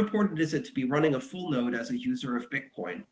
important 0.00 0.40
is 0.40 0.54
it 0.54 0.64
to 0.64 0.72
be 0.72 0.84
running 0.84 1.14
a 1.14 1.20
full 1.20 1.50
node 1.50 1.74
as 1.74 1.90
a 1.90 1.98
user 1.98 2.36
of 2.36 2.50
Bitcoin? 2.50 3.04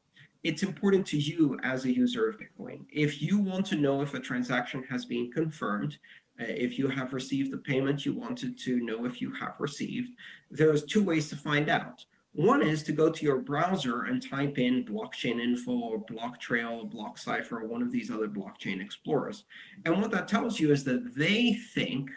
It's 0.42 0.62
important 0.62 1.06
to 1.08 1.18
you 1.18 1.58
as 1.62 1.84
a 1.84 1.94
user 1.94 2.28
of 2.28 2.38
Bitcoin. 2.38 2.84
If 2.90 3.22
you 3.22 3.38
want 3.38 3.66
to 3.66 3.76
know 3.76 4.02
if 4.02 4.14
a 4.14 4.20
transaction 4.20 4.82
has 4.90 5.04
been 5.04 5.30
confirmed, 5.30 5.98
uh, 6.40 6.44
if 6.46 6.78
you 6.78 6.88
have 6.88 7.12
received 7.12 7.52
the 7.52 7.58
payment 7.58 8.06
you 8.06 8.12
wanted 8.12 8.58
to 8.58 8.80
know 8.80 9.04
if 9.04 9.20
you 9.20 9.32
have 9.34 9.54
received, 9.58 10.10
there's 10.50 10.84
two 10.84 11.02
ways 11.02 11.28
to 11.28 11.36
find 11.36 11.68
out. 11.68 12.04
One 12.32 12.62
is 12.62 12.82
to 12.84 12.92
go 12.92 13.10
to 13.10 13.24
your 13.24 13.38
browser 13.38 14.02
and 14.04 14.22
type 14.22 14.58
in 14.58 14.84
blockchain 14.84 15.40
info 15.40 15.72
or 15.72 16.04
blocktrail, 16.04 16.92
blockcipher, 16.92 17.52
or 17.52 17.66
one 17.66 17.82
of 17.82 17.90
these 17.90 18.10
other 18.10 18.28
blockchain 18.28 18.80
explorers. 18.80 19.44
And 19.84 20.00
what 20.00 20.12
that 20.12 20.28
tells 20.28 20.60
you 20.60 20.70
is 20.70 20.84
that 20.84 21.16
they 21.16 21.54
think 21.74 22.10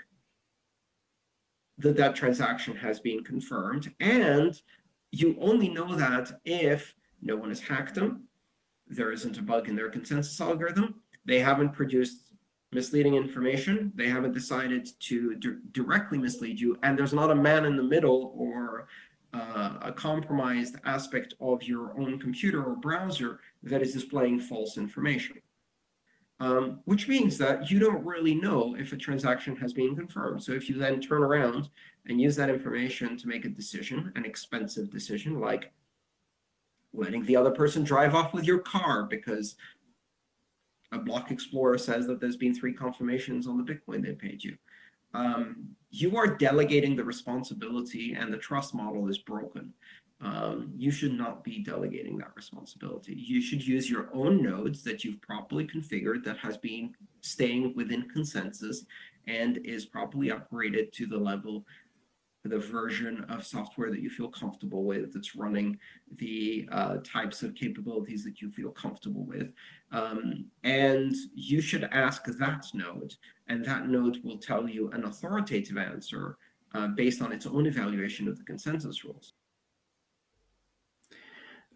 that 1.81 1.97
that 1.97 2.15
transaction 2.15 2.75
has 2.75 2.99
been 2.99 3.23
confirmed. 3.23 3.93
And 3.99 4.59
you 5.11 5.35
only 5.39 5.69
know 5.69 5.95
that 5.95 6.39
if 6.45 6.95
no 7.21 7.35
one 7.35 7.49
has 7.49 7.59
hacked 7.59 7.95
them, 7.95 8.23
there 8.87 9.11
isn't 9.11 9.37
a 9.37 9.41
bug 9.41 9.69
in 9.69 9.75
their 9.75 9.89
consensus 9.89 10.39
algorithm, 10.41 10.95
they 11.25 11.39
haven't 11.39 11.71
produced 11.71 12.33
misleading 12.71 13.15
information, 13.15 13.91
they 13.95 14.07
haven't 14.07 14.33
decided 14.33 14.87
to 14.99 15.35
d- 15.35 15.57
directly 15.71 16.17
mislead 16.17 16.59
you, 16.59 16.77
and 16.83 16.97
there's 16.97 17.13
not 17.13 17.31
a 17.31 17.35
man 17.35 17.65
in 17.65 17.75
the 17.75 17.83
middle 17.83 18.33
or 18.35 18.87
uh, 19.33 19.77
a 19.81 19.91
compromised 19.91 20.75
aspect 20.85 21.33
of 21.39 21.63
your 21.63 21.97
own 21.99 22.19
computer 22.19 22.63
or 22.63 22.75
browser 22.75 23.39
that 23.63 23.81
is 23.81 23.93
displaying 23.93 24.39
false 24.39 24.77
information. 24.77 25.37
Um, 26.41 26.79
which 26.85 27.07
means 27.07 27.37
that 27.37 27.69
you 27.69 27.77
don't 27.77 28.03
really 28.03 28.33
know 28.33 28.75
if 28.75 28.93
a 28.93 28.97
transaction 28.97 29.55
has 29.57 29.73
been 29.73 29.95
confirmed. 29.95 30.41
So 30.41 30.53
if 30.53 30.69
you 30.69 30.75
then 30.75 30.99
turn 30.99 31.21
around 31.21 31.69
and 32.07 32.19
use 32.19 32.35
that 32.37 32.49
information 32.49 33.15
to 33.17 33.27
make 33.27 33.45
a 33.45 33.49
decision, 33.49 34.11
an 34.15 34.25
expensive 34.25 34.89
decision, 34.89 35.39
like 35.39 35.71
letting 36.93 37.23
the 37.25 37.35
other 37.35 37.51
person 37.51 37.83
drive 37.83 38.15
off 38.15 38.33
with 38.33 38.43
your 38.45 38.57
car 38.57 39.03
because 39.03 39.55
a 40.91 40.97
block 40.97 41.29
explorer 41.29 41.77
says 41.77 42.07
that 42.07 42.19
there's 42.19 42.37
been 42.37 42.55
three 42.55 42.73
confirmations 42.73 43.45
on 43.45 43.63
the 43.63 43.73
Bitcoin 43.73 44.03
they 44.03 44.13
paid 44.13 44.43
you. 44.43 44.57
Um, 45.13 45.75
you 45.91 46.17
are 46.17 46.37
delegating 46.37 46.95
the 46.95 47.03
responsibility 47.03 48.15
and 48.17 48.33
the 48.33 48.37
trust 48.37 48.73
model 48.73 49.09
is 49.09 49.19
broken 49.19 49.73
um, 50.21 50.71
you 50.77 50.91
should 50.91 51.17
not 51.17 51.43
be 51.43 51.59
delegating 51.59 52.17
that 52.19 52.35
responsibility. 52.35 53.13
You 53.13 53.41
should 53.41 53.65
use 53.65 53.89
your 53.89 54.09
own 54.13 54.43
nodes 54.43 54.83
that 54.83 55.03
you've 55.03 55.21
properly 55.21 55.65
configured 55.65 56.23
that 56.25 56.37
has 56.37 56.57
been 56.57 56.93
staying 57.21 57.73
within 57.75 58.07
consensus 58.09 58.85
and 59.27 59.57
is 59.65 59.85
properly 59.85 60.29
upgraded 60.29 60.91
to 60.93 61.07
the 61.07 61.17
level, 61.17 61.65
the 62.43 62.59
version 62.59 63.25
of 63.29 63.45
software 63.45 63.89
that 63.89 64.01
you 64.01 64.09
feel 64.09 64.27
comfortable 64.27 64.83
with 64.83 65.13
that's 65.13 65.35
running 65.35 65.77
the 66.17 66.67
uh, 66.71 66.97
types 67.03 67.41
of 67.41 67.55
capabilities 67.55 68.23
that 68.23 68.41
you 68.41 68.51
feel 68.51 68.71
comfortable 68.71 69.25
with. 69.25 69.51
Um, 69.91 70.45
and 70.63 71.15
you 71.33 71.61
should 71.61 71.85
ask 71.91 72.25
that 72.25 72.65
node, 72.75 73.15
and 73.47 73.65
that 73.65 73.87
node 73.87 74.23
will 74.23 74.37
tell 74.37 74.69
you 74.69 74.89
an 74.91 75.05
authoritative 75.05 75.77
answer 75.77 76.37
uh, 76.73 76.87
based 76.87 77.21
on 77.21 77.31
its 77.31 77.47
own 77.47 77.65
evaluation 77.65 78.27
of 78.27 78.37
the 78.37 78.43
consensus 78.43 79.03
rules. 79.03 79.33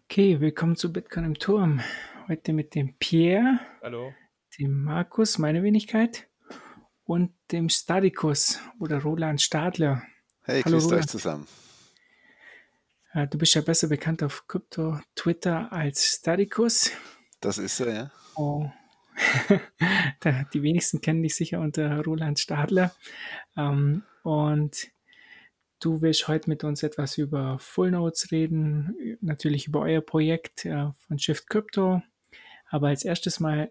Okay, 0.08 0.40
willkommen 0.40 0.76
zu 0.76 0.92
Bitcoin 0.92 1.24
im 1.24 1.34
Turm. 1.38 1.80
Heute 2.28 2.52
mit 2.52 2.74
dem 2.74 2.94
Pierre, 2.98 3.60
Hallo. 3.82 4.12
dem 4.58 4.82
Markus, 4.84 5.38
meine 5.38 5.62
Wenigkeit, 5.62 6.28
und 7.04 7.32
dem 7.52 7.68
Stadikus 7.68 8.60
oder 8.80 9.02
Roland 9.02 9.40
Stadler. 9.42 10.02
Hey, 10.42 10.62
Hallo, 10.62 10.76
grüßt 10.76 10.86
euch 10.86 10.92
Roland. 10.92 11.10
zusammen. 11.10 11.46
Äh, 13.12 13.26
Du 13.28 13.38
bist 13.38 13.54
ja 13.54 13.60
besser 13.62 13.88
bekannt 13.88 14.22
auf 14.22 14.46
Krypto 14.46 14.98
Twitter 15.14 15.72
als 15.72 16.16
Stadikus. 16.20 16.90
Das 17.40 17.58
ist 17.58 17.80
er, 17.80 17.92
ja. 17.94 18.10
Oh. 18.36 18.70
Die 20.52 20.62
wenigsten 20.62 21.00
kennen 21.00 21.22
dich 21.22 21.34
sicher 21.34 21.60
unter 21.60 22.02
Roland 22.04 22.38
Stadler. 22.38 22.94
Ähm, 23.56 24.02
Und 24.22 24.88
du 25.80 26.00
willst 26.02 26.28
heute 26.28 26.48
mit 26.48 26.64
uns 26.64 26.82
etwas 26.82 27.18
über 27.18 27.58
Full 27.58 27.92
Nodes 27.92 28.30
reden, 28.30 29.18
natürlich 29.20 29.66
über 29.66 29.80
euer 29.80 30.00
Projekt 30.00 30.64
äh, 30.64 30.90
von 31.06 31.18
Shift 31.18 31.48
Crypto. 31.48 32.02
Aber 32.68 32.88
als 32.88 33.04
erstes 33.04 33.40
mal 33.40 33.70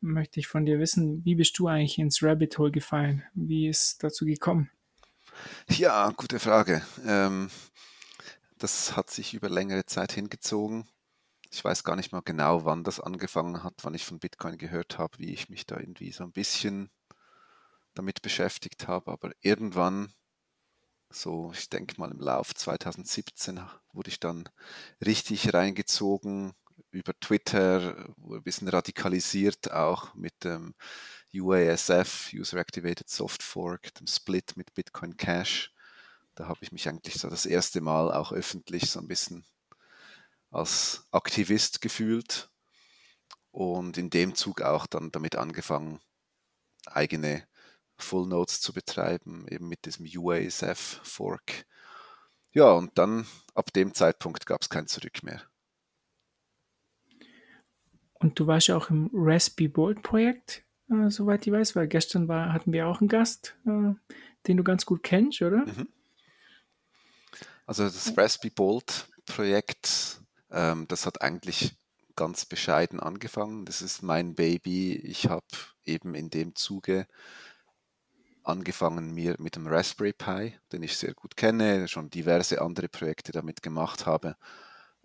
möchte 0.00 0.38
ich 0.38 0.46
von 0.46 0.66
dir 0.66 0.78
wissen, 0.78 1.24
wie 1.24 1.34
bist 1.34 1.58
du 1.58 1.66
eigentlich 1.68 1.98
ins 1.98 2.22
Rabbit 2.22 2.58
Hole 2.58 2.70
gefallen? 2.70 3.24
Wie 3.34 3.68
ist 3.68 4.02
dazu 4.02 4.24
gekommen? 4.24 4.70
Ja, 5.68 6.10
gute 6.10 6.38
Frage. 6.38 6.82
Ähm, 7.06 7.50
das 8.58 8.96
hat 8.96 9.10
sich 9.10 9.34
über 9.34 9.48
längere 9.48 9.86
Zeit 9.86 10.12
hingezogen. 10.12 10.88
Ich 11.50 11.64
weiß 11.64 11.84
gar 11.84 11.96
nicht 11.96 12.12
mal 12.12 12.22
genau, 12.24 12.64
wann 12.64 12.84
das 12.84 13.00
angefangen 13.00 13.62
hat, 13.62 13.74
wann 13.82 13.94
ich 13.94 14.04
von 14.04 14.18
Bitcoin 14.18 14.58
gehört 14.58 14.98
habe, 14.98 15.18
wie 15.18 15.32
ich 15.32 15.48
mich 15.48 15.66
da 15.66 15.78
irgendwie 15.78 16.12
so 16.12 16.24
ein 16.24 16.32
bisschen 16.32 16.90
damit 17.94 18.22
beschäftigt 18.22 18.88
habe. 18.88 19.12
Aber 19.12 19.32
irgendwann, 19.40 20.12
so 21.14 21.52
ich 21.54 21.68
denke 21.68 21.94
mal 21.98 22.10
im 22.10 22.20
Lauf 22.20 22.54
2017, 22.54 23.60
wurde 23.92 24.08
ich 24.08 24.20
dann 24.20 24.48
richtig 25.04 25.54
reingezogen 25.54 26.52
über 26.90 27.12
Twitter, 27.20 28.08
ein 28.18 28.42
bisschen 28.42 28.68
radikalisiert 28.68 29.72
auch 29.72 30.14
mit 30.14 30.44
dem 30.44 30.74
UASF, 31.32 32.32
User 32.32 32.58
Activated 32.58 33.08
Soft 33.08 33.42
Fork, 33.42 33.94
dem 33.94 34.06
Split 34.06 34.56
mit 34.56 34.74
Bitcoin 34.74 35.16
Cash. 35.16 35.72
Da 36.34 36.48
habe 36.48 36.60
ich 36.62 36.72
mich 36.72 36.88
eigentlich 36.88 37.14
so 37.14 37.28
das 37.28 37.46
erste 37.46 37.80
Mal 37.80 38.12
auch 38.12 38.32
öffentlich 38.32 38.90
so 38.90 39.00
ein 39.00 39.08
bisschen 39.08 39.44
als 40.50 41.04
Aktivist 41.10 41.80
gefühlt 41.80 42.50
und 43.50 43.98
in 43.98 44.10
dem 44.10 44.34
Zug 44.34 44.62
auch 44.62 44.86
dann 44.86 45.10
damit 45.10 45.36
angefangen, 45.36 46.00
eigene 46.86 47.46
Full 47.98 48.26
Nodes 48.26 48.60
zu 48.60 48.72
betreiben, 48.72 49.46
eben 49.48 49.68
mit 49.68 49.84
diesem 49.86 50.06
UASF 50.06 51.00
Fork. 51.02 51.66
Ja, 52.52 52.70
und 52.72 52.96
dann 52.98 53.26
ab 53.54 53.72
dem 53.72 53.94
Zeitpunkt 53.94 54.46
gab 54.46 54.62
es 54.62 54.68
kein 54.68 54.86
Zurück 54.86 55.22
mehr. 55.22 55.42
Und 58.14 58.38
du 58.38 58.46
warst 58.46 58.68
ja 58.68 58.76
auch 58.76 58.90
im 58.90 59.10
Raspberry 59.12 59.68
Bolt 59.68 60.02
Projekt, 60.02 60.64
äh, 60.90 61.10
soweit 61.10 61.46
ich 61.46 61.52
weiß, 61.52 61.76
weil 61.76 61.88
gestern 61.88 62.28
war, 62.28 62.52
hatten 62.52 62.72
wir 62.72 62.86
auch 62.86 63.00
einen 63.00 63.08
Gast, 63.08 63.56
äh, 63.66 63.92
den 64.46 64.56
du 64.56 64.64
ganz 64.64 64.86
gut 64.86 65.02
kennst, 65.02 65.42
oder? 65.42 65.66
Mhm. 65.66 65.88
Also 67.66 67.84
das 67.84 68.16
Raspberry 68.16 68.50
Bolt 68.50 69.08
Projekt, 69.26 70.20
ähm, 70.50 70.86
das 70.88 71.06
hat 71.06 71.22
eigentlich 71.22 71.76
ganz 72.16 72.44
bescheiden 72.44 73.00
angefangen. 73.00 73.64
Das 73.64 73.82
ist 73.82 74.02
mein 74.02 74.34
Baby. 74.34 74.94
Ich 74.94 75.28
habe 75.28 75.46
eben 75.84 76.14
in 76.14 76.30
dem 76.30 76.54
Zuge 76.54 77.06
angefangen, 78.44 79.14
mir 79.14 79.36
mit 79.38 79.56
dem 79.56 79.66
Raspberry 79.66 80.12
Pi, 80.12 80.54
den 80.72 80.82
ich 80.82 80.96
sehr 80.96 81.14
gut 81.14 81.36
kenne, 81.36 81.88
schon 81.88 82.10
diverse 82.10 82.60
andere 82.60 82.88
Projekte 82.88 83.32
damit 83.32 83.62
gemacht 83.62 84.06
habe, 84.06 84.36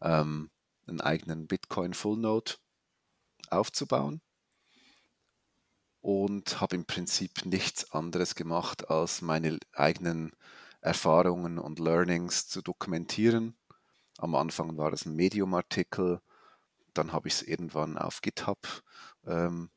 ähm, 0.01 0.51
einen 0.87 1.01
eigenen 1.01 1.47
Bitcoin 1.47 1.93
Full 1.93 2.17
Node 2.17 2.53
aufzubauen 3.49 4.21
und 6.01 6.61
habe 6.61 6.75
im 6.75 6.85
Prinzip 6.85 7.45
nichts 7.45 7.91
anderes 7.91 8.35
gemacht, 8.35 8.89
als 8.89 9.21
meine 9.21 9.59
eigenen 9.73 10.31
Erfahrungen 10.81 11.59
und 11.59 11.79
Learnings 11.79 12.47
zu 12.47 12.61
dokumentieren. 12.61 13.57
Am 14.17 14.35
Anfang 14.35 14.77
war 14.77 14.93
es 14.93 15.05
ein 15.05 15.15
Medium-Artikel, 15.15 16.21
dann 16.93 17.11
habe 17.13 17.27
ich 17.27 17.35
es 17.35 17.41
irgendwann 17.43 17.97
auf 17.97 18.21
GitHub 18.21 18.83
ähm, 19.25 19.69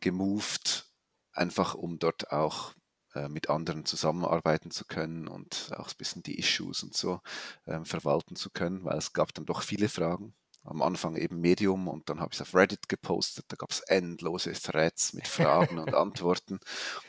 gemoved, 0.00 0.90
einfach 1.32 1.74
um 1.74 1.98
dort 1.98 2.32
auch 2.32 2.74
äh, 3.18 3.28
mit 3.28 3.50
anderen 3.50 3.84
zusammenarbeiten 3.84 4.70
zu 4.70 4.84
können 4.84 5.28
und 5.28 5.70
auch 5.76 5.88
ein 5.88 5.96
bisschen 5.98 6.22
die 6.22 6.38
Issues 6.38 6.82
und 6.82 6.96
so 6.96 7.20
ähm, 7.66 7.84
verwalten 7.84 8.36
zu 8.36 8.50
können, 8.50 8.84
weil 8.84 8.98
es 8.98 9.12
gab 9.12 9.34
dann 9.34 9.46
doch 9.46 9.62
viele 9.62 9.88
Fragen. 9.88 10.34
Am 10.64 10.82
Anfang 10.82 11.16
eben 11.16 11.40
Medium 11.40 11.88
und 11.88 12.08
dann 12.10 12.20
habe 12.20 12.30
ich 12.32 12.40
es 12.40 12.42
auf 12.42 12.54
Reddit 12.54 12.88
gepostet. 12.88 13.46
Da 13.48 13.56
gab 13.56 13.70
es 13.70 13.80
endlose 13.80 14.52
Threads 14.52 15.14
mit 15.14 15.26
Fragen 15.26 15.78
und 15.78 15.94
Antworten. 15.94 16.54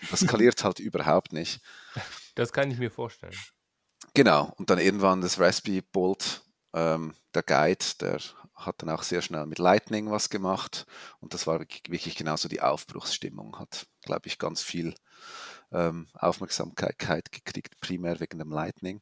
Und 0.01 0.11
das 0.11 0.21
skaliert 0.21 0.63
halt 0.63 0.79
überhaupt 0.79 1.33
nicht. 1.33 1.61
Das 2.35 2.53
kann 2.53 2.71
ich 2.71 2.77
mir 2.77 2.91
vorstellen. 2.91 3.35
Genau, 4.13 4.53
und 4.57 4.69
dann 4.69 4.79
irgendwann 4.79 5.21
das 5.21 5.39
Raspberry 5.39 5.81
Bolt, 5.81 6.41
ähm, 6.73 7.15
der 7.33 7.43
Guide, 7.43 7.85
der 7.99 8.19
hat 8.55 8.81
dann 8.81 8.89
auch 8.89 9.03
sehr 9.03 9.21
schnell 9.21 9.45
mit 9.45 9.59
Lightning 9.59 10.09
was 10.09 10.29
gemacht 10.29 10.85
und 11.19 11.33
das 11.33 11.47
war 11.47 11.59
wirklich 11.59 11.83
wirklich 11.87 12.15
genauso 12.15 12.47
die 12.49 12.61
Aufbruchsstimmung, 12.61 13.57
hat, 13.59 13.87
glaube 14.01 14.27
ich, 14.27 14.37
ganz 14.37 14.61
viel 14.61 14.95
ähm, 15.71 16.07
Aufmerksamkeit 16.13 17.31
gekriegt, 17.31 17.79
primär 17.79 18.19
wegen 18.19 18.39
dem 18.39 18.51
Lightning. 18.51 19.01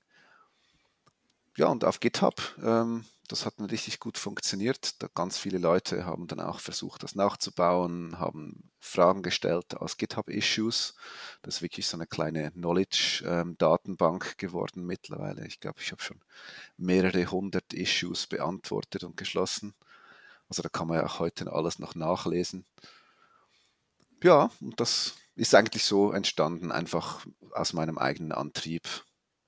ja, 1.57 1.67
und 1.67 1.83
auf 1.85 1.99
GitHub, 1.99 2.41
ähm, 2.63 3.05
das 3.27 3.45
hat 3.45 3.59
dann 3.59 3.65
richtig 3.65 3.99
gut 3.99 4.17
funktioniert. 4.17 5.01
Da 5.01 5.07
ganz 5.13 5.37
viele 5.37 5.57
Leute 5.57 6.05
haben 6.05 6.27
dann 6.27 6.39
auch 6.39 6.59
versucht, 6.59 7.03
das 7.03 7.15
nachzubauen, 7.15 8.19
haben 8.19 8.69
Fragen 8.79 9.21
gestellt 9.23 9.75
aus 9.75 9.97
GitHub-Issues. 9.97 10.95
Das 11.41 11.55
ist 11.55 11.61
wirklich 11.61 11.87
so 11.87 11.97
eine 11.97 12.07
kleine 12.07 12.51
Knowledge-Datenbank 12.51 14.25
ähm, 14.25 14.33
geworden 14.37 14.85
mittlerweile. 14.85 15.45
Ich 15.47 15.59
glaube, 15.59 15.81
ich 15.81 15.91
habe 15.91 16.01
schon 16.01 16.21
mehrere 16.77 17.25
hundert 17.31 17.73
Issues 17.73 18.27
beantwortet 18.27 19.03
und 19.03 19.17
geschlossen. 19.17 19.73
Also 20.49 20.61
da 20.61 20.69
kann 20.69 20.87
man 20.87 20.97
ja 20.99 21.05
auch 21.05 21.19
heute 21.19 21.51
alles 21.51 21.79
noch 21.79 21.95
nachlesen. 21.95 22.65
Ja, 24.23 24.49
und 24.61 24.79
das 24.79 25.15
ist 25.37 25.55
eigentlich 25.55 25.83
so 25.83 26.11
entstanden, 26.11 26.71
einfach 26.71 27.25
aus 27.51 27.73
meinem 27.73 27.97
eigenen 27.97 28.31
Antrieb 28.31 28.83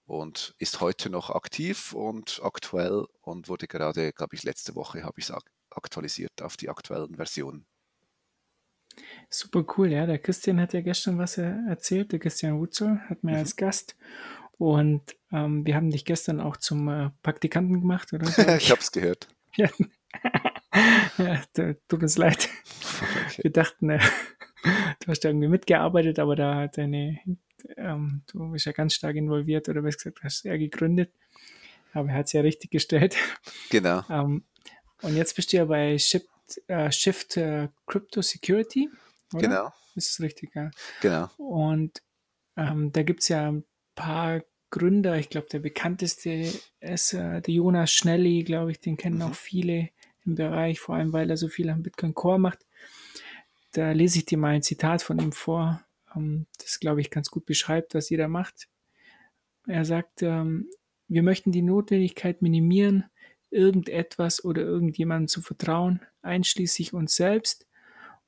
und 0.06 0.56
ist 0.58 0.82
heute 0.82 1.10
noch 1.10 1.30
aktiv 1.30 1.94
und 1.94 2.40
aktuell 2.44 3.06
und 3.22 3.48
wurde 3.50 3.68
gerade, 3.68 4.14
glaube 4.14 4.36
ich, 4.36 4.44
letzte 4.44 4.76
Woche 4.76 5.04
habe 5.04 5.20
ich 5.20 5.30
es 5.30 5.34
aktualisiert 5.72 6.42
auf 6.42 6.58
die 6.58 6.70
aktuellen 6.70 7.16
Versionen. 7.16 7.66
Super 9.30 9.66
cool, 9.78 9.92
ja. 9.92 10.06
Der 10.06 10.20
Christian 10.20 10.60
hat 10.60 10.74
ja 10.74 10.82
gestern 10.82 11.18
was 11.18 11.38
erzählt. 11.38 12.12
Der 12.12 12.20
Christian 12.20 12.60
Wutzel 12.60 13.00
hat 13.08 13.24
mir 13.24 13.32
mhm. 13.32 13.38
als 13.38 13.56
Gast. 13.56 13.96
Und 14.58 15.16
ähm, 15.32 15.66
wir 15.66 15.76
haben 15.76 15.90
dich 15.90 16.04
gestern 16.06 16.42
auch 16.42 16.58
zum 16.58 16.90
äh, 16.90 17.12
Praktikanten 17.24 17.80
gemacht, 17.80 18.12
oder? 18.12 18.28
ich 18.58 18.64
ich 18.64 18.72
habe 18.72 18.82
es 18.82 18.92
gehört. 18.92 19.30
Ja. 19.56 19.70
ja, 21.18 21.42
tut 21.88 22.04
uns 22.04 22.18
leid. 22.18 22.50
Okay. 23.02 23.44
Wir 23.44 23.52
dachten, 23.52 23.92
äh, 23.92 24.00
du 24.64 25.08
hast 25.08 25.26
irgendwie 25.26 25.48
mitgearbeitet, 25.48 26.20
aber 26.20 26.36
da 26.36 26.56
hat 26.56 26.78
deine 26.78 27.20
ähm, 27.78 28.24
du 28.28 28.52
bist 28.52 28.66
ja 28.66 28.72
ganz 28.72 28.94
stark 28.94 29.16
involviert 29.16 29.70
oder 29.70 29.84
was 29.84 29.98
gesagt 29.98 30.20
hast, 30.24 30.46
er 30.46 30.58
gegründet. 30.58 31.12
Aber 31.94 32.10
er 32.10 32.16
hat 32.16 32.28
es 32.28 32.34
ja 32.34 32.42
richtig 32.42 32.72
gestellt. 32.72 33.18
Genau. 33.70 34.04
ähm, 34.10 34.44
und 35.02 35.16
jetzt 35.16 35.36
bist 35.36 35.54
du 35.54 35.58
ja 35.58 35.66
bei 35.66 35.98
Shift, 35.98 36.28
äh, 36.68 36.92
Shift 36.92 37.38
äh, 37.38 37.70
Crypto 37.88 38.22
Security. 38.22 38.90
Oder? 39.34 39.42
Genau. 39.42 39.74
Ist 39.96 40.12
das 40.12 40.24
richtig? 40.24 40.54
Ja? 40.56 40.72
Genau. 41.02 41.30
Und 41.38 42.02
ähm, 42.58 42.92
da 42.92 43.04
gibt 43.04 43.22
es 43.22 43.30
ja 43.30 43.50
ein 43.50 43.64
paar 43.96 44.44
Gründer. 44.70 45.18
Ich 45.18 45.30
glaube, 45.30 45.48
der 45.52 45.60
bekannteste 45.60 46.52
ist 46.80 47.14
äh, 47.14 47.42
der 47.42 47.54
Jonas 47.54 47.92
Schnelli, 47.92 48.44
glaube 48.44 48.72
ich. 48.72 48.80
Den 48.82 48.98
kennen 48.98 49.18
mhm. 49.18 49.24
auch 49.24 49.36
viele 49.36 49.90
im 50.26 50.36
Bereich, 50.36 50.80
vor 50.80 50.96
allem 50.96 51.14
weil 51.14 51.30
er 51.30 51.38
so 51.38 51.48
viel 51.48 51.70
am 51.70 51.82
Bitcoin 51.82 52.14
Core 52.14 52.40
macht. 52.40 52.66
Da 53.72 53.92
lese 53.92 54.20
ich 54.20 54.26
dir 54.26 54.38
mal 54.38 54.56
ein 54.56 54.62
Zitat 54.62 55.02
von 55.02 55.20
ihm 55.20 55.32
vor 55.32 55.84
ähm, 56.16 56.48
das, 56.58 56.80
glaube 56.80 57.02
ich, 57.02 57.10
ganz 57.10 57.30
gut 57.30 57.46
beschreibt, 57.46 57.96
was 57.96 58.10
jeder 58.10 58.28
macht. 58.28 58.68
Er 59.68 59.86
sagt, 59.86 60.22
ähm, 60.24 60.70
wir 61.08 61.24
möchten 61.24 61.52
die 61.52 61.62
Notwendigkeit 61.62 62.42
minimieren, 62.42 63.06
irgendetwas 63.52 64.44
oder 64.44 64.62
irgendjemandem 64.62 65.28
zu 65.28 65.42
vertrauen, 65.42 66.02
einschließlich 66.22 66.94
uns 66.94 67.16
selbst 67.16 67.68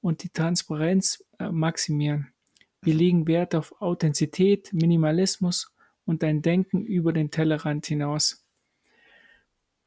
und 0.01 0.23
die 0.23 0.29
Transparenz 0.29 1.23
äh, 1.39 1.51
maximieren. 1.51 2.33
Wir 2.81 2.95
legen 2.95 3.27
Wert 3.27 3.53
auf 3.53 3.79
Authentizität, 3.81 4.73
Minimalismus 4.73 5.71
und 6.05 6.23
ein 6.23 6.41
Denken 6.41 6.83
über 6.83 7.13
den 7.13 7.29
Tellerrand 7.29 7.85
hinaus. 7.85 8.43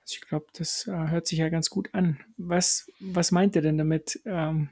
Also 0.02 0.14
ich 0.14 0.20
glaube, 0.20 0.46
das 0.52 0.86
äh, 0.86 0.92
hört 0.92 1.26
sich 1.26 1.38
ja 1.40 1.48
ganz 1.48 1.70
gut 1.70 1.92
an. 1.92 2.20
Was, 2.36 2.88
was 3.00 3.32
meint 3.32 3.56
er 3.56 3.62
denn 3.62 3.78
damit? 3.78 4.20
Ähm, 4.24 4.70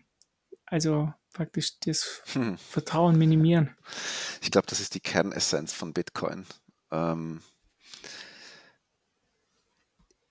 also 0.72 1.12
praktisch 1.34 1.78
das 1.80 2.22
hm. 2.32 2.56
Vertrauen 2.56 3.18
minimieren. 3.18 3.76
Ich 4.40 4.50
glaube, 4.50 4.66
das 4.68 4.80
ist 4.80 4.94
die 4.94 5.00
Kernessenz 5.00 5.74
von 5.74 5.92
Bitcoin. 5.92 6.46
Ähm, 6.90 7.42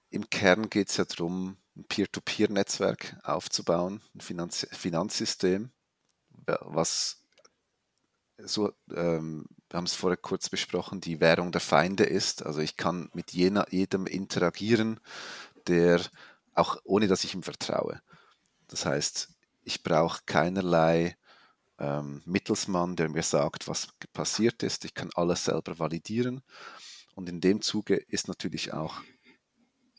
Im 0.10 0.30
Kern 0.32 0.72
geht 0.72 0.90
es 0.90 0.98
ja 0.98 1.06
darum, 1.06 1.58
ein 1.76 1.84
Peer-to-Peer-Netzwerk 1.84 3.18
aufzubauen, 3.24 4.02
ein 4.16 4.22
Finanz 4.22 4.68
Finanzsystem, 4.72 5.70
was 6.62 7.24
so, 8.40 8.74
ähm, 8.96 9.46
wir 9.70 9.78
haben 9.78 9.86
es 9.86 9.94
vorher 9.94 10.18
kurz 10.18 10.50
besprochen, 10.50 11.02
die 11.02 11.20
Währung 11.20 11.52
der 11.52 11.62
Feinde 11.62 12.04
ist. 12.04 12.44
Also 12.44 12.62
ich 12.62 12.78
kann 12.78 13.12
mit 13.14 13.32
jener, 13.32 13.68
jedem 13.70 14.08
interagieren, 14.08 15.00
der 15.68 16.02
auch 16.56 16.82
ohne 16.84 17.08
dass 17.08 17.24
ich 17.24 17.36
ihm 17.36 17.44
vertraue. 17.44 18.02
Das 18.68 18.88
heißt, 18.88 19.30
ich 19.64 19.84
brauche 19.84 20.22
keinerlei 20.26 21.16
ähm, 21.80 22.22
Mittelsmann, 22.26 22.96
der 22.96 23.10
mir 23.10 23.24
sagt, 23.24 23.68
was 23.68 23.90
passiert 24.14 24.64
ist. 24.64 24.86
Ich 24.86 24.94
kann 24.94 25.10
alles 25.16 25.46
selber 25.46 25.80
validieren. 25.80 26.42
Und 27.16 27.30
in 27.30 27.42
dem 27.42 27.62
Zuge 27.62 27.96
ist 27.96 28.28
natürlich 28.28 28.74
auch 28.74 29.02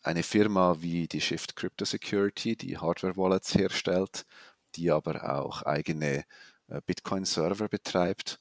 eine 0.03 0.23
Firma 0.23 0.77
wie 0.81 1.07
die 1.07 1.21
Shift 1.21 1.57
Crypto 1.57 1.85
Security, 1.85 2.57
die 2.57 2.79
Hardware-Wallets 2.79 3.55
herstellt, 3.55 4.27
die 4.75 4.91
aber 4.91 5.39
auch 5.39 5.63
eigene 5.63 6.25
äh, 6.69 6.81
Bitcoin-Server 6.87 7.69
betreibt, 7.69 8.41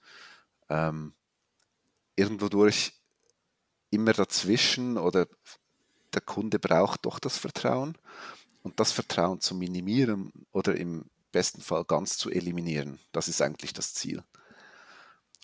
ähm, 0.69 1.13
irgendwo 2.15 2.47
durch 2.49 2.93
immer 3.89 4.13
dazwischen 4.13 4.97
oder 4.97 5.27
der 6.13 6.21
Kunde 6.21 6.59
braucht 6.59 7.05
doch 7.05 7.19
das 7.19 7.37
Vertrauen 7.37 7.97
und 8.63 8.79
das 8.79 8.91
Vertrauen 8.91 9.39
zu 9.39 9.55
minimieren 9.55 10.31
oder 10.51 10.75
im 10.75 11.09
besten 11.31 11.61
Fall 11.61 11.85
ganz 11.85 12.17
zu 12.17 12.29
eliminieren. 12.29 12.99
Das 13.11 13.27
ist 13.27 13.41
eigentlich 13.41 13.73
das 13.73 13.93
Ziel. 13.93 14.23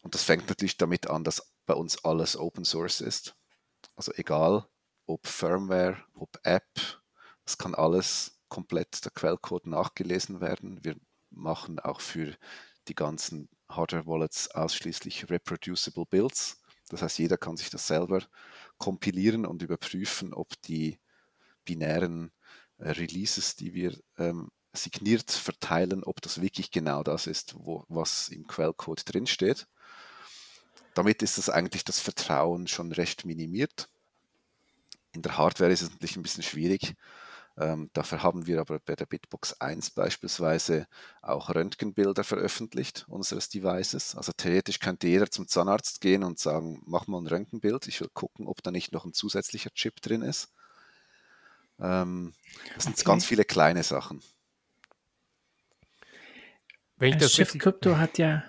Und 0.04 0.14
das 0.14 0.24
fängt 0.24 0.48
natürlich 0.48 0.78
damit 0.78 1.10
an, 1.10 1.24
dass 1.24 1.52
bei 1.66 1.74
uns 1.74 2.04
alles 2.04 2.38
Open 2.38 2.66
Source 2.66 3.02
ist. 3.02 3.36
Also 3.96 4.12
egal, 4.16 4.68
ob 5.06 5.28
Firmware, 5.28 5.98
ob 6.14 6.40
App, 6.44 6.68
es 7.46 7.58
kann 7.58 7.76
alles 7.76 8.40
komplett 8.50 9.04
der 9.04 9.12
Quellcode 9.12 9.68
nachgelesen 9.68 10.42
werden. 10.42 10.84
Wir 10.84 10.96
machen 11.30 11.80
auch 11.80 12.02
für 12.02 12.36
die 12.88 12.96
ganzen 12.96 13.50
Hardware-Wallets 13.70 14.52
ausschließlich 14.52 15.30
reproducible 15.30 16.06
Builds. 16.06 16.62
Das 16.90 17.02
heißt, 17.02 17.20
jeder 17.20 17.38
kann 17.38 17.58
sich 17.58 17.70
das 17.70 17.88
selber 17.88 18.22
kompilieren 18.78 19.46
und 19.46 19.62
überprüfen, 19.62 20.34
ob 20.34 20.62
die 20.62 21.00
binären 21.66 22.32
Releases, 22.80 23.56
die 23.56 23.74
wir 23.74 23.98
ähm, 24.18 24.50
signiert 24.74 25.32
verteilen, 25.32 26.04
ob 26.04 26.22
das 26.22 26.42
wirklich 26.42 26.72
genau 26.72 27.04
das 27.04 27.28
ist, 27.28 27.56
wo, 27.58 27.84
was 27.88 28.30
im 28.30 28.48
Quellcode 28.48 29.02
drinsteht. 29.12 29.68
Damit 30.94 31.22
ist 31.22 31.38
das 31.38 31.50
eigentlich 31.50 31.84
das 31.84 32.00
Vertrauen 32.00 32.68
schon 32.68 32.92
recht 32.92 33.26
minimiert. 33.26 33.90
In 35.14 35.22
der 35.22 35.38
Hardware 35.38 35.72
ist 35.72 35.82
es 35.82 35.92
natürlich 35.92 36.16
ein 36.16 36.24
bisschen 36.24 36.44
schwierig. 36.44 36.96
Ähm, 37.60 37.90
dafür 37.94 38.22
haben 38.22 38.46
wir 38.46 38.60
aber 38.62 38.80
bei 38.80 38.96
der 38.96 39.08
Bitbox 39.08 39.60
1 39.60 39.92
beispielsweise 39.92 40.88
auch 41.24 41.50
Röntgenbilder 41.50 42.24
veröffentlicht 42.24 43.06
unseres 43.08 43.50
Devices. 43.50 44.16
Also 44.16 44.32
theoretisch 44.32 44.80
könnte 44.80 45.08
jeder 45.08 45.32
zum 45.32 45.48
Zahnarzt 45.48 46.00
gehen 46.00 46.24
und 46.24 46.38
sagen, 46.38 46.82
mach 46.86 47.08
mal 47.08 47.20
ein 47.20 47.28
Röntgenbild, 47.28 47.88
ich 47.88 48.00
will 48.00 48.10
gucken, 48.14 48.48
ob 48.48 48.62
da 48.62 48.70
nicht 48.70 48.92
noch 48.92 49.06
ein 49.06 49.14
zusätzlicher 49.14 49.72
Chip 49.72 50.02
drin 50.02 50.22
ist. 50.22 50.50
Ähm, 51.80 52.34
das 52.76 52.86
sind 52.86 52.96
okay. 52.96 53.04
ganz 53.06 53.26
viele 53.26 53.46
kleine 53.46 53.84
Sachen. 53.84 54.22
Wenn 56.98 57.10
ich 57.10 57.18
das 57.18 57.34
Schiff 57.34 57.50
richtig... 57.50 57.62
Krypto 57.62 57.98
hat 57.98 58.18
ja. 58.18 58.44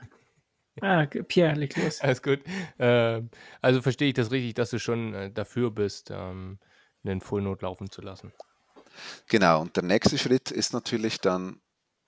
Ah, 0.81 1.07
Pierre, 1.07 1.55
leg 1.55 1.77
los. 1.77 2.01
Alles 2.03 2.23
gut. 2.23 2.41
Äh, 2.79 3.23
also 3.61 3.83
verstehe 3.83 4.09
ich 4.09 4.15
das 4.15 4.31
richtig, 4.31 4.55
dass 4.55 4.71
du 4.71 4.79
schon 4.79 5.15
äh, 5.15 5.31
dafür 5.31 5.71
bist, 5.71 6.11
ähm, 6.11 6.59
einen 7.05 7.21
Full 7.21 7.43
Node 7.43 7.65
laufen 7.65 7.91
zu 7.91 8.01
lassen. 8.01 8.33
Genau, 9.29 9.61
und 9.61 9.77
der 9.77 9.85
nächste 9.85 10.19
Schritt 10.19 10.51
ist 10.51 10.73
natürlich 10.73 11.21
dann, 11.21 11.61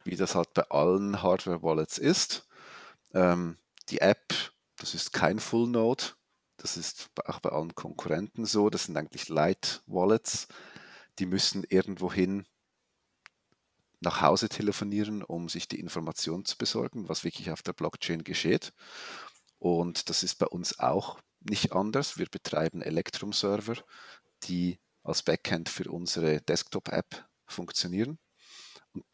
wie 0.04 0.16
das 0.16 0.34
halt 0.34 0.52
bei 0.54 0.62
allen 0.70 1.22
Hardware-Wallets 1.22 1.98
ist, 1.98 2.48
ähm, 3.14 3.58
die 3.90 4.00
App, 4.00 4.34
das 4.78 4.94
ist 4.94 5.12
kein 5.12 5.38
Full 5.38 5.68
Node, 5.68 6.04
das 6.56 6.76
ist 6.76 7.10
auch 7.24 7.40
bei 7.40 7.50
allen 7.50 7.74
Konkurrenten 7.74 8.44
so, 8.44 8.70
das 8.70 8.84
sind 8.84 8.96
eigentlich 8.96 9.28
Light 9.28 9.82
Wallets, 9.86 10.48
die 11.18 11.26
müssen 11.26 11.64
irgendwohin 11.64 12.46
nach 14.00 14.22
Hause 14.22 14.48
telefonieren, 14.48 15.22
um 15.22 15.48
sich 15.48 15.68
die 15.68 15.80
Information 15.80 16.44
zu 16.44 16.56
besorgen, 16.56 17.08
was 17.08 17.24
wirklich 17.24 17.50
auf 17.50 17.62
der 17.62 17.74
Blockchain 17.74 18.24
geschieht. 18.24 18.72
Und 19.58 20.08
das 20.08 20.22
ist 20.22 20.36
bei 20.36 20.46
uns 20.46 20.78
auch 20.78 21.20
nicht 21.40 21.72
anders. 21.72 22.18
Wir 22.18 22.26
betreiben 22.26 22.82
Electrum-Server, 22.82 23.76
die 24.44 24.78
als 25.02 25.22
Backend 25.22 25.68
für 25.68 25.90
unsere 25.90 26.40
Desktop-App 26.40 27.26
funktionieren. 27.46 28.18
Und 28.92 29.04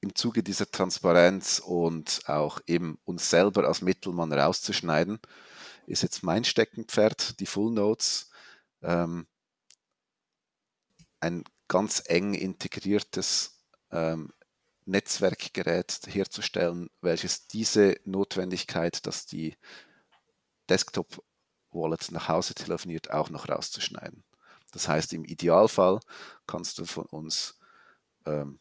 im 0.00 0.14
Zuge 0.14 0.42
dieser 0.42 0.70
Transparenz 0.70 1.58
und 1.58 2.22
auch 2.26 2.60
eben 2.66 2.98
uns 3.04 3.30
selber 3.30 3.66
als 3.66 3.80
Mittelmann 3.80 4.32
rauszuschneiden, 4.32 5.18
ist 5.86 6.02
jetzt 6.02 6.22
mein 6.22 6.44
Steckenpferd, 6.44 7.40
die 7.40 7.46
Full 7.46 7.72
Notes, 7.72 8.30
ähm, 8.82 9.26
ein 11.20 11.44
ganz 11.68 12.02
eng 12.06 12.34
integriertes 12.34 13.60
ähm, 13.90 14.32
Netzwerkgerät 14.84 16.00
herzustellen, 16.06 16.88
welches 17.00 17.48
diese 17.48 17.96
Notwendigkeit, 18.04 19.04
dass 19.06 19.26
die 19.26 19.56
Desktop-Wallet 20.68 22.12
nach 22.12 22.28
Hause 22.28 22.54
telefoniert, 22.54 23.10
auch 23.10 23.30
noch 23.30 23.48
rauszuschneiden. 23.48 24.24
Das 24.72 24.88
heißt, 24.88 25.12
im 25.12 25.24
Idealfall 25.24 26.00
kannst 26.46 26.78
du 26.78 26.84
von 26.84 27.06
uns 27.06 27.58
ähm, 28.26 28.60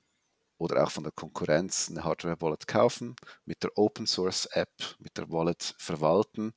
oder 0.57 0.83
auch 0.83 0.91
von 0.91 1.03
der 1.03 1.11
Konkurrenz 1.11 1.89
eine 1.89 2.03
Hardware-Wallet 2.03 2.67
kaufen, 2.67 3.15
mit 3.45 3.61
der 3.63 3.77
Open 3.77 4.07
Source 4.07 4.45
App, 4.47 4.71
mit 4.99 5.17
der 5.17 5.29
Wallet 5.29 5.75
verwalten, 5.77 6.53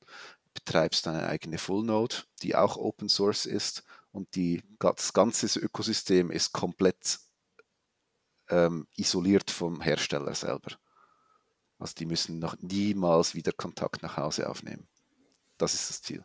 betreibst 0.53 1.05
deine 1.05 1.27
eigene 1.27 1.57
Full 1.57 1.83
Node, 1.83 2.15
die 2.41 2.55
auch 2.55 2.77
Open 2.77 3.09
Source 3.09 3.45
ist 3.45 3.83
und 4.11 4.35
die, 4.35 4.63
das 4.79 5.13
ganze 5.13 5.59
Ökosystem 5.59 6.31
ist 6.31 6.51
komplett 6.53 7.19
ähm, 8.49 8.87
isoliert 8.95 9.51
vom 9.51 9.81
Hersteller 9.81 10.33
selber. 10.33 10.71
Also 11.77 11.93
die 11.97 12.05
müssen 12.05 12.39
noch 12.39 12.57
niemals 12.59 13.35
wieder 13.35 13.51
Kontakt 13.51 14.01
nach 14.03 14.17
Hause 14.17 14.49
aufnehmen. 14.49 14.87
Das 15.57 15.73
ist 15.73 15.89
das 15.89 16.01
Ziel. 16.01 16.23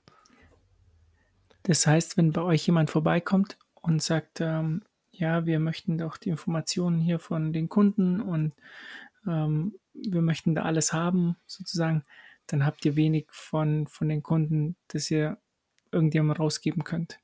Das 1.63 1.87
heißt, 1.87 2.17
wenn 2.17 2.33
bei 2.33 2.43
euch 2.43 2.67
jemand 2.67 2.91
vorbeikommt 2.91 3.59
und 3.75 4.03
sagt, 4.03 4.41
ähm, 4.41 4.83
ja, 5.13 5.47
wir 5.47 5.61
möchten 5.61 5.99
doch 5.99 6.17
die 6.17 6.31
Informationen 6.31 7.01
hier 7.01 7.19
von 7.19 7.53
den 7.53 7.69
Kunden 7.69 8.21
und 8.21 8.53
ähm, 9.27 9.79
wir 9.93 10.23
möchten 10.23 10.55
da 10.55 10.63
alles 10.63 10.93
haben, 10.93 11.37
sozusagen, 11.47 12.03
dann 12.47 12.67
habt 12.67 12.85
ihr 12.85 12.97
wenig 12.97 13.29
von, 13.31 13.87
von 13.87 14.09
den 14.09 14.23
Kunden, 14.23 14.77
das 14.89 15.11
ihr 15.11 15.39
irgendjemandem 15.93 16.43
rausgeben 16.43 16.85
könnt. 16.85 17.21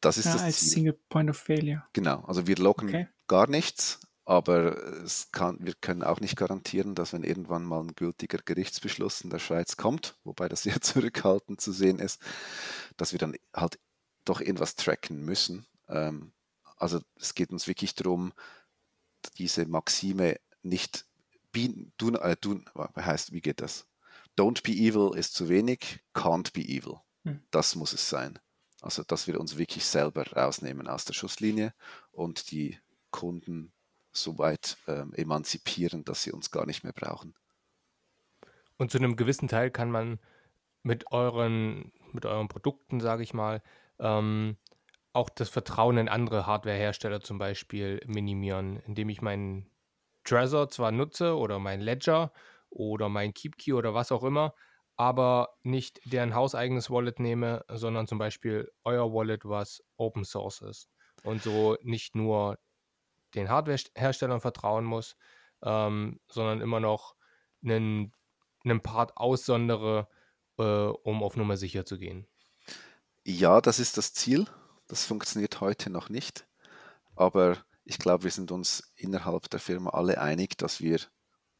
Das 0.00 0.18
ist 0.18 0.26
ja, 0.26 0.32
das 0.32 0.42
als 0.42 0.60
Ziel. 0.60 0.68
Single 0.70 0.98
Point 1.08 1.30
of 1.30 1.36
Failure. 1.36 1.84
Genau, 1.92 2.20
also 2.24 2.46
wir 2.46 2.56
locken 2.56 2.88
Okay. 2.88 3.08
gar 3.26 3.48
nichts, 3.48 4.00
aber 4.24 4.76
kann, 5.32 5.58
wir 5.60 5.74
können 5.80 6.02
auch 6.02 6.20
nicht 6.20 6.36
garantieren, 6.36 6.94
dass 6.94 7.12
wenn 7.12 7.24
irgendwann 7.24 7.64
mal 7.64 7.80
ein 7.80 7.94
gültiger 7.94 8.38
Gerichtsbeschluss 8.38 9.22
in 9.22 9.30
der 9.30 9.38
Schweiz 9.38 9.76
kommt, 9.76 10.16
wobei 10.24 10.48
das 10.48 10.62
sehr 10.64 10.80
zurückhaltend 10.80 11.60
zu 11.60 11.72
sehen 11.72 11.98
ist, 11.98 12.20
dass 12.96 13.12
wir 13.12 13.18
dann 13.18 13.36
halt 13.54 13.78
doch 14.24 14.40
irgendwas 14.40 14.76
tracken 14.76 15.24
müssen. 15.24 15.66
Ähm, 15.88 16.32
also 16.76 17.00
es 17.16 17.34
geht 17.34 17.50
uns 17.50 17.66
wirklich 17.66 17.94
darum, 17.94 18.32
diese 19.36 19.66
Maxime 19.66 20.38
nicht 20.62 21.06
be, 21.52 21.90
do, 21.98 22.10
äh, 22.12 22.36
do, 22.40 22.60
heißt, 22.96 23.32
wie 23.32 23.40
geht 23.40 23.60
das? 23.60 23.86
Don't 24.38 24.62
be 24.62 24.72
evil 24.72 25.18
ist 25.18 25.34
zu 25.34 25.48
wenig, 25.48 26.00
can't 26.14 26.52
be 26.52 26.62
evil. 26.62 27.00
Hm. 27.24 27.42
Das 27.50 27.74
muss 27.74 27.92
es 27.92 28.08
sein. 28.08 28.38
Also, 28.82 29.02
dass 29.02 29.26
wir 29.26 29.38
uns 29.40 29.58
wirklich 29.58 29.84
selber 29.84 30.26
rausnehmen 30.32 30.88
aus 30.88 31.04
der 31.04 31.12
Schusslinie 31.12 31.74
und 32.12 32.50
die 32.50 32.78
Kunden 33.10 33.72
so 34.12 34.38
weit 34.38 34.78
ähm, 34.88 35.12
emanzipieren, 35.14 36.04
dass 36.04 36.22
sie 36.22 36.32
uns 36.32 36.50
gar 36.50 36.66
nicht 36.66 36.82
mehr 36.82 36.92
brauchen. 36.92 37.34
Und 38.76 38.90
zu 38.90 38.98
einem 38.98 39.16
gewissen 39.16 39.48
Teil 39.48 39.70
kann 39.70 39.90
man 39.90 40.18
mit 40.82 41.12
euren, 41.12 41.92
mit 42.12 42.26
euren 42.26 42.48
Produkten, 42.48 43.00
sage 43.00 43.22
ich 43.22 43.34
mal, 43.34 43.62
ähm, 43.98 44.56
auch 45.12 45.28
das 45.28 45.48
Vertrauen 45.48 45.98
in 45.98 46.08
andere 46.08 46.46
Hardwarehersteller 46.46 47.20
zum 47.20 47.38
Beispiel 47.38 48.00
minimieren, 48.06 48.80
indem 48.86 49.08
ich 49.08 49.22
meinen 49.22 49.70
Trezor 50.24 50.70
zwar 50.70 50.92
nutze 50.92 51.36
oder 51.36 51.58
mein 51.58 51.80
Ledger 51.80 52.32
oder 52.70 53.08
mein 53.08 53.34
KeepKey 53.34 53.74
oder 53.74 53.94
was 53.94 54.12
auch 54.12 54.22
immer, 54.22 54.54
aber 55.00 55.56
nicht 55.62 55.98
deren 56.04 56.34
hauseigenes 56.34 56.90
Wallet 56.90 57.20
nehme, 57.20 57.64
sondern 57.70 58.06
zum 58.06 58.18
Beispiel 58.18 58.70
euer 58.84 59.14
Wallet, 59.14 59.46
was 59.46 59.82
Open 59.96 60.26
Source 60.26 60.60
ist. 60.60 60.90
Und 61.22 61.42
so 61.42 61.78
nicht 61.80 62.14
nur 62.14 62.58
den 63.34 63.48
Hardwareherstellern 63.48 64.42
vertrauen 64.42 64.84
muss, 64.84 65.16
ähm, 65.62 66.20
sondern 66.28 66.60
immer 66.60 66.80
noch 66.80 67.14
einen, 67.64 68.12
einen 68.62 68.82
Part 68.82 69.16
aussondere, 69.16 70.06
äh, 70.58 70.62
um 70.62 71.22
auf 71.22 71.34
Nummer 71.34 71.56
sicher 71.56 71.86
zu 71.86 71.96
gehen. 71.96 72.26
Ja, 73.24 73.62
das 73.62 73.78
ist 73.78 73.96
das 73.96 74.12
Ziel. 74.12 74.48
Das 74.86 75.06
funktioniert 75.06 75.62
heute 75.62 75.88
noch 75.88 76.10
nicht. 76.10 76.46
Aber 77.16 77.56
ich 77.84 77.98
glaube, 77.98 78.24
wir 78.24 78.30
sind 78.30 78.52
uns 78.52 78.92
innerhalb 78.96 79.48
der 79.48 79.60
Firma 79.60 79.92
alle 79.92 80.20
einig, 80.20 80.58
dass 80.58 80.82
wir 80.82 81.00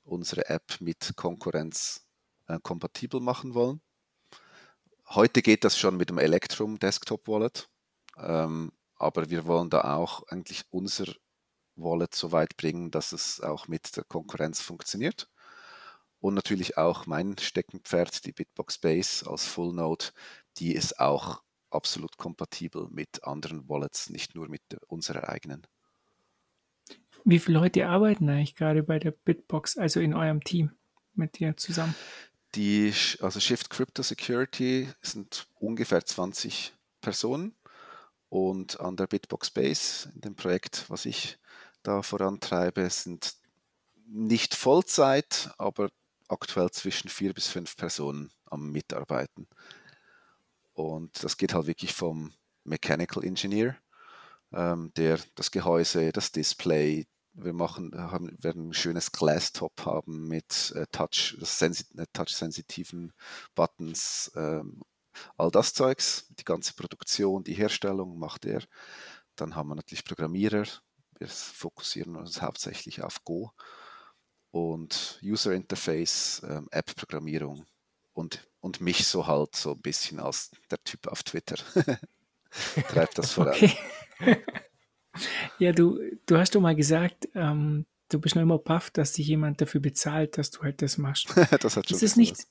unsere 0.03 0.47
App 0.51 0.79
mit 0.81 1.15
Konkurrenz 1.17 2.07
äh, 2.51 2.59
kompatibel 2.63 3.21
machen 3.21 3.55
wollen. 3.55 3.81
Heute 5.09 5.43
geht 5.43 5.65
das 5.65 5.79
schon 5.79 5.97
mit 5.97 6.09
dem 6.09 6.19
Electrum 6.19 6.79
Desktop 6.79 7.27
Wallet, 7.29 7.69
ähm, 8.17 8.73
aber 8.97 9.31
wir 9.31 9.47
wollen 9.47 9.71
da 9.71 9.97
auch 9.97 10.23
eigentlich 10.29 10.65
unser 10.71 11.07
Wallet 11.77 12.15
so 12.15 12.33
weit 12.33 12.57
bringen, 12.57 12.91
dass 12.91 13.13
es 13.13 13.41
auch 13.41 13.69
mit 13.69 13.97
der 13.97 14.05
Konkurrenz 14.05 14.61
funktioniert. 14.61 15.29
Und 16.21 16.35
natürlich 16.35 16.77
auch 16.77 17.07
mein 17.07 17.39
Steckenpferd, 17.39 18.25
die 18.27 18.33
Bitbox 18.33 18.79
Base 18.79 19.29
als 19.29 19.47
Full 19.47 19.73
Node, 19.73 20.07
die 20.59 20.75
ist 20.75 21.01
auch 21.01 21.43
absolut 21.71 22.19
kompatibel 22.19 22.89
mit 22.91 23.25
anderen 23.25 23.69
Wallets, 23.69 24.11
nicht 24.11 24.35
nur 24.35 24.49
mit 24.49 24.63
unserer 24.89 25.29
eigenen. 25.29 25.67
Wie 27.25 27.39
viele 27.39 27.59
Leute 27.59 27.89
arbeiten 27.89 28.29
eigentlich 28.29 28.55
gerade 28.55 28.83
bei 28.83 28.99
der 28.99 29.13
Bitbox, 29.13 29.79
also 29.79 30.01
in 30.01 30.15
eurem 30.15 30.43
Team 30.43 30.73
mit 31.15 31.39
dir 31.39 31.57
zusammen? 31.57 31.95
Die, 32.55 32.93
also 33.21 33.39
Shift 33.39 33.71
Crypto 33.71 34.03
Security 34.03 34.89
sind 35.03 35.47
ungefähr 35.59 36.05
20 36.05 36.73
Personen 37.01 37.55
und 38.29 38.81
an 38.81 38.97
der 38.97 39.07
Bitbox 39.07 39.51
Base, 39.51 40.11
in 40.15 40.21
dem 40.21 40.35
Projekt, 40.35 40.85
was 40.89 41.05
ich 41.05 41.39
da 41.83 42.03
vorantreibe, 42.03 42.89
sind 42.91 43.35
nicht 44.07 44.55
Vollzeit, 44.55 45.51
aber 45.59 45.91
aktuell 46.29 46.71
zwischen 46.71 47.09
vier 47.09 47.33
bis 47.33 47.49
fünf 47.49 47.77
Personen 47.77 48.31
am 48.47 48.71
Mitarbeiten. 48.71 49.47
Und 50.73 51.23
das 51.23 51.37
geht 51.37 51.55
halt 51.55 51.67
wirklich 51.67 51.93
vom 51.93 52.33
Mechanical 52.65 53.25
Engineer, 53.25 53.77
ähm, 54.53 54.93
der 54.97 55.19
das 55.35 55.51
Gehäuse, 55.51 56.13
das 56.13 56.33
Display, 56.33 57.07
wir 57.33 57.53
machen, 57.53 57.93
haben, 57.95 58.37
werden 58.43 58.71
ein 58.71 58.75
schönes 58.75 59.13
Glass-Top 59.13 59.85
haben 59.85 60.29
mit 60.29 60.73
äh, 60.75 60.87
Touch, 60.91 61.37
äh, 61.41 62.07
touch-sensitiven 62.13 63.13
Buttons, 63.55 64.31
ähm, 64.35 64.83
all 65.37 65.51
das 65.51 65.75
Zeugs, 65.75 66.27
die 66.31 66.45
ganze 66.45 66.75
Produktion, 66.75 67.45
die 67.45 67.55
Herstellung 67.55 68.19
macht 68.19 68.45
er. 68.45 68.63
Dann 69.37 69.55
haben 69.55 69.69
wir 69.69 69.75
natürlich 69.75 70.05
Programmierer, 70.05 70.65
wir 71.19 71.29
fokussieren 71.29 72.17
uns 72.17 72.43
hauptsächlich 72.43 73.03
auf 73.03 73.25
Go 73.25 73.53
und 74.51 75.21
User 75.23 75.53
Interface, 75.53 76.43
ähm, 76.45 76.69
App-Programmierung 76.71 77.67
und, 78.13 78.49
und 78.61 78.81
mich 78.81 79.07
so 79.07 79.27
halt 79.27 79.55
so 79.55 79.73
ein 79.73 79.81
bisschen 79.81 80.19
als 80.21 80.51
der 80.71 80.83
Typ 80.83 81.07
auf 81.07 81.23
Twitter. 81.23 81.57
Treibt 82.89 83.19
das 83.19 83.33
voran. 83.33 83.55
Okay. 83.55 84.45
Ja, 85.59 85.73
du, 85.73 85.99
du 86.27 86.37
hast 86.37 86.55
doch 86.55 86.61
mal 86.61 86.77
gesagt, 86.77 87.29
ähm, 87.35 87.87
du 88.09 88.21
bist 88.21 88.35
noch 88.35 88.43
immer 88.43 88.59
baff, 88.59 88.91
dass 88.91 89.13
dich 89.13 89.27
jemand 89.27 89.61
dafür 89.61 89.81
bezahlt, 89.81 90.39
dass 90.39 90.51
du 90.51 90.63
halt 90.63 90.83
das 90.83 90.99
machst. 90.99 91.29
das 91.61 91.77
hat 91.77 91.89
schon 91.89 91.97
ist 91.97 92.03
es 92.03 92.17
nicht, 92.17 92.47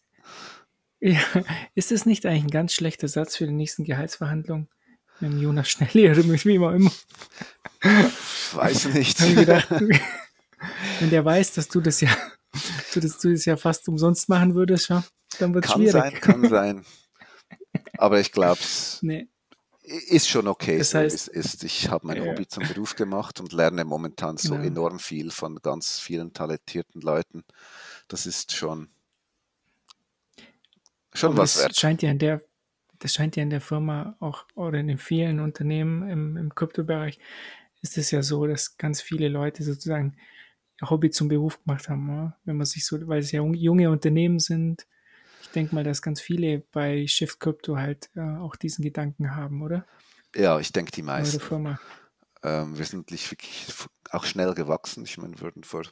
ja, 1.00 1.20
ist 1.76 1.92
es 1.92 2.06
nicht 2.06 2.26
eigentlich 2.26 2.44
ein 2.46 2.52
ganz 2.52 2.74
schlechter 2.74 3.08
Satz 3.08 3.36
für 3.36 3.46
die 3.46 3.54
nächsten 3.54 3.84
Gehaltsverhandlungen 3.84 4.68
mit 5.20 5.32
dem 5.32 5.42
Jonas 5.42 5.70
Schnelli 5.70 6.10
oder 6.10 6.24
mit 6.24 6.46
wem 6.46 6.64
auch 6.64 6.72
immer? 6.72 6.92
was. 7.82 8.56
Weiß 8.56 8.86
nicht. 8.94 9.20
Hab 9.20 9.30
ich 9.30 9.36
gedacht, 9.36 9.70
wenn 11.00 11.10
der 11.10 11.24
weiß, 11.24 11.54
dass 11.54 11.68
du 11.68 11.82
das 11.82 12.02
ja, 12.02 12.16
du 12.94 13.00
das, 13.00 13.20
du 13.20 13.32
das 13.32 13.46
ja 13.46 13.58
fast 13.58 13.88
umsonst 13.88 14.30
machen 14.30 14.56
würdest, 14.56 14.90
ja, 14.90 15.04
dann 15.40 15.54
wird 15.54 15.66
es 15.66 15.72
Kann 15.72 15.82
schwierig. 15.82 15.94
sein, 15.94 16.14
kann 16.22 16.50
sein. 16.50 16.86
Aber 17.98 18.20
ich 18.20 18.32
glaube, 18.32 18.60
es 18.62 19.00
Nee. 19.02 19.28
Ist 19.90 20.30
schon 20.30 20.48
okay, 20.48 20.78
Das 20.78 20.94
heißt- 20.94 21.06
es 21.14 21.28
ist. 21.28 21.64
Ich 21.64 21.90
habe 21.90 22.08
mein 22.08 22.18
Ja. 22.24 22.26
Hobby 22.32 22.48
zum 22.48 22.68
Beruf 22.68 22.96
gemacht 22.96 23.40
und 23.40 23.52
lerne 23.54 23.84
momentan 23.86 24.38
so 24.38 24.54
Genau. 24.56 24.66
enorm 24.66 25.00
viel 25.00 25.32
von 25.32 25.56
ganz 25.62 26.00
vielen 26.00 26.34
talentierten 26.34 27.02
Leuten. 27.02 27.44
Das 28.08 28.26
ist 28.26 28.56
schon, 28.56 28.90
schon 31.14 31.32
Aber 31.34 31.40
was 31.44 31.54
das 31.54 31.64
wert. 31.64 31.76
scheint 31.78 32.02
ja 32.02 32.12
in 32.12 32.20
der, 32.20 32.42
das 33.00 33.14
scheint 33.14 33.36
ja 33.36 33.44
in 33.44 33.50
der 33.50 33.62
Firma 33.62 34.16
auch 34.20 34.46
oder 34.56 34.80
in 34.80 34.88
den 34.88 34.98
vielen 34.98 35.40
Unternehmen 35.40 36.08
im, 36.10 36.38
im 36.38 36.54
Kryptobereich 36.56 37.20
ist 37.82 37.98
es 37.98 38.12
ja 38.12 38.22
so, 38.22 38.46
dass 38.46 38.78
ganz 38.78 39.02
viele 39.02 39.30
Leute 39.30 39.64
sozusagen 39.64 40.18
Hobby 40.82 41.10
zum 41.12 41.28
Beruf 41.30 41.64
gemacht 41.64 41.88
haben. 41.90 42.10
Oder? 42.10 42.38
Wenn 42.46 42.58
man 42.58 42.66
sich 42.66 42.86
so, 42.86 43.08
weil 43.08 43.20
es 43.22 43.32
ja 43.32 43.38
jung- 43.40 43.54
junge 43.54 43.90
Unternehmen 43.90 44.40
sind. 44.40 44.86
Ich 45.42 45.50
denke 45.50 45.76
mal, 45.76 45.84
dass 45.84 46.02
ganz 46.02 46.22
viele 46.22 46.60
bei 46.72 47.08
Shift 47.08 47.40
Crypto 47.40 47.78
halt 47.78 48.10
äh, 48.16 48.22
auch 48.22 48.56
diesen 48.56 48.84
Gedanken 48.84 49.36
haben, 49.36 49.62
oder? 49.62 49.86
Ja, 50.36 50.60
ich 50.60 50.72
denke, 50.72 50.92
die 50.92 51.02
Eure 51.02 51.08
meisten. 51.22 51.40
Firma. 51.40 51.80
Ähm, 52.44 52.78
wir 52.78 52.86
sind 52.86 53.12
wirklich 53.12 53.68
auch 54.12 54.26
schnell 54.26 54.54
gewachsen. 54.54 55.04
Ich 55.04 55.18
meine, 55.18 55.36
wir 55.36 55.42
wurden 55.42 55.64
vor 55.64 55.84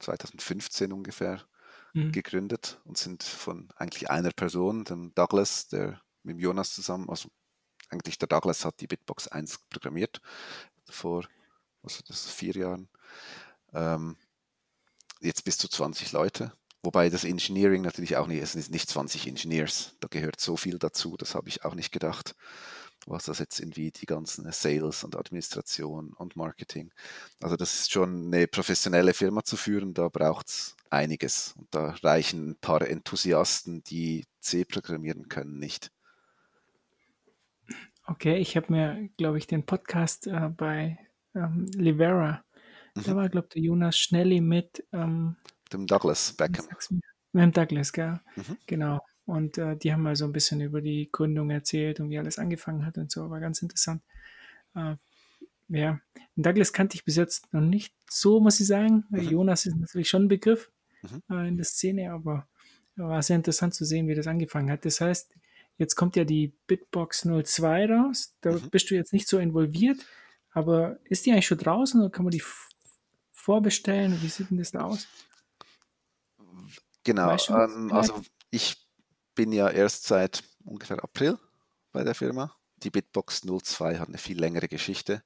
2015 0.00 0.92
ungefähr 0.92 1.42
Mhm. 1.94 2.12
gegründet 2.12 2.80
und 2.84 2.96
sind 2.96 3.22
von 3.22 3.68
eigentlich 3.76 4.10
einer 4.10 4.30
Person, 4.30 4.84
dem 4.84 5.14
Douglas, 5.14 5.68
der 5.68 6.00
mit 6.22 6.38
Jonas 6.40 6.74
zusammen, 6.74 7.10
also 7.10 7.28
eigentlich 7.90 8.16
der 8.16 8.28
Douglas 8.28 8.64
hat 8.64 8.80
die 8.80 8.86
Bitbox 8.86 9.28
1 9.28 9.58
programmiert 9.68 10.22
vor 10.88 11.28
also 11.82 12.00
das 12.06 12.30
vier 12.30 12.54
Jahren. 12.54 12.88
Ähm, 13.74 14.16
jetzt 15.20 15.44
bis 15.44 15.58
zu 15.58 15.68
20 15.68 16.12
Leute. 16.12 16.52
Wobei 16.82 17.08
das 17.10 17.24
Engineering 17.24 17.82
natürlich 17.82 18.16
auch 18.16 18.26
nicht, 18.26 18.42
es 18.42 18.52
sind 18.52 18.70
nicht 18.70 18.88
20 18.88 19.28
Engineers, 19.28 19.94
da 20.00 20.08
gehört 20.08 20.40
so 20.40 20.56
viel 20.56 20.78
dazu, 20.78 21.16
das 21.16 21.34
habe 21.34 21.48
ich 21.48 21.64
auch 21.64 21.74
nicht 21.74 21.92
gedacht. 21.92 22.34
was 23.06 23.24
das 23.24 23.40
jetzt 23.40 23.58
irgendwie 23.58 23.90
die 23.90 24.06
ganzen 24.06 24.50
Sales 24.52 25.02
und 25.02 25.16
Administration 25.16 26.12
und 26.12 26.36
Marketing. 26.36 26.92
Also 27.40 27.56
das 27.56 27.74
ist 27.74 27.90
schon 27.90 28.26
eine 28.26 28.46
professionelle 28.46 29.12
Firma 29.12 29.42
zu 29.42 29.56
führen, 29.56 29.92
da 29.92 30.08
braucht 30.08 30.48
es 30.48 30.76
einiges. 30.88 31.54
Und 31.58 31.66
da 31.74 31.96
reichen 32.02 32.50
ein 32.50 32.56
paar 32.60 32.82
Enthusiasten, 32.82 33.82
die 33.82 34.24
C 34.38 34.64
programmieren 34.64 35.28
können, 35.28 35.58
nicht. 35.58 35.90
Okay, 38.06 38.36
ich 38.36 38.56
habe 38.56 38.72
mir, 38.72 39.08
glaube 39.16 39.38
ich, 39.38 39.46
den 39.46 39.64
Podcast 39.64 40.26
äh, 40.26 40.50
bei 40.56 40.98
ähm, 41.34 41.66
Livera, 41.74 42.44
mhm. 42.94 43.02
da 43.04 43.16
war, 43.16 43.28
glaube 43.28 43.46
ich, 43.48 43.54
der 43.54 43.62
Jonas 43.62 43.96
Schnelli 43.96 44.40
mit 44.40 44.84
ähm, 44.92 45.36
dem 45.72 45.86
Douglas 45.86 46.32
Beckham. 46.32 46.66
Mit 47.32 47.42
dem 47.42 47.52
Douglas, 47.52 47.92
gell? 47.92 48.20
Mhm. 48.36 48.56
Genau. 48.66 49.00
Und 49.24 49.58
äh, 49.58 49.76
die 49.76 49.92
haben 49.92 50.02
mal 50.02 50.16
so 50.16 50.24
ein 50.24 50.32
bisschen 50.32 50.60
über 50.60 50.80
die 50.80 51.08
Gründung 51.10 51.50
erzählt 51.50 52.00
und 52.00 52.10
wie 52.10 52.18
alles 52.18 52.38
angefangen 52.38 52.84
hat 52.84 52.98
und 52.98 53.10
so. 53.10 53.30
War 53.30 53.40
ganz 53.40 53.62
interessant. 53.62 54.02
Äh, 54.74 54.96
ja, 55.68 56.00
Douglas 56.36 56.72
kannte 56.72 56.96
ich 56.96 57.04
bis 57.04 57.16
jetzt 57.16 57.52
noch 57.52 57.60
nicht 57.60 57.94
so, 58.10 58.40
muss 58.40 58.60
ich 58.60 58.66
sagen. 58.66 59.04
Mhm. 59.10 59.20
Jonas 59.20 59.66
ist 59.66 59.76
natürlich 59.76 60.08
schon 60.08 60.24
ein 60.24 60.28
Begriff 60.28 60.70
mhm. 61.02 61.22
äh, 61.30 61.48
in 61.48 61.56
der 61.56 61.64
Szene, 61.64 62.12
aber 62.12 62.46
war 62.96 63.22
sehr 63.22 63.36
interessant 63.36 63.74
zu 63.74 63.84
sehen, 63.84 64.06
wie 64.08 64.14
das 64.14 64.26
angefangen 64.26 64.70
hat. 64.70 64.84
Das 64.84 65.00
heißt, 65.00 65.32
jetzt 65.78 65.94
kommt 65.94 66.16
ja 66.16 66.24
die 66.24 66.52
Bitbox 66.66 67.26
02 67.42 67.86
raus. 67.86 68.34
Da 68.40 68.52
mhm. 68.52 68.70
bist 68.70 68.90
du 68.90 68.94
jetzt 68.94 69.12
nicht 69.12 69.28
so 69.28 69.38
involviert, 69.38 70.04
aber 70.50 70.98
ist 71.04 71.24
die 71.24 71.32
eigentlich 71.32 71.46
schon 71.46 71.58
draußen 71.58 72.00
oder 72.00 72.10
kann 72.10 72.24
man 72.24 72.32
die 72.32 72.42
vorbestellen? 73.32 74.20
Wie 74.20 74.28
sieht 74.28 74.50
denn 74.50 74.58
das 74.58 74.72
da 74.72 74.82
aus? 74.82 75.08
Genau, 77.04 77.36
ähm, 77.48 77.92
also 77.92 78.22
ich 78.50 78.86
bin 79.34 79.52
ja 79.52 79.68
erst 79.68 80.04
seit 80.04 80.44
ungefähr 80.64 81.02
April 81.02 81.38
bei 81.90 82.04
der 82.04 82.14
Firma. 82.14 82.56
Die 82.76 82.90
Bitbox 82.90 83.42
02 83.42 83.98
hat 83.98 84.08
eine 84.08 84.18
viel 84.18 84.38
längere 84.38 84.68
Geschichte. 84.68 85.22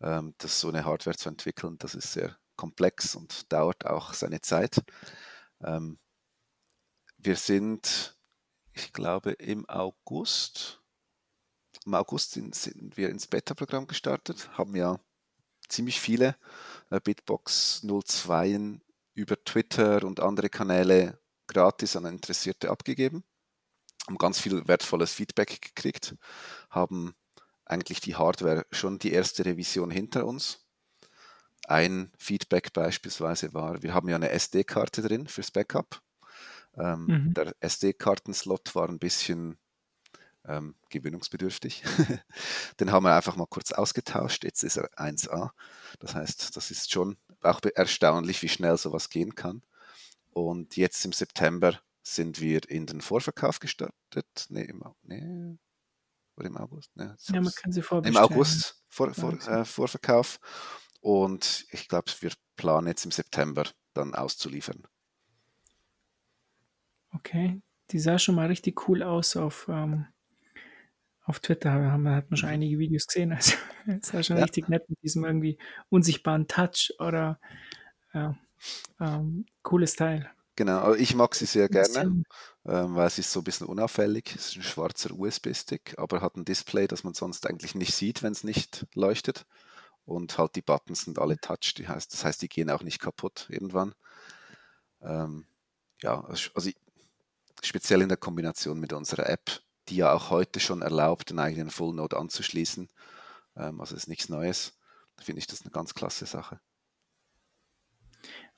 Ähm, 0.00 0.34
das 0.38 0.60
so 0.60 0.68
eine 0.68 0.84
Hardware 0.84 1.16
zu 1.16 1.28
entwickeln, 1.28 1.76
das 1.78 1.94
ist 1.94 2.12
sehr 2.12 2.36
komplex 2.56 3.14
und 3.14 3.52
dauert 3.52 3.86
auch 3.86 4.14
seine 4.14 4.40
Zeit. 4.40 4.82
Ähm, 5.62 5.98
wir 7.18 7.36
sind, 7.36 8.16
ich 8.72 8.92
glaube, 8.92 9.32
im 9.32 9.68
August, 9.68 10.80
im 11.84 11.94
August 11.94 12.32
sind, 12.32 12.54
sind 12.54 12.96
wir 12.96 13.10
ins 13.10 13.26
Beta-Programm 13.26 13.86
gestartet, 13.86 14.50
haben 14.56 14.74
ja 14.74 14.98
ziemlich 15.68 16.00
viele 16.00 16.36
äh, 16.90 17.00
Bitbox 17.00 17.82
02 17.82 18.80
über 19.20 19.42
Twitter 19.44 20.04
und 20.04 20.20
andere 20.20 20.48
Kanäle 20.48 21.18
gratis 21.46 21.96
an 21.96 22.04
Interessierte 22.04 22.70
abgegeben 22.70 23.24
haben 24.06 24.18
ganz 24.18 24.40
viel 24.40 24.66
wertvolles 24.66 25.12
Feedback 25.12 25.60
gekriegt, 25.60 26.16
haben 26.68 27.14
eigentlich 27.64 28.00
die 28.00 28.16
Hardware 28.16 28.66
schon 28.72 28.98
die 28.98 29.12
erste 29.12 29.44
Revision 29.44 29.90
hinter 29.90 30.26
uns. 30.26 30.66
Ein 31.66 32.10
Feedback 32.18 32.72
beispielsweise 32.72 33.54
war, 33.54 33.82
wir 33.82 33.94
haben 33.94 34.08
ja 34.08 34.16
eine 34.16 34.30
SD-Karte 34.30 35.02
drin 35.02 35.28
fürs 35.28 35.52
Backup. 35.52 36.02
Ähm, 36.76 37.06
mhm. 37.06 37.34
Der 37.34 37.54
SD-Kartenslot 37.60 38.74
war 38.74 38.88
ein 38.88 38.98
bisschen 38.98 39.56
ähm, 40.44 40.74
gewöhnungsbedürftig. 40.88 41.84
Den 42.80 42.90
haben 42.90 43.04
wir 43.04 43.14
einfach 43.14 43.36
mal 43.36 43.46
kurz 43.46 43.70
ausgetauscht. 43.70 44.42
Jetzt 44.42 44.64
ist 44.64 44.76
er 44.76 44.90
1A. 44.98 45.50
Das 46.00 46.14
heißt, 46.14 46.56
das 46.56 46.70
ist 46.72 46.90
schon 46.90 47.16
auch 47.42 47.60
erstaunlich, 47.74 48.42
wie 48.42 48.48
schnell 48.48 48.76
sowas 48.76 49.10
gehen 49.10 49.34
kann. 49.34 49.62
Und 50.32 50.76
jetzt 50.76 51.04
im 51.04 51.12
September 51.12 51.80
sind 52.02 52.40
wir 52.40 52.68
in 52.68 52.86
den 52.86 53.00
Vorverkauf 53.00 53.58
gestartet. 53.58 54.46
Nee, 54.48 54.64
im, 54.64 54.82
nee, 55.02 55.58
oder 56.36 56.46
im 56.46 56.56
August? 56.56 56.90
Nee, 56.94 57.08
ja, 57.28 57.40
man 57.40 57.52
kann 57.54 57.72
sie 57.72 57.82
vorbestellen. 57.82 58.24
Im 58.24 58.32
August 58.32 58.82
vor, 58.88 59.12
vor, 59.14 59.32
äh, 59.48 59.64
Vorverkauf. 59.64 60.38
Und 61.00 61.66
ich 61.70 61.88
glaube, 61.88 62.10
wir 62.20 62.32
planen 62.56 62.88
jetzt 62.88 63.04
im 63.04 63.10
September 63.10 63.64
dann 63.94 64.14
auszuliefern. 64.14 64.86
Okay, 67.12 67.60
die 67.90 67.98
sah 67.98 68.18
schon 68.18 68.36
mal 68.36 68.46
richtig 68.46 68.88
cool 68.88 69.02
aus 69.02 69.36
auf, 69.36 69.66
ähm, 69.68 70.06
auf 71.30 71.40
Twitter. 71.40 71.72
Haben, 71.72 72.08
hat 72.08 72.30
man 72.30 72.36
schon 72.36 72.50
mhm. 72.50 72.54
einige 72.54 72.78
Videos 72.78 73.06
gesehen. 73.06 73.32
Also, 73.32 73.54
es 73.86 74.08
sah 74.08 74.22
schon 74.22 74.36
ja. 74.36 74.42
richtig 74.42 74.68
nett 74.68 74.88
mit 74.90 75.02
diesem 75.02 75.24
irgendwie 75.24 75.58
unsichtbaren 75.88 76.46
Touch 76.46 76.92
oder 76.98 77.40
ja, 78.12 78.36
ähm, 79.00 79.46
cooles 79.62 79.94
Teil. 79.94 80.30
Genau, 80.56 80.92
ich 80.92 81.14
mag 81.14 81.34
sie 81.34 81.46
sehr 81.46 81.70
gerne, 81.70 82.22
ähm, 82.66 82.94
weil 82.94 83.08
sie 83.08 83.22
ist 83.22 83.32
so 83.32 83.40
ein 83.40 83.44
bisschen 83.44 83.66
unauffällig. 83.66 84.34
Es 84.34 84.48
ist 84.48 84.56
ein 84.56 84.62
schwarzer 84.62 85.12
USB-Stick, 85.12 85.94
aber 85.96 86.20
hat 86.20 86.36
ein 86.36 86.44
Display, 86.44 86.86
das 86.86 87.02
man 87.02 87.14
sonst 87.14 87.46
eigentlich 87.46 87.74
nicht 87.74 87.94
sieht, 87.94 88.22
wenn 88.22 88.32
es 88.32 88.44
nicht 88.44 88.86
leuchtet. 88.94 89.46
Und 90.04 90.36
halt 90.36 90.56
die 90.56 90.62
Buttons 90.62 91.02
sind 91.02 91.18
alle 91.18 91.38
Touch, 91.38 91.74
die 91.76 91.88
heißt, 91.88 92.12
das 92.12 92.24
heißt, 92.24 92.42
die 92.42 92.48
gehen 92.48 92.68
auch 92.68 92.82
nicht 92.82 93.00
kaputt 93.00 93.46
irgendwann. 93.48 93.94
Ähm, 95.00 95.46
ja, 96.02 96.20
also, 96.24 96.50
also 96.54 96.70
speziell 97.62 98.02
in 98.02 98.08
der 98.08 98.18
Kombination 98.18 98.80
mit 98.80 98.92
unserer 98.92 99.28
App, 99.30 99.62
die 99.90 99.96
ja 99.96 100.12
auch 100.12 100.30
heute 100.30 100.60
schon 100.60 100.82
erlaubt, 100.82 101.30
den 101.30 101.38
eigenen 101.38 101.70
Full 101.70 101.94
Node 101.94 102.16
anzuschließen. 102.16 102.88
Ähm, 103.56 103.80
also 103.80 103.96
ist 103.96 104.08
nichts 104.08 104.28
Neues. 104.28 104.78
Da 105.16 105.24
finde 105.24 105.40
ich 105.40 105.46
das 105.46 105.62
eine 105.62 105.70
ganz 105.70 105.94
klasse 105.94 106.26
Sache. 106.26 106.60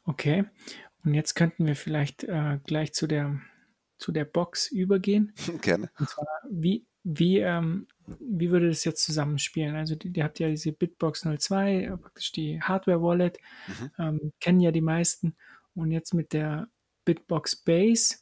Okay. 0.04 0.44
Und 1.04 1.14
jetzt 1.14 1.34
könnten 1.34 1.66
wir 1.66 1.76
vielleicht 1.76 2.24
äh, 2.24 2.58
gleich 2.64 2.92
zu 2.92 3.06
der, 3.06 3.40
zu 3.98 4.12
der 4.12 4.24
Box 4.24 4.70
übergehen. 4.70 5.34
Gerne. 5.62 5.90
Und 5.98 6.08
zwar, 6.08 6.26
wie, 6.50 6.86
wie, 7.02 7.38
ähm, 7.38 7.88
wie 8.20 8.50
würde 8.50 8.68
das 8.68 8.84
jetzt 8.84 9.04
zusammenspielen? 9.04 9.74
Also, 9.74 9.96
die, 9.96 10.10
die 10.10 10.22
habt 10.22 10.38
ja 10.38 10.48
diese 10.48 10.72
Bitbox 10.72 11.26
02, 11.38 11.84
äh, 11.84 11.96
praktisch 11.96 12.32
die 12.32 12.60
Hardware-Wallet, 12.60 13.38
mhm. 13.66 13.90
ähm, 13.98 14.32
kennen 14.40 14.60
ja 14.60 14.70
die 14.70 14.80
meisten. 14.80 15.36
Und 15.74 15.90
jetzt 15.90 16.14
mit 16.14 16.32
der 16.32 16.68
Bitbox 17.04 17.56
Base, 17.56 18.18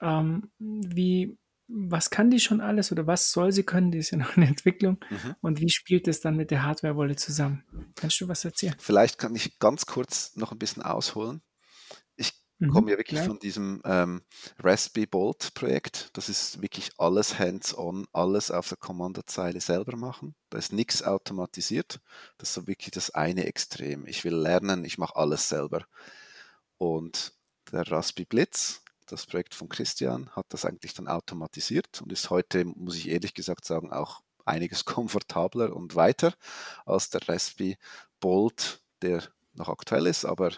ähm, 0.00 0.50
wie, 0.58 1.36
was 1.68 2.10
kann 2.10 2.30
die 2.30 2.40
schon 2.40 2.60
alles 2.60 2.90
oder 2.92 3.06
was 3.06 3.30
soll 3.30 3.52
sie 3.52 3.62
können? 3.62 3.90
Die 3.90 3.98
ist 3.98 4.10
ja 4.10 4.18
noch 4.18 4.36
in 4.36 4.42
Entwicklung. 4.42 4.98
Mhm. 5.10 5.36
Und 5.40 5.60
wie 5.60 5.68
spielt 5.68 6.08
es 6.08 6.20
dann 6.20 6.36
mit 6.36 6.50
der 6.50 6.62
Hardware-Wallet 6.62 7.20
zusammen? 7.20 7.62
Kannst 7.94 8.20
du 8.20 8.28
was 8.28 8.44
erzählen? 8.44 8.74
Vielleicht 8.78 9.18
kann 9.18 9.34
ich 9.34 9.58
ganz 9.58 9.86
kurz 9.86 10.34
noch 10.36 10.52
ein 10.52 10.58
bisschen 10.58 10.82
ausholen. 10.82 11.42
Mhm, 12.58 12.70
komme 12.70 12.90
ja 12.90 12.98
wirklich 12.98 13.20
ja. 13.20 13.26
von 13.26 13.38
diesem 13.38 13.80
ähm, 13.84 14.22
Raspberry 14.58 15.06
Bolt 15.06 15.54
Projekt. 15.54 16.10
Das 16.14 16.28
ist 16.28 16.60
wirklich 16.60 16.90
alles 16.98 17.38
hands-on, 17.38 18.06
alles 18.12 18.50
auf 18.50 18.68
der 18.68 18.78
Kommandozeile 18.78 19.60
selber 19.60 19.96
machen. 19.96 20.34
Da 20.50 20.58
ist 20.58 20.72
nichts 20.72 21.02
automatisiert. 21.02 22.00
Das 22.36 22.48
ist 22.50 22.54
so 22.54 22.66
wirklich 22.66 22.90
das 22.90 23.10
eine 23.10 23.46
Extrem. 23.46 24.06
Ich 24.06 24.24
will 24.24 24.34
lernen, 24.34 24.84
ich 24.84 24.98
mache 24.98 25.16
alles 25.16 25.48
selber. 25.48 25.86
Und 26.78 27.32
der 27.70 27.88
Raspberry 27.88 28.26
Blitz, 28.26 28.82
das 29.08 29.26
Projekt 29.26 29.54
von 29.54 29.68
Christian, 29.68 30.30
hat 30.30 30.46
das 30.50 30.64
eigentlich 30.64 30.94
dann 30.94 31.08
automatisiert 31.08 32.00
und 32.02 32.12
ist 32.12 32.30
heute, 32.30 32.64
muss 32.64 32.96
ich 32.96 33.08
ehrlich 33.08 33.34
gesagt 33.34 33.64
sagen, 33.64 33.92
auch 33.92 34.22
einiges 34.44 34.84
komfortabler 34.84 35.74
und 35.74 35.94
weiter 35.94 36.34
als 36.86 37.10
der 37.10 37.26
Raspberry 37.28 37.76
Bolt, 38.20 38.82
der 39.02 39.22
noch 39.52 39.68
aktuell 39.68 40.06
ist, 40.06 40.24
aber 40.24 40.52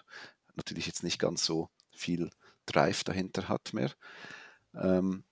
natürlich 0.54 0.86
jetzt 0.86 1.02
nicht 1.02 1.18
ganz 1.18 1.44
so 1.44 1.68
viel 1.90 2.30
Drive 2.66 3.04
dahinter 3.04 3.48
hat 3.48 3.72
mehr. 3.72 3.92
Ähm, 4.74 5.24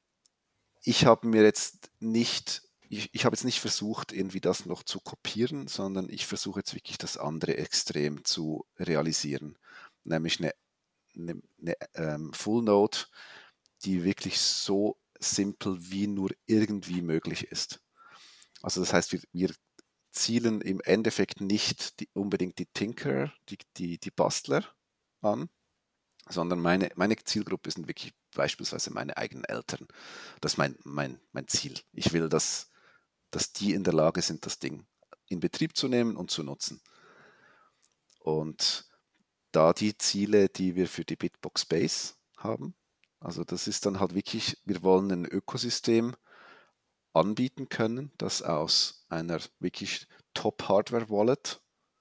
ich 0.83 1.05
habe 1.05 1.27
mir 1.27 1.43
jetzt 1.43 1.91
nicht, 2.01 2.63
ich, 2.89 3.11
ich 3.13 3.25
habe 3.25 3.35
jetzt 3.35 3.45
nicht 3.45 3.61
versucht, 3.61 4.13
irgendwie 4.13 4.41
das 4.41 4.67
noch 4.67 4.83
zu 4.83 5.01
kopieren, 5.01 5.69
sondern 5.69 6.09
ich 6.09 6.27
versuche 6.27 6.61
jetzt 6.61 6.75
wirklich 6.75 6.99
das 6.99 7.17
andere 7.17 7.57
Extrem 7.57 8.25
zu 8.25 8.67
realisieren, 8.79 9.59
nämlich 10.05 10.39
eine, 10.41 10.53
eine, 11.19 11.41
eine 11.61 11.77
ähm, 11.95 12.33
Full 12.33 12.65
Node, 12.65 12.99
die 13.85 14.05
wirklich 14.05 14.41
so 14.41 14.99
simpel 15.19 15.77
wie 15.91 16.07
nur 16.07 16.31
irgendwie 16.47 17.03
möglich 17.03 17.49
ist. 17.49 17.81
Also 18.63 18.81
das 18.81 18.93
heißt, 18.93 19.13
wir, 19.13 19.21
wir 19.33 19.55
zielen 20.11 20.61
im 20.61 20.81
Endeffekt 20.81 21.41
nicht 21.41 22.01
die, 22.01 22.09
unbedingt 22.13 22.59
die 22.59 22.67
Tinker, 22.67 23.33
die, 23.49 23.59
die, 23.77 23.99
die 23.99 24.11
Bastler 24.11 24.65
an, 25.21 25.49
sondern 26.29 26.61
meine, 26.61 26.91
meine 26.97 27.17
Zielgruppe 27.17 27.71
sind 27.71 27.89
wirklich 27.89 28.15
beispielsweise 28.35 28.93
meine 28.93 29.17
eigenen 29.17 29.45
Eltern. 29.45 29.87
Das 30.41 30.53
ist 30.53 30.59
mein, 30.59 30.77
mein, 30.85 31.21
mein 31.33 31.49
Ziel. 31.49 31.75
Ich 31.93 32.13
will, 32.13 32.29
dass, 32.29 32.71
dass 33.31 33.53
die 33.53 33.73
in 33.73 33.85
der 33.85 33.95
Lage 33.95 34.23
sind, 34.23 34.45
das 34.45 34.59
Ding 34.59 34.87
in 35.29 35.41
Betrieb 35.41 35.77
zu 35.77 35.89
nehmen 35.89 36.17
und 36.17 36.31
zu 36.31 36.43
nutzen. 36.43 36.81
Und 38.21 38.89
da 39.53 39.73
die 39.73 39.97
Ziele, 39.97 40.49
die 40.49 40.77
wir 40.77 40.89
für 40.89 41.05
die 41.05 41.17
Bitbox 41.17 41.67
Base 41.67 42.15
haben, 42.37 42.75
also 43.21 43.45
das 43.45 43.67
ist 43.67 43.87
dann 43.87 44.01
halt 44.01 44.15
wirklich, 44.15 44.59
wir 44.65 44.83
wollen 44.83 45.11
ein 45.11 45.25
Ökosystem 45.27 46.15
anbieten 47.13 47.69
können, 47.69 48.13
das 48.17 48.43
aus 48.43 49.05
einer 49.09 49.41
wirklich 49.59 50.07
Top-Hardware-Wallet 50.35 51.61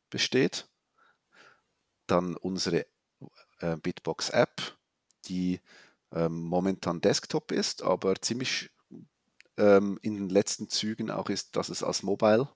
besteht, 0.09 0.69
dann 2.05 2.35
unsere 2.35 2.85
äh, 3.59 3.77
Bitbox 3.77 4.29
App, 4.29 4.77
die 5.25 5.59
ähm, 6.11 6.41
momentan 6.41 7.01
Desktop 7.01 7.51
ist, 7.51 7.81
aber 7.81 8.21
ziemlich 8.21 8.69
ähm, 9.57 9.97
in 10.03 10.15
den 10.15 10.29
letzten 10.29 10.69
Zügen 10.69 11.09
auch 11.09 11.29
ist, 11.29 11.55
dass 11.55 11.69
es 11.69 11.83
als 11.83 12.03
Mobile, 12.03 12.47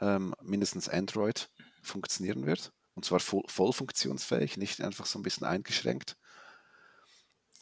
ähm, 0.00 0.34
mindestens 0.42 0.88
Android, 0.88 1.50
funktionieren 1.82 2.46
wird. 2.46 2.72
Und 2.94 3.04
zwar 3.04 3.20
voll, 3.20 3.42
voll 3.46 3.72
funktionsfähig, 3.72 4.56
nicht 4.56 4.80
einfach 4.80 5.06
so 5.06 5.18
ein 5.18 5.22
bisschen 5.22 5.46
eingeschränkt. 5.46 6.16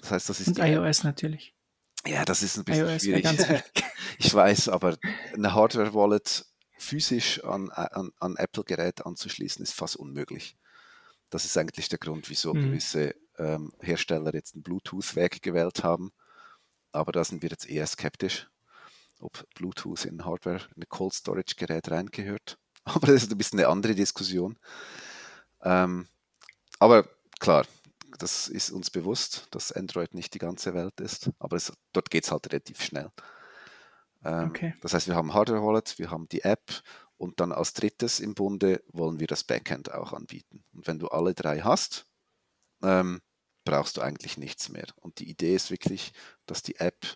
Das 0.00 0.10
heißt, 0.10 0.28
das 0.28 0.40
ist 0.40 0.48
Und 0.48 0.58
iOS 0.58 1.04
natürlich. 1.04 1.54
Ja, 2.06 2.24
das 2.24 2.42
ist 2.42 2.56
ein 2.56 2.64
bisschen 2.64 2.88
iOS 2.88 3.02
schwierig. 3.02 3.26
ich 4.18 4.32
weiß, 4.32 4.70
aber 4.70 4.96
eine 5.34 5.54
Hardware-Wallet 5.54 6.46
physisch 6.78 7.44
an, 7.44 7.70
an, 7.70 8.10
an 8.18 8.36
Apple-Gerät 8.36 9.04
anzuschließen, 9.04 9.62
ist 9.62 9.74
fast 9.74 9.96
unmöglich. 9.96 10.56
Das 11.28 11.44
ist 11.44 11.56
eigentlich 11.56 11.88
der 11.88 11.98
Grund, 11.98 12.28
wieso 12.30 12.54
mhm. 12.54 12.62
gewisse 12.62 13.14
ähm, 13.38 13.72
Hersteller 13.80 14.34
jetzt 14.34 14.54
einen 14.54 14.62
Bluetooth-Weg 14.62 15.42
gewählt 15.42 15.84
haben. 15.84 16.12
Aber 16.92 17.12
da 17.12 17.22
sind 17.22 17.42
wir 17.42 17.50
jetzt 17.50 17.68
eher 17.68 17.86
skeptisch, 17.86 18.48
ob 19.20 19.44
Bluetooth 19.54 20.06
in 20.06 20.24
Hardware, 20.24 20.62
in 20.74 20.82
ein 20.82 20.88
Cold 20.88 21.14
Storage-Gerät 21.14 21.90
reingehört. 21.90 22.58
Aber 22.84 23.06
das 23.06 23.22
ist 23.22 23.30
ein 23.30 23.38
bisschen 23.38 23.60
eine 23.60 23.68
andere 23.68 23.94
Diskussion. 23.94 24.58
Ähm, 25.62 26.08
aber 26.78 27.08
klar, 27.38 27.66
das 28.18 28.48
ist 28.48 28.70
uns 28.70 28.90
bewusst, 28.90 29.48
dass 29.50 29.72
Android 29.72 30.14
nicht 30.14 30.34
die 30.34 30.38
ganze 30.38 30.74
Welt 30.74 31.00
ist, 31.00 31.30
aber 31.38 31.56
es, 31.56 31.72
dort 31.92 32.10
geht 32.10 32.24
es 32.24 32.30
halt 32.30 32.46
relativ 32.52 32.82
schnell. 32.82 33.10
Ähm, 34.24 34.48
okay. 34.48 34.74
Das 34.82 34.94
heißt, 34.94 35.08
wir 35.08 35.14
haben 35.14 35.34
Hardware 35.34 35.62
Wallet, 35.62 35.98
wir 35.98 36.10
haben 36.10 36.28
die 36.28 36.42
App 36.42 36.70
und 37.16 37.40
dann 37.40 37.52
als 37.52 37.72
drittes 37.72 38.20
im 38.20 38.34
Bunde 38.34 38.82
wollen 38.88 39.20
wir 39.20 39.26
das 39.26 39.44
Backend 39.44 39.92
auch 39.92 40.12
anbieten. 40.12 40.64
Und 40.72 40.86
wenn 40.86 40.98
du 40.98 41.08
alle 41.08 41.34
drei 41.34 41.60
hast, 41.60 42.06
ähm, 42.82 43.20
brauchst 43.64 43.96
du 43.96 44.00
eigentlich 44.00 44.38
nichts 44.38 44.68
mehr. 44.68 44.86
Und 44.96 45.18
die 45.18 45.28
Idee 45.28 45.54
ist 45.54 45.70
wirklich, 45.70 46.12
dass 46.46 46.62
die 46.62 46.76
App 46.76 47.06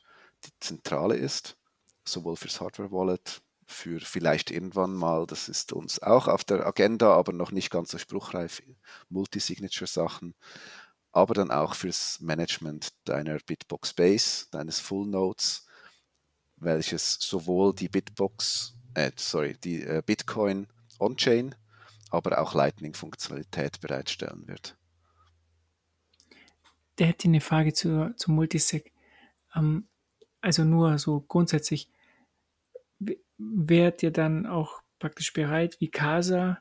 die 0.45 0.53
zentrale 0.61 1.17
ist, 1.17 1.57
sowohl 2.05 2.37
fürs 2.37 2.61
Hardware 2.61 2.93
Wallet, 2.93 3.43
für 3.75 4.01
vielleicht 4.01 4.51
irgendwann 4.51 4.95
mal, 4.95 5.27
das 5.27 5.49
ist 5.49 5.73
uns 5.73 6.01
auch 6.03 6.29
auf 6.29 6.45
der 6.45 6.67
Agenda, 6.67 7.13
aber 7.13 7.33
noch 7.33 7.51
nicht 7.51 7.71
ganz 7.71 7.91
so 7.91 7.99
spruchreif, 7.99 8.63
Multisignature-Sachen, 9.09 10.35
aber 11.13 11.35
dann 11.35 11.51
auch 11.51 11.75
fürs 11.75 12.21
Management 12.21 12.95
deiner 13.05 13.39
Bitbox 13.39 13.93
Base, 13.93 14.47
deines 14.51 14.81
Full 14.81 15.07
Nodes, 15.07 15.67
welches 16.57 17.19
sowohl 17.21 17.75
die 17.75 17.89
Bitbox, 17.89 18.75
äh, 18.95 19.11
sorry, 19.17 19.57
die 19.63 19.83
äh, 19.83 20.03
Bitcoin 20.05 20.67
On-Chain, 20.99 21.55
aber 22.11 22.41
auch 22.41 22.55
Lightning-Funktionalität 22.55 23.81
bereitstellen 23.81 24.47
wird. 24.47 24.77
Der 26.99 27.09
hätte 27.09 27.27
eine 27.27 27.41
Frage 27.41 27.73
zu, 27.73 28.15
zu 28.17 28.31
Multisig. 28.31 28.93
Ähm, 29.55 29.89
also 30.41 30.65
nur 30.65 30.99
so 30.99 31.21
grundsätzlich, 31.21 31.91
wärt 33.39 34.03
ihr 34.03 34.11
dann 34.11 34.47
auch 34.47 34.81
praktisch 34.99 35.33
bereit, 35.33 35.77
wie 35.81 35.91
Casa 35.91 36.59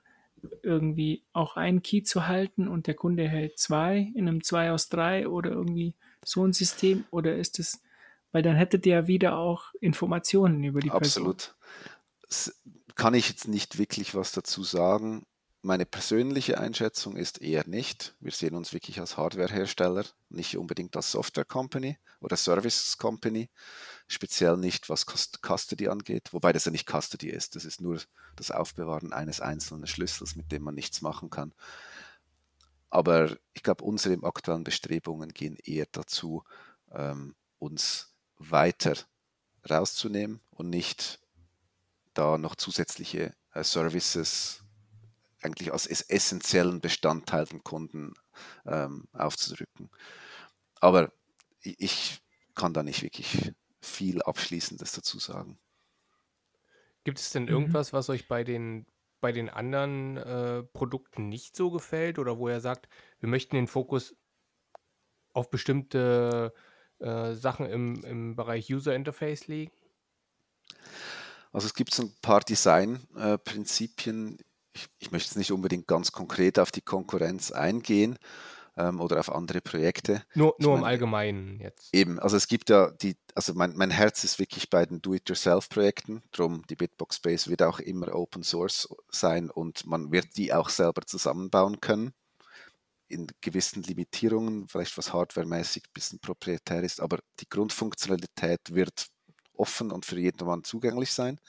irgendwie 0.62 1.24
auch 1.32 1.56
einen 1.56 1.82
Key 1.82 2.04
zu 2.04 2.28
halten 2.28 2.68
und 2.68 2.88
der 2.88 2.96
Kunde 2.96 3.28
hält 3.28 3.58
zwei 3.60 4.12
in 4.16 4.28
einem 4.28 4.44
2 4.44 4.72
aus 4.72 4.90
3 4.90 5.28
oder 5.28 5.52
irgendwie 5.52 5.96
so 6.24 6.46
ein 6.46 6.54
System? 6.54 7.06
Oder 7.12 7.36
ist 7.38 7.60
es, 7.60 7.82
weil 8.32 8.44
dann 8.44 8.56
hättet 8.56 8.86
ihr 8.86 8.94
ja 8.94 9.08
wieder 9.08 9.38
auch 9.38 9.74
Informationen 9.80 10.64
über 10.64 10.80
die. 10.80 10.90
Person. 10.90 11.28
Absolut. 11.28 11.56
Kann 12.96 13.14
ich 13.14 13.30
jetzt 13.30 13.48
nicht 13.48 13.78
wirklich 13.78 14.16
was 14.16 14.32
dazu 14.32 14.64
sagen. 14.64 15.26
Meine 15.66 15.86
persönliche 15.86 16.58
Einschätzung 16.58 17.16
ist 17.16 17.42
eher 17.42 17.66
nicht. 17.66 18.18
Wir 18.20 18.34
sehen 18.34 18.54
uns 18.54 18.74
wirklich 18.74 19.00
als 19.00 19.16
Hardwarehersteller, 19.16 20.04
nicht 20.28 20.58
unbedingt 20.58 20.94
als 20.98 21.10
Software 21.10 21.46
Company 21.46 21.98
oder 22.20 22.36
Service 22.36 22.98
Company, 22.98 23.50
speziell 24.10 24.58
nicht 24.58 24.90
was 24.90 25.06
Custody 25.06 25.88
angeht, 25.88 26.34
wobei 26.34 26.52
das 26.52 26.66
ja 26.66 26.72
nicht 26.72 26.86
Custody 26.92 27.30
ist. 27.30 27.56
Das 27.56 27.64
ist 27.64 27.80
nur 27.80 28.02
das 28.36 28.52
Aufbewahren 28.52 29.14
eines 29.14 29.40
einzelnen 29.40 29.88
Schlüssels, 29.88 30.36
mit 30.36 30.52
dem 30.52 30.64
man 30.64 30.76
nichts 30.76 31.02
machen 31.02 31.30
kann. 31.30 31.54
Aber 32.90 33.38
ich 33.54 33.64
glaube, 33.64 33.86
unsere 33.86 34.22
aktuellen 34.22 34.66
Bestrebungen 34.66 35.30
gehen 35.30 35.56
eher 35.64 35.88
dazu, 35.90 36.44
ähm, 36.92 37.36
uns 37.60 38.14
weiter 38.38 38.96
rauszunehmen 39.70 40.42
und 40.50 40.70
nicht 40.70 41.22
da 42.14 42.38
noch 42.38 42.56
zusätzliche 42.56 43.34
äh, 43.54 43.64
Services 43.64 44.63
eigentlich 45.44 45.72
als 45.72 45.86
essentiellen 45.86 46.82
Bestandteil 46.82 47.46
den 47.46 47.64
Kunden 47.64 48.14
ähm, 48.66 49.08
aufzudrücken. 49.14 49.90
Aber 50.80 51.12
ich 51.62 52.22
kann 52.56 52.74
da 52.74 52.84
nicht 52.84 53.02
wirklich 53.02 53.54
viel 53.82 54.22
Abschließendes 54.22 54.92
dazu 54.94 55.20
sagen. 55.20 55.60
Gibt 57.04 57.20
es 57.20 57.32
denn 57.32 57.44
mhm. 57.44 57.50
irgendwas, 57.50 57.94
was 57.94 58.10
euch 58.10 58.28
bei 58.28 58.44
den, 58.44 58.86
bei 59.22 59.32
den 59.32 59.50
anderen 59.50 60.18
äh, 60.18 60.64
Produkten 60.64 61.30
nicht 61.30 61.56
so 61.56 61.72
gefällt 61.72 62.20
oder 62.20 62.38
wo 62.38 62.50
ihr 62.50 62.62
sagt, 62.62 62.88
wir 63.20 63.30
möchten 63.30 63.56
den 63.56 63.68
Fokus 63.68 64.16
auf 65.34 65.50
bestimmte 65.50 66.54
äh, 67.00 67.34
Sachen 67.34 67.66
im, 67.66 68.04
im 68.04 68.36
Bereich 68.36 68.72
User 68.72 68.96
Interface 68.96 69.48
legen? 69.48 69.72
Also 71.52 71.68
es 71.68 71.74
gibt 71.74 71.94
so 71.94 72.04
ein 72.04 72.16
paar 72.22 72.42
Designprinzipien, 72.42 74.40
äh, 74.40 74.44
ich, 74.74 74.88
ich 75.00 75.12
möchte 75.12 75.30
jetzt 75.30 75.38
nicht 75.38 75.52
unbedingt 75.52 75.88
ganz 75.88 76.12
konkret 76.12 76.60
auf 76.60 76.72
die 76.72 76.82
Konkurrenz 76.82 77.52
eingehen 77.52 78.18
ähm, 78.78 79.00
oder 79.00 79.20
auf 79.20 79.32
andere 79.32 79.62
Projekte. 79.62 80.24
Nur, 80.34 80.56
nur 80.58 80.72
meine, 80.72 80.82
im 80.82 80.86
Allgemeinen 80.86 81.60
jetzt. 81.60 81.94
Eben, 81.94 82.20
also 82.20 82.38
es 82.38 82.48
gibt 82.48 82.70
ja 82.70 82.92
die, 82.92 83.16
also 83.36 83.54
mein, 83.54 83.76
mein 83.76 83.92
Herz 83.92 84.24
ist 84.24 84.40
wirklich 84.40 84.70
bei 84.70 84.86
den 84.86 85.02
Do-it-yourself-Projekten, 85.02 86.24
drum 86.32 86.64
die 86.70 86.76
Bitbox 86.76 87.18
Space 87.18 87.48
wird 87.48 87.62
auch 87.62 87.80
immer 87.80 88.14
Open 88.16 88.44
Source 88.44 88.90
sein 89.10 89.50
und 89.50 89.86
man 89.86 90.12
wird 90.12 90.38
die 90.38 90.54
auch 90.54 90.70
selber 90.70 91.04
zusammenbauen 91.06 91.82
können. 91.82 92.14
In 93.10 93.28
gewissen 93.42 93.84
Limitierungen, 93.84 94.68
vielleicht 94.68 94.98
was 94.98 95.14
hardwaremäßig 95.14 95.84
ein 95.84 95.94
bisschen 95.94 96.20
proprietär 96.20 96.84
ist, 96.84 97.00
aber 97.00 97.20
die 97.40 97.50
Grundfunktionalität 97.50 98.74
wird 98.74 99.08
offen 99.56 99.92
und 99.92 100.06
für 100.06 100.20
jedermann 100.20 100.64
zugänglich 100.64 101.12
sein. 101.14 101.40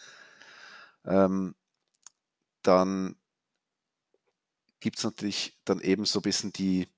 Ähm, 1.06 1.54
dann 2.64 3.16
gibt 4.80 4.98
es 4.98 5.04
natürlich 5.04 5.56
dann 5.64 5.80
eben 5.80 6.04
so 6.04 6.18
ein 6.18 6.22
bisschen 6.22 6.52
die, 6.52 6.88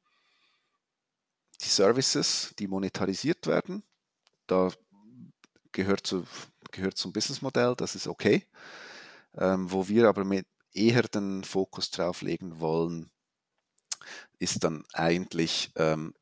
die 1.63 1.69
Services, 1.69 2.55
die 2.59 2.67
monetarisiert 2.67 3.47
werden. 3.47 3.83
Da 4.47 4.71
gehört, 5.73 6.07
zu, 6.07 6.27
gehört 6.73 6.97
zum 6.97 7.13
Businessmodell, 7.13 7.75
das 7.77 7.95
ist 7.95 8.07
okay. 8.07 8.47
Ähm, 9.35 9.71
wo 9.71 9.87
wir 9.89 10.09
aber 10.09 10.25
mit 10.25 10.47
eher 10.73 11.03
den 11.03 11.45
Fokus 11.45 11.91
drauf 11.91 12.23
legen 12.23 12.61
wollen, 12.61 13.11
ist 14.39 14.65
dann 14.65 14.85
eigentlich 14.93 15.73
ähm, 15.77 16.15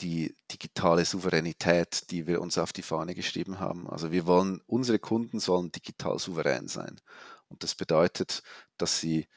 die 0.00 0.34
digitale 0.50 1.04
Souveränität, 1.04 2.10
die 2.10 2.26
wir 2.26 2.40
uns 2.40 2.58
auf 2.58 2.72
die 2.72 2.82
Fahne 2.82 3.14
geschrieben 3.14 3.60
haben. 3.60 3.88
Also 3.88 4.10
wir 4.10 4.26
wollen, 4.26 4.60
unsere 4.66 4.98
Kunden 4.98 5.38
sollen 5.40 5.70
digital 5.72 6.18
souverän 6.18 6.68
sein. 6.68 7.00
Und 7.52 7.62
das 7.62 7.74
bedeutet, 7.74 8.42
dass 8.78 8.98
sie 8.98 9.28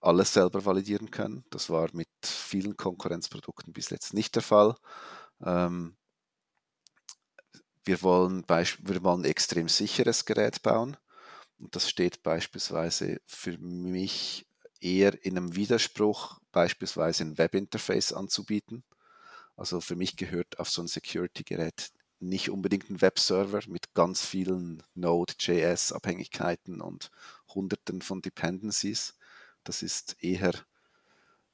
alles 0.00 0.34
selber 0.34 0.64
validieren 0.66 1.10
können. 1.10 1.44
Das 1.48 1.70
war 1.70 1.88
mit 1.94 2.08
vielen 2.22 2.76
Konkurrenzprodukten 2.76 3.72
bis 3.72 3.88
jetzt 3.88 4.12
nicht 4.12 4.34
der 4.34 4.42
Fall. 4.42 4.74
Ähm, 5.42 5.96
wir, 7.84 8.02
wollen 8.02 8.44
wir 8.46 9.02
wollen 9.02 9.22
ein 9.22 9.30
extrem 9.30 9.68
sicheres 9.68 10.26
Gerät 10.26 10.62
bauen. 10.62 10.98
Und 11.58 11.74
das 11.74 11.88
steht 11.88 12.22
beispielsweise 12.22 13.20
für 13.26 13.56
mich 13.56 14.46
eher 14.80 15.24
in 15.24 15.38
einem 15.38 15.56
Widerspruch, 15.56 16.38
beispielsweise 16.50 17.24
ein 17.24 17.38
Webinterface 17.38 18.12
anzubieten. 18.12 18.84
Also 19.56 19.80
für 19.80 19.96
mich 19.96 20.16
gehört 20.16 20.58
auf 20.58 20.68
so 20.68 20.82
ein 20.82 20.88
Security-Gerät 20.88 21.92
nicht 22.22 22.50
unbedingt 22.50 22.88
ein 22.88 23.00
Webserver 23.00 23.60
mit 23.66 23.94
ganz 23.94 24.24
vielen 24.24 24.82
Node.js-Abhängigkeiten 24.94 26.80
und 26.80 27.10
Hunderten 27.48 28.00
von 28.00 28.22
Dependencies. 28.22 29.16
Das 29.64 29.82
ist 29.82 30.16
eher 30.22 30.52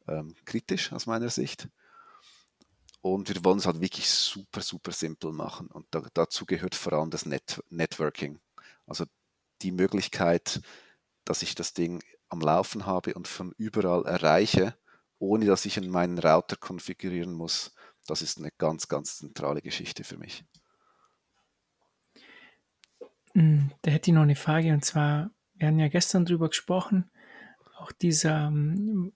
ähm, 0.06 0.34
kritisch 0.44 0.92
aus 0.92 1.06
meiner 1.06 1.30
Sicht. 1.30 1.68
Und 3.00 3.32
wir 3.32 3.44
wollen 3.44 3.58
es 3.58 3.66
halt 3.66 3.80
wirklich 3.80 4.10
super, 4.10 4.60
super 4.60 4.92
simpel 4.92 5.32
machen. 5.32 5.68
Und 5.68 5.86
da, 5.90 6.02
dazu 6.12 6.44
gehört 6.44 6.74
vor 6.74 6.92
allem 6.92 7.10
das 7.10 7.26
Net 7.26 7.62
Networking. 7.70 8.40
Also 8.86 9.04
die 9.62 9.72
Möglichkeit, 9.72 10.60
dass 11.24 11.42
ich 11.42 11.54
das 11.54 11.74
Ding 11.74 12.02
am 12.28 12.40
Laufen 12.40 12.86
habe 12.86 13.14
und 13.14 13.28
von 13.28 13.52
überall 13.56 14.04
erreiche, 14.04 14.76
ohne 15.18 15.46
dass 15.46 15.64
ich 15.64 15.76
in 15.76 15.88
meinen 15.88 16.18
Router 16.18 16.56
konfigurieren 16.56 17.32
muss. 17.32 17.72
Das 18.08 18.22
ist 18.22 18.38
eine 18.38 18.50
ganz, 18.58 18.88
ganz 18.88 19.18
zentrale 19.18 19.62
Geschichte 19.62 20.04
für 20.04 20.16
mich. 20.16 20.44
Hm, 23.34 23.70
da 23.82 23.90
hätte 23.90 24.10
ich 24.10 24.14
noch 24.14 24.22
eine 24.22 24.36
Frage 24.36 24.72
und 24.72 24.84
zwar, 24.84 25.30
wir 25.54 25.68
haben 25.68 25.78
ja 25.78 25.88
gestern 25.88 26.24
drüber 26.24 26.48
gesprochen, 26.48 27.10
auch 27.78 27.92
dieser, 27.92 28.48
hm, 28.48 29.12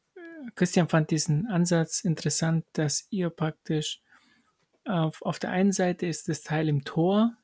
Christian 0.54 0.88
fand 0.88 1.10
diesen 1.10 1.46
Ansatz 1.46 2.00
interessant, 2.00 2.64
dass 2.72 3.06
ihr 3.10 3.30
praktisch 3.30 4.00
auf, 4.84 5.22
auf 5.22 5.38
der 5.38 5.50
einen 5.50 5.72
Seite 5.72 6.06
ist 6.06 6.28
das 6.28 6.42
Teil 6.42 6.68
im 6.68 6.84
Tor 6.84 7.36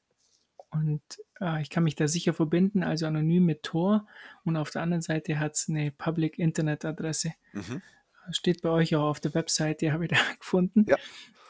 und 0.70 1.02
äh, 1.40 1.62
ich 1.62 1.70
kann 1.70 1.84
mich 1.84 1.94
da 1.94 2.08
sicher 2.08 2.34
verbinden, 2.34 2.82
also 2.82 3.06
anonym 3.06 3.44
mit 3.44 3.62
Tor. 3.62 4.06
Und 4.44 4.56
auf 4.56 4.70
der 4.70 4.82
anderen 4.82 5.02
Seite 5.02 5.38
hat 5.38 5.54
es 5.54 5.68
eine 5.68 5.90
Public 5.90 6.38
Internet 6.38 6.84
Adresse. 6.84 7.32
Mhm. 7.52 7.82
Steht 8.30 8.62
bei 8.62 8.68
euch 8.68 8.94
auch 8.94 9.04
auf 9.04 9.20
der 9.20 9.34
Webseite, 9.34 9.92
habe 9.92 10.04
ich 10.04 10.10
da 10.10 10.18
gefunden. 10.38 10.84
Ja. 10.88 10.96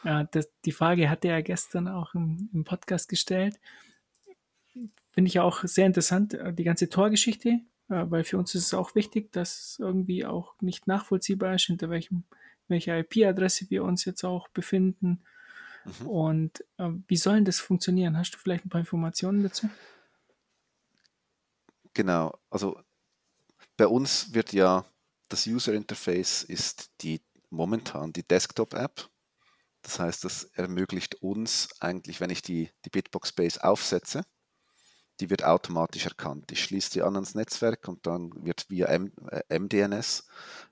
Äh, 0.04 0.26
das, 0.30 0.48
die 0.64 0.72
Frage 0.72 1.10
hatte 1.10 1.28
er 1.28 1.42
gestern 1.42 1.88
auch 1.88 2.14
im, 2.14 2.48
im 2.52 2.64
Podcast 2.64 3.08
gestellt. 3.08 3.58
Finde 5.10 5.28
ich 5.28 5.34
ja 5.34 5.42
auch 5.42 5.64
sehr 5.64 5.86
interessant, 5.86 6.34
äh, 6.34 6.52
die 6.52 6.64
ganze 6.64 6.88
Torgeschichte, 6.88 7.48
äh, 7.88 8.04
weil 8.08 8.24
für 8.24 8.38
uns 8.38 8.54
ist 8.54 8.66
es 8.66 8.74
auch 8.74 8.94
wichtig, 8.94 9.32
dass 9.32 9.58
es 9.58 9.78
irgendwie 9.78 10.24
auch 10.24 10.54
nicht 10.60 10.86
nachvollziehbar 10.86 11.54
ist, 11.54 11.66
hinter 11.66 11.90
welchem, 11.90 12.24
welcher 12.68 12.98
IP-Adresse 12.98 13.70
wir 13.70 13.84
uns 13.84 14.04
jetzt 14.04 14.24
auch 14.24 14.48
befinden. 14.48 15.22
Mhm. 15.84 16.06
Und 16.06 16.64
äh, 16.78 16.90
wie 17.06 17.16
soll 17.16 17.42
das 17.44 17.58
funktionieren? 17.58 18.16
Hast 18.16 18.34
du 18.34 18.38
vielleicht 18.38 18.66
ein 18.66 18.70
paar 18.70 18.80
Informationen 18.80 19.42
dazu? 19.42 19.68
Genau, 21.94 22.38
also 22.50 22.80
bei 23.76 23.86
uns 23.86 24.32
wird 24.34 24.52
ja 24.52 24.84
das 25.28 25.46
User 25.46 25.74
Interface 25.74 26.42
ist 26.42 26.90
die 27.02 27.20
momentan 27.50 28.12
die 28.12 28.26
Desktop-App. 28.26 29.08
Das 29.82 29.98
heißt, 29.98 30.24
das 30.24 30.44
ermöglicht 30.54 31.16
uns 31.16 31.68
eigentlich, 31.80 32.20
wenn 32.20 32.30
ich 32.30 32.42
die, 32.42 32.70
die 32.84 32.90
Bitbox 32.90 33.32
Base 33.32 33.62
aufsetze, 33.62 34.24
die 35.20 35.30
wird 35.30 35.44
automatisch 35.44 36.04
erkannt. 36.04 36.52
Ich 36.52 36.62
schließe 36.62 36.90
die 36.90 37.02
an 37.02 37.14
ans 37.14 37.34
Netzwerk 37.34 37.88
und 37.88 38.06
dann 38.06 38.30
wird 38.44 38.70
via 38.70 38.86
M, 38.86 39.12
äh, 39.30 39.58
MDNS 39.58 40.26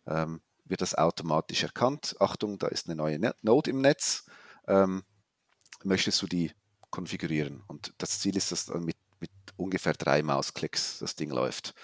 ähm, 0.07 0.41
wird 0.65 0.83
das 0.83 0.95
automatisch 0.95 1.63
erkannt. 1.63 2.17
Achtung, 2.21 2.59
da 2.59 2.69
ist 2.69 2.87
eine 2.87 2.97
neue 2.97 3.19
Net 3.19 3.37
Node 3.43 3.71
im 3.71 3.81
Netz. 3.81 4.27
Ähm, 4.67 5.05
möchtest 5.85 6.21
du 6.23 6.27
die 6.27 6.53
konfigurieren? 6.91 7.63
Und 7.67 7.95
das 7.99 8.21
Ziel 8.21 8.37
ist, 8.37 8.53
dass 8.53 8.69
mit, 8.69 8.97
mit 9.21 9.31
ungefähr 9.57 9.95
drei 9.95 10.23
Mausklicks 10.23 10.99
das 10.99 11.15
Ding 11.17 11.31
läuft. 11.31 11.75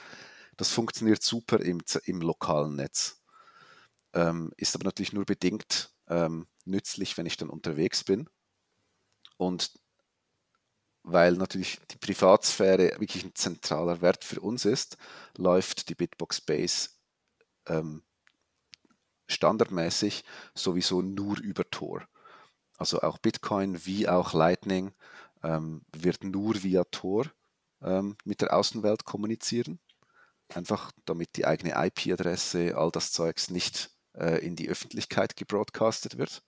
Das 0.57 0.71
funktioniert 0.71 1.23
super 1.23 1.61
im, 1.61 1.81
im 2.05 2.21
lokalen 2.21 2.77
Netz. 2.77 3.23
Ähm, 4.15 4.53
ist 4.57 4.75
aber 4.75 4.85
natürlich 4.85 5.13
nur 5.13 5.25
bedingt 5.25 5.92
ähm, 6.13 6.47
nützlich, 6.65 7.17
wenn 7.17 7.27
ich 7.27 7.37
dann 7.37 7.49
unterwegs 7.49 8.05
bin. 8.05 8.29
Und 9.39 9.73
weil 11.03 11.33
natürlich 11.33 11.81
die 11.91 11.97
Privatsphäre 11.97 13.01
wirklich 13.01 13.25
ein 13.25 13.35
zentraler 13.35 14.03
Wert 14.03 14.25
für 14.25 14.41
uns 14.41 14.65
ist, 14.65 14.99
läuft 15.37 15.89
die 15.89 15.97
Bitbox 15.97 16.41
Base 16.43 16.91
ähm, 17.67 18.05
standardmäßig 19.27 20.23
sowieso 20.55 21.03
nur 21.03 21.41
über 21.41 21.69
Tor. 21.71 22.07
Also 22.77 23.01
auch 23.01 23.19
Bitcoin 23.19 23.85
wie 23.87 24.09
auch 24.09 24.33
Lightning 24.33 24.93
ähm, 25.43 25.85
wird 25.93 26.23
nur 26.23 26.63
via 26.63 26.85
Tor 26.85 27.27
ähm, 27.81 28.17
mit 28.25 28.43
der 28.43 28.55
Außenwelt 28.55 29.05
kommunizieren. 29.05 29.81
Einfach 30.55 30.93
damit 31.07 31.37
die 31.37 31.47
eigene 31.47 31.73
IP-Adresse, 31.75 32.77
all 32.77 32.91
das 32.91 33.13
Zeugs 33.13 33.51
nicht 33.51 33.92
äh, 34.15 34.45
in 34.45 34.57
die 34.57 34.69
Öffentlichkeit 34.69 35.37
gebroadcastet 35.37 36.19
wird. 36.19 36.43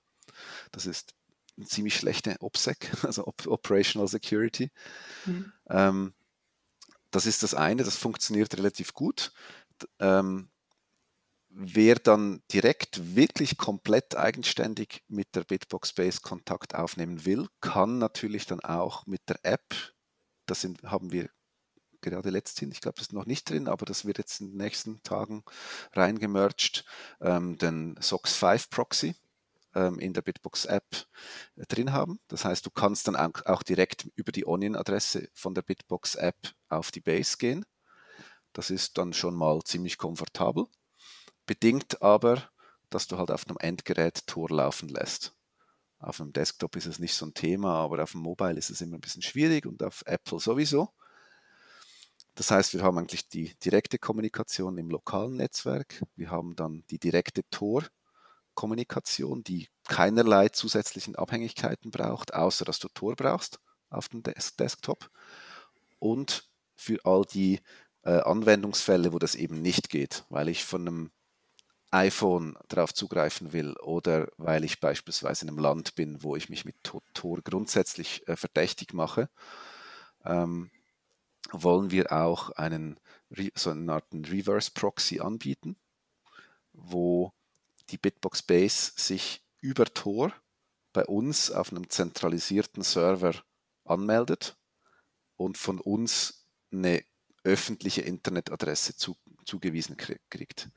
Das 0.73 0.87
ist 0.87 1.15
eine 1.57 1.67
ziemlich 1.67 1.97
schlechte 1.97 2.37
OPSEC, 2.41 2.91
also 3.05 3.27
Operational 3.27 4.09
Security. 4.09 4.71
Mhm. 5.27 5.53
Ähm, 5.69 6.15
das 7.11 7.27
ist 7.27 7.43
das 7.43 7.55
eine, 7.55 7.85
das 7.85 7.97
funktioniert 7.97 8.57
relativ 8.57 8.93
gut. 8.93 9.33
Ähm, 10.01 10.51
wer 11.49 11.95
dann 11.97 12.43
direkt 12.53 13.15
wirklich 13.15 13.57
komplett 13.57 14.17
eigenständig 14.17 15.05
mit 15.07 15.37
der 15.37 15.45
Bitbox 15.45 15.93
Base 15.93 16.21
Kontakt 16.21 16.75
aufnehmen 16.75 17.25
will, 17.25 17.47
kann 17.61 17.99
natürlich 17.99 18.47
dann 18.47 18.61
auch 18.61 19.07
mit 19.07 19.29
der 19.29 19.39
App, 19.45 19.75
das 20.47 20.61
sind, 20.61 20.83
haben 20.83 21.13
wir 21.13 21.31
gerade 22.05 22.31
letzthin, 22.31 22.71
ich 22.71 22.81
glaube, 22.81 22.97
das 22.97 23.09
ist 23.09 23.13
noch 23.13 23.27
nicht 23.27 23.49
drin, 23.49 23.69
aber 23.69 23.87
das 23.87 24.05
wird 24.05 24.19
jetzt 24.19 24.41
in 24.41 24.51
den 24.51 24.59
nächsten 24.59 25.03
Tagen 25.03 25.45
reingemerged, 25.93 26.85
ähm, 27.21 27.59
den 27.59 27.97
SOX 28.01 28.35
5 28.35 28.71
Proxy 28.71 29.15
ähm, 29.75 29.99
in 29.99 30.13
der 30.13 30.23
Bitbox 30.23 30.67
App 30.67 30.85
äh, 31.57 31.67
drin 31.67 31.93
haben. 31.93 32.21
Das 32.29 32.45
heißt, 32.45 32.65
du 32.65 32.71
kannst 32.71 33.09
dann 33.09 33.17
auch 33.17 33.63
direkt 33.63 34.09
über 34.15 34.33
die 34.33 34.47
Onion-Adresse 34.47 35.29
von 35.33 35.55
der 35.55 35.63
Bitbox 35.63 36.15
App 36.15 36.37
auf 36.69 36.91
die 36.91 37.01
Base 37.01 37.37
gehen. 37.39 37.65
Das 38.53 38.71
ist 38.71 38.99
dann 38.99 39.13
schon 39.13 39.35
mal 39.35 39.61
ziemlich 39.65 39.99
komfortabel. 39.99 40.67
Bedingt 41.47 42.03
aber, 42.03 42.49
dass 42.91 43.09
du 43.09 43.19
halt 43.19 43.31
auf 43.31 43.47
einem 43.47 43.57
Endgerät 43.59 44.27
Tor 44.27 44.49
laufen 44.51 44.89
lässt. 44.89 45.35
Auf 45.99 46.21
einem 46.21 46.33
Desktop 46.33 46.77
ist 46.77 46.87
es 46.87 46.99
nicht 46.99 47.15
so 47.15 47.27
ein 47.27 47.35
Thema, 47.35 47.75
aber 47.77 48.03
auf 48.03 48.13
dem 48.13 48.21
Mobile 48.21 48.59
ist 48.59 48.71
es 48.71 48.81
immer 48.81 48.97
ein 48.97 49.01
bisschen 49.01 49.23
schwierig 49.23 49.67
und 49.67 49.83
auf 49.83 50.03
Apple 50.07 50.39
sowieso. 50.39 50.91
Das 52.35 52.51
heißt, 52.51 52.75
wir 52.75 52.83
haben 52.83 52.99
eigentlich 52.99 53.29
die 53.29 53.55
direkte 53.65 53.99
Kommunikation 53.99 54.77
im 54.79 54.91
lokalen 54.91 55.37
Netzwerk. 55.37 56.03
Wir 56.17 56.31
haben 56.31 56.57
dann 56.57 56.85
die 56.91 56.99
direkte 56.99 57.43
Tor-Kommunikation, 57.51 59.45
die 59.45 59.69
keinerlei 59.87 60.49
zusätzlichen 60.49 61.15
Abhängigkeiten 61.15 61.91
braucht, 61.91 62.35
außer 62.35 62.65
dass 62.65 62.81
du 62.81 62.89
Tor 62.89 63.15
brauchst 63.15 63.61
auf 63.89 64.09
dem 64.09 64.23
Des 64.23 64.57
Desktop. 64.57 65.11
Und 66.01 66.49
für 66.75 66.99
all 67.05 67.25
die 67.25 67.61
äh, 68.03 68.21
Anwendungsfälle, 68.21 69.13
wo 69.13 69.19
das 69.19 69.37
eben 69.37 69.63
nicht 69.63 69.89
geht, 69.89 70.25
weil 70.29 70.49
ich 70.49 70.65
von 70.65 70.89
einem 70.89 71.11
iPhone 71.93 72.57
darauf 72.67 72.93
zugreifen 72.93 73.53
will 73.53 73.77
oder 73.77 74.29
weil 74.37 74.65
ich 74.65 74.81
beispielsweise 74.81 75.45
in 75.45 75.51
einem 75.51 75.59
Land 75.59 75.95
bin, 75.95 76.23
wo 76.25 76.35
ich 76.35 76.49
mich 76.49 76.65
mit 76.65 76.75
Tor 76.83 77.41
grundsätzlich 77.43 78.27
äh, 78.27 78.35
verdächtig 78.35 78.93
mache, 78.93 79.29
ähm, 80.25 80.71
wollen 81.51 81.91
wir 81.91 82.13
auch 82.13 82.51
einen, 82.51 82.99
so 83.55 83.71
eine 83.71 83.93
Art 83.93 84.07
Reverse 84.13 84.71
Proxy 84.73 85.21
anbieten, 85.21 85.77
wo 86.73 87.33
die 87.91 87.99
Bitbox 87.99 88.43
Base 88.43 88.93
sich 88.97 89.45
über 89.61 89.85
Tor 89.85 90.33
bei 90.93 91.05
uns 91.05 91.51
auf 91.51 91.71
einem 91.71 91.91
zentralisierten 91.91 92.83
Server 92.83 93.35
anmeldet 93.85 94.57
und 95.37 95.59
von 95.59 95.81
uns 95.81 96.47
eine 96.73 97.05
öffentliche 97.43 98.03
Internetadresse 98.03 98.97
zu, 98.97 99.17
zugewiesen 99.45 99.97
kriegt. 99.97 100.71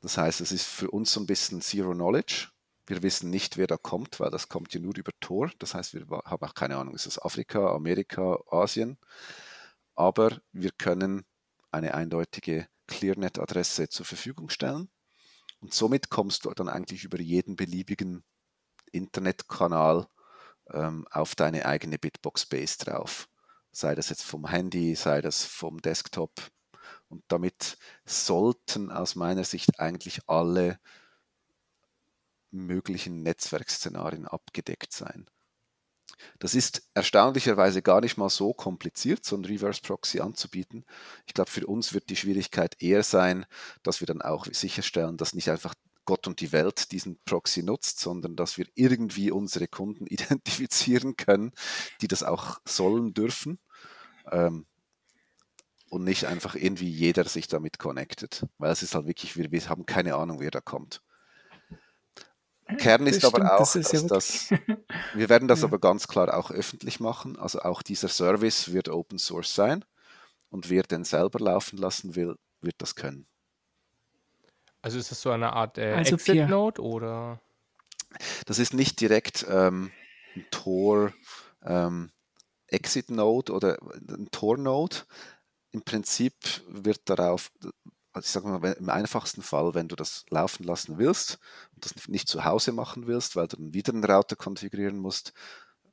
Das 0.00 0.16
heißt, 0.16 0.40
es 0.40 0.52
ist 0.52 0.66
für 0.66 0.90
uns 0.90 1.12
so 1.12 1.20
ein 1.20 1.26
bisschen 1.26 1.60
Zero 1.60 1.92
Knowledge. 1.92 2.48
Wir 2.86 3.02
wissen 3.02 3.30
nicht, 3.30 3.56
wer 3.56 3.66
da 3.66 3.76
kommt, 3.76 4.20
weil 4.20 4.30
das 4.30 4.48
kommt 4.48 4.74
ja 4.74 4.80
nur 4.80 4.96
über 4.96 5.12
Tor. 5.20 5.50
Das 5.58 5.74
heißt, 5.74 5.94
wir 5.94 6.06
haben 6.24 6.42
auch 6.42 6.54
keine 6.54 6.76
Ahnung, 6.76 6.94
ist 6.94 7.06
es 7.06 7.20
Afrika, 7.20 7.74
Amerika, 7.74 8.38
Asien. 8.50 8.98
Aber 10.02 10.40
wir 10.50 10.72
können 10.72 11.24
eine 11.70 11.94
eindeutige 11.94 12.66
ClearNet-Adresse 12.88 13.88
zur 13.88 14.04
Verfügung 14.04 14.48
stellen. 14.48 14.90
Und 15.60 15.74
somit 15.74 16.10
kommst 16.10 16.44
du 16.44 16.50
dann 16.50 16.68
eigentlich 16.68 17.04
über 17.04 17.20
jeden 17.20 17.54
beliebigen 17.54 18.24
Internetkanal 18.90 20.08
ähm, 20.72 21.06
auf 21.12 21.36
deine 21.36 21.66
eigene 21.66 22.00
Bitbox 22.00 22.46
Base 22.46 22.78
drauf. 22.78 23.28
Sei 23.70 23.94
das 23.94 24.08
jetzt 24.08 24.24
vom 24.24 24.48
Handy, 24.48 24.96
sei 24.96 25.20
das 25.20 25.44
vom 25.44 25.80
Desktop, 25.80 26.32
und 27.06 27.22
damit 27.28 27.78
sollten 28.04 28.90
aus 28.90 29.14
meiner 29.14 29.44
Sicht 29.44 29.78
eigentlich 29.78 30.28
alle 30.28 30.80
möglichen 32.50 33.22
Netzwerkszenarien 33.22 34.26
abgedeckt 34.26 34.92
sein. 34.92 35.30
Das 36.38 36.54
ist 36.54 36.82
erstaunlicherweise 36.94 37.82
gar 37.82 38.00
nicht 38.00 38.16
mal 38.16 38.28
so 38.28 38.52
kompliziert, 38.52 39.24
so 39.24 39.36
ein 39.36 39.44
Reverse 39.44 39.80
Proxy 39.82 40.20
anzubieten. 40.20 40.84
Ich 41.26 41.34
glaube, 41.34 41.50
für 41.50 41.66
uns 41.66 41.94
wird 41.94 42.10
die 42.10 42.16
Schwierigkeit 42.16 42.80
eher 42.82 43.02
sein, 43.02 43.46
dass 43.82 44.00
wir 44.00 44.06
dann 44.06 44.22
auch 44.22 44.46
sicherstellen, 44.46 45.16
dass 45.16 45.34
nicht 45.34 45.50
einfach 45.50 45.74
Gott 46.04 46.26
und 46.26 46.40
die 46.40 46.52
Welt 46.52 46.90
diesen 46.92 47.18
Proxy 47.24 47.62
nutzt, 47.62 48.00
sondern 48.00 48.34
dass 48.36 48.58
wir 48.58 48.66
irgendwie 48.74 49.30
unsere 49.30 49.68
Kunden 49.68 50.06
identifizieren 50.08 51.16
können, 51.16 51.52
die 52.00 52.08
das 52.08 52.22
auch 52.22 52.60
sollen 52.64 53.14
dürfen. 53.14 53.58
Ähm, 54.30 54.66
und 55.90 56.04
nicht 56.04 56.24
einfach 56.24 56.54
irgendwie 56.54 56.88
jeder 56.88 57.24
sich 57.26 57.48
damit 57.48 57.78
connectet. 57.78 58.46
Weil 58.56 58.72
es 58.72 58.82
ist 58.82 58.94
halt 58.94 59.06
wirklich, 59.06 59.36
wir, 59.36 59.52
wir 59.52 59.68
haben 59.68 59.84
keine 59.84 60.14
Ahnung, 60.14 60.40
wer 60.40 60.50
da 60.50 60.62
kommt. 60.62 61.02
Kern 62.76 63.06
ist 63.06 63.22
das 63.22 63.32
aber 63.32 63.38
stimmt, 63.38 63.52
auch, 63.52 63.58
das 63.58 63.76
ist 63.76 63.92
dass 63.92 64.50
ja 64.50 64.58
das, 64.58 64.86
wir 65.14 65.28
werden 65.28 65.48
das 65.48 65.60
ja. 65.60 65.66
aber 65.66 65.78
ganz 65.78 66.08
klar 66.08 66.36
auch 66.36 66.50
öffentlich 66.50 67.00
machen. 67.00 67.38
Also 67.38 67.60
auch 67.60 67.82
dieser 67.82 68.08
Service 68.08 68.72
wird 68.72 68.88
Open 68.88 69.18
Source 69.18 69.54
sein 69.54 69.84
und 70.50 70.70
wer 70.70 70.82
den 70.82 71.04
selber 71.04 71.38
laufen 71.38 71.78
lassen 71.78 72.14
will, 72.14 72.36
wird 72.60 72.76
das 72.78 72.94
können. 72.94 73.26
Also 74.82 74.98
ist 74.98 75.10
das 75.10 75.20
so 75.20 75.30
eine 75.30 75.52
Art 75.52 75.78
äh, 75.78 75.92
also 75.92 76.16
Exit 76.16 76.48
Node 76.48 76.82
oder? 76.82 77.40
Das 78.46 78.58
ist 78.58 78.74
nicht 78.74 79.00
direkt 79.00 79.46
ähm, 79.48 79.90
ein 80.34 80.44
Tor 80.50 81.12
ähm, 81.64 82.10
Exit 82.66 83.10
Node 83.10 83.52
oder 83.52 83.78
ein 84.08 84.28
Tor 84.30 84.58
Node, 84.58 84.96
im 85.72 85.82
Prinzip 85.82 86.34
wird 86.68 87.00
darauf, 87.08 87.50
also 88.12 88.26
ich 88.26 88.30
sage 88.30 88.48
mal, 88.48 88.72
im 88.72 88.90
einfachsten 88.90 89.42
Fall, 89.42 89.74
wenn 89.74 89.88
du 89.88 89.96
das 89.96 90.24
laufen 90.28 90.64
lassen 90.64 90.98
willst 90.98 91.38
das 91.84 92.08
nicht 92.08 92.28
zu 92.28 92.44
Hause 92.44 92.72
machen 92.72 93.06
willst, 93.06 93.36
weil 93.36 93.48
du 93.48 93.56
dann 93.56 93.74
wieder 93.74 93.92
einen 93.92 94.04
Router 94.04 94.36
konfigurieren 94.36 94.98
musst, 94.98 95.32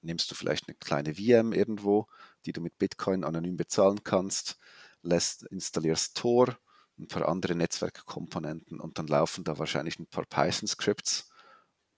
nimmst 0.02 0.32
du 0.32 0.36
vielleicht 0.36 0.67
eine 0.67 0.75
kleine 0.75 1.15
VM 1.15 1.52
irgendwo, 1.52 2.08
die 2.45 2.54
du 2.54 2.62
mit 2.62 2.78
Bitcoin 2.78 3.23
anonym 3.23 3.58
bezahlen 3.58 4.04
kannst, 4.04 4.58
lässt, 5.02 5.43
installierst 5.43 6.15
Tor, 6.15 6.58
ein 6.97 7.08
paar 7.08 7.28
andere 7.28 7.56
Netzwerkkomponenten 7.56 8.80
und 8.80 8.97
dann 8.97 9.08
laufen 9.08 9.43
da 9.43 9.58
wahrscheinlich 9.58 9.99
ein 9.99 10.08
paar 10.08 10.25
Python-Scripts 10.25 11.30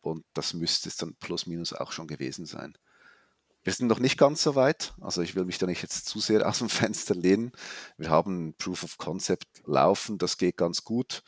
und 0.02 0.26
das 0.34 0.54
müsste 0.54 0.90
es 0.90 0.98
dann 0.98 1.16
plus 1.16 1.46
minus 1.46 1.74
auch 1.74 1.92
schon 1.92 2.08
gewesen 2.08 2.46
sein. 2.46 2.78
Wir 3.64 3.74
sind 3.74 3.88
noch 3.88 4.00
nicht 4.00 4.18
ganz 4.18 4.42
so 4.42 4.56
weit, 4.56 4.94
also 5.02 5.22
ich 5.22 5.36
will 5.36 5.46
mich 5.46 5.60
da 5.60 5.68
nicht 5.68 5.84
jetzt 5.84 6.06
zu 6.06 6.20
sehr 6.20 6.48
aus 6.48 6.60
dem 6.60 6.70
Fenster 6.70 7.16
lehnen. 7.16 7.52
Wir 7.98 8.10
haben 8.10 8.48
ein 8.48 8.54
Proof 8.56 8.84
of 8.84 8.98
Concept 8.98 9.48
laufen, 9.66 10.18
das 10.18 10.38
geht 10.38 10.58
ganz 10.58 10.84
gut, 10.84 11.24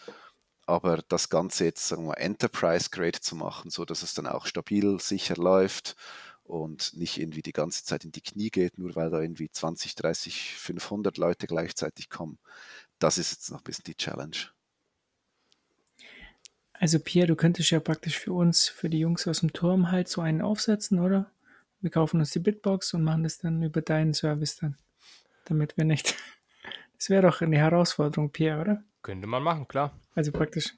aber 0.66 1.04
das 1.08 1.30
Ganze 1.30 1.66
jetzt 1.66 1.88
sagen 1.88 2.08
wir 2.08 2.18
Enterprise 2.18 2.90
Grade 2.90 3.20
zu 3.20 3.36
machen, 3.36 3.70
so 3.70 3.86
dass 3.86 4.04
es 4.04 4.14
dann 4.14 4.28
auch 4.28 4.46
stabil, 4.46 5.00
sicher 5.00 5.36
läuft 5.36 5.96
und 6.44 6.96
nicht 6.96 7.20
irgendwie 7.20 7.42
die 7.42 7.54
ganze 7.54 7.84
Zeit 7.84 8.06
in 8.06 8.12
die 8.12 8.22
Knie 8.22 8.50
geht, 8.50 8.78
nur 8.78 8.96
weil 8.96 9.10
da 9.10 9.22
irgendwie 9.22 9.50
20, 9.50 9.96
30, 9.96 10.56
500 10.56 11.18
Leute 11.18 11.48
gleichzeitig 11.48 12.10
kommen. 12.10 12.38
Das 13.00 13.18
ist 13.18 13.32
jetzt 13.32 13.52
noch 13.52 13.60
ein 13.60 13.64
bisschen 13.64 13.86
die 13.86 13.96
Challenge. 13.96 14.38
Also 16.74 17.00
Pierre, 17.00 17.28
du 17.28 17.36
könntest 17.36 17.72
ja 17.72 17.80
praktisch 17.80 18.20
für 18.20 18.34
uns, 18.34 18.68
für 18.68 18.90
die 18.90 19.00
Jungs 19.00 19.28
aus 19.28 19.40
dem 19.40 19.54
Turm 19.54 19.92
halt 19.92 20.10
so 20.10 20.22
einen 20.22 20.42
aufsetzen, 20.42 21.00
oder? 21.00 21.32
Wir 21.80 21.92
kaufen 21.92 22.20
uns 22.20 22.32
die 22.32 22.40
Bitbox 22.40 22.94
und 22.94 23.04
machen 23.04 23.24
das 23.24 23.38
dann 23.38 23.62
über 23.62 23.82
deinen 23.82 24.14
Service 24.14 24.58
dann, 24.58 24.78
damit 25.46 25.78
wir 25.78 25.86
nicht. 25.86 26.16
Das 26.96 27.10
wäre 27.10 27.24
doch 27.24 27.42
eine 27.42 27.58
Herausforderung, 27.58 28.30
Pierre, 28.30 28.62
oder? 28.62 28.84
Könnte 29.04 29.28
man 29.28 29.44
machen, 29.44 29.68
klar. 29.68 29.92
Also 30.16 30.32
praktisch. 30.32 30.74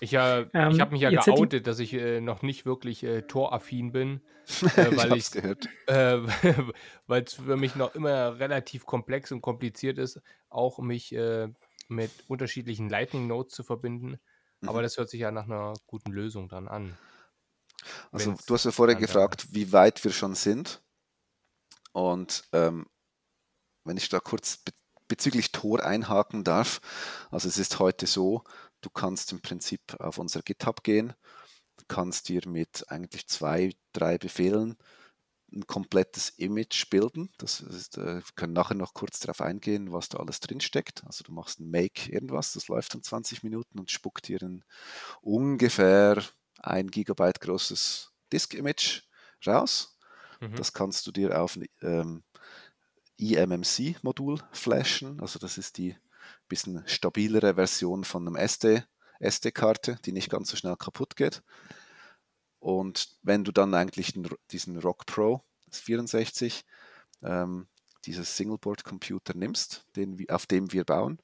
Ich, 0.00 0.14
äh, 0.14 0.46
Ähm, 0.54 0.72
ich 0.72 0.80
habe 0.80 0.92
mich 0.92 1.02
ja 1.02 1.10
geoutet, 1.10 1.66
dass 1.66 1.78
ich 1.78 1.92
äh, 1.92 2.20
noch 2.20 2.42
nicht 2.42 2.64
wirklich 2.64 3.04
äh, 3.04 3.22
toraffin 3.22 3.92
bin, 3.92 4.20
äh, 4.76 4.96
weil 4.96 5.14
ich 5.16 5.34
äh, 5.34 5.54
weil 7.06 7.22
es 7.22 7.34
für 7.34 7.56
mich 7.56 7.76
noch 7.76 7.94
immer 7.94 8.38
relativ 8.38 8.86
komplex 8.86 9.30
und 9.32 9.42
kompliziert 9.42 9.98
ist, 9.98 10.20
auch 10.48 10.78
mich 10.78 11.14
äh, 11.14 11.48
mit 11.88 12.10
unterschiedlichen 12.28 12.88
Lightning 12.88 13.26
Nodes 13.26 13.52
zu 13.54 13.62
verbinden. 13.62 14.18
Aber 14.64 14.78
Mhm. 14.78 14.82
das 14.84 14.96
hört 14.96 15.10
sich 15.10 15.20
ja 15.20 15.30
nach 15.30 15.44
einer 15.44 15.74
guten 15.86 16.12
Lösung 16.12 16.48
dann 16.48 16.68
an. 16.68 16.96
Also 18.12 18.30
wenn's 18.30 18.46
du 18.46 18.54
hast 18.54 18.64
ja 18.64 18.70
vorher 18.70 18.94
gefragt, 18.96 19.48
wie 19.50 19.72
weit 19.72 20.02
wir 20.04 20.12
schon 20.12 20.34
sind. 20.34 20.82
Und 21.92 22.44
ähm, 22.52 22.86
wenn 23.84 23.96
ich 23.96 24.08
da 24.08 24.20
kurz 24.20 24.58
be 24.58 24.72
bezüglich 25.12 25.52
Tor 25.52 25.84
einhaken 25.84 26.42
darf, 26.42 26.80
also 27.30 27.46
es 27.46 27.58
ist 27.58 27.78
heute 27.78 28.06
so, 28.06 28.44
du 28.80 28.88
kannst 28.88 29.30
im 29.32 29.42
Prinzip 29.42 29.82
auf 29.98 30.16
unser 30.16 30.40
GitHub 30.40 30.82
gehen, 30.82 31.12
kannst 31.86 32.30
dir 32.30 32.40
mit 32.48 32.86
eigentlich 32.88 33.26
zwei, 33.26 33.74
drei 33.92 34.16
Befehlen 34.16 34.78
ein 35.52 35.66
komplettes 35.66 36.30
Image 36.30 36.88
bilden. 36.88 37.30
Das 37.36 37.60
ist, 37.60 37.98
äh, 37.98 38.16
wir 38.16 38.32
können 38.36 38.54
nachher 38.54 38.74
noch 38.74 38.94
kurz 38.94 39.20
darauf 39.20 39.42
eingehen, 39.42 39.92
was 39.92 40.08
da 40.08 40.16
alles 40.16 40.40
drin 40.40 40.62
steckt. 40.62 41.04
Also 41.04 41.24
du 41.24 41.32
machst 41.32 41.60
ein 41.60 41.68
Make 41.68 42.10
irgendwas, 42.10 42.54
das 42.54 42.68
läuft 42.68 42.94
dann 42.94 43.02
20 43.02 43.42
Minuten 43.42 43.78
und 43.78 43.90
spuckt 43.90 44.28
dir 44.28 44.40
ein 44.40 44.64
ungefähr 45.20 46.22
ein 46.58 46.90
Gigabyte 46.90 47.40
großes 47.40 48.12
Disk-Image 48.32 49.02
raus. 49.46 49.98
Mhm. 50.40 50.56
Das 50.56 50.72
kannst 50.72 51.06
du 51.06 51.12
dir 51.12 51.38
auf 51.38 51.58
ähm, 51.82 52.22
eMMC-Modul 53.22 54.40
flashen. 54.52 55.20
Also 55.20 55.38
das 55.38 55.58
ist 55.58 55.78
die 55.78 55.96
bisschen 56.48 56.82
stabilere 56.86 57.54
Version 57.54 58.04
von 58.04 58.26
einem 58.26 58.36
SD, 58.36 58.84
SD-Karte, 59.20 59.98
die 60.04 60.12
nicht 60.12 60.30
ganz 60.30 60.50
so 60.50 60.56
schnell 60.56 60.76
kaputt 60.76 61.16
geht. 61.16 61.42
Und 62.58 63.16
wenn 63.22 63.44
du 63.44 63.52
dann 63.52 63.74
eigentlich 63.74 64.14
diesen 64.50 64.78
Rock 64.78 65.06
Pro 65.06 65.42
das 65.66 65.80
64, 65.80 66.64
ähm, 67.22 67.66
dieses 68.04 68.36
Singleboard-Computer 68.36 69.34
nimmst, 69.34 69.86
den, 69.96 70.28
auf 70.28 70.46
dem 70.46 70.72
wir 70.72 70.84
bauen, 70.84 71.18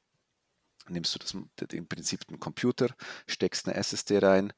nimmst 0.88 1.14
du 1.14 1.18
das, 1.18 1.36
im 1.72 1.86
Prinzip 1.86 2.26
den 2.26 2.40
Computer, 2.40 2.88
steckst 3.26 3.68
eine 3.68 3.76
SSD 3.76 4.18
rein, 4.18 4.52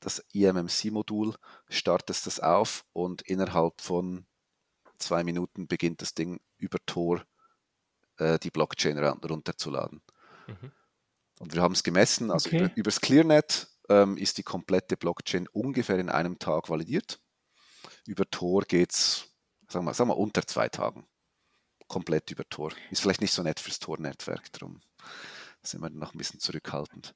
das 0.00 0.24
eMMC-Modul, 0.32 1.34
startest 1.68 2.26
das 2.26 2.40
auf 2.40 2.84
und 2.92 3.22
innerhalb 3.22 3.80
von 3.80 4.26
zwei 4.98 5.24
Minuten 5.24 5.66
beginnt 5.66 6.02
das 6.02 6.14
Ding 6.14 6.40
über 6.58 6.78
Tor 6.86 7.24
äh, 8.18 8.38
die 8.38 8.50
Blockchain 8.50 8.98
runterzuladen. 8.98 10.02
Mhm. 10.46 10.72
Und 11.38 11.54
wir 11.54 11.62
haben 11.62 11.74
es 11.74 11.82
gemessen, 11.82 12.30
also 12.30 12.48
Okay. 12.48 12.64
über, 12.64 12.76
übers 12.76 13.00
ClearNet 13.00 13.68
ähm, 13.88 14.16
ist 14.16 14.38
die 14.38 14.42
komplette 14.42 14.96
Blockchain 14.96 15.48
ungefähr 15.48 15.98
in 15.98 16.08
einem 16.08 16.38
Tag 16.38 16.70
validiert. 16.70 17.20
Über 18.06 18.28
Tor 18.30 18.62
geht 18.62 18.92
es, 18.92 19.28
sagen 19.68 19.84
wir, 19.84 19.94
sagen 19.94 20.10
wir, 20.10 20.16
unter 20.16 20.46
zwei 20.46 20.68
Tagen. 20.68 21.06
Komplett 21.88 22.30
über 22.30 22.48
Tor. 22.48 22.72
Ist 22.90 23.02
vielleicht 23.02 23.20
nicht 23.20 23.32
so 23.32 23.42
nett 23.42 23.60
fürs 23.60 23.78
Tor-Netzwerk, 23.78 24.50
darum 24.52 24.80
sind 25.62 25.82
wir 25.82 25.90
noch 25.90 26.14
ein 26.14 26.18
bisschen 26.18 26.40
zurückhaltend. 26.40 27.14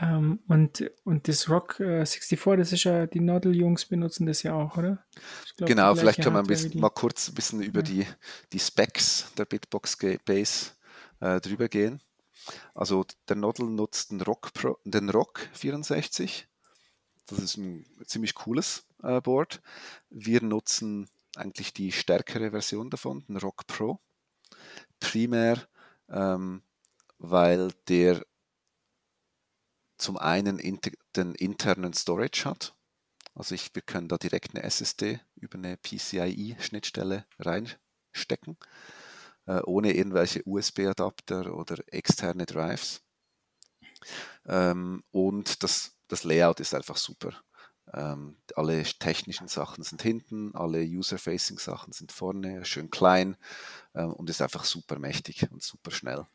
Ähm, 0.00 0.38
und, 0.46 0.88
und 1.04 1.26
das 1.26 1.50
Rock 1.50 1.80
äh, 1.80 2.06
64, 2.06 2.56
das 2.56 2.72
ist 2.72 2.84
ja, 2.84 3.06
die 3.06 3.18
Nodel-Jungs 3.20 3.86
benutzen 3.86 4.26
das 4.26 4.44
ja 4.44 4.54
auch, 4.54 4.76
oder? 4.76 5.04
Glaub, 5.56 5.68
Genau, 5.68 5.94
vielleicht 5.96 6.22
können 6.22 6.36
wir 6.36 6.40
ein 6.40 6.46
bisschen, 6.46 6.70
die. 6.70 6.78
mal 6.78 6.90
kurz 6.90 7.28
ein 7.28 7.34
bisschen 7.34 7.60
über 7.62 7.80
Ja. 7.80 7.82
die, 7.82 8.06
die 8.52 8.60
Specs 8.60 9.32
der 9.36 9.44
Bitbox 9.44 9.98
Base 10.24 10.70
äh, 11.20 11.40
drüber 11.40 11.68
gehen. 11.68 12.00
Also 12.74 13.04
der 13.28 13.36
Nodel 13.36 13.66
nutzt 13.66 14.12
den 14.12 14.20
Rock, 14.20 14.52
Pro, 14.54 14.78
den 14.84 15.10
Rock 15.10 15.48
64. 15.54 16.46
Das 17.26 17.40
ist 17.40 17.56
ein 17.56 17.84
ziemlich 18.06 18.34
cooles 18.36 18.86
äh, 19.02 19.20
Board. 19.20 19.60
Wir 20.10 20.42
nutzen 20.42 21.08
eigentlich 21.36 21.72
die 21.74 21.90
stärkere 21.90 22.52
Version 22.52 22.88
davon, 22.88 23.24
den 23.28 23.36
Rock 23.36 23.66
Pro. 23.66 24.00
Primär, 25.00 25.58
ähm, 26.08 26.62
weil 27.18 27.72
der 27.88 28.24
zum 29.98 30.16
einen 30.16 30.58
inter, 30.58 30.90
den 31.16 31.34
internen 31.34 31.92
Storage 31.92 32.44
hat. 32.44 32.74
Also 33.34 33.54
ich, 33.54 33.74
wir 33.74 33.82
können 33.82 34.08
da 34.08 34.16
direkt 34.16 34.54
eine 34.54 34.64
SSD 34.64 35.20
über 35.36 35.58
eine 35.58 35.76
PCIe-Schnittstelle 35.76 37.24
reinstecken, 37.38 38.56
äh, 39.46 39.60
ohne 39.64 39.94
irgendwelche 39.94 40.42
USB-Adapter 40.44 41.54
oder 41.54 41.76
externe 41.92 42.46
Drives. 42.46 43.02
Ähm, 44.46 45.04
und 45.10 45.62
das, 45.62 45.96
das 46.08 46.24
Layout 46.24 46.60
ist 46.60 46.74
einfach 46.74 46.96
super. 46.96 47.32
Ähm, 47.92 48.36
alle 48.54 48.82
technischen 48.82 49.48
Sachen 49.48 49.82
sind 49.82 50.02
hinten, 50.02 50.54
alle 50.54 50.82
User-Facing-Sachen 50.82 51.92
sind 51.92 52.12
vorne, 52.12 52.64
schön 52.64 52.90
klein 52.90 53.36
ähm, 53.94 54.12
und 54.12 54.28
ist 54.28 54.42
einfach 54.42 54.64
super 54.64 54.98
mächtig 54.98 55.50
und 55.50 55.62
super 55.62 55.90
schnell. 55.90 56.26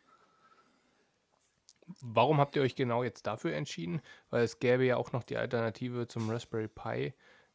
Warum 2.02 2.40
habt 2.40 2.56
ihr 2.56 2.62
euch 2.62 2.76
genau 2.76 3.04
jetzt 3.04 3.28
dafür 3.28 3.54
entschieden? 3.56 4.02
Weil 4.30 4.44
es 4.44 4.60
gäbe 4.60 4.86
ja 4.86 4.98
auch 4.98 5.12
noch 5.12 5.24
die 5.24 5.38
Alternative 5.38 6.08
zum 6.08 6.30
Raspberry 6.30 6.68
Pi, 6.68 7.14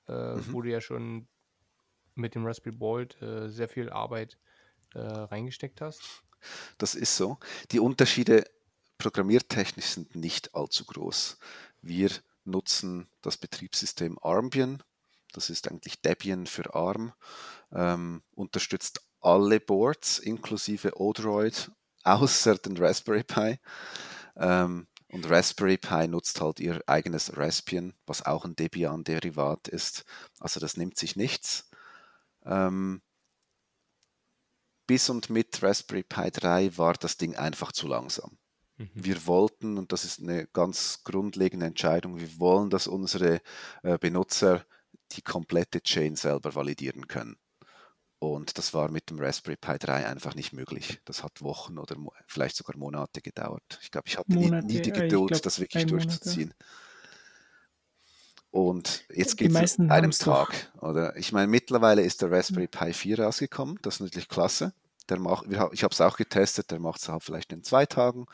äh, 0.09 0.35
Mhm. 0.35 0.53
wo 0.53 0.62
du 0.62 0.71
ja 0.71 0.81
schon 0.81 1.27
mit 2.14 2.35
dem 2.35 2.45
Raspberry 2.47 2.77
Bolt 2.77 3.21
äh, 3.23 3.49
sehr 3.49 3.69
viel 3.69 3.91
Arbeit 3.91 4.38
äh, 4.95 4.99
reingesteckt 5.01 5.81
hast. 5.81 6.03
Das 6.79 6.95
ist 6.95 7.17
so. 7.17 7.38
Die 7.73 7.81
Unterschiede 7.81 8.45
programmiertechnisch 8.99 9.87
sind 9.87 10.14
nicht 10.14 10.55
allzu 10.55 10.85
groß. 10.85 11.38
Wir 11.83 12.11
nutzen 12.45 13.09
das 13.23 13.37
Betriebssystem 13.37 14.19
Armbian. 14.23 14.83
Das 15.33 15.51
ist 15.51 15.69
eigentlich 15.69 16.01
Debian 16.01 16.47
für 16.47 16.75
ARM. 16.75 17.12
Ähm, 17.73 18.23
unterstützt 18.35 19.03
alle 19.21 19.61
Boards 19.61 20.19
inklusive 20.19 20.99
Odroid, 20.99 21.71
außer 22.05 22.57
den 22.57 22.77
Raspberry 22.77 23.25
Pi. 23.25 23.59
Ähm, 24.38 24.87
und 25.11 25.29
Raspberry 25.29 25.79
Pi 25.79 26.07
nutzt 26.07 26.40
halt 26.40 26.61
ihr 26.61 26.83
eigenes 26.87 27.37
Raspbian, 27.37 27.94
was 28.07 28.24
auch 28.24 28.44
ein 28.44 28.57
Debian-Derivat 28.57 29.68
ist. 29.68 30.05
Also 30.38 30.61
das 30.61 30.77
nimmt 30.77 30.98
sich 30.98 31.16
nichts. 31.16 31.70
Ähm, 32.44 33.03
bis 34.87 35.11
und 35.11 35.31
mit 35.31 35.62
Raspberry 35.62 36.03
Pi 36.03 36.31
3 36.31 36.77
war 36.77 36.94
das 36.94 37.16
Ding 37.16 37.37
einfach 37.37 37.72
zu 37.72 37.87
langsam. 37.87 38.38
Mhm. 38.77 38.90
Wir 38.94 39.27
wollten, 39.27 39.79
und 39.79 39.92
das 39.92 40.05
ist 40.05 40.20
eine 40.20 40.46
ganz 40.46 41.03
grundlegende 41.05 41.66
Entscheidung, 41.66 42.18
wir 42.18 42.38
wollen, 42.38 42.70
dass 42.70 42.87
unsere 42.87 43.40
äh, 43.83 43.98
Benutzer 43.98 44.65
die 45.13 45.23
komplette 45.23 45.83
Chain 45.83 46.17
selber 46.17 46.54
validieren 46.54 47.06
können. 47.06 47.37
Und 48.21 48.58
das 48.58 48.75
war 48.75 48.90
mit 48.90 49.10
dem 49.10 49.21
Raspberry 49.21 49.56
Pi 49.56 49.79
3 49.79 50.06
einfach 50.06 50.35
nicht 50.35 50.52
möglich. 50.52 51.00
Das 51.04 51.23
hat 51.23 51.40
Wochen 51.40 51.79
oder 51.79 51.96
vielleicht 52.27 52.56
sogar 52.56 52.77
Monate 52.77 53.21
gedauert. 53.21 53.79
Ich 53.83 53.92
glaube, 53.92 54.08
ich 54.08 54.19
hatte 54.19 54.33
nie, 54.33 54.46
Monate, 54.46 54.66
nie 54.66 54.81
die 54.81 54.90
äh, 54.90 54.92
ich 54.92 55.00
Geduld, 55.02 55.31
glaub, 55.31 55.42
das 55.42 55.60
wirklich 55.60 55.87
durchzuziehen. 55.87 56.52
Und 58.50 59.04
jetzt 59.14 59.38
Die 59.38 59.48
geht 59.48 59.54
es 59.54 59.79
an 59.79 59.90
einem 59.92 60.10
doch. 60.10 60.48
Tag. 60.48 60.73
Oder? 60.81 61.16
Ich 61.16 61.33
meine, 61.33 61.46
mittlerweile 61.46 62.02
ist 62.02 62.23
der 62.23 62.33
Raspberry 62.33 62.66
Pi 62.66 62.92
4 62.92 63.21
rausgekommen. 63.21 63.79
Das 63.83 63.96
ist 63.96 64.00
natürlich 64.00 64.29
klasse. 64.29 64.73
Der 65.08 65.21
macht, 65.21 65.46
ich 65.46 65.85
habe 65.85 65.92
es 65.92 66.00
auch 66.00 66.16
getestet, 66.16 66.71
der 66.71 66.81
macht 66.81 67.00
es 67.00 67.08
halt 67.08 67.23
vielleicht 67.23 67.52
in 67.52 67.62
zwei 67.62 67.87
Tagen. 67.87 68.27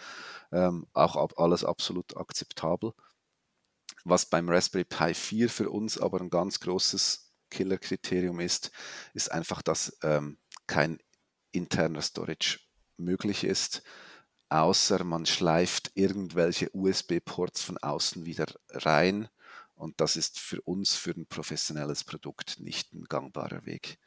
Ähm, 0.51 0.87
auch 0.93 1.17
ab, 1.17 1.35
alles 1.37 1.63
absolut 1.65 2.17
akzeptabel. 2.17 2.93
Was 4.05 4.27
beim 4.27 4.49
Raspberry 4.49 4.85
Pi 4.85 5.15
4 5.15 5.51
für 5.51 5.71
uns 5.71 5.99
aber 5.99 6.21
ein 6.21 6.31
ganz 6.31 6.59
großes 6.61 7.24
Killerkriterium 7.55 8.41
ist, 8.41 8.73
ist 9.15 9.31
einfach, 9.31 9.63
dass 9.63 9.97
ähm, 10.03 10.39
kein 10.67 10.99
interner 11.53 12.03
Storage 12.03 12.59
möglich 12.97 13.45
ist, 13.45 13.83
außer 14.49 15.05
man 15.05 15.25
schleift 15.25 15.93
irgendwelche 15.95 16.71
USB-Ports 16.73 17.63
von 17.63 17.79
außen 17.79 18.27
wieder 18.27 18.47
rein. 18.71 19.29
Und 19.77 20.01
das 20.01 20.17
ist 20.17 20.39
für 20.39 20.61
uns, 20.63 20.95
für 20.95 21.13
ein 21.13 21.27
professionelles 21.27 22.05
Produkt, 22.05 22.61
nicht 22.61 22.93
ein 22.93 23.05
gangbarer 23.05 23.67
Weg. 23.67 23.99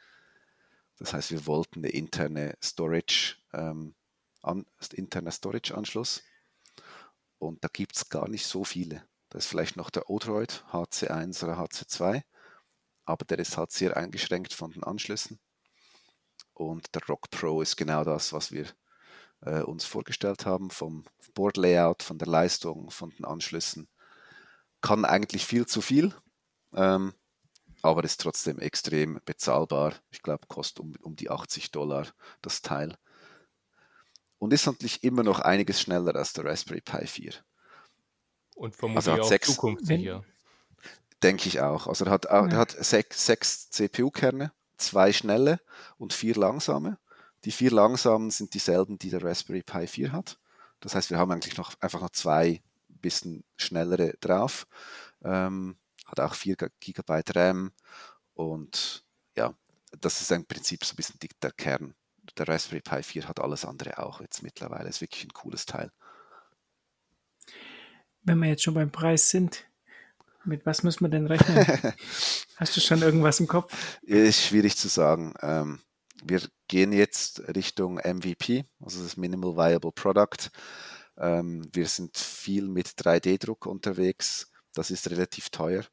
Das 0.98 1.14
heißt, 1.14 1.32
wir 1.32 1.46
wollten 1.46 1.80
eine 1.80 1.90
interne 1.90 2.58
Storage, 2.64 3.36
ähm, 3.54 3.96
an, 4.42 4.66
interner 4.94 5.32
Storage-Anschluss. 5.32 6.24
Und 7.38 7.64
da 7.64 7.70
gibt 7.72 7.96
es 7.96 8.10
gar 8.10 8.28
nicht 8.28 8.46
so 8.46 8.64
viele. 8.64 9.04
Da 9.30 9.38
ist 9.38 9.48
vielleicht 9.48 9.76
noch 9.76 9.90
der 9.90 10.10
Odroid 10.10 10.64
HC1 10.72 11.44
oder 11.44 11.60
HC2, 11.60 12.24
aber 13.08 13.26
der 13.26 13.40
ist 13.40 13.58
halt 13.58 13.72
sehr 13.72 13.96
eingeschränkt 13.96 14.54
von 14.54 14.72
den 14.72 14.84
Anschlüssen. 14.84 15.40
Und 16.54 16.94
der 16.94 17.02
Rock 17.08 17.30
Pro 17.30 17.62
ist 17.62 17.78
genau 17.78 18.04
das, 18.04 18.34
was 18.34 18.52
wir 18.52 18.68
äh, 19.42 19.62
uns 19.62 19.86
vorgestellt 19.86 20.46
haben, 20.46 20.70
vom 20.70 21.06
Board-Layout, 21.34 22.04
von 22.04 22.18
der 22.18 22.28
Leistung, 22.28 22.92
von 22.92 23.12
den 23.12 23.26
Anschlüssen. 23.26 23.88
Kann 24.82 25.06
eigentlich 25.06 25.46
viel 25.46 25.66
zu 25.66 25.82
viel, 25.82 26.14
ähm, 26.74 27.14
aber 27.82 28.04
ist 28.04 28.20
trotzdem 28.20 28.60
extrem 28.60 29.22
bezahlbar. 29.24 29.94
Ich 30.10 30.22
glaube, 30.22 30.48
kostet 30.48 30.82
um, 30.82 30.94
um 31.02 31.16
die 31.16 31.30
80 31.30 31.72
Dollar 31.72 32.08
das 32.42 32.62
Teil. 32.62 32.98
Und 34.38 34.52
ist 34.52 34.66
natürlich 34.66 35.04
immer 35.04 35.24
noch 35.24 35.40
einiges 35.40 35.80
schneller 35.80 36.16
als 36.16 36.34
der 36.34 36.44
Raspberry 36.44 36.82
Pi 36.82 37.08
4. 37.08 37.34
Und 38.56 38.76
vermutlich 38.76 39.08
also 39.08 39.22
auch 39.22 39.40
zukunftssicher. 39.40 40.26
Denke 41.24 41.48
ich 41.48 41.62
auch. 41.62 41.88
Also 41.88 42.06
er 42.06 42.12
hat, 42.12 42.26
ja. 42.26 42.48
er 42.48 42.58
hat 42.58 42.72
sechs, 42.72 43.26
sechs 43.26 43.70
CPU-Kerne, 43.72 44.52
zwei 44.78 45.12
schnelle 45.12 45.60
und 45.98 46.14
vier 46.14 46.36
langsame. 46.36 46.98
Die 47.46 47.52
vier 47.52 47.72
langsamen 47.72 48.32
sind 48.32 48.54
dieselben, 48.54 48.98
die 48.98 49.10
der 49.10 49.24
Raspberry 49.24 49.64
Pi 49.64 49.88
4 49.88 50.12
hat. 50.12 50.40
Das 50.80 50.96
heißt, 50.96 51.10
wir 51.10 51.18
haben 51.18 51.32
eigentlich 51.32 51.58
noch 51.58 51.74
einfach 51.80 52.02
noch 52.02 52.10
zwei 52.10 52.62
bisschen 53.00 53.44
schnellere 53.56 54.14
drauf. 54.20 54.68
Ähm, 55.24 55.78
hat 56.06 56.20
auch 56.20 56.34
4 56.34 56.56
GB 56.80 57.22
RAM 57.36 57.72
und 58.34 59.06
ja, 59.36 59.54
das 60.00 60.22
ist 60.22 60.32
im 60.32 60.46
Prinzip 60.46 60.84
so 60.84 60.94
ein 60.94 60.96
bisschen 60.96 61.20
der 61.42 61.52
Kern. 61.52 61.96
Der 62.38 62.48
Raspberry 62.48 62.82
Pi 62.82 63.04
4 63.04 63.28
hat 63.28 63.40
alles 63.40 63.66
andere 63.66 64.00
auch 64.00 64.22
jetzt 64.22 64.44
mittlerweile. 64.44 64.90
Ist 64.90 65.02
wirklich 65.02 65.24
ein 65.24 65.34
cooles 65.34 65.66
Teil. 65.66 65.92
Wenn 68.24 68.40
wir 68.40 68.50
jetzt 68.50 68.64
schon 68.64 68.74
beim 68.74 68.92
Preis 68.92 69.30
sind, 69.30 69.67
mit 70.48 70.66
was 70.66 70.84
müssen 70.84 71.06
wir 71.06 71.10
denn 71.10 71.28
rechnen? 71.28 71.66
Hast 72.56 72.76
du 72.76 72.82
schon 72.82 73.02
irgendwas 73.02 73.40
im 73.40 73.48
Kopf? 73.48 74.00
Ist 74.02 74.44
schwierig 74.44 74.78
zu 74.78 74.88
sagen. 74.88 75.34
Ähm, 75.42 75.82
wir 76.24 76.42
gehen 76.68 76.92
jetzt 76.92 77.42
Richtung 77.56 77.96
MVP, 77.96 78.66
also 78.80 79.04
das 79.04 79.18
Minimal 79.18 79.56
Viable 79.56 79.92
Product. 79.92 80.50
Ähm, 81.18 81.68
wir 81.74 81.88
sind 81.88 82.18
viel 82.18 82.68
mit 82.68 82.88
3D-Druck 82.88 83.66
unterwegs. 83.66 84.52
Das 84.74 84.92
ist 84.92 85.10
relativ 85.10 85.50
teuer. 85.50 85.84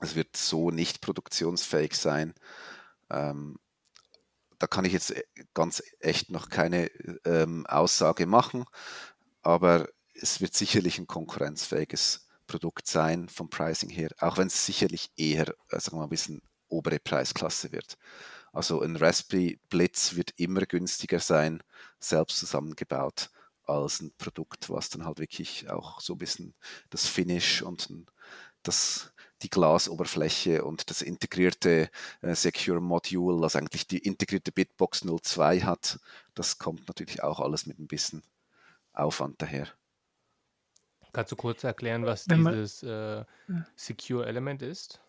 Es 0.00 0.14
wird 0.14 0.36
so 0.36 0.70
nicht 0.70 1.00
produktionsfähig 1.00 1.94
sein. 1.94 2.34
Ähm, 3.10 3.58
da 4.58 4.66
kann 4.66 4.84
ich 4.84 4.92
jetzt 4.92 5.10
äh, 5.10 5.24
ganz 5.54 5.82
echt 6.00 6.30
noch 6.30 6.48
keine 6.48 6.86
ähm, 7.24 7.66
Aussage 7.66 8.26
machen, 8.26 8.64
aber 9.42 9.88
es 10.14 10.40
wird 10.40 10.54
sicherlich 10.54 10.98
ein 10.98 11.06
konkurrenzfähiges 11.06 12.26
Produkt 12.50 12.88
sein 12.88 13.28
vom 13.28 13.48
Pricing 13.48 13.90
her, 13.90 14.10
auch 14.18 14.36
wenn 14.36 14.48
es 14.48 14.66
sicherlich 14.66 15.12
eher, 15.16 15.48
äh, 15.68 15.78
sagen 15.78 15.92
wir 15.92 15.98
mal, 15.98 16.04
ein 16.04 16.10
bisschen 16.10 16.42
obere 16.68 16.98
Preisklasse 16.98 17.70
wird. 17.70 17.96
Also 18.52 18.82
ein 18.82 18.96
Raspberry 18.96 19.60
Blitz 19.68 20.16
wird 20.16 20.32
immer 20.36 20.62
günstiger 20.62 21.20
sein, 21.20 21.62
selbst 22.00 22.38
zusammengebaut, 22.38 23.30
als 23.66 24.00
ein 24.00 24.12
Produkt, 24.18 24.68
was 24.68 24.88
dann 24.88 25.04
halt 25.04 25.20
wirklich 25.20 25.70
auch 25.70 26.00
so 26.00 26.14
ein 26.14 26.18
bisschen 26.18 26.54
das 26.90 27.06
Finish 27.06 27.62
und 27.62 27.88
das, 28.64 29.12
die 29.42 29.50
Glasoberfläche 29.50 30.64
und 30.64 30.90
das 30.90 31.02
integrierte 31.02 31.88
äh, 32.20 32.34
Secure 32.34 32.80
Module, 32.80 33.40
was 33.40 33.54
eigentlich 33.54 33.86
die 33.86 33.98
integrierte 33.98 34.50
Bitbox 34.50 35.04
02 35.22 35.60
hat, 35.60 36.00
das 36.34 36.58
kommt 36.58 36.88
natürlich 36.88 37.22
auch 37.22 37.38
alles 37.38 37.66
mit 37.66 37.78
ein 37.78 37.86
bisschen 37.86 38.24
Aufwand 38.92 39.40
daher. 39.40 39.68
Kannst 41.12 41.32
du 41.32 41.36
kurz 41.36 41.64
erklären, 41.64 42.06
was 42.06 42.24
dieses 42.24 42.82
äh, 42.82 43.24
Secure 43.76 44.26
Element 44.26 44.62
ist? 44.62 45.00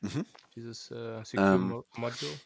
Mhm. 0.00 0.26
Dieses 0.54 0.90
äh, 0.90 1.22
Secure 1.24 1.54
ähm, 1.54 1.84
Module? 1.96 2.40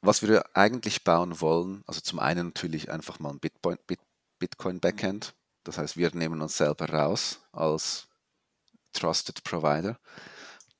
Was 0.00 0.22
wir 0.22 0.44
eigentlich 0.56 1.04
bauen 1.04 1.40
wollen, 1.40 1.82
also 1.86 2.00
zum 2.00 2.18
einen 2.18 2.48
natürlich 2.48 2.90
einfach 2.90 3.18
mal 3.18 3.30
ein 3.30 3.40
Bitcoin, 3.40 3.78
Bit, 3.86 4.00
Bitcoin 4.38 4.80
Backend. 4.80 5.34
Das 5.64 5.76
heißt, 5.76 5.96
wir 5.96 6.14
nehmen 6.14 6.40
uns 6.40 6.56
selber 6.56 6.88
raus 6.88 7.40
als 7.52 8.08
Trusted 8.92 9.42
Provider. 9.44 9.98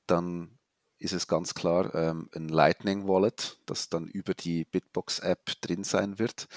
Dann 0.07 0.57
ist 0.97 1.13
es 1.13 1.27
ganz 1.27 1.53
klar 1.53 1.93
ähm, 1.95 2.29
ein 2.33 2.49
Lightning 2.49 3.07
Wallet, 3.07 3.59
das 3.65 3.89
dann 3.89 4.07
über 4.07 4.33
die 4.33 4.65
Bitbox 4.65 5.19
App 5.19 5.45
drin 5.61 5.83
sein 5.83 6.17
wird. 6.17 6.47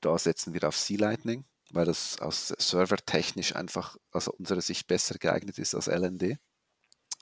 Da 0.00 0.18
setzen 0.18 0.52
wir 0.54 0.66
auf 0.66 0.76
C-Lightning, 0.76 1.44
weil 1.72 1.84
das 1.84 2.20
aus 2.20 2.48
servertechnisch 2.48 3.54
einfach 3.56 3.96
aus 4.12 4.28
unserer 4.28 4.60
Sicht 4.60 4.86
besser 4.86 5.18
geeignet 5.18 5.58
ist 5.58 5.74
als 5.74 5.86
LND. 5.86 6.38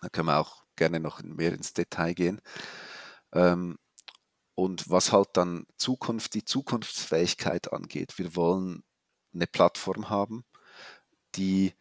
Da 0.00 0.08
können 0.08 0.28
wir 0.28 0.38
auch 0.38 0.64
gerne 0.76 1.00
noch 1.00 1.22
mehr 1.22 1.52
ins 1.52 1.72
Detail 1.72 2.14
gehen. 2.14 2.40
Ähm, 3.32 3.78
und 4.54 4.90
was 4.90 5.12
halt 5.12 5.28
dann 5.34 5.66
Zukunft, 5.76 6.34
die 6.34 6.44
Zukunftsfähigkeit 6.44 7.72
angeht, 7.72 8.18
wir 8.18 8.34
wollen 8.34 8.82
eine 9.32 9.46
Plattform 9.46 10.10
haben, 10.10 10.44
die 11.36 11.74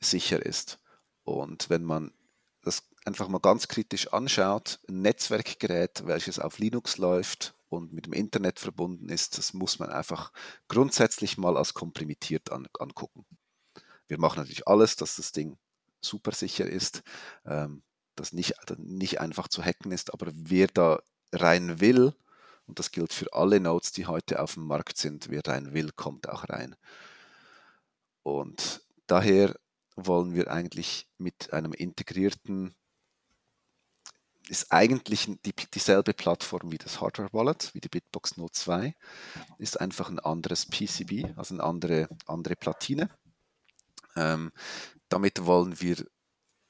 sicher 0.00 0.44
ist. 0.44 0.78
Und 1.24 1.70
wenn 1.70 1.84
man 1.84 2.12
das 2.62 2.88
einfach 3.04 3.28
mal 3.28 3.40
ganz 3.40 3.68
kritisch 3.68 4.12
anschaut, 4.12 4.80
ein 4.88 5.02
Netzwerkgerät, 5.02 6.06
welches 6.06 6.38
auf 6.38 6.58
Linux 6.58 6.98
läuft 6.98 7.54
und 7.68 7.92
mit 7.92 8.06
dem 8.06 8.12
Internet 8.12 8.58
verbunden 8.58 9.08
ist, 9.08 9.38
das 9.38 9.52
muss 9.52 9.78
man 9.78 9.90
einfach 9.90 10.32
grundsätzlich 10.68 11.38
mal 11.38 11.56
als 11.56 11.74
komprimiert 11.74 12.50
an, 12.50 12.66
angucken. 12.78 13.26
Wir 14.06 14.18
machen 14.18 14.38
natürlich 14.38 14.66
alles, 14.66 14.96
dass 14.96 15.16
das 15.16 15.32
Ding 15.32 15.58
super 16.00 16.32
sicher 16.32 16.66
ist. 16.66 17.02
Ähm, 17.44 17.82
das 18.16 18.32
nicht, 18.32 18.54
nicht 18.78 19.20
einfach 19.20 19.48
zu 19.48 19.62
hacken 19.62 19.92
ist, 19.92 20.12
aber 20.12 20.30
wer 20.32 20.66
da 20.68 21.00
rein 21.32 21.80
will, 21.80 22.14
und 22.66 22.78
das 22.78 22.90
gilt 22.90 23.12
für 23.12 23.32
alle 23.32 23.60
Nodes, 23.60 23.92
die 23.92 24.06
heute 24.06 24.42
auf 24.42 24.54
dem 24.54 24.66
Markt 24.66 24.98
sind, 24.98 25.30
wer 25.30 25.46
rein 25.46 25.72
will, 25.72 25.90
kommt 25.92 26.28
auch 26.28 26.48
rein. 26.48 26.76
Und 28.22 28.82
daher 29.06 29.54
wollen 29.96 30.34
wir 30.34 30.50
eigentlich 30.50 31.08
mit 31.16 31.52
einem 31.52 31.72
integrierten, 31.72 32.74
ist 34.50 34.72
eigentlich 34.72 35.28
die, 35.44 35.54
dieselbe 35.74 36.14
Plattform 36.14 36.72
wie 36.72 36.78
das 36.78 37.00
Hardware 37.00 37.32
Wallet, 37.32 37.74
wie 37.74 37.80
die 37.80 37.88
Bitbox 37.88 38.36
Node 38.36 38.52
2, 38.52 38.94
ist 39.58 39.80
einfach 39.80 40.08
ein 40.08 40.18
anderes 40.18 40.66
PCB, 40.66 41.36
also 41.36 41.54
eine 41.54 41.64
andere, 41.64 42.08
andere 42.26 42.56
Platine. 42.56 43.10
Ähm, 44.16 44.52
damit 45.08 45.46
wollen 45.46 45.80
wir 45.80 46.04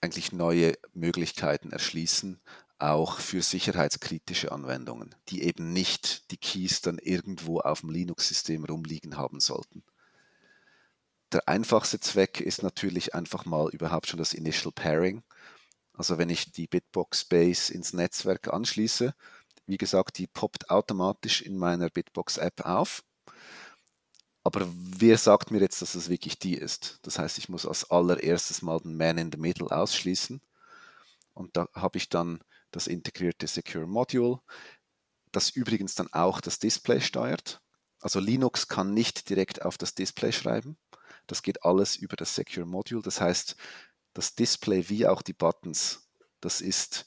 eigentlich 0.01 0.33
neue 0.33 0.74
Möglichkeiten 0.95 1.70
erschließen, 1.72 2.41
auch 2.79 3.18
für 3.18 3.43
sicherheitskritische 3.43 4.53
Anwendungen, 4.53 5.14
die 5.29 5.43
eben 5.43 5.72
nicht 5.72 6.31
die 6.31 6.37
Keys 6.37 6.81
dann 6.81 6.99
irgendwo 6.99 7.61
auf 7.61 7.81
dem 7.81 7.91
Linux-System 7.91 8.64
rumliegen 8.64 9.16
haben 9.16 9.41
sollten. 9.41 9.83
Der 11.33 11.47
einfachste 11.49 12.01
Zweck 12.01 12.41
ist 12.41 12.62
natürlich 12.62 13.14
einfach 13.14 13.45
mal 13.45 13.68
überhaupt 13.70 14.07
schon 14.07 14.18
das 14.18 14.33
Initial 14.33 14.72
Pairing. 14.72 15.22
Also 15.99 16.16
wenn 16.16 16.30
ich 16.30 16.53
die 16.53 16.66
Bitbox 16.66 17.26
Base 17.26 17.72
ins 17.72 17.92
Netzwerk 17.92 18.49
anschließe, 18.49 19.14
wie 19.66 19.76
gesagt, 19.76 20.16
die 20.16 20.26
poppt 20.26 20.70
automatisch 20.70 21.42
in 21.42 21.59
meiner 21.59 21.90
Bitbox 21.90 22.38
App 22.38 22.64
auf 22.64 23.03
aber 24.49 24.66
wer 24.66 25.18
sagt 25.18 25.51
mir 25.51 25.61
jetzt, 25.61 25.82
dass 25.82 25.94
es 25.94 26.09
wirklich 26.09 26.38
die 26.38 26.55
ist? 26.55 27.01
Das 27.03 27.18
heißt, 27.18 27.36
ich 27.36 27.51
muss 27.51 27.66
als 27.66 27.90
allererstes 27.90 28.62
mal 28.62 28.80
den 28.80 28.96
Man 28.96 29.18
in 29.18 29.30
the 29.30 29.36
Middle 29.36 29.70
ausschließen. 29.70 30.40
Und 31.34 31.55
da 31.55 31.68
habe 31.74 31.99
ich 31.99 32.09
dann 32.09 32.40
das 32.70 32.86
integrierte 32.86 33.46
Secure 33.46 33.86
Module, 33.86 34.40
das 35.32 35.51
übrigens 35.51 35.96
dann 35.96 36.11
auch 36.14 36.40
das 36.40 36.59
Display 36.59 37.03
steuert. 37.03 37.61
Also 38.01 38.20
Linux 38.20 38.68
kann 38.68 38.94
nicht 38.94 39.28
direkt 39.28 39.66
auf 39.66 39.76
das 39.76 39.94
Display 39.94 40.32
schreiben. 40.32 40.78
Das 41.26 41.42
geht 41.42 41.64
alles 41.64 41.96
über 41.96 42.16
das 42.16 42.34
Secure 42.34 42.64
Module. 42.64 43.03
Das 43.03 43.20
heißt, 43.20 43.55
das 44.15 44.35
Display 44.35 44.89
wie 44.89 45.07
auch 45.07 45.23
die 45.23 45.33
Buttons, 45.33 46.09
das 46.41 46.61
ist 46.61 47.07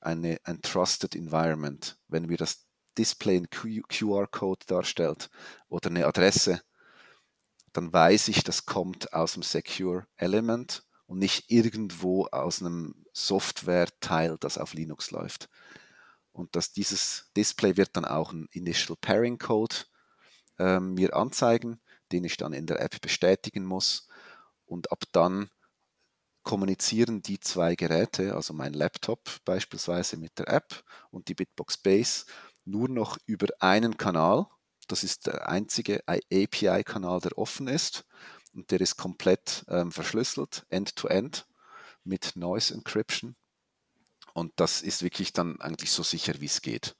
eine, 0.00 0.38
ein 0.44 0.62
Trusted 0.62 1.14
Environment. 1.14 1.98
Wenn 2.08 2.28
wir 2.28 2.36
das 2.36 2.66
Display 2.96 3.36
ein 3.36 3.50
QR-Code 3.50 4.66
darstellt 4.66 5.30
oder 5.68 5.90
eine 5.90 6.06
Adresse, 6.06 6.62
dann 7.72 7.92
weiß 7.92 8.28
ich, 8.28 8.42
das 8.42 8.66
kommt 8.66 9.12
aus 9.12 9.34
dem 9.34 9.42
Secure 9.42 10.06
Element 10.16 10.84
und 11.06 11.18
nicht 11.18 11.50
irgendwo 11.50 12.26
aus 12.26 12.60
einem 12.60 13.04
Software-Teil, 13.12 14.36
das 14.40 14.58
auf 14.58 14.74
Linux 14.74 15.10
läuft. 15.10 15.48
Und 16.32 16.54
dass 16.54 16.72
dieses 16.72 17.30
Display 17.36 17.76
wird 17.76 17.96
dann 17.96 18.04
auch 18.04 18.32
ein 18.32 18.48
Initial 18.52 18.96
Pairing 19.00 19.38
Code 19.38 19.76
äh, 20.58 20.80
mir 20.80 21.14
anzeigen, 21.14 21.80
den 22.12 22.24
ich 22.24 22.36
dann 22.36 22.52
in 22.52 22.66
der 22.66 22.80
App 22.80 23.00
bestätigen 23.00 23.64
muss. 23.64 24.08
Und 24.66 24.92
ab 24.92 25.04
dann 25.12 25.50
kommunizieren 26.48 27.20
die 27.20 27.38
zwei 27.38 27.74
Geräte, 27.74 28.34
also 28.34 28.54
mein 28.54 28.72
Laptop 28.72 29.20
beispielsweise 29.44 30.16
mit 30.16 30.38
der 30.38 30.48
App 30.48 30.82
und 31.10 31.28
die 31.28 31.34
Bitbox 31.34 31.76
Base, 31.76 32.24
nur 32.64 32.88
noch 32.88 33.18
über 33.26 33.48
einen 33.60 33.98
Kanal. 33.98 34.46
Das 34.86 35.04
ist 35.04 35.26
der 35.26 35.46
einzige 35.50 36.02
API-Kanal, 36.06 37.20
der 37.20 37.36
offen 37.36 37.68
ist 37.68 38.06
und 38.54 38.70
der 38.70 38.80
ist 38.80 38.96
komplett 38.96 39.66
ähm, 39.68 39.92
verschlüsselt, 39.92 40.64
end-to-end 40.70 41.36
-end, 41.36 41.44
mit 42.04 42.34
Noise 42.34 42.72
Encryption. 42.72 43.36
Und 44.32 44.54
das 44.56 44.80
ist 44.80 45.02
wirklich 45.02 45.34
dann 45.34 45.60
eigentlich 45.60 45.90
so 45.90 46.02
sicher, 46.02 46.40
wie 46.40 46.46
es 46.46 46.62
geht. 46.62 46.96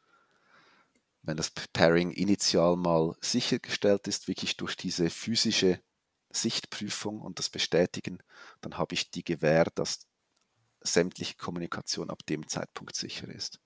Wenn 1.22 1.38
das 1.38 1.52
Pairing 1.72 2.10
initial 2.10 2.76
mal 2.76 3.16
sichergestellt 3.22 4.08
ist, 4.08 4.28
wirklich 4.28 4.58
durch 4.58 4.76
diese 4.76 5.08
physische 5.08 5.80
Sichtprüfung 6.30 7.20
und 7.20 7.38
das 7.38 7.48
Bestätigen, 7.48 8.18
dann 8.60 8.78
habe 8.78 8.94
ich 8.94 9.10
die 9.10 9.24
Gewähr, 9.24 9.64
dass 9.74 10.06
sämtliche 10.80 11.36
Kommunikation 11.36 12.10
ab 12.10 12.24
dem 12.26 12.48
Zeitpunkt 12.48 12.96
sicher 12.96 13.28
ist. 13.28 13.60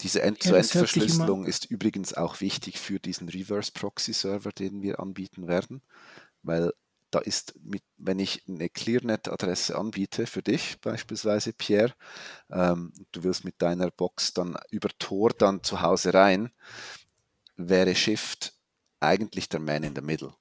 Diese 0.00 0.22
End-to-End-Verschlüsselung 0.22 1.44
ist 1.44 1.64
übrigens 1.64 2.14
auch 2.14 2.40
wichtig 2.40 2.78
für 2.78 3.00
diesen 3.00 3.28
Reverse-Proxy-Server, 3.28 4.52
den 4.52 4.80
wir 4.80 5.00
anbieten 5.00 5.48
werden, 5.48 5.82
weil 6.42 6.72
da 7.10 7.18
ist, 7.20 7.54
mit, 7.62 7.82
wenn 7.96 8.18
ich 8.18 8.46
eine 8.46 8.68
ClearNet-Adresse 8.68 9.76
anbiete 9.76 10.26
für 10.26 10.42
dich 10.42 10.80
beispielsweise, 10.80 11.52
Pierre, 11.52 11.94
ähm, 12.50 12.92
du 13.12 13.24
willst 13.24 13.44
mit 13.44 13.60
deiner 13.60 13.90
Box 13.90 14.34
dann 14.34 14.56
über 14.70 14.90
Tor 14.98 15.30
dann 15.30 15.64
zu 15.64 15.80
Hause 15.80 16.14
rein, 16.14 16.52
wäre 17.56 17.94
Shift 17.94 18.57
eigentlich 19.00 19.48
der 19.48 19.60
Man 19.60 19.82
in 19.82 19.94
the 19.94 20.02
Middle. 20.02 20.34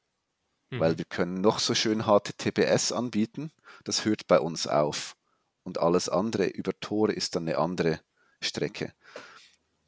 Mhm. 0.69 0.79
Weil 0.79 0.97
wir 0.97 1.05
können 1.05 1.41
noch 1.41 1.59
so 1.59 1.75
schön 1.75 2.03
HTTPS 2.03 2.91
anbieten, 2.91 3.51
das 3.83 4.05
hört 4.05 4.27
bei 4.27 4.39
uns 4.39 4.67
auf. 4.67 5.15
Und 5.63 5.79
alles 5.79 6.09
andere 6.09 6.45
über 6.47 6.77
Tor 6.79 7.09
ist 7.09 7.35
dann 7.35 7.47
eine 7.47 7.57
andere 7.57 7.99
Strecke. 8.41 8.93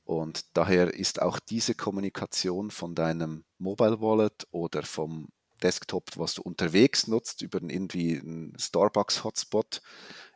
Und 0.03 0.57
daher 0.57 0.93
ist 0.93 1.21
auch 1.21 1.39
diese 1.39 1.75
Kommunikation 1.75 2.71
von 2.71 2.95
deinem 2.95 3.45
Mobile 3.59 4.01
Wallet 4.01 4.47
oder 4.51 4.83
vom 4.83 5.29
Desktop, 5.61 6.17
was 6.17 6.33
du 6.33 6.41
unterwegs 6.41 7.07
nutzt, 7.07 7.41
über 7.41 7.61
irgendwie 7.61 8.19
einen 8.19 8.57
Starbucks-Hotspot, 8.57 9.81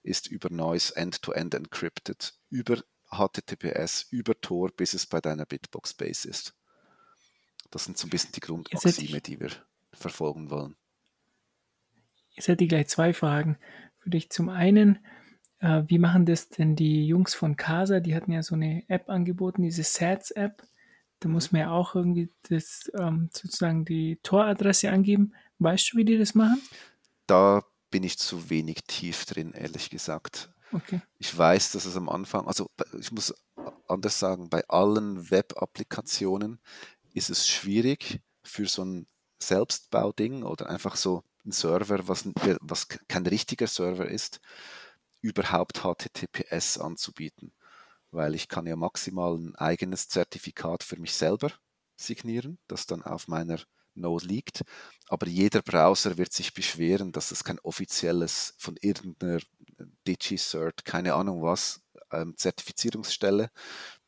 ist 0.04 0.28
über 0.28 0.50
Noise 0.50 0.96
End-to-End 0.96 1.56
-End 1.56 1.58
encrypted, 1.58 2.34
über 2.50 2.84
HTTPS, 3.10 4.08
über 4.12 4.40
Tor, 4.40 4.70
bis 4.76 4.94
es 4.94 5.06
bei 5.06 5.22
deiner 5.22 5.46
Bitbox 5.46 5.94
Base 5.94 6.28
ist. 6.28 6.54
Das 7.74 7.86
sind 7.86 7.98
so 7.98 8.06
ein 8.06 8.12
bisschen 8.12 8.32
die 8.34 8.40
Grundmaxime, 8.40 9.20
die 9.20 9.40
wir 9.40 9.50
verfolgen 9.94 10.52
wollen. 10.52 10.76
Jetzt 12.36 12.48
hätte 12.48 12.64
ich 12.64 12.70
gleich 12.70 12.88
zwei 12.88 13.14
Fragen 13.14 13.58
für 13.98 14.12
dich. 14.12 14.30
Zum 14.30 14.50
einen, 14.50 15.00
äh, 15.58 15.82
wie 15.88 15.98
machen 15.98 16.28
das 16.28 16.50
denn 16.50 16.76
die 16.76 17.08
Jungs 17.08 17.34
von 17.34 17.56
Casa? 17.56 18.00
Die 18.00 18.14
hatten 18.14 18.32
ja 18.32 18.44
so 18.44 18.54
eine 18.54 18.84
App 18.90 19.10
angeboten, 19.10 19.64
diese 19.64 19.82
SATS-App. 19.82 20.62
Da 21.20 21.30
muss 21.30 21.52
man 21.52 21.62
ja 21.62 21.72
auch 21.72 21.96
irgendwie 21.96 22.30
das, 22.48 22.92
ähm, 22.96 23.32
sozusagen 23.34 23.86
die 23.86 24.20
Toradresse 24.22 24.92
angeben. 24.92 25.34
Weißt 25.58 25.94
du, 25.94 25.98
wie 25.98 26.06
die 26.06 26.20
das 26.20 26.36
machen? 26.36 26.62
Da 27.26 27.64
bin 27.90 28.04
ich 28.04 28.20
zu 28.20 28.52
wenig 28.52 28.84
tief 28.86 29.26
drin, 29.26 29.52
ehrlich 29.54 29.90
gesagt. 29.90 30.52
Okay. 30.72 31.02
Ich 31.18 31.36
weiß, 31.36 31.72
dass 31.72 31.86
es 31.86 31.98
am 31.98 32.08
Anfang, 32.08 32.46
also 32.46 32.70
ich 33.00 33.12
muss 33.12 33.34
anders 33.88 34.20
sagen, 34.20 34.50
bei 34.50 34.64
allen 34.68 35.32
Web-Applikationen 35.32 36.60
ist 37.14 37.30
es 37.30 37.48
schwierig 37.48 38.22
für 38.44 38.68
so 38.68 38.84
ein 38.84 39.08
Selbstbauding 39.42 40.44
oder 40.44 40.70
einfach 40.70 40.96
so 40.96 41.24
ein 41.46 41.52
Server, 41.52 42.08
was, 42.08 42.28
was 42.62 42.88
kein 43.08 43.26
richtiger 43.28 43.68
Server 43.68 44.08
ist, 44.08 44.40
überhaupt 45.22 45.82
HTTPS 45.84 46.78
anzubieten, 46.78 47.54
weil 48.12 48.36
ich 48.36 48.48
kann 48.48 48.66
ja 48.68 48.76
maximal 48.76 49.36
ein 49.38 49.56
eigenes 49.56 50.08
Zertifikat 50.10 50.84
für 50.84 51.00
mich 51.00 51.14
selber 51.16 51.52
signieren, 51.96 52.60
das 52.68 52.86
dann 52.86 53.04
auf 53.04 53.28
meiner 53.28 53.60
Node 53.96 54.26
liegt, 54.26 54.64
aber 55.08 55.28
jeder 55.28 55.62
Browser 55.62 56.18
wird 56.18 56.34
sich 56.34 56.54
beschweren, 56.54 57.12
dass 57.12 57.32
es 57.32 57.44
kein 57.44 57.60
offizielles 57.60 58.56
von 58.58 58.76
irgendeiner 58.82 59.40
DigiCert, 60.08 60.86
keine 60.86 61.14
Ahnung 61.14 61.44
was, 61.44 61.82
ähm, 62.12 62.36
Zertifizierungsstelle, 62.38 63.52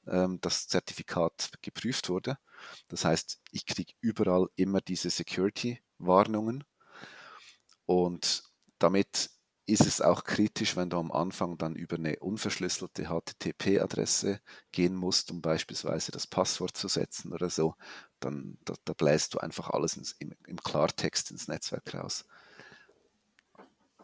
ähm, 0.08 0.40
das 0.42 0.68
Zertifikat 0.68 1.52
geprüft 1.62 2.10
wurde. 2.10 2.38
Das 2.88 3.06
heißt, 3.06 3.40
ich 3.52 3.66
kriege 3.66 3.94
überall 4.02 4.48
immer 4.56 4.82
diese 4.82 5.10
Security-Warnungen 5.10 6.64
und 7.86 8.44
damit 8.80 9.30
ist 9.68 9.86
es 9.86 10.02
auch 10.02 10.24
kritisch, 10.24 10.76
wenn 10.76 10.90
du 10.90 10.98
am 10.98 11.12
Anfang 11.12 11.58
dann 11.58 11.76
über 11.76 11.96
eine 11.96 12.20
unverschlüsselte 12.20 13.06
HTTP-Adresse 13.06 14.40
gehen 14.72 14.96
musst, 14.96 15.32
um 15.32 15.42
beispielsweise 15.42 16.12
das 16.12 16.28
Passwort 16.28 16.78
zu 16.78 16.88
setzen 16.88 17.34
oder 17.34 17.50
so, 17.50 17.74
dann 18.20 18.58
da, 18.64 18.76
da 18.86 18.94
bläst 18.94 19.34
du 19.34 19.40
einfach 19.40 19.72
alles 19.72 19.98
ins, 19.98 20.12
im, 20.20 20.34
im, 20.46 20.58
Klartext 20.58 21.32
ins 21.32 21.48
Netzwerk 21.48 21.96
raus. 21.96 22.26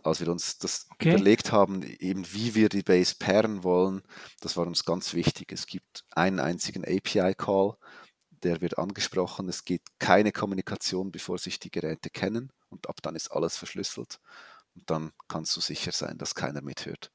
Als 0.04 0.20
wir 0.20 0.30
uns 0.30 0.58
das 0.58 0.88
okay. 0.94 1.10
überlegt 1.14 1.52
haben, 1.52 1.84
eben 1.84 2.26
wie 2.34 2.56
wir 2.56 2.70
die 2.70 2.82
Base 2.82 3.14
pairen 3.20 3.64
wollen, 3.64 4.02
das 4.40 4.58
war 4.58 4.66
uns 4.66 4.84
ganz 4.84 5.14
wichtig. 5.14 5.52
Es 5.52 5.68
gibt 5.68 6.06
einen 6.10 6.40
einzigen 6.40 6.84
API-Call, 6.84 7.78
der 8.44 8.62
wird 8.62 8.78
angesprochen. 8.78 9.50
Es 9.50 9.66
geht 9.66 9.82
keine 10.00 10.32
Kommunikation, 10.32 11.12
bevor 11.12 11.38
sich 11.38 11.60
die 11.60 11.72
Geräte 11.72 12.10
kennen 12.10 12.52
und 12.70 12.90
ab 12.90 13.02
dann 13.02 13.16
ist 13.16 13.32
alles 13.32 13.58
verschlüsselt. 13.58 14.20
Und 14.76 14.90
dann 14.90 15.12
kannst 15.28 15.56
du 15.56 15.62
sicher 15.62 15.92
sein, 15.92 16.18
dass 16.18 16.36
keiner 16.36 16.62
mithört. 16.62 17.12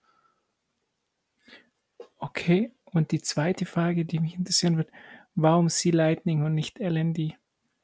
Okay, 2.19 2.73
und 2.85 3.13
die 3.13 3.21
zweite 3.21 3.67
Frage, 3.67 4.05
die 4.05 4.21
mich 4.21 4.35
interessieren 4.35 4.77
wird, 4.77 4.91
warum 5.35 5.69
Sea 5.69 5.95
Lightning 5.95 6.43
und 6.43 6.55
nicht 6.55 6.79
LND? 6.79 7.35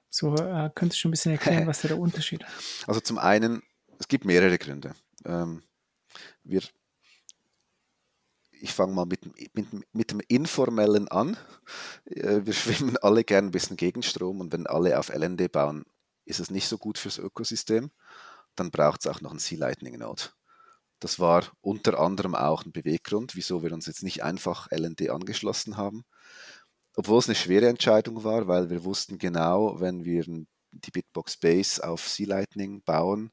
So, 0.08 0.34
äh, 0.36 0.70
könntest 0.74 0.98
du 0.98 1.00
schon 1.02 1.08
ein 1.08 1.12
bisschen 1.12 1.32
erklären, 1.32 1.66
was 1.66 1.82
der 1.82 1.98
Unterschied 1.98 2.42
ist? 2.42 2.88
Also 2.88 3.00
zum 3.00 3.18
einen, 3.18 3.62
es 3.98 4.08
gibt 4.08 4.24
mehrere 4.24 4.58
Gründe. 4.58 4.94
Ähm, 5.24 5.62
wir, 6.44 6.62
ich 8.62 8.72
fange 8.72 8.94
mal 8.94 9.06
mit, 9.06 9.20
mit, 9.54 9.66
mit 9.92 10.10
dem 10.10 10.20
Informellen 10.28 11.08
an. 11.08 11.36
Äh, 12.06 12.40
wir 12.44 12.52
schwimmen 12.52 12.96
alle 12.98 13.24
gern 13.24 13.46
ein 13.46 13.50
bisschen 13.50 13.76
Gegenstrom 13.76 14.40
und 14.40 14.52
wenn 14.52 14.66
alle 14.66 14.98
auf 14.98 15.08
LND 15.08 15.50
bauen, 15.50 15.84
ist 16.24 16.40
es 16.40 16.50
nicht 16.50 16.68
so 16.68 16.78
gut 16.78 16.98
fürs 16.98 17.18
Ökosystem 17.18 17.90
dann 18.56 18.70
braucht 18.70 19.00
es 19.00 19.06
auch 19.06 19.20
noch 19.20 19.30
einen 19.30 19.40
Sea 19.40 19.58
Lightning 19.58 19.98
Node. 19.98 20.24
Das 21.00 21.18
war 21.18 21.44
unter 21.60 21.98
anderem 21.98 22.34
auch 22.34 22.64
ein 22.64 22.72
Beweggrund, 22.72 23.34
wieso 23.34 23.62
wir 23.62 23.72
uns 23.72 23.86
jetzt 23.86 24.02
nicht 24.02 24.22
einfach 24.22 24.70
LND 24.70 25.10
angeschlossen 25.10 25.76
haben. 25.76 26.04
Obwohl 26.94 27.18
es 27.18 27.26
eine 27.26 27.34
schwere 27.34 27.68
Entscheidung 27.68 28.22
war, 28.22 28.46
weil 28.46 28.70
wir 28.70 28.84
wussten 28.84 29.18
genau, 29.18 29.80
wenn 29.80 30.04
wir 30.04 30.24
die 30.70 30.90
Bitbox 30.90 31.38
Base 31.38 31.86
auf 31.86 32.08
Sea 32.08 32.28
Lightning 32.28 32.82
bauen, 32.82 33.32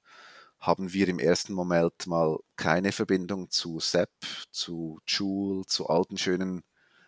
haben 0.60 0.94
wir 0.94 1.08
im 1.08 1.20
ersten 1.20 1.54
Moment 1.54 2.08
mal 2.08 2.40
keine 2.56 2.92
Verbindung 2.92 3.50
zu 3.50 3.80
SEP, 3.80 4.10
zu 4.52 5.00
Joule, 5.08 5.66
zu 5.66 5.88
alten 5.88 6.18
schönen 6.18 6.64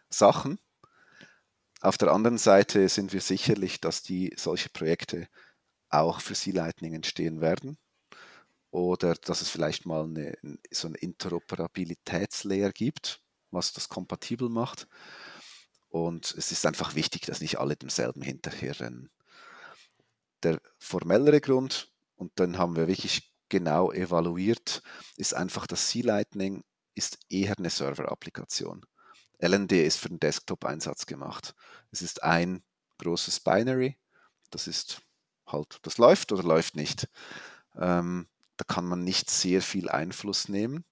Sachen. 0.09 0.59
Auf 1.81 1.97
der 1.97 2.11
anderen 2.11 2.37
Seite 2.37 2.87
sind 2.89 3.11
wir 3.11 3.21
sicherlich, 3.21 3.81
dass 3.81 4.03
die 4.03 4.33
solche 4.37 4.69
Projekte 4.69 5.27
auch 5.89 6.21
für 6.21 6.35
Sea 6.35 6.53
Lightning 6.53 6.93
entstehen 6.93 7.41
werden 7.41 7.77
oder 8.71 9.15
dass 9.15 9.41
es 9.41 9.49
vielleicht 9.49 9.85
mal 9.85 10.05
eine, 10.05 10.37
so 10.71 10.87
eine 10.87 10.97
Interoperabilitätslayer 10.97 12.71
gibt, 12.71 13.21
was 13.51 13.73
das 13.73 13.89
kompatibel 13.89 14.47
macht. 14.49 14.87
Und 15.89 16.33
es 16.37 16.53
ist 16.53 16.65
einfach 16.65 16.95
wichtig, 16.95 17.25
dass 17.25 17.41
nicht 17.41 17.59
alle 17.59 17.75
demselben 17.75 18.21
hinterherrennen. 18.21 19.09
Der 20.43 20.61
formellere 20.79 21.41
Grund, 21.41 21.91
und 22.15 22.31
dann 22.35 22.57
haben 22.57 22.77
wir 22.77 22.87
wirklich 22.87 23.30
genau 23.51 23.91
evaluiert, 23.91 24.81
ist 25.17 25.35
einfach, 25.35 25.67
dass 25.67 25.89
C-Lightning 25.89 26.63
ist 26.95 27.19
eher 27.29 27.55
eine 27.57 27.69
Server-Applikation. 27.69 28.83
LND 29.37 29.73
ist 29.73 29.97
für 29.97 30.09
den 30.09 30.19
Desktop-Einsatz 30.19 31.05
gemacht. 31.05 31.53
Es 31.91 32.01
ist 32.01 32.23
ein 32.23 32.63
großes 32.97 33.41
Binary, 33.41 33.97
das 34.49 34.67
ist 34.67 35.01
halt, 35.45 35.79
das 35.83 35.97
läuft 35.97 36.31
oder 36.31 36.43
läuft 36.43 36.75
nicht. 36.75 37.07
Ähm, 37.75 38.27
da 38.57 38.63
kann 38.63 38.85
man 38.85 39.03
nicht 39.03 39.29
sehr 39.29 39.61
viel 39.61 39.89
Einfluss 39.89 40.47
nehmen. 40.47 40.85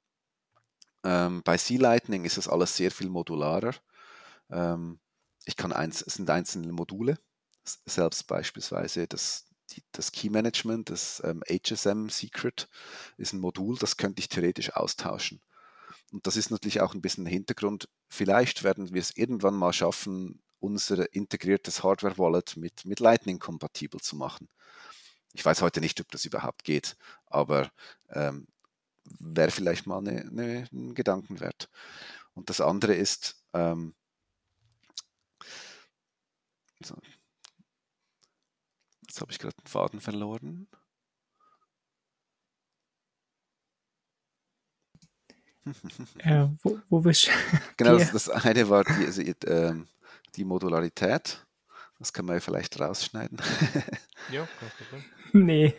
Ähm, 1.04 1.42
bei 1.44 1.58
Sea 1.58 1.80
Lightning 1.80 2.26
ist 2.26 2.38
es 2.38 2.48
alles 2.48 2.76
sehr 2.76 2.92
viel 2.92 3.10
modularer. 3.10 3.76
Ähm, 4.50 5.00
ich 5.46 5.56
kann 5.56 5.72
eins, 5.72 6.02
es 6.02 6.16
sind 6.16 6.30
einzelne 6.30 6.72
Module, 6.74 7.18
selbst 7.64 8.28
beispielsweise 8.28 9.08
das 9.08 9.49
die, 9.70 9.84
das 9.92 10.12
Key 10.12 10.30
Management, 10.30 10.90
das 10.90 11.22
ähm, 11.26 11.44
HSM 11.50 12.10
Secret, 12.10 12.68
ist 13.18 13.34
ein 13.34 13.40
Modul, 13.40 13.78
das 13.78 13.98
könnte 13.98 14.20
ich 14.20 14.30
theoretisch 14.30 14.74
austauschen. 14.74 15.42
Und 16.12 16.26
das 16.26 16.36
ist 16.36 16.50
natürlich 16.50 16.82
auch 16.82 16.94
ein 16.94 17.02
bisschen 17.02 17.26
Hintergrund. 17.26 17.88
Vielleicht 18.08 18.64
werden 18.64 18.94
wir 18.94 19.02
es 19.02 19.16
irgendwann 19.16 19.56
mal 19.56 19.74
schaffen, 19.74 20.42
unser 20.60 21.14
integriertes 21.14 21.84
Hardware-Wallet 21.84 22.58
mit, 22.58 22.86
mit 22.86 23.00
Lightning 23.00 23.40
kompatibel 23.40 24.00
zu 24.00 24.16
machen. 24.16 24.50
Ich 25.34 25.46
weiß 25.46 25.62
heute 25.62 25.80
nicht, 25.80 26.02
ob 26.02 26.10
das 26.12 26.26
überhaupt 26.26 26.64
geht, 26.64 26.98
aber 27.28 27.72
ähm, 28.10 28.48
wäre 29.20 29.52
vielleicht 29.52 29.88
mal 29.88 30.00
eine, 30.00 30.22
eine, 30.22 30.68
ein 30.72 30.96
Gedankenwert. 30.96 31.70
Und 32.34 32.50
das 32.50 32.62
andere 32.62 32.96
ist, 32.96 33.44
ähm, 33.54 33.96
so. 36.84 36.96
Jetzt 39.20 39.22
habe 39.22 39.32
ich 39.32 39.40
gerade 39.40 39.56
den 39.56 39.68
Faden 39.68 40.00
verloren. 40.00 40.68
Äh, 46.20 46.48
wo, 46.64 46.80
wo 46.90 47.00
bist 47.02 47.30
Genau, 47.78 47.98
das, 47.98 48.12
das 48.12 48.30
eine 48.30 48.68
war 48.70 48.84
die, 48.84 49.06
also, 49.06 49.22
ähm, 49.22 49.88
die 50.36 50.44
Modularität. 50.44 51.46
Das 52.00 52.12
kann 52.12 52.26
man 52.26 52.38
ja 52.38 52.40
vielleicht 52.40 52.80
rausschneiden. 52.80 53.40
Ja, 54.32 54.48
kein 54.60 54.70
Problem. 54.70 55.06
Nee, 55.34 55.76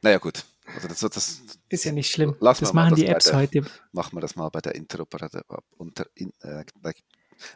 naja, 0.00 0.18
gut. 0.18 0.44
Also 0.66 0.88
das, 0.88 1.00
das, 1.00 1.42
ist 1.68 1.84
ja 1.84 1.92
nicht 1.92 2.10
schlimm. 2.10 2.36
Das 2.40 2.60
wir 2.60 2.68
mal 2.68 2.72
machen 2.72 2.90
das 2.90 3.00
die 3.00 3.06
Apps 3.06 3.24
der- 3.26 3.36
heute. 3.36 3.66
machen 3.92 4.16
wir 4.16 4.20
das 4.20 4.36
mal 4.36 4.48
bei 4.48 4.60
der 4.60 4.74
Interoperabilität. 4.74 5.44
Unter, 5.76 6.06
in, 6.14 6.32
äh, 6.40 6.64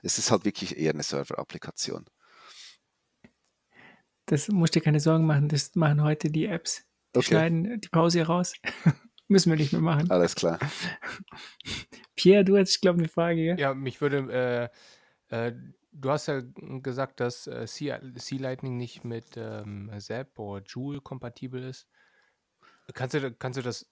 es 0.03 0.19
ist 0.19 0.31
halt 0.31 0.45
wirklich 0.45 0.77
eher 0.77 0.93
eine 0.93 1.03
Server-Applikation. 1.03 2.07
Das 4.31 4.47
musst 4.47 4.77
dir 4.77 4.81
keine 4.81 5.01
Sorgen 5.01 5.27
machen. 5.27 5.49
Das 5.49 5.75
machen 5.75 6.05
heute 6.05 6.31
die 6.31 6.47
Apps. 6.47 6.87
Die 7.15 7.19
Okay. 7.19 7.27
schneiden 7.31 7.81
die 7.81 7.89
Pause 7.89 8.23
raus. 8.23 8.53
Müssen 9.27 9.51
wir 9.51 9.57
nicht 9.57 9.73
mehr 9.73 9.81
machen. 9.81 10.09
Alles 10.09 10.37
klar. 10.37 10.61
Pierre, 12.15 12.45
du 12.45 12.57
hast, 12.57 12.81
glaube 12.81 12.99
ich, 12.99 13.03
eine 13.03 13.09
Frage. 13.09 13.43
Gell? 13.43 13.59
Ja, 13.61 13.75
mich 13.75 14.01
würde, 14.01 14.71
äh, 15.31 15.49
äh, 15.49 15.53
du 15.91 16.11
hast 16.11 16.29
ja 16.29 16.43
gesagt, 16.81 17.19
dass 17.19 17.49
äh, 17.49 17.67
C-Lightning 17.67 18.77
nicht 18.77 19.03
mit 19.05 19.37
ähm, 19.37 19.91
Zap 19.99 20.39
oder 20.39 20.65
Joule 20.65 21.01
kompatibel 21.01 21.65
ist. 21.65 21.89
Kannst 22.95 23.15
du, 23.15 23.33
kannst 23.35 23.59
du 23.59 23.63
das 23.63 23.91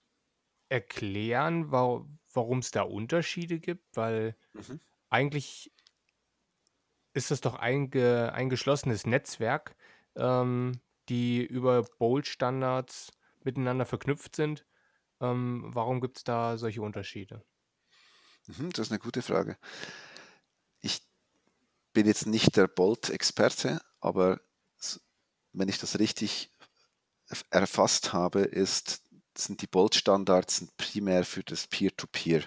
erklären, 0.68 1.72
wa 1.72 2.06
warum 2.32 2.58
es 2.58 2.70
da 2.70 2.82
Unterschiede 2.82 3.58
gibt? 3.58 3.96
Weil 3.96 4.36
Mhm. 4.52 4.78
eigentlich 5.10 5.72
ist 7.12 7.32
das 7.32 7.40
doch 7.40 7.56
ein, 7.56 7.90
ge 7.90 8.28
ein 8.28 8.50
geschlossenes 8.50 9.04
Netzwerk, 9.04 9.74
ähm, 10.18 10.80
die 11.08 11.44
über 11.44 11.82
Bolt-Standards 11.98 13.12
miteinander 13.44 13.86
verknüpft 13.86 14.36
sind. 14.36 14.66
Ähm, 15.20 15.64
warum 15.66 16.00
gibt 16.00 16.18
es 16.18 16.24
da 16.24 16.58
solche 16.58 16.82
Unterschiede? 16.82 17.42
Mhm, 18.46 18.70
das 18.70 18.86
ist 18.86 18.92
eine 18.92 18.98
gute 18.98 19.22
Frage. 19.22 19.56
Ich 20.80 21.00
bin 21.92 22.06
jetzt 22.06 22.26
nicht 22.26 22.56
der 22.56 22.68
Bolt-Experte, 22.68 23.80
aber 24.00 24.40
wenn 25.52 25.68
ich 25.68 25.78
das 25.78 25.98
richtig 25.98 26.50
erf- 27.28 27.44
erfasst 27.50 28.12
habe, 28.12 28.40
ist, 28.40 29.02
sind 29.36 29.62
die 29.62 29.66
Bolt-Standards 29.66 30.66
primär 30.76 31.24
für 31.24 31.42
das 31.42 31.66
Peer-to-Peer 31.66 32.44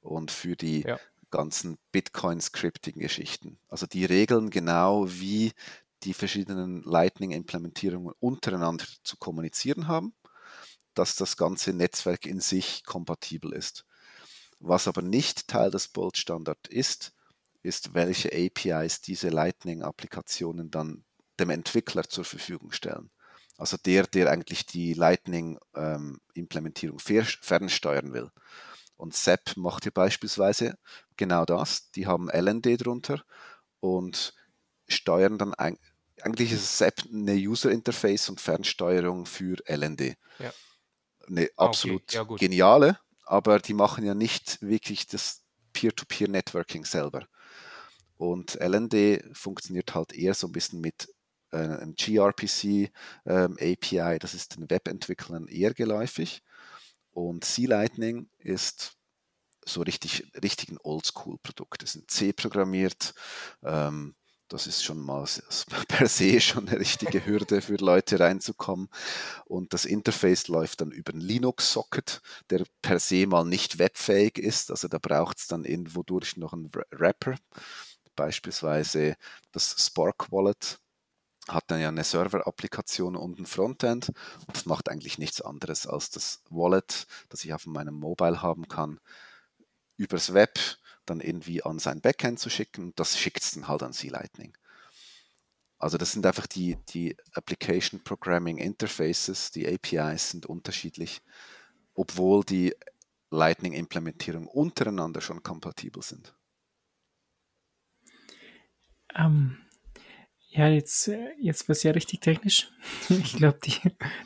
und 0.00 0.30
für 0.30 0.56
die 0.56 0.82
Ja. 0.82 0.98
ganzen 1.30 1.78
Bitcoin-Scripting-Geschichten. 1.92 3.58
Also 3.68 3.86
die 3.86 4.04
regeln 4.04 4.50
genau, 4.50 5.06
wie 5.08 5.52
die 6.02 6.14
verschiedenen 6.14 6.82
Lightning-Implementierungen 6.82 8.14
untereinander 8.20 8.86
zu 9.02 9.16
kommunizieren 9.16 9.88
haben, 9.88 10.14
dass 10.94 11.16
das 11.16 11.36
ganze 11.36 11.72
Netzwerk 11.72 12.26
in 12.26 12.40
sich 12.40 12.84
kompatibel 12.84 13.52
ist. 13.52 13.84
Was 14.58 14.88
aber 14.88 15.02
nicht 15.02 15.46
Teil 15.48 15.70
des 15.70 15.88
Bolt-Standard 15.88 16.66
ist, 16.68 17.12
ist, 17.62 17.94
welche 17.94 18.30
APIs 18.32 19.00
diese 19.00 19.28
Lightning-Applikationen 19.28 20.70
dann 20.70 21.04
dem 21.38 21.50
Entwickler 21.50 22.08
zur 22.08 22.24
Verfügung 22.24 22.72
stellen. 22.72 23.10
Also 23.56 23.76
der, 23.76 24.06
der 24.06 24.30
eigentlich 24.30 24.66
die 24.66 24.94
Lightning-Implementierung 24.94 26.98
fernsteuern 26.98 28.12
will. 28.12 28.30
Und 28.96 29.14
SAP 29.14 29.56
macht 29.56 29.84
hier 29.84 29.92
beispielsweise 29.92 30.76
genau 31.16 31.44
das. 31.44 31.90
Die 31.92 32.06
haben 32.06 32.30
LND 32.30 32.84
drunter 32.84 33.22
und 33.80 34.34
steuern 34.88 35.38
dann 35.38 35.54
eigentlich 36.22 36.52
ist 36.52 36.78
SAP 36.78 37.04
eine 37.12 37.34
User 37.34 37.70
Interface 37.70 38.28
und 38.28 38.40
Fernsteuerung 38.40 39.26
für 39.26 39.56
LND. 39.66 40.16
Ja. 40.38 40.52
Eine 41.26 41.42
Ah, 41.56 41.64
okay. 41.64 41.68
absolut 41.68 42.12
Ja, 42.12 42.22
gut. 42.22 42.40
geniale, 42.40 42.98
aber 43.24 43.58
die 43.58 43.74
machen 43.74 44.04
ja 44.04 44.14
nicht 44.14 44.60
wirklich 44.62 45.06
das 45.06 45.42
Peer-to-Peer-Networking 45.72 46.84
selber. 46.84 47.26
Und 48.16 48.56
LND 48.60 49.24
funktioniert 49.32 49.94
halt 49.94 50.12
eher 50.12 50.34
so 50.34 50.48
ein 50.48 50.52
bisschen 50.52 50.80
mit 50.80 51.08
äh, 51.52 51.58
einem 51.58 51.94
gRPC 51.94 52.90
ähm, 53.26 53.56
API, 53.60 54.18
das 54.18 54.34
ist 54.34 54.56
den 54.56 54.68
Webentwicklern 54.68 55.46
eher 55.48 55.72
geläufig. 55.74 56.42
Und 57.12 57.44
C-Lightning 57.44 58.28
ist 58.38 58.96
so 59.64 59.82
richtig, 59.82 60.26
richtig 60.42 60.70
ein 60.70 60.78
Oldschool-Produkt. 60.82 61.82
Es 61.82 61.94
in 61.94 62.06
C 62.08 62.32
programmiert. 62.32 63.14
Ähm, 63.62 64.14
das 64.50 64.66
ist 64.66 64.84
schon 64.84 65.00
mal 65.00 65.24
per 65.88 66.08
se 66.08 66.40
schon 66.40 66.68
eine 66.68 66.78
richtige 66.80 67.24
Hürde 67.24 67.62
für 67.62 67.76
Leute 67.76 68.20
reinzukommen. 68.20 68.88
Und 69.46 69.72
das 69.74 69.84
Interface 69.86 70.48
läuft 70.48 70.80
dann 70.82 70.90
über 70.92 71.12
einen 71.12 71.22
Linux-Socket, 71.22 72.20
der 72.50 72.64
per 72.82 72.98
se 73.00 73.26
mal 73.26 73.44
nicht 73.44 73.78
webfähig 73.78 74.38
ist. 74.38 74.70
Also 74.70 74.88
da 74.88 74.98
braucht 74.98 75.38
es 75.38 75.46
dann 75.48 75.64
irgendwo 75.64 76.02
durch 76.02 76.36
noch 76.36 76.52
einen 76.52 76.70
Wra- 76.72 76.86
Wrapper. 76.92 77.36
Beispielsweise 78.16 79.16
das 79.52 79.76
Spark 79.86 80.30
Wallet 80.32 80.78
hat 81.48 81.64
dann 81.68 81.80
ja 81.80 81.88
eine 81.88 82.04
Server-Applikation 82.04 83.16
und 83.16 83.38
ein 83.40 83.46
Frontend. 83.46 84.10
Und 84.10 84.56
das 84.56 84.66
macht 84.66 84.88
eigentlich 84.90 85.18
nichts 85.18 85.40
anderes 85.40 85.86
als 85.86 86.10
das 86.10 86.42
Wallet, 86.50 87.06
das 87.28 87.44
ich 87.44 87.54
auf 87.54 87.66
meinem 87.66 87.94
Mobile 87.94 88.42
haben 88.42 88.68
kann, 88.68 89.00
übers 89.96 90.32
Web 90.34 90.58
dann 91.10 91.20
irgendwie 91.20 91.62
an 91.62 91.78
sein 91.78 92.00
Backend 92.00 92.38
zu 92.38 92.48
schicken. 92.48 92.92
Das 92.96 93.18
schickt 93.18 93.42
es 93.42 93.52
dann 93.52 93.68
halt 93.68 93.82
an 93.82 93.92
C-Lightning. 93.92 94.56
Also 95.78 95.96
das 95.96 96.12
sind 96.12 96.26
einfach 96.26 96.46
die, 96.46 96.76
die 96.90 97.16
Application 97.32 98.02
Programming 98.04 98.58
Interfaces, 98.58 99.50
die 99.50 99.66
APIs 99.66 100.30
sind 100.30 100.46
unterschiedlich, 100.46 101.22
obwohl 101.94 102.44
die 102.44 102.74
Lightning-Implementierung 103.30 104.46
untereinander 104.46 105.20
schon 105.20 105.42
kompatibel 105.42 106.02
sind. 106.02 106.34
Ähm, 109.16 109.56
ja, 110.48 110.68
jetzt, 110.68 111.10
jetzt 111.40 111.68
wird 111.68 111.76
es 111.78 111.82
ja 111.84 111.92
richtig 111.92 112.20
technisch. 112.20 112.70
Ich 113.08 113.36
glaube, 113.36 113.58
die 113.64 113.76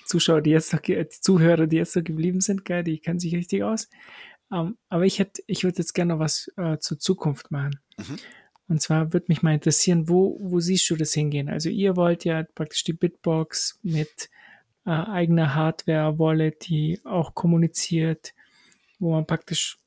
Zuschauer, 0.07 0.41
die 0.41 0.51
jetzt 0.51 0.73
noch, 0.73 0.81
die 0.81 1.07
Zuhörer, 1.09 1.67
die 1.67 1.77
jetzt 1.77 1.95
noch 1.97 2.03
geblieben 2.05 2.41
sind, 2.41 2.63
die 2.69 2.99
kennen 2.99 3.21
sich 3.21 3.35
richtig 3.35 3.63
aus. 3.63 3.89
Ähm, 4.53 4.77
aber 4.89 5.05
ich 5.05 5.19
hätte, 5.19 5.43
ich 5.47 5.65
würde 5.65 5.79
jetzt 5.79 5.95
gerne 5.95 6.15
noch 6.15 6.21
was 6.21 6.51
äh, 6.57 6.79
zur 6.79 6.99
Zukunft 6.99 7.51
machen. 7.51 7.81
Mhm. 7.97 8.19
Und 8.69 8.81
zwar 8.81 9.13
würde 9.13 9.27
mich 9.29 9.43
mal 9.43 9.55
interessieren, 9.55 10.09
wo, 10.09 10.39
wo 10.41 10.61
siehst 10.61 10.89
du 10.89 10.97
das 10.97 11.13
hingehen? 11.13 11.49
Also 11.49 11.69
ihr 11.69 11.97
wollt 11.97 12.25
ja 12.25 12.45
praktisch 12.55 12.85
die 12.85 12.95
Bitbox 12.95 13.79
mit 13.83 14.31
äh, 14.87 14.91
eigener 14.91 15.55
Hardware-Wallet, 15.55 16.69
die 16.69 17.01
auch 17.05 17.35
kommuniziert, 17.35 18.35
wo 18.99 19.13
man 19.13 19.27
praktisch 19.27 19.79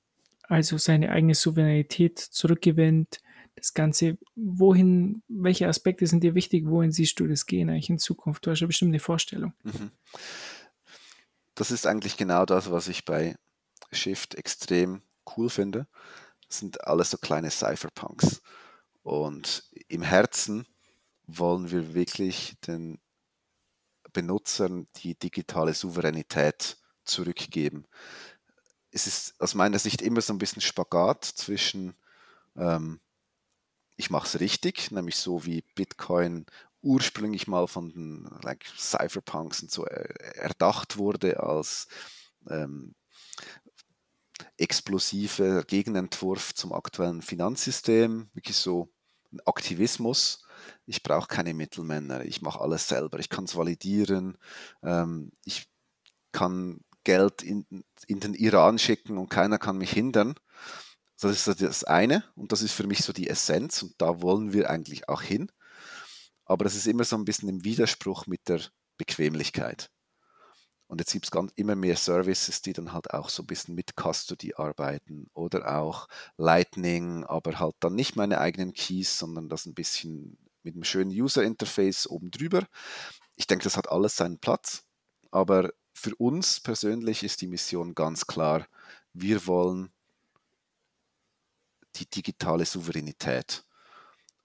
also 0.43 0.77
seine 0.77 1.11
eigene 1.11 1.35
Souveränität 1.35 2.19
zurückgewinnt. 2.19 3.19
Das 3.55 3.73
Ganze, 3.73 4.17
wohin, 4.35 5.23
welche 5.27 5.67
Aspekte 5.67 6.05
sind 6.05 6.23
dir 6.23 6.35
wichtig? 6.35 6.67
Wohin 6.67 6.91
siehst 6.91 7.19
du 7.19 7.27
das 7.27 7.47
gehen 7.47 7.69
eigentlich 7.69 7.89
in 7.89 7.97
Zukunft? 7.97 8.45
Du 8.45 8.51
hast 8.51 8.59
ja 8.59 8.67
bestimmt 8.67 8.91
eine 8.91 8.99
Vorstellung. 8.99 9.53
Mhm. 9.63 9.91
Das 11.55 11.71
ist 11.71 11.87
eigentlich 11.87 12.17
genau 12.17 12.45
das, 12.45 12.69
was 12.71 12.87
ich 12.87 13.03
bei 13.03 13.35
Shift 13.91 14.35
extrem 14.35 15.01
cool 15.35 15.49
finde. 15.49 15.87
Sind 16.49 16.85
alles 16.85 17.11
so 17.11 17.17
kleine 17.17 17.51
Cypherpunks. 17.51 18.41
Und 19.03 19.63
im 19.87 20.01
Herzen 20.01 20.67
wollen 21.27 21.71
wir 21.71 21.93
wirklich 21.93 22.55
den 22.65 22.99
Benutzern 24.13 24.87
die 24.97 25.15
digitale 25.15 25.73
Souveränität 25.73 26.77
zurückgeben. 27.03 27.85
Es 28.91 29.07
ist 29.07 29.39
aus 29.39 29.53
meiner 29.53 29.79
Sicht 29.79 30.01
immer 30.01 30.21
so 30.21 30.33
ein 30.33 30.39
bisschen 30.39 30.61
Spagat 30.61 31.25
zwischen, 31.25 31.93
ähm, 32.55 32.99
ich 33.95 34.09
mache 34.09 34.27
es 34.27 34.39
richtig, 34.39 34.91
nämlich 34.91 35.17
so 35.17 35.45
wie 35.45 35.61
Bitcoin 35.75 36.45
ursprünglich 36.81 37.47
mal 37.47 37.67
von 37.67 37.91
den 37.91 38.29
like, 38.43 38.65
Cypherpunks 38.77 39.61
und 39.61 39.71
so 39.71 39.85
er- 39.85 40.35
erdacht 40.37 40.97
wurde 40.97 41.39
als 41.41 41.87
ähm, 42.49 42.95
explosiver 44.57 45.63
Gegenentwurf 45.63 46.53
zum 46.53 46.73
aktuellen 46.73 47.21
Finanzsystem, 47.21 48.29
wirklich 48.33 48.57
so 48.57 48.89
Aktivismus. 49.45 50.43
Ich 50.85 51.03
brauche 51.03 51.27
keine 51.27 51.53
Mittelmänner. 51.53 52.25
Ich 52.25 52.41
mache 52.41 52.59
alles 52.61 52.87
selber. 52.87 53.19
Ich 53.19 53.29
kann 53.29 53.43
es 53.43 53.55
validieren. 53.55 54.37
Ähm, 54.83 55.31
ich 55.43 55.67
kann 56.31 56.81
Geld 57.03 57.43
in, 57.43 57.65
in 58.07 58.19
den 58.19 58.33
Iran 58.33 58.79
schicken 58.79 59.17
und 59.17 59.29
keiner 59.29 59.57
kann 59.57 59.77
mich 59.77 59.91
hindern. 59.91 60.35
Das 61.19 61.47
ist 61.47 61.61
das 61.61 61.83
eine 61.83 62.23
und 62.35 62.51
das 62.51 62.61
ist 62.61 62.73
für 62.73 62.85
mich 62.85 62.99
so 62.99 63.11
die 63.11 63.29
Essenz 63.29 63.81
und 63.81 63.95
da 63.97 64.21
wollen 64.21 64.53
wir 64.53 64.69
eigentlich 64.69 65.09
auch 65.09 65.21
hin. 65.21 65.51
Aber 66.45 66.63
das 66.63 66.75
ist 66.75 66.87
immer 66.87 67.03
so 67.03 67.15
ein 67.15 67.25
bisschen 67.25 67.49
im 67.49 67.63
Widerspruch 67.63 68.27
mit 68.27 68.47
der 68.47 68.61
Bequemlichkeit. 68.97 69.89
Und 70.87 71.01
jetzt 71.01 71.11
gibt 71.11 71.25
es 71.25 71.51
immer 71.55 71.75
mehr 71.75 71.97
Services, 71.97 72.61
die 72.61 72.73
dann 72.73 72.93
halt 72.93 73.13
auch 73.13 73.29
so 73.29 73.43
ein 73.43 73.47
bisschen 73.47 73.75
mit 73.75 73.95
Custody 73.95 74.53
arbeiten 74.55 75.29
oder 75.33 75.77
auch 75.77 76.07
Lightning, 76.37 77.25
aber 77.25 77.59
halt 77.59 77.75
dann 77.81 77.95
nicht 77.95 78.15
meine 78.15 78.39
eigenen 78.39 78.73
Keys, 78.73 79.19
sondern 79.19 79.49
das 79.49 79.65
ein 79.65 79.73
bisschen 79.73 80.37
mit 80.63 80.75
einem 80.75 80.85
schönen 80.85 81.11
User 81.11 81.43
Interface 81.43 82.07
oben 82.07 82.31
drüber. 82.31 82.65
Ich 83.35 83.47
denke, 83.47 83.65
das 83.65 83.77
hat 83.77 83.89
alles 83.89 84.15
seinen 84.15 84.39
Platz, 84.39 84.85
aber 85.29 85.71
für 85.93 86.15
uns 86.15 86.59
persönlich 86.61 87.23
ist 87.23 87.41
die 87.41 87.47
Mission 87.47 87.95
ganz 87.95 88.27
klar, 88.27 88.67
wir 89.13 89.45
wollen 89.47 89.91
die 91.95 92.09
digitale 92.09 92.65
Souveränität. 92.65 93.65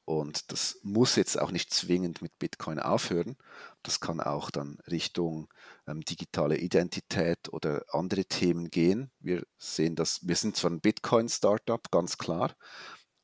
Und 0.05 0.51
das 0.51 0.79
muss 0.83 1.17
jetzt 1.17 1.39
auch 1.39 1.51
nicht 1.53 1.73
zwingend 1.73 2.23
mit 2.23 2.39
Bitcoin 2.39 2.81
aufhören. 2.81 3.37
Das 3.83 4.01
kann 4.01 4.21
auch 4.21 4.51
dann 4.51 4.79
Richtung 4.91 5.49
ähm, 5.87 6.03
digitale 6.03 6.59
Identität 6.59 7.53
oder 7.53 7.85
andere 7.89 8.25
Themen 8.25 8.71
gehen. 8.71 9.11
Wir 9.21 9.45
sehen 9.59 9.97
dass 9.97 10.27
wir 10.27 10.37
sind 10.37 10.57
zwar 10.57 10.71
ein 10.71 10.81
Bitcoin-Startup, 10.81 11.91
ganz 11.91 12.19
klar, 12.19 12.55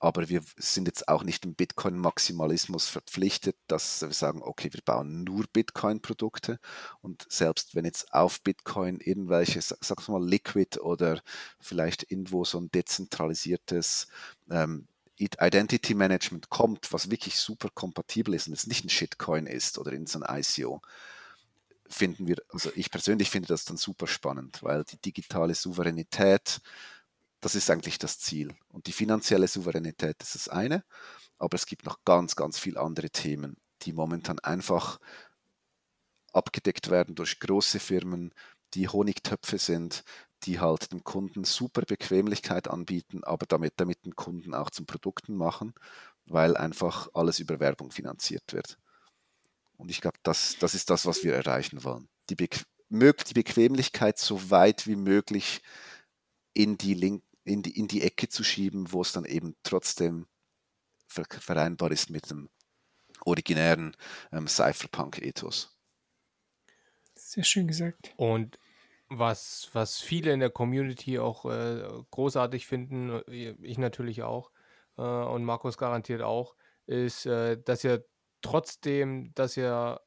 aber 0.01 0.29
wir 0.29 0.43
sind 0.57 0.87
jetzt 0.87 1.09
auch 1.09 1.25
nicht 1.25 1.45
im 1.45 1.55
Bitcoin-Maximalismus 1.55 2.89
verpflichtet, 2.89 3.57
dass 3.67 4.03
wir 4.03 4.13
sagen, 4.13 4.43
okay, 4.43 4.73
wir 4.73 4.81
bauen 4.85 5.25
nur 5.25 5.45
Bitcoin-Produkte 5.53 6.61
und 7.01 7.27
selbst 7.29 7.75
wenn 7.75 7.85
jetzt 7.85 8.13
auf 8.13 8.41
Bitcoin 8.43 9.01
irgendwelche, 9.01 9.61
sag 9.61 10.09
mal, 10.09 10.25
Liquid 10.25 10.79
oder 10.81 11.21
vielleicht 11.61 12.11
irgendwo 12.11 12.45
so 12.45 12.59
ein 12.59 12.71
dezentralisiertes 12.71 14.07
ähm, 14.51 14.87
Identity 15.21 15.95
Management 15.95 16.49
kommt, 16.49 16.93
was 16.93 17.11
wirklich 17.11 17.37
super 17.37 17.69
kompatibel 17.75 18.35
ist 18.35 18.47
und 18.47 18.55
es 18.55 18.67
nicht 18.67 18.85
ein 18.85 18.89
Shitcoin 18.91 19.47
ist 19.47 19.79
oder 19.79 19.93
in 19.93 20.07
so 20.07 20.21
ein 20.21 20.41
ICO, 20.41 20.81
finden 21.89 22.27
wir, 22.27 22.37
also 22.51 22.71
ich 22.75 22.91
persönlich 22.91 23.31
finde 23.31 23.49
das 23.49 23.65
dann 23.65 23.77
super 23.77 24.07
spannend, 24.07 24.63
weil 24.63 24.85
die 24.85 24.99
digitale 24.99 25.55
Souveränität, 25.55 26.61
das 27.41 27.55
ist 27.55 27.71
eigentlich 27.71 27.99
das 27.99 28.19
Ziel. 28.19 28.55
Und 28.69 28.87
die 28.87 28.93
finanzielle 28.93 29.49
Souveränität 29.49 30.23
ist 30.23 30.35
das 30.35 30.49
eine, 30.49 30.85
aber 31.39 31.55
es 31.55 31.67
gibt 31.67 31.87
noch 31.87 32.05
ganz, 32.05 32.37
ganz 32.37 32.59
viele 32.59 32.81
andere 32.81 33.11
Themen, 33.11 33.57
die 33.83 33.93
momentan 33.93 34.39
einfach 34.41 34.99
abgedeckt 36.33 36.91
werden 36.91 37.15
durch 37.15 37.41
große 37.41 37.81
Firmen, 37.81 38.35
die 38.75 38.89
Honigtöpfe 38.89 39.59
sind, 39.59 40.05
die 40.45 40.61
halt 40.61 40.93
dem 40.93 41.05
Kunden 41.05 41.45
super 41.45 41.83
Bequemlichkeit 41.83 42.69
anbieten, 42.69 43.25
aber 43.25 43.47
damit, 43.47 43.75
damit 43.77 44.05
den 44.05 44.17
Kunden 44.17 44.55
auch 44.55 44.71
zum 44.71 44.87
Produkten 44.87 45.37
machen, 45.37 45.75
weil 46.27 46.57
einfach 46.57 47.09
alles 47.15 47.39
über 47.39 47.61
Werbung 47.61 47.91
finanziert 47.91 48.53
wird. 48.53 48.79
Und 49.77 49.91
ich 49.91 50.01
glaube, 50.01 50.19
das, 50.23 50.57
das 50.59 50.75
ist 50.75 50.91
das, 50.91 51.07
was 51.07 51.25
wir 51.25 51.35
erreichen 51.35 51.85
wollen. 51.85 52.09
Die, 52.31 52.35
Be 52.35 52.49
die 52.91 53.35
Bequemlichkeit 53.35 54.19
so 54.19 54.51
weit 54.51 54.87
wie 54.87 54.97
möglich 54.97 55.63
in 56.55 56.79
die, 56.79 56.95
Link 56.95 57.23
in, 57.45 57.63
die, 57.63 57.79
in 57.79 57.89
die 57.89 58.03
Ecke 58.03 58.29
zu 58.29 58.45
schieben, 58.45 58.93
wo 58.93 59.03
es 59.03 59.13
dann 59.13 59.25
eben 59.25 59.57
trotzdem 59.63 60.27
vereinbar 61.07 61.91
ist 61.91 62.11
mit 62.11 62.31
dem 62.31 62.49
originären 63.25 63.97
ähm, 64.33 64.47
Cypherpunk-Ethos. 64.47 65.77
Sehr 67.15 67.45
schön 67.45 67.67
gesagt. 67.67 68.13
Und 68.17 68.59
was, 69.09 69.71
was 69.73 70.01
viele 70.01 70.33
in 70.33 70.41
der 70.41 70.51
Community 70.51 71.19
auch 71.19 71.45
äh, 71.47 71.83
großartig 72.11 72.67
finden, 72.67 73.23
äh, 73.29 73.55
ich 73.63 73.79
natürlich 73.79 74.23
auch 74.23 74.51
äh, 74.97 75.03
und 75.03 75.45
Markus 75.45 75.79
garantiert 75.79 76.23
auch, 76.23 76.57
ist, 76.87 77.27
äh, 77.27 77.61
dass 77.63 77.85
ihr 77.85 78.05
trotzdem, 78.43 79.33
dass 79.35 79.57
ihr 79.57 80.01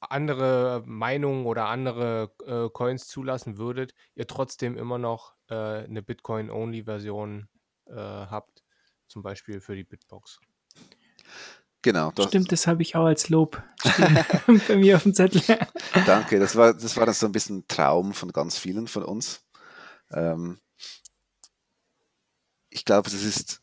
andere 0.00 0.82
Meinungen 0.86 1.46
oder 1.46 1.66
andere 1.66 2.32
äh, 2.46 2.68
Coins 2.70 3.08
zulassen 3.08 3.58
würdet, 3.58 3.94
ihr 4.14 4.26
trotzdem 4.26 4.76
immer 4.76 4.98
noch 4.98 5.34
äh, 5.48 5.54
eine 5.84 6.02
Bitcoin-Only-Version 6.02 7.48
habt, 7.88 8.64
zum 9.06 9.22
Beispiel 9.22 9.60
für 9.60 9.76
die 9.76 9.84
Bitbox. 9.84 10.40
Genau. 11.86 12.10
Das 12.16 12.26
Stimmt, 12.26 12.50
das 12.50 12.66
habe 12.66 12.82
ich 12.82 12.96
auch 12.96 13.04
als 13.04 13.28
Lob 13.28 13.62
bei 14.66 14.74
mir 14.74 14.96
auf 14.96 15.04
dem 15.04 15.14
Zettel. 15.14 15.40
Danke, 16.04 16.40
das 16.40 16.56
war, 16.56 16.74
das 16.74 16.96
war 16.96 17.06
dann 17.06 17.14
so 17.14 17.26
ein 17.26 17.32
bisschen 17.32 17.58
ein 17.58 17.68
Traum 17.68 18.12
von 18.12 18.32
ganz 18.32 18.58
vielen 18.58 18.88
von 18.88 19.04
uns. 19.04 19.44
Ähm, 20.10 20.58
ich 22.70 22.84
glaube, 22.84 23.08
das 23.08 23.22
ist 23.22 23.62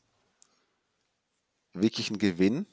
wirklich 1.73 2.11
ein 2.11 2.17
Gewinn, 2.17 2.65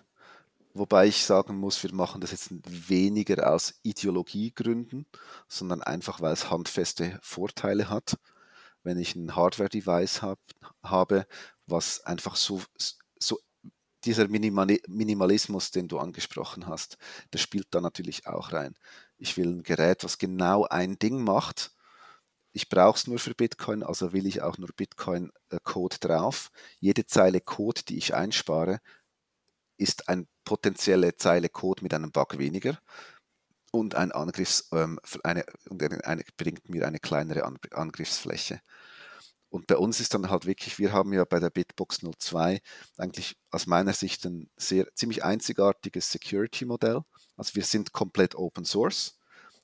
wobei 0.72 1.08
ich 1.08 1.24
sagen 1.24 1.56
muss, 1.56 1.82
wir 1.82 1.92
machen 1.92 2.20
das 2.20 2.30
jetzt 2.30 2.50
weniger 2.88 3.52
aus 3.52 3.74
Ideologiegründen, 3.82 5.04
sondern 5.48 5.82
einfach, 5.82 6.20
weil 6.20 6.32
es 6.32 6.48
handfeste 6.48 7.18
Vorteile 7.24 7.90
hat. 7.90 8.20
Wenn 8.84 9.00
ich 9.00 9.16
ein 9.16 9.34
Hardware-Device 9.34 10.22
hab, 10.22 10.38
habe, 10.84 11.26
was 11.66 12.04
einfach 12.04 12.36
so, 12.36 12.62
so 13.18 13.40
dieser 14.04 14.28
Minimalismus, 14.28 15.70
den 15.70 15.88
du 15.88 15.98
angesprochen 15.98 16.66
hast, 16.66 16.96
der 17.32 17.38
spielt 17.38 17.68
da 17.70 17.80
natürlich 17.80 18.26
auch 18.26 18.52
rein. 18.52 18.74
Ich 19.18 19.36
will 19.36 19.48
ein 19.48 19.62
Gerät, 19.62 20.04
was 20.04 20.18
genau 20.18 20.64
ein 20.64 20.98
Ding 20.98 21.22
macht. 21.22 21.74
Ich 22.52 22.68
brauche 22.68 22.96
es 22.96 23.06
nur 23.06 23.18
für 23.18 23.34
Bitcoin, 23.34 23.82
also 23.82 24.12
will 24.12 24.26
ich 24.26 24.42
auch 24.42 24.58
nur 24.58 24.70
Bitcoin-Code 24.74 25.98
drauf. 26.00 26.50
Jede 26.80 27.06
Zeile 27.06 27.40
Code, 27.40 27.82
die 27.88 27.98
ich 27.98 28.14
einspare, 28.14 28.80
ist 29.76 30.08
eine 30.08 30.26
potenzielle 30.44 31.16
Zeile 31.16 31.48
Code 31.48 31.82
mit 31.82 31.94
einem 31.94 32.12
Bug 32.12 32.38
weniger 32.38 32.78
und 33.70 33.94
ein 33.94 34.12
Angriffs, 34.12 34.68
ähm, 34.72 34.98
eine, 35.22 35.44
eine, 36.04 36.24
bringt 36.36 36.68
mir 36.68 36.86
eine 36.86 36.98
kleinere 36.98 37.44
Angriffsfläche. 37.72 38.60
Und 39.50 39.66
bei 39.66 39.76
uns 39.76 39.98
ist 39.98 40.14
dann 40.14 40.30
halt 40.30 40.46
wirklich, 40.46 40.78
wir 40.78 40.92
haben 40.92 41.12
ja 41.12 41.24
bei 41.24 41.40
der 41.40 41.50
Bitbox 41.50 42.00
02 42.18 42.60
eigentlich 42.96 43.36
aus 43.50 43.66
meiner 43.66 43.92
Sicht 43.92 44.24
ein 44.24 44.48
sehr 44.56 44.86
ziemlich 44.94 45.24
einzigartiges 45.24 46.10
Security-Modell. 46.12 47.00
Also 47.36 47.56
wir 47.56 47.64
sind 47.64 47.92
komplett 47.92 48.36
Open 48.36 48.64
Source, 48.64 49.18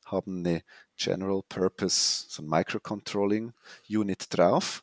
haben 0.04 0.38
eine 0.38 0.64
General 0.96 1.40
Purpose, 1.48 2.26
so 2.28 2.42
ein 2.42 2.48
Microcontrolling 2.48 3.52
Unit 3.88 4.26
drauf, 4.30 4.82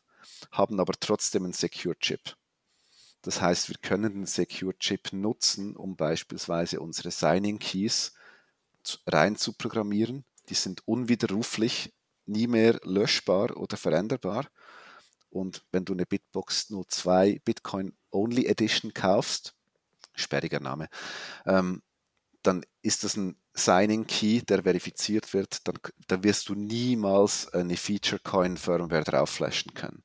haben 0.50 0.80
aber 0.80 0.94
trotzdem 0.98 1.44
einen 1.44 1.52
Secure 1.52 1.98
Chip. 1.98 2.36
Das 3.20 3.42
heißt, 3.42 3.68
wir 3.68 3.76
können 3.82 4.14
den 4.14 4.26
Secure 4.26 4.76
Chip 4.78 5.12
nutzen, 5.12 5.76
um 5.76 5.96
beispielsweise 5.96 6.80
unsere 6.80 7.10
Signing 7.10 7.58
Keys 7.58 8.14
rein 9.06 9.36
zu 9.36 9.52
programmieren. 9.52 10.24
Die 10.48 10.54
sind 10.54 10.86
unwiderruflich, 10.88 11.92
nie 12.26 12.46
mehr 12.46 12.80
löschbar 12.84 13.56
oder 13.56 13.76
veränderbar 13.76 14.46
und 15.34 15.64
wenn 15.72 15.84
du 15.84 15.92
eine 15.92 16.06
Bitbox 16.06 16.68
02 16.68 17.40
Bitcoin 17.44 17.92
Only 18.10 18.46
Edition 18.46 18.94
kaufst, 18.94 19.54
sperriger 20.14 20.60
Name, 20.60 20.88
ähm, 21.44 21.82
dann 22.42 22.64
ist 22.82 23.02
das 23.02 23.16
ein 23.16 23.36
Signing 23.52 24.06
Key, 24.06 24.42
der 24.42 24.62
verifiziert 24.62 25.34
wird, 25.34 25.66
dann, 25.66 25.76
dann 26.06 26.22
wirst 26.22 26.48
du 26.48 26.54
niemals 26.54 27.52
eine 27.52 27.76
Feature 27.76 28.20
Coin 28.22 28.56
Firmware 28.56 29.04
drauf 29.04 29.30
flashen 29.30 29.74
können. 29.74 30.04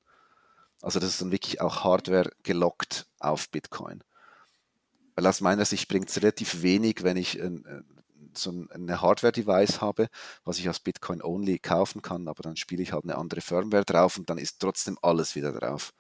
Also 0.81 0.99
das 0.99 1.09
ist 1.09 1.21
dann 1.21 1.31
wirklich 1.31 1.61
auch 1.61 1.83
Hardware 1.83 2.31
gelockt 2.43 3.07
auf 3.19 3.49
Bitcoin. 3.49 4.03
Weil 5.15 5.27
aus 5.27 5.41
meiner 5.41 5.65
Sicht 5.65 5.89
bringt 5.89 6.09
es 6.09 6.21
relativ 6.21 6.63
wenig, 6.63 7.03
wenn 7.03 7.17
ich 7.17 7.37
ein, 8.29 8.35
so 8.35 8.67
eine 8.71 9.01
Hardware-Device 9.01 9.81
habe, 9.81 10.07
was 10.43 10.59
ich 10.59 10.69
aus 10.69 10.79
Bitcoin-Only 10.79 11.59
kaufen 11.59 12.01
kann, 12.01 12.27
aber 12.27 12.43
dann 12.43 12.55
spiele 12.55 12.83
ich 12.83 12.93
halt 12.93 13.03
eine 13.03 13.17
andere 13.17 13.41
Firmware 13.41 13.85
drauf 13.85 14.17
und 14.17 14.29
dann 14.29 14.37
ist 14.37 14.59
trotzdem 14.59 14.97
alles 15.01 15.35
wieder 15.35 15.51
drauf. 15.51 15.93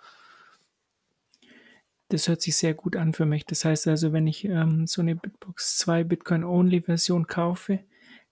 Das 2.09 2.27
hört 2.27 2.41
sich 2.41 2.57
sehr 2.57 2.73
gut 2.73 2.95
an 2.95 3.13
für 3.13 3.25
mich. 3.25 3.45
Das 3.45 3.65
heißt 3.65 3.87
also, 3.87 4.13
wenn 4.13 4.25
ich 4.25 4.43
ähm, 4.45 4.87
so 4.87 5.01
eine 5.01 5.15
Bitbox 5.15 5.77
2 5.77 6.03
Bitcoin-Only-Version 6.05 7.27
kaufe, 7.27 7.83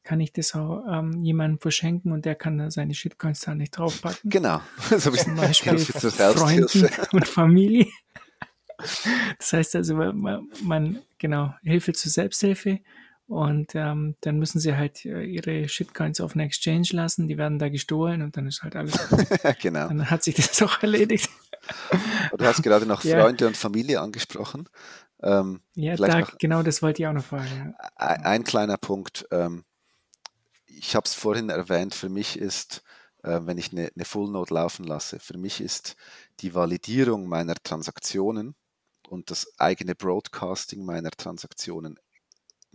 kann 0.04 0.20
ich 0.22 0.32
das 0.32 0.56
auch 0.56 0.84
ähm, 0.90 1.22
jemandem 1.22 1.60
verschenken 1.60 2.12
und 2.12 2.26
der 2.26 2.36
kann 2.36 2.58
da 2.58 2.72
seine 2.72 2.94
Shitcoins 2.94 3.42
da 3.42 3.54
nicht 3.54 3.78
draufpacken. 3.78 4.30
Genau. 4.30 4.62
So 4.98 5.12
Zum 5.12 5.36
Beispiel 5.36 5.78
Freunden 5.80 6.90
und 7.12 7.28
Familie. 7.28 7.88
Das 9.38 9.54
heißt 9.54 9.76
also, 9.76 9.96
man, 9.96 10.48
man, 10.64 11.00
genau, 11.18 11.54
Hilfe 11.62 11.94
zur 11.94 12.12
Selbsthilfe 12.12 12.80
und 13.28 13.76
ähm, 13.76 14.16
dann 14.22 14.40
müssen 14.40 14.60
sie 14.60 14.76
halt 14.78 15.04
äh, 15.06 15.22
ihre 15.24 15.68
Shitcoins 15.68 16.22
auf 16.22 16.34
eine 16.34 16.46
Exchange 16.46 16.88
lassen, 16.92 17.28
die 17.28 17.38
werden 17.38 17.60
da 17.60 17.68
gestohlen 17.68 18.22
und 18.22 18.38
dann 18.38 18.48
ist 18.48 18.64
halt 18.64 18.78
alles. 18.78 18.98
genau. 19.62 19.90
Dann 19.90 20.10
hat 20.10 20.24
sich 20.24 20.36
das 20.36 20.62
auch 20.64 20.82
erledigt. 20.82 21.30
Du 22.38 22.46
hast 22.46 22.64
gerade 22.64 22.86
noch 22.86 23.04
ja. 23.04 23.20
Freunde 23.20 23.46
und 23.48 23.58
Familie 23.58 24.00
angesprochen. 24.00 24.70
Ähm, 25.22 25.62
Ja, 25.76 25.98
da, 25.98 26.22
genau 26.40 26.64
das 26.64 26.82
wollte 26.82 27.02
ich 27.02 27.08
auch 27.08 27.14
noch 27.14 27.26
fragen. 27.26 27.76
ein, 27.98 28.24
ein 28.24 28.44
kleiner 28.46 28.78
Punkt. 28.78 29.28
Ähm, 29.32 29.66
ich 30.66 30.96
habe 30.96 31.06
es 31.06 31.14
vorhin 31.14 31.50
erwähnt, 31.50 31.96
für 31.96 32.10
mich 32.10 32.40
ist, 32.40 32.82
äh, 33.24 33.42
wenn 33.44 33.58
ich 33.58 33.74
eine, 33.74 33.92
eine 33.94 34.06
Full 34.06 34.32
Node 34.32 34.54
laufen 34.54 34.86
lasse, 34.86 35.20
für 35.20 35.38
mich 35.38 35.60
ist 35.60 35.98
die 36.40 36.56
Validierung 36.56 37.28
meiner 37.28 37.56
Transaktionen 37.56 38.56
und 39.10 39.32
das 39.32 39.52
eigene 39.60 39.96
Broadcasting 39.96 40.86
meiner 40.86 41.12
Transaktionen 41.12 42.00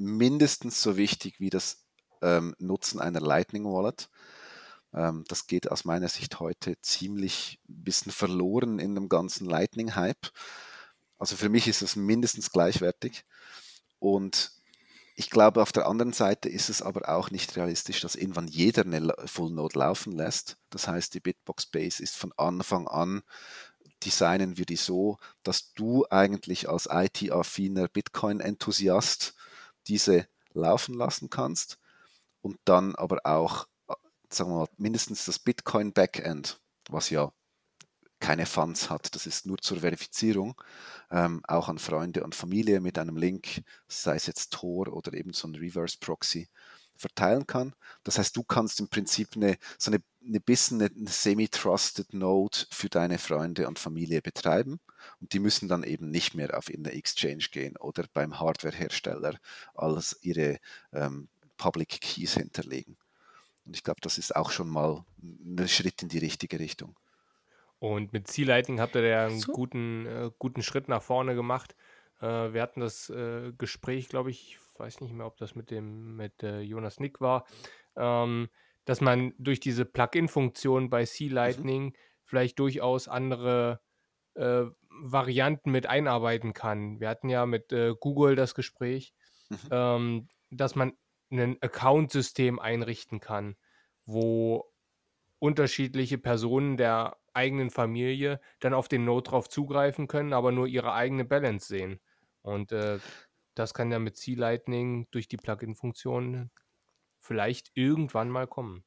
mindestens 0.03 0.83
so 0.83 0.97
wichtig 0.97 1.41
wie 1.41 1.51
das 1.51 1.85
ähm, 2.21 2.55
Nutzen 2.59 3.01
einer 3.01 3.21
Lightning 3.21 3.65
Wallet. 3.65 4.09
Ähm, 4.95 5.25
das 5.29 5.47
geht 5.47 5.71
aus 5.71 5.85
meiner 5.85 6.09
Sicht 6.09 6.41
heute 6.41 6.81
ziemlich 6.81 7.61
ein 7.69 7.85
bisschen 7.85 8.13
verloren 8.13 8.79
in 8.79 8.95
dem 8.95 9.09
ganzen 9.09 9.47
Lightning-Hype. 9.47 10.31
Also 11.19 11.37
für 11.37 11.49
mich 11.49 11.69
ist 11.69 11.83
es 11.83 11.97
mindestens 11.97 12.51
gleichwertig. 12.51 13.25
Und 13.99 14.53
ich 15.15 15.31
glaube, 15.31 15.63
auf 15.63 15.73
der 15.73 15.87
anderen 15.87 16.13
Seite 16.13 16.49
ist 16.49 16.69
es 16.69 16.83
aber 16.83 17.09
auch 17.09 17.31
nicht 17.31 17.57
realistisch, 17.57 18.01
dass 18.01 18.15
irgendwann 18.15 18.49
jeder 18.49 18.83
eine 18.83 19.15
Full 19.27 19.53
Node 19.53 19.79
laufen 19.79 20.13
lässt. 20.13 20.57
Das 20.71 20.89
heißt, 20.89 21.15
die 21.15 21.21
Bitbox 21.21 21.67
Base 21.67 22.03
ist 22.03 22.17
von 22.17 22.33
Anfang 22.37 22.89
an, 22.89 23.23
designen 24.05 24.57
wir 24.57 24.65
die 24.65 24.77
so, 24.77 25.19
dass 25.43 25.75
du 25.75 26.05
eigentlich 26.11 26.69
als 26.69 26.89
IT-affiner 26.91 27.89
Bitcoin-Enthusiast 27.89 29.35
diese 29.89 30.26
laufen 30.53 30.95
lassen 30.95 31.30
kannst 31.30 31.78
und 32.41 32.59
dann 32.64 32.95
aber 32.97 33.20
auch, 33.24 33.66
äh, 33.89 33.95
sagen 34.30 34.51
wir 34.51 34.59
mal, 34.61 34.68
mindestens 34.76 35.24
das 35.24 35.39
Bitcoin-Backend, 35.39 36.61
was 36.89 37.11
ja 37.11 37.33
keine 38.20 38.47
Funds 38.47 38.89
hat, 38.89 39.14
das 39.14 39.26
ist 39.26 39.47
nur 39.47 39.59
zur 39.59 39.80
Verifizierung, 39.80 40.55
ähm, 41.11 41.43
auch 41.49 41.68
an 41.68 41.78
Freunde 41.78 42.22
und 42.22 42.35
Familie 42.37 42.80
mit 42.80 42.97
einem 42.99 43.16
Link, 43.16 43.62
sei 43.89 44.14
es 44.14 44.26
jetzt 44.26 44.53
Tor 44.53 44.89
oder 44.93 45.12
eben 45.14 45.33
so 45.33 45.49
ein 45.49 45.57
Reverse 45.57 45.97
Proxy, 45.99 46.49
verteilen 47.03 47.47
kann. 47.47 47.75
Das 48.05 48.19
heißt, 48.19 48.35
du 48.37 48.43
kannst 48.43 48.81
im 48.81 48.89
Prinzip 48.89 49.31
eine, 49.37 49.59
so 49.79 49.91
eine, 49.91 50.03
eine 50.27 50.41
bisschen 50.41 50.81
eine, 50.81 50.91
eine 50.95 51.11
semi-trusted 51.11 52.15
Node 52.15 52.59
für 52.71 52.89
deine 52.89 53.19
Freunde 53.19 53.69
und 53.69 53.79
Familie 53.79 54.23
betreiben 54.23 54.81
und 55.21 55.33
die 55.33 55.41
müssen 55.41 55.69
dann 55.69 55.83
eben 55.85 56.11
nicht 56.11 56.35
mehr 56.35 56.57
auf 56.57 56.71
irgendeine 56.71 56.97
Exchange 56.97 57.47
gehen 57.51 57.77
oder 57.77 58.05
beim 58.15 58.39
Hardwarehersteller 58.41 59.39
alles 59.75 60.19
ihre 60.23 60.59
ähm, 60.93 61.29
Public 61.57 62.01
Keys 62.01 62.35
hinterlegen. 62.35 62.97
Und 63.65 63.77
ich 63.77 63.85
glaube, 63.85 64.01
das 64.01 64.19
ist 64.19 64.35
auch 64.35 64.51
schon 64.51 64.69
mal 64.69 65.05
ein 65.21 65.69
Schritt 65.69 66.03
in 66.03 66.09
die 66.09 66.19
richtige 66.19 66.59
Richtung. 66.59 66.97
Und 67.79 68.13
mit 68.13 68.29
Sea 68.29 68.47
Lightning 68.47 68.81
habt 68.81 68.95
ihr 68.95 69.03
ja 69.07 69.27
einen 69.27 69.41
So. 69.41 69.53
guten, 69.53 70.07
äh, 70.07 70.31
guten 70.39 70.63
Schritt 70.63 70.89
nach 70.89 71.03
vorne 71.03 71.35
gemacht. 71.35 71.75
Äh, 72.21 72.53
wir 72.53 72.63
hatten 72.63 72.81
das 72.81 73.11
äh, 73.11 73.53
Gespräch, 73.59 74.09
glaube 74.09 74.31
ich, 74.31 74.53
ich 74.53 74.59
weiß 74.79 75.01
nicht 75.01 75.12
mehr, 75.14 75.27
ob 75.27 75.37
das 75.39 75.55
mit 75.55 75.70
dem 75.70 76.16
mit 76.16 76.43
äh, 76.43 76.61
Jonas 76.61 77.01
Nick 77.01 77.20
war, 77.20 77.47
ähm, 77.97 78.49
dass 78.85 79.01
man 79.01 79.35
durch 79.39 79.61
diese 79.61 79.85
Plugin-Funktion 79.85 80.91
bei 80.91 81.05
Sea 81.05 81.33
Mhm. 81.45 81.62
Lightning 81.62 81.97
vielleicht 82.25 82.59
durchaus 82.59 83.09
andere 83.09 83.81
äh, 84.35 84.64
Varianten 84.91 85.70
mit 85.73 85.87
einarbeiten 85.87 86.55
kann. 86.55 87.01
Wir 87.01 87.09
hatten 87.09 87.29
ja 87.29 87.47
mit 87.47 87.73
äh, 87.73 87.95
Google 87.99 88.37
das 88.37 88.55
Gespräch, 88.55 89.14
Mhm. 89.51 89.73
ähm, 89.73 90.29
dass 90.51 90.75
man 90.75 90.93
ein 91.31 91.59
Account-System 91.62 92.59
einrichten 92.59 93.20
kann, 93.20 93.57
wo 94.07 94.73
unterschiedliche 95.39 96.18
Personen 96.18 96.77
der 96.77 97.18
eigenen 97.35 97.70
Familie 97.70 98.41
dann 98.61 98.75
auf 98.75 98.89
den 98.89 99.05
Node 99.05 99.31
drauf 99.31 99.49
zugreifen 99.49 100.07
können, 100.09 100.33
aber 100.33 100.53
nur 100.53 100.66
ihre 100.66 100.93
eigene 100.93 101.25
Balance 101.25 101.66
sehen. 101.66 102.01
Und 102.43 102.73
äh, 102.73 103.01
das 103.55 103.75
kann 103.75 103.91
ja 103.93 103.99
mit 103.99 104.17
Sea 104.17 104.37
Lightning 104.37 105.07
durch 105.11 105.29
die 105.29 105.37
Plugin-Funktion 105.37 106.51
vielleicht 107.21 107.71
irgendwann 107.75 108.31
mal 108.31 108.47
kommen. 108.47 108.85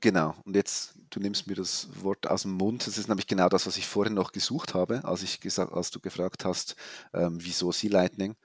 Genau, 0.00 0.34
und 0.44 0.54
jetzt, 0.56 0.98
du 1.10 1.20
nimmst 1.20 1.46
mir 1.46 1.54
das 1.54 1.88
Wort 2.02 2.26
aus 2.26 2.42
dem 2.42 2.52
Mund. 2.52 2.86
Das 2.86 2.98
ist 2.98 3.08
nämlich 3.08 3.26
genau 3.26 3.48
das, 3.48 3.66
was 3.66 3.78
ich 3.78 3.86
vorhin 3.86 4.14
noch 4.14 4.32
gesucht 4.32 4.74
habe, 4.74 5.04
als, 5.04 5.22
ich 5.22 5.40
gesagt, 5.40 5.72
als 5.72 5.90
du 5.90 6.00
gefragt 6.00 6.44
hast, 6.44 6.76
ähm, 7.14 7.38
wieso 7.40 7.72
Sea 7.72 7.90
Lightning. 7.90 8.36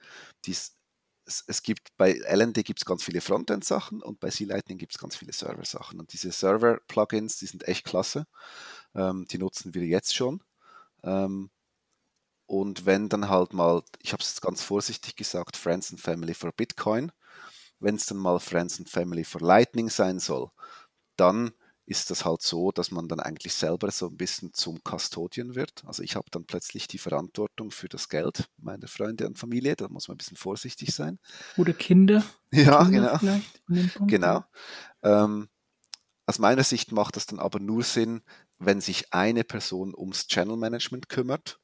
Dies, 0.46 0.76
es, 1.26 1.44
es 1.46 1.62
gibt 1.62 1.94
bei 1.96 2.12
LND 2.12 2.64
gibt 2.64 2.80
es 2.80 2.84
ganz 2.84 3.02
viele 3.04 3.20
Frontend-Sachen 3.20 4.02
und 4.02 4.18
bei 4.20 4.30
Sea 4.30 4.46
Lightning 4.46 4.78
gibt 4.78 4.92
es 4.94 4.98
ganz 4.98 5.16
viele 5.16 5.32
Server-Sachen. 5.32 6.00
Und 6.00 6.12
diese 6.12 6.32
Server-Plugins, 6.32 7.38
die 7.38 7.46
sind 7.46 7.68
echt 7.68 7.84
klasse. 7.84 8.26
Ähm, 8.94 9.26
die 9.30 9.38
nutzen 9.38 9.74
wir 9.74 9.84
jetzt 9.84 10.14
schon. 10.14 10.42
Ähm, 11.02 11.50
und 12.52 12.84
wenn 12.84 13.08
dann 13.08 13.30
halt 13.30 13.54
mal, 13.54 13.82
ich 14.02 14.12
habe 14.12 14.22
es 14.22 14.42
ganz 14.42 14.62
vorsichtig 14.62 15.16
gesagt, 15.16 15.56
Friends 15.56 15.90
and 15.90 16.02
Family 16.02 16.34
for 16.34 16.52
Bitcoin, 16.52 17.10
wenn 17.80 17.94
es 17.94 18.04
dann 18.04 18.18
mal 18.18 18.38
Friends 18.40 18.78
and 18.78 18.90
Family 18.90 19.24
for 19.24 19.40
Lightning 19.40 19.88
sein 19.88 20.18
soll, 20.18 20.50
dann 21.16 21.52
ist 21.86 22.10
das 22.10 22.26
halt 22.26 22.42
so, 22.42 22.70
dass 22.70 22.90
man 22.90 23.08
dann 23.08 23.20
eigentlich 23.20 23.54
selber 23.54 23.90
so 23.90 24.08
ein 24.08 24.18
bisschen 24.18 24.52
zum 24.52 24.84
Custodian 24.84 25.54
wird. 25.54 25.82
Also 25.86 26.02
ich 26.02 26.14
habe 26.14 26.26
dann 26.30 26.44
plötzlich 26.44 26.86
die 26.88 26.98
Verantwortung 26.98 27.70
für 27.70 27.88
das 27.88 28.10
Geld 28.10 28.50
meiner 28.58 28.86
Freunde 28.86 29.26
und 29.26 29.38
Familie. 29.38 29.74
Da 29.74 29.88
muss 29.88 30.08
man 30.08 30.16
ein 30.16 30.18
bisschen 30.18 30.36
vorsichtig 30.36 30.94
sein. 30.94 31.18
Oder 31.56 31.72
Kinder. 31.72 32.22
Ja, 32.52 32.84
Kinder 32.84 33.18
genau. 33.66 34.06
Genau. 34.06 34.44
Ähm, 35.02 35.48
aus 36.26 36.38
meiner 36.38 36.64
Sicht 36.64 36.92
macht 36.92 37.16
das 37.16 37.24
dann 37.24 37.38
aber 37.38 37.60
nur 37.60 37.82
Sinn, 37.82 38.20
wenn 38.58 38.82
sich 38.82 39.14
eine 39.14 39.42
Person 39.42 39.94
ums 39.96 40.26
Channel 40.26 40.58
Management 40.58 41.08
kümmert 41.08 41.61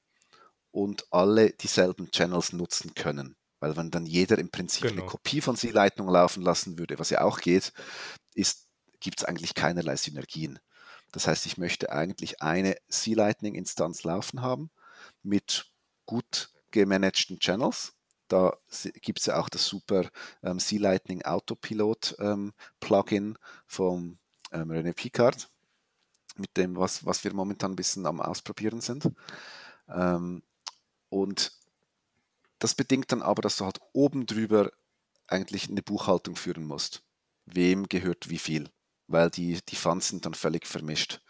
und 0.79 1.07
alle 1.11 1.51
dieselben 1.51 2.09
Channels 2.13 2.53
nutzen 2.53 2.95
können. 2.95 3.35
Weil 3.59 3.77
wenn 3.77 3.91
dann 3.91 4.07
jeder 4.07 4.39
im 4.39 4.49
Prinzip 4.49 4.85
eine 4.85 4.95
Genau. 4.95 5.07
Kopie 5.07 5.41
von 5.41 5.57
C-Lightning 5.57 6.09
laufen 6.09 6.41
lassen 6.45 6.79
würde, 6.79 7.01
was 7.01 7.11
ja 7.11 7.23
auch 7.23 7.41
geht, 7.41 7.73
ist, 8.35 8.69
gibt 9.01 9.19
es 9.19 9.25
eigentlich 9.25 9.55
keinerlei 9.55 9.97
Synergien. 9.97 10.61
Das 11.11 11.27
heißt, 11.27 11.47
ich 11.47 11.59
möchte 11.59 11.91
eigentlich 11.91 12.43
eine 12.43 12.77
C-Lightning-Instanz 12.89 14.05
laufen 14.05 14.43
haben 14.43 14.71
mit 15.25 15.67
gut 16.07 16.51
gemanagten 16.71 17.41
Channels. 17.41 17.95
Da 18.29 18.57
gibt 19.03 19.19
es 19.19 19.27
ja 19.27 19.41
auch 19.41 19.49
das 19.49 19.67
super 19.67 20.09
ähm, 20.45 20.61
C-Lightning 20.61 21.23
Autopilot 21.23 22.15
ähm, 22.21 22.53
Plugin 22.79 23.37
vom 23.67 24.19
ähm, 24.53 24.71
René 24.71 24.93
Picard, 24.93 25.49
mit 26.37 26.57
dem, 26.57 26.77
was, 26.77 27.05
was 27.05 27.25
wir 27.25 27.35
momentan 27.35 27.73
ein 27.73 27.77
bisschen 27.77 28.07
am 28.07 28.21
Ausprobieren 28.21 28.81
sind. 28.81 29.11
Ähm, 29.89 30.43
und 31.09 31.53
das 32.59 32.75
bedingt 32.75 33.13
dann 33.13 33.23
aber, 33.23 33.43
dass 33.43 33.57
du 33.57 33.65
halt 33.65 33.81
oben 33.93 34.27
drüber 34.27 34.71
eigentlich 35.27 35.69
eine 35.69 35.83
Buchhaltung 35.83 36.37
führen 36.37 36.65
musst. 36.65 37.03
Wem 37.47 37.89
gehört 37.89 38.29
wie 38.31 38.39
viel? 38.39 38.71
Weil 39.07 39.31
die, 39.31 39.61
die 39.69 39.77
Funds 39.77 40.09
sind 40.09 40.27
dann 40.27 40.35
völlig 40.35 40.67
vermischt. 40.67 41.21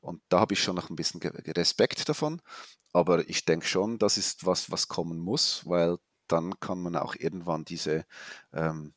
Und 0.00 0.22
da 0.28 0.40
habe 0.40 0.54
ich 0.54 0.62
schon 0.62 0.76
noch 0.76 0.90
ein 0.90 0.96
bisschen 0.96 1.20
Respekt 1.22 2.08
davon. 2.08 2.40
Aber 2.92 3.28
ich 3.28 3.44
denke 3.44 3.66
schon, 3.66 3.98
das 3.98 4.18
ist 4.18 4.44
was, 4.44 4.70
was 4.70 4.88
kommen 4.88 5.18
muss, 5.18 5.66
weil 5.66 5.98
dann 6.26 6.58
kann 6.60 6.80
man 6.80 6.96
auch 6.96 7.14
irgendwann 7.14 7.64
diese, 7.64 8.04
ähm, 8.52 8.94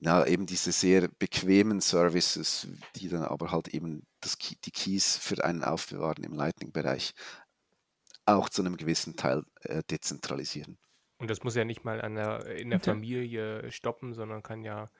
ja, 0.00 0.24
eben 0.24 0.46
diese 0.46 0.72
sehr 0.72 1.08
bequemen 1.08 1.80
Services, 1.80 2.68
die 2.96 3.08
dann 3.08 3.24
aber 3.24 3.50
halt 3.50 3.68
eben 3.68 4.06
das, 4.20 4.38
die 4.38 4.70
Keys 4.70 5.16
für 5.16 5.44
einen 5.44 5.64
aufbewahren 5.64 6.24
im 6.24 6.32
Lightning-Bereich, 6.32 7.14
auch 8.28 8.48
zu 8.48 8.62
einem 8.62 8.76
gewissen 8.76 9.16
Teil 9.16 9.42
äh, 9.60 9.82
dezentralisieren. 9.90 10.78
Und 11.18 11.30
das 11.30 11.42
muss 11.42 11.56
ja 11.56 11.64
nicht 11.64 11.84
mal 11.84 12.00
an 12.00 12.14
der, 12.14 12.46
in 12.46 12.70
der 12.70 12.80
Familie 12.80 13.70
stoppen, 13.72 14.14
sondern 14.14 14.42
kann 14.42 14.62
ja 14.62 14.90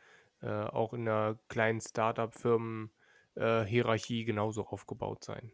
äh, 0.40 0.48
auch 0.48 0.92
in 0.92 1.08
einer 1.08 1.38
kleinen 1.48 1.80
Startup-Firmen-Hierarchie 1.80 4.24
genauso 4.24 4.66
aufgebaut 4.66 5.24
sein. 5.24 5.52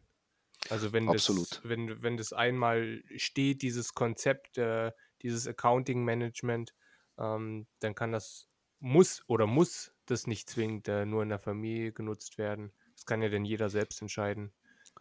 Also 0.70 0.92
wenn 0.92 1.08
Absolut. 1.08 1.50
das, 1.50 1.60
wenn, 1.64 2.02
wenn 2.02 2.16
das 2.16 2.32
einmal 2.32 3.02
steht, 3.16 3.62
dieses 3.62 3.94
Konzept, 3.94 4.56
äh, 4.56 4.92
dieses 5.22 5.46
Accounting-Management, 5.46 6.74
ähm, 7.18 7.66
dann 7.80 7.94
kann 7.94 8.12
das, 8.12 8.48
muss 8.80 9.22
oder 9.26 9.46
muss 9.46 9.92
das 10.06 10.26
nicht 10.26 10.48
zwingend 10.48 10.88
äh, 10.88 11.04
nur 11.04 11.22
in 11.22 11.28
der 11.28 11.38
Familie 11.38 11.92
genutzt 11.92 12.38
werden. 12.38 12.72
Das 12.94 13.04
kann 13.04 13.22
ja 13.22 13.28
dann 13.28 13.44
jeder 13.44 13.68
selbst 13.68 14.00
entscheiden, 14.00 14.54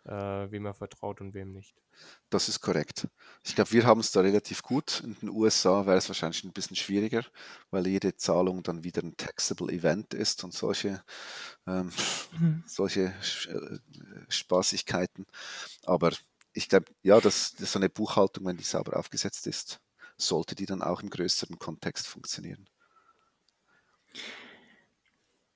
äh, 0.06 0.51
wem 0.51 0.66
er 0.66 0.74
vertraut 0.74 1.22
und 1.22 1.34
wem 1.34 1.51
nicht. 1.51 1.76
Das 2.30 2.49
ist 2.49 2.62
korrekt. 2.62 3.08
Ich 3.43 3.56
glaube, 3.56 3.72
wir 3.72 3.86
haben 3.86 3.99
es 3.99 4.12
da 4.12 4.22
relativ 4.22 4.64
gut. 4.64 5.01
In 5.04 5.16
den 5.22 5.30
USA 5.30 5.86
wäre 5.86 5.97
es 5.97 6.10
wahrscheinlich 6.10 6.43
ein 6.43 6.54
bisschen 6.54 6.76
schwieriger, 6.76 7.24
weil 7.72 7.88
jede 7.88 8.16
Zahlung 8.16 8.64
dann 8.64 8.84
wieder 8.84 9.04
ein 9.04 9.16
taxable 9.16 9.72
Event 9.72 10.14
ist 10.14 10.43
und 10.43 10.54
solche, 10.54 11.04
ähm, 11.68 11.91
Mhm. 12.32 12.64
solche 12.66 13.14
äh, 13.47 13.80
Spaßigkeiten. 14.30 15.26
Aber 15.86 16.12
ich 16.54 16.70
glaube, 16.70 16.88
ja, 17.04 17.20
dass, 17.22 17.54
dass 17.56 17.72
so 17.74 17.80
eine 17.80 17.89
Buchhaltung, 17.89 18.45
wenn 18.45 18.58
die 18.58 18.64
sauber 18.64 18.97
aufgesetzt 18.97 19.47
ist, 19.47 19.80
sollte 20.18 20.56
die 20.56 20.66
dann 20.66 20.82
auch 20.82 21.01
im 21.01 21.10
größeren 21.10 21.60
Kontext 21.60 22.08
funktionieren. 22.08 22.68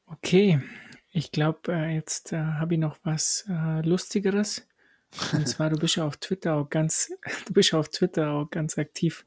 Okay, 0.09 0.59
ich 1.11 1.31
glaube, 1.31 1.73
äh, 1.73 1.95
jetzt 1.95 2.33
äh, 2.33 2.37
habe 2.37 2.75
ich 2.75 2.79
noch 2.79 2.97
was 3.03 3.45
äh, 3.49 3.81
Lustigeres. 3.81 4.67
Und 5.33 5.47
zwar, 5.47 5.69
du 5.69 5.77
bist 5.77 5.95
ja 5.95 6.05
auf 6.05 6.17
Twitter 6.17 6.55
auch 6.55 6.69
ganz, 6.69 7.11
du 7.47 7.53
bist 7.53 7.71
ja 7.71 7.79
auf 7.79 7.89
Twitter 7.89 8.31
auch 8.31 8.49
ganz 8.49 8.77
aktiv. 8.77 9.25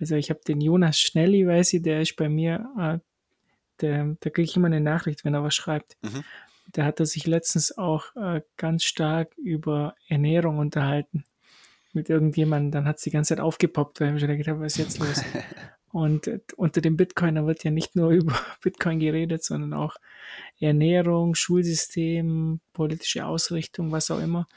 Also 0.00 0.16
ich 0.16 0.30
habe 0.30 0.40
den 0.46 0.60
Jonas 0.60 0.98
Schnelli, 0.98 1.46
weiß 1.46 1.74
ich, 1.74 1.82
der 1.82 2.00
ist 2.00 2.16
bei 2.16 2.28
mir, 2.28 2.68
äh, 2.78 2.98
der, 3.80 4.16
da 4.20 4.30
kriege 4.30 4.42
ich 4.42 4.56
immer 4.56 4.66
eine 4.66 4.80
Nachricht, 4.80 5.24
wenn 5.24 5.34
er 5.34 5.44
was 5.44 5.54
schreibt. 5.54 5.96
Mhm. 6.02 6.24
Da 6.72 6.84
hat 6.84 6.98
er 6.98 7.06
sich 7.06 7.26
letztens 7.26 7.76
auch 7.76 8.14
äh, 8.16 8.42
ganz 8.56 8.84
stark 8.84 9.36
über 9.36 9.94
Ernährung 10.08 10.58
unterhalten 10.58 11.24
mit 11.92 12.10
irgendjemandem. 12.10 12.72
Dann 12.72 12.86
hat 12.86 12.96
es 12.96 13.02
die 13.02 13.10
ganze 13.10 13.30
Zeit 13.30 13.40
aufgepoppt, 13.40 14.00
weil 14.00 14.08
ich 14.08 14.14
mir 14.14 14.20
schon 14.20 14.28
gedacht 14.28 14.48
habe, 14.48 14.60
was 14.60 14.72
ist 14.72 14.78
jetzt 14.78 14.98
los? 14.98 15.22
Und 15.94 16.28
unter 16.56 16.80
dem 16.80 16.96
Bitcoiner 16.96 17.46
wird 17.46 17.62
ja 17.62 17.70
nicht 17.70 17.94
nur 17.94 18.10
über 18.10 18.34
Bitcoin 18.60 18.98
geredet, 18.98 19.44
sondern 19.44 19.74
auch 19.74 19.94
Ernährung, 20.58 21.36
Schulsystem, 21.36 22.58
politische 22.72 23.24
Ausrichtung, 23.24 23.92
was 23.92 24.10
auch 24.10 24.18
immer. 24.18 24.48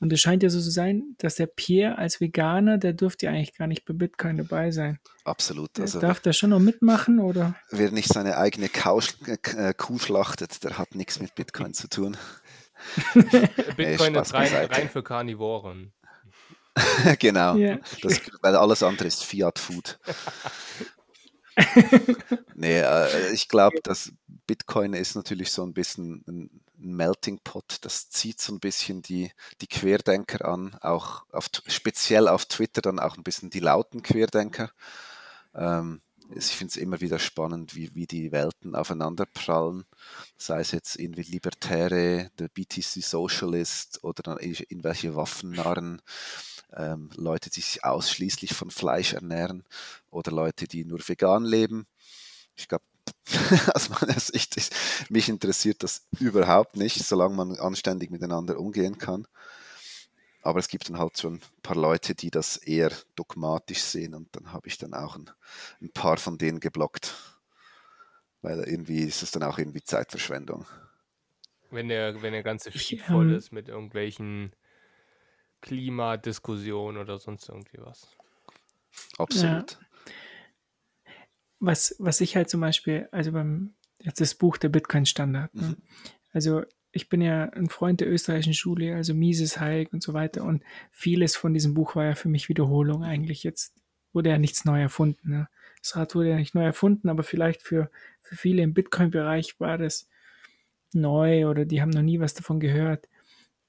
Und 0.00 0.14
es 0.14 0.20
scheint 0.20 0.42
ja 0.42 0.48
so 0.48 0.60
zu 0.60 0.70
sein, 0.70 1.14
dass 1.18 1.34
der 1.34 1.46
Pierre 1.46 1.98
als 1.98 2.22
Veganer, 2.22 2.78
der 2.78 2.94
dürfte 2.94 3.26
ja 3.26 3.32
eigentlich 3.32 3.54
gar 3.54 3.66
nicht 3.66 3.84
bei 3.84 3.92
Bitcoin 3.92 4.38
dabei 4.38 4.70
sein. 4.70 4.98
Absolut. 5.24 5.76
Der 5.76 5.82
Also 5.82 6.00
darf 6.00 6.20
der 6.20 6.32
schon 6.32 6.50
noch 6.50 6.60
mitmachen 6.60 7.18
oder? 7.18 7.54
wer 7.70 7.90
nicht 7.90 8.08
seine 8.08 8.38
eigene 8.38 8.70
Kau, 8.70 9.02
äh, 9.26 9.74
Kuh 9.74 9.98
schlachtet, 9.98 10.64
der 10.64 10.78
hat 10.78 10.94
nichts 10.94 11.20
mit 11.20 11.34
Bitcoin 11.34 11.74
zu 11.74 11.88
tun. 11.88 12.16
Bitcoin 13.76 14.14
ist 14.14 14.32
rein, 14.32 14.54
rein 14.70 14.88
für 14.88 15.02
Karnivoren. 15.02 15.92
genau. 17.18 17.56
Ja. 17.56 17.78
Das, 18.02 18.20
weil 18.42 18.56
alles 18.56 18.82
andere 18.82 19.08
ist 19.08 19.24
Fiat 19.24 19.58
Food. 19.58 19.98
nee, 22.54 22.80
äh, 22.80 23.32
ich 23.32 23.48
glaube, 23.48 23.78
dass 23.82 24.12
Bitcoin 24.46 24.94
ist 24.94 25.14
natürlich 25.16 25.50
so 25.50 25.62
ein 25.64 25.74
bisschen 25.74 26.24
ein 26.26 26.62
Melting 26.76 27.40
Pot. 27.42 27.78
Das 27.82 28.08
zieht 28.10 28.40
so 28.40 28.52
ein 28.52 28.60
bisschen 28.60 29.02
die, 29.02 29.32
die 29.60 29.66
Querdenker 29.66 30.46
an, 30.46 30.76
auch 30.80 31.24
auf, 31.32 31.50
speziell 31.66 32.28
auf 32.28 32.46
Twitter 32.46 32.80
dann 32.80 32.98
auch 32.98 33.16
ein 33.16 33.24
bisschen 33.24 33.50
die 33.50 33.60
lauten 33.60 34.02
Querdenker. 34.02 34.70
Ähm, 35.54 36.00
ich 36.34 36.46
finde 36.46 36.72
es 36.72 36.76
immer 36.76 37.00
wieder 37.00 37.18
spannend, 37.18 37.74
wie, 37.74 37.94
wie 37.94 38.06
die 38.06 38.32
Welten 38.32 38.74
aufeinander 38.74 39.24
prallen. 39.26 39.84
Sei 40.36 40.60
es 40.60 40.72
jetzt 40.72 40.96
irgendwie 40.96 41.22
Libertäre, 41.22 42.30
der 42.38 42.48
BTC 42.48 42.82
Socialist 43.02 44.04
oder 44.04 44.22
dann 44.22 44.38
irgendwelche 44.38 45.16
Waffennarren, 45.16 46.02
ähm, 46.74 47.10
Leute, 47.16 47.50
die 47.50 47.60
sich 47.60 47.84
ausschließlich 47.84 48.54
von 48.54 48.70
Fleisch 48.70 49.14
ernähren 49.14 49.64
oder 50.10 50.32
Leute, 50.32 50.66
die 50.66 50.84
nur 50.84 51.06
vegan 51.06 51.44
leben. 51.44 51.86
Ich 52.56 52.68
glaube, 52.68 52.84
aus 53.74 53.88
meiner 53.88 54.18
Sicht 54.18 54.56
ist, 54.56 54.74
mich 55.10 55.28
interessiert 55.28 55.82
das 55.82 56.06
überhaupt 56.18 56.76
nicht, 56.76 57.04
solange 57.04 57.34
man 57.34 57.56
anständig 57.56 58.10
miteinander 58.10 58.58
umgehen 58.58 58.98
kann. 58.98 59.26
Aber 60.42 60.60
es 60.60 60.68
gibt 60.68 60.88
dann 60.88 60.98
halt 60.98 61.18
schon 61.18 61.34
ein 61.34 61.62
paar 61.62 61.76
Leute, 61.76 62.14
die 62.14 62.30
das 62.30 62.56
eher 62.56 62.92
dogmatisch 63.16 63.80
sehen 63.80 64.14
und 64.14 64.28
dann 64.32 64.52
habe 64.52 64.68
ich 64.68 64.78
dann 64.78 64.94
auch 64.94 65.16
ein, 65.16 65.30
ein 65.80 65.90
paar 65.90 66.16
von 66.16 66.38
denen 66.38 66.60
geblockt. 66.60 67.14
Weil 68.40 68.60
irgendwie 68.60 69.00
ist 69.00 69.22
es 69.22 69.32
dann 69.32 69.42
auch 69.42 69.58
irgendwie 69.58 69.82
Zeitverschwendung. 69.82 70.64
Wenn 71.70 71.88
der, 71.88 72.22
wenn 72.22 72.32
der 72.32 72.44
ganze 72.44 72.70
Feed 72.70 73.02
voll 73.02 73.30
ähm, 73.30 73.36
ist 73.36 73.52
mit 73.52 73.68
irgendwelchen 73.68 74.52
Klimadiskussionen 75.60 76.98
oder 76.98 77.18
sonst 77.18 77.48
irgendwie 77.48 77.78
was. 77.78 78.08
Absolut. 79.18 79.78
was, 81.60 81.94
was 81.98 82.20
ich 82.20 82.36
halt 82.36 82.48
zum 82.48 82.60
Beispiel, 82.60 83.08
also 83.12 83.32
beim, 83.32 83.74
jetzt 84.00 84.20
das 84.20 84.34
Buch 84.34 84.56
der 84.56 84.68
Bitcoin-Standard. 84.68 85.54
Ne? 85.54 85.62
Mhm. 85.62 85.76
Also 86.32 86.62
ich 86.92 87.08
bin 87.08 87.20
ja 87.20 87.44
ein 87.50 87.68
Freund 87.68 88.00
der 88.00 88.10
österreichischen 88.10 88.54
Schule, 88.54 88.94
also 88.94 89.14
Mises, 89.14 89.60
Hayek 89.60 89.92
und 89.92 90.02
so 90.02 90.14
weiter. 90.14 90.44
Und 90.44 90.62
vieles 90.90 91.36
von 91.36 91.52
diesem 91.54 91.74
Buch 91.74 91.96
war 91.96 92.04
ja 92.04 92.14
für 92.14 92.28
mich 92.28 92.48
Wiederholung 92.48 93.04
eigentlich. 93.04 93.42
Jetzt 93.42 93.74
wurde 94.12 94.30
ja 94.30 94.38
nichts 94.38 94.64
neu 94.64 94.80
erfunden. 94.80 95.30
Ne? 95.30 95.48
Das 95.82 95.96
Rad 95.96 96.14
wurde 96.14 96.30
ja 96.30 96.36
nicht 96.36 96.54
neu 96.54 96.64
erfunden, 96.64 97.08
aber 97.08 97.22
vielleicht 97.22 97.62
für, 97.62 97.90
für 98.22 98.36
viele 98.36 98.62
im 98.62 98.74
Bitcoin-Bereich 98.74 99.60
war 99.60 99.78
das 99.78 100.08
neu 100.92 101.46
oder 101.46 101.64
die 101.64 101.82
haben 101.82 101.90
noch 101.90 102.02
nie 102.02 102.20
was 102.20 102.34
davon 102.34 102.60
gehört. 102.60 103.08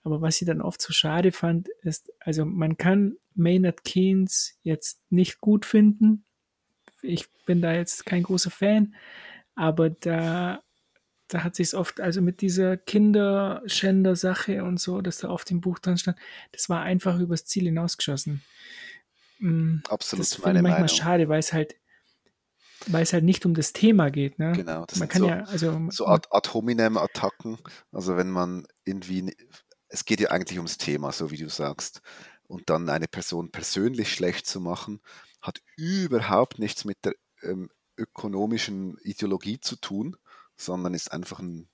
Aber 0.03 0.21
was 0.21 0.41
ich 0.41 0.47
dann 0.47 0.61
oft 0.61 0.81
so 0.81 0.93
schade 0.93 1.31
fand, 1.31 1.67
ist, 1.83 2.11
also 2.19 2.45
man 2.45 2.77
kann 2.77 3.17
Maynard 3.35 3.83
Keynes 3.83 4.57
jetzt 4.63 5.01
nicht 5.09 5.39
gut 5.41 5.65
finden. 5.65 6.25
Ich 7.01 7.29
bin 7.45 7.61
da 7.61 7.73
jetzt 7.73 8.05
kein 8.05 8.23
großer 8.23 8.51
Fan, 8.51 8.95
aber 9.55 9.89
da, 9.89 10.61
da 11.27 11.43
hat 11.43 11.55
sich 11.55 11.67
es 11.69 11.73
oft, 11.73 11.99
also 12.01 12.21
mit 12.21 12.41
dieser 12.41 12.77
Kinderschänder-Sache 12.77 14.63
und 14.63 14.79
so, 14.79 15.01
dass 15.01 15.19
da 15.19 15.29
auf 15.29 15.45
dem 15.45 15.61
Buch 15.61 15.79
dran 15.79 15.97
stand, 15.97 16.17
das 16.51 16.69
war 16.69 16.81
einfach 16.81 17.19
übers 17.19 17.45
Ziel 17.45 17.65
hinausgeschossen. 17.65 18.41
Mm, 19.39 19.77
Absolut 19.87 20.25
Das 20.25 20.39
meine 20.39 20.59
ich 20.59 20.63
manchmal 20.63 20.81
Meinung. 20.81 20.87
schade, 20.95 21.29
weil 21.29 21.39
es 21.39 21.53
halt, 21.53 21.75
weil 22.87 23.03
es 23.03 23.13
halt 23.13 23.23
nicht 23.23 23.45
um 23.45 23.53
das 23.53 23.73
Thema 23.73 24.09
geht. 24.09 24.39
Ne? 24.39 24.51
Genau, 24.53 24.85
das 24.85 24.99
Man 24.99 25.07
kann 25.09 25.21
so, 25.21 25.27
ja, 25.27 25.43
also 25.43 25.87
so 25.89 26.07
Ad, 26.07 26.27
Ad 26.31 26.49
hominem-Attacken. 26.53 27.57
Also 27.91 28.17
wenn 28.17 28.29
man 28.29 28.65
irgendwie, 28.85 29.35
es 29.89 30.05
geht 30.05 30.19
ja 30.19 30.29
eigentlich 30.29 30.57
ums 30.59 30.77
Thema, 30.77 31.11
so 31.11 31.31
wie 31.31 31.37
du 31.37 31.49
sagst. 31.49 32.01
Und 32.47 32.69
dann 32.69 32.89
eine 32.89 33.07
Person 33.07 33.51
persönlich 33.51 34.11
schlecht 34.13 34.47
zu 34.47 34.59
machen, 34.59 35.01
hat 35.41 35.61
überhaupt 35.75 36.59
nichts 36.59 36.85
mit 36.85 36.97
der 37.05 37.13
ähm, 37.43 37.69
ökonomischen 37.97 38.97
Ideologie 38.99 39.59
zu 39.59 39.75
tun, 39.75 40.15
sondern 40.57 40.93
ist 40.93 41.11
einfach 41.11 41.39
ein, 41.39 41.69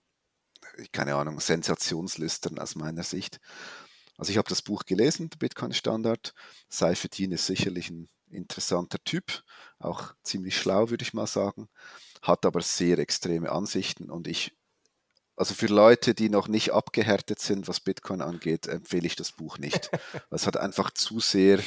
keine 0.91 1.15
Ahnung, 1.15 1.39
Sensationslüstern 1.39 2.59
aus 2.59 2.75
meiner 2.75 3.03
Sicht. 3.03 3.39
Also 4.17 4.31
ich 4.31 4.37
habe 4.37 4.49
das 4.49 4.61
Buch 4.61 4.85
gelesen, 4.85 5.29
der 5.29 5.37
Bitcoin 5.37 5.73
Standard. 5.73 6.33
Seifedin 6.69 7.31
ist 7.31 7.45
sicherlich 7.45 7.89
ein 7.89 8.09
interessanter 8.29 9.03
Typ, 9.03 9.43
auch 9.79 10.13
ziemlich 10.23 10.57
schlau, 10.57 10.89
würde 10.89 11.03
ich 11.03 11.13
mal 11.13 11.27
sagen, 11.27 11.69
hat 12.21 12.45
aber 12.45 12.61
sehr 12.61 12.97
extreme 12.99 13.51
Ansichten 13.51 14.09
und 14.09 14.27
ich, 14.27 14.55
also 15.35 15.53
für 15.53 15.67
Leute, 15.67 16.13
die 16.13 16.29
noch 16.29 16.47
nicht 16.47 16.71
abgehärtet 16.71 17.39
sind, 17.39 17.67
was 17.67 17.79
Bitcoin 17.79 18.21
angeht, 18.21 18.67
empfehle 18.67 19.05
ich 19.05 19.15
das 19.15 19.31
Buch 19.31 19.57
nicht. 19.57 19.89
Es 20.31 20.47
hat 20.47 20.57
einfach 20.57 20.91
zu 20.91 21.19
sehr 21.19 21.59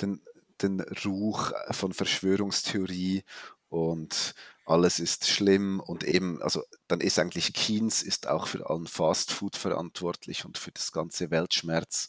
den, 0.00 0.20
den 0.62 0.80
Ruch 1.04 1.52
von 1.70 1.92
Verschwörungstheorie 1.92 3.24
und 3.68 4.34
alles 4.66 4.98
ist 4.98 5.26
schlimm 5.26 5.80
und 5.80 6.04
eben, 6.04 6.40
also 6.42 6.62
dann 6.88 7.00
ist 7.00 7.18
eigentlich 7.18 7.52
Keynes 7.52 8.02
ist 8.02 8.26
auch 8.28 8.46
für 8.46 8.68
allen 8.70 8.86
Fastfood 8.86 9.56
verantwortlich 9.56 10.44
und 10.44 10.58
für 10.58 10.72
das 10.72 10.92
ganze 10.92 11.30
Weltschmerz. 11.30 12.08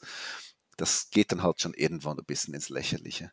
Das 0.78 1.10
geht 1.10 1.32
dann 1.32 1.44
halt 1.44 1.62
schon 1.62 1.74
irgendwann 1.74 2.18
ein 2.20 2.26
bisschen 2.26 2.54
ins 2.54 2.70
Lächerliche. 2.70 3.32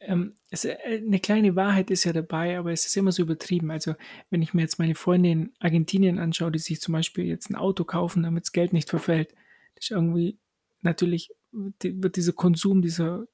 Ähm, 0.00 0.34
es, 0.50 0.64
äh, 0.64 0.76
eine 0.84 1.20
kleine 1.20 1.56
Wahrheit 1.56 1.90
ist 1.90 2.04
ja 2.04 2.12
dabei, 2.12 2.58
aber 2.58 2.72
es 2.72 2.86
ist 2.86 2.96
immer 2.96 3.12
so 3.12 3.22
übertrieben. 3.22 3.70
Also, 3.70 3.94
wenn 4.30 4.42
ich 4.42 4.54
mir 4.54 4.62
jetzt 4.62 4.78
meine 4.78 4.94
Freunde 4.94 5.30
in 5.30 5.52
Argentinien 5.58 6.18
anschaue, 6.18 6.52
die 6.52 6.58
sich 6.58 6.80
zum 6.80 6.92
Beispiel 6.92 7.24
jetzt 7.24 7.50
ein 7.50 7.56
Auto 7.56 7.84
kaufen, 7.84 8.22
damit 8.22 8.44
das 8.44 8.52
Geld 8.52 8.72
nicht 8.72 8.90
verfällt, 8.90 9.32
das 9.74 9.86
ist 9.86 9.90
irgendwie 9.90 10.38
natürlich 10.82 11.30
die, 11.52 12.02
wird 12.02 12.16
dieser 12.16 12.32
Konsum, 12.32 12.82
dieser 12.82 13.26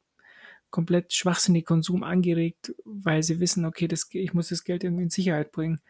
komplett 0.70 1.12
schwachsinnige 1.12 1.64
Konsum 1.64 2.02
angeregt, 2.02 2.74
weil 2.84 3.22
sie 3.22 3.40
wissen, 3.40 3.64
okay, 3.64 3.88
das, 3.88 4.08
ich 4.10 4.32
muss 4.32 4.48
das 4.48 4.64
Geld 4.64 4.84
irgendwie 4.84 5.04
in 5.04 5.10
Sicherheit 5.10 5.52
bringen. 5.52 5.80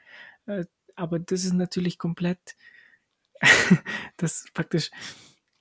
Äh, 0.47 0.65
aber 0.97 1.19
das 1.19 1.45
ist 1.45 1.55
natürlich 1.55 1.99
komplett, 1.99 2.57
das 4.17 4.47
praktisch, 4.55 4.91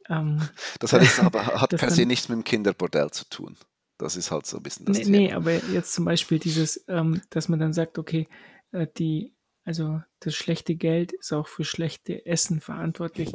ähm, 0.10 0.42
Das 0.80 0.94
hat, 0.94 1.04
jetzt 1.04 1.20
aber, 1.24 1.46
hat 1.46 1.70
per 1.70 1.92
se 1.92 2.06
nichts 2.06 2.30
mit 2.30 2.38
dem 2.38 2.44
Kinderbordell 2.44 3.12
zu 3.12 3.30
tun. 3.30 3.58
Das 4.02 4.16
ist 4.18 4.32
halt 4.32 4.46
so 4.46 4.58
ein 4.58 4.64
bisschen 4.64 4.86
das 4.86 4.98
nee, 4.98 5.06
nee, 5.06 5.28
Thema. 5.28 5.34
aber 5.34 5.54
jetzt 5.74 5.94
zum 5.94 6.06
Beispiel 6.06 6.40
dieses, 6.40 6.84
ähm, 6.88 7.22
dass 7.30 7.50
man 7.50 7.60
dann 7.60 7.74
sagt, 7.74 7.98
okay, 7.98 8.28
äh, 8.72 8.88
die, 8.98 9.34
also 9.64 10.02
das 10.20 10.36
schlechte 10.36 10.76
Geld 10.76 11.12
ist 11.14 11.34
auch 11.34 11.48
für 11.48 11.64
schlechte 11.64 12.26
Essen 12.26 12.62
verantwortlich. 12.62 13.32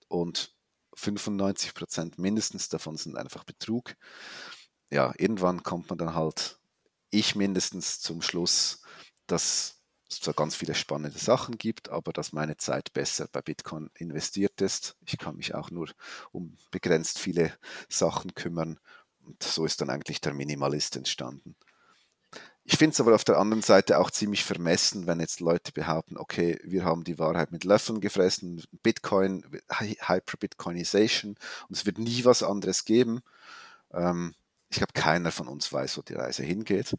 und 0.09 0.55
95 0.95 1.75
Prozent 1.75 2.19
mindestens 2.19 2.71
davon 2.71 2.97
sind 2.97 3.19
einfach 3.19 3.45
Betrug. 3.45 3.95
Ja, 4.89 5.13
irgendwann 5.19 5.63
kommt 5.63 5.91
man 5.91 5.99
dann 5.99 6.15
halt, 6.15 6.59
ich 7.11 7.35
mindestens 7.35 8.01
zum 8.01 8.23
Schluss, 8.23 8.81
dass 9.27 9.83
es 10.09 10.21
zwar 10.21 10.33
ganz 10.33 10.57
viele 10.57 10.75
spannende 10.75 11.19
Sachen 11.19 11.59
gibt, 11.59 11.91
aber 11.91 12.15
dass 12.15 12.33
meine 12.33 12.57
Zeit 12.57 12.95
besser 12.95 13.29
bei 13.31 13.43
Bitcoin 13.43 13.91
investiert 13.93 14.63
ist. 14.63 14.97
Ich 15.05 15.19
kann 15.19 15.37
mich 15.37 15.55
auch 15.55 15.71
nur 15.71 15.91
um 16.33 16.57
begrenzt 16.71 17.19
viele 17.19 17.53
Sachen 17.91 18.35
kümmern 18.35 18.81
und 19.31 19.43
so 19.43 19.65
ist 19.65 19.81
dann 19.81 19.91
eigentlich 19.91 20.21
der 20.21 20.35
Minimalist 20.35 20.97
entstanden. 20.97 21.55
Ich 22.65 22.77
finde 22.77 22.93
es 22.93 23.01
aber 23.01 23.15
auf 23.15 23.25
der 23.25 23.39
anderen 23.39 23.63
Seite 23.63 23.99
auch 23.99 24.11
ziemlich 24.11 24.45
vermessen, 24.45 25.07
wenn 25.07 25.19
jetzt 25.19 25.41
Leute 25.41 25.73
behaupten, 25.73 26.17
okay, 26.17 26.61
wir 26.63 26.85
haben 26.85 27.05
die 27.05 27.19
Wahrheit 27.19 27.53
mit 27.53 27.65
Löffeln 27.65 28.01
gefressen, 28.01 28.63
Bitcoin, 28.83 29.45
Hyper-Bitcoinization 29.71 31.37
und 31.69 31.77
es 31.77 31.87
wird 31.87 31.99
nie 31.99 32.25
was 32.25 32.43
anderes 32.43 32.85
geben. 32.85 33.23
Ähm, 33.93 34.35
ich 34.69 34.77
glaube, 34.77 34.93
keiner 34.93 35.33
von 35.33 35.49
uns 35.49 35.73
weiß, 35.73 35.99
wo 35.99 36.03
die 36.03 36.15
Reise 36.15 36.45
hingeht. 36.45 36.97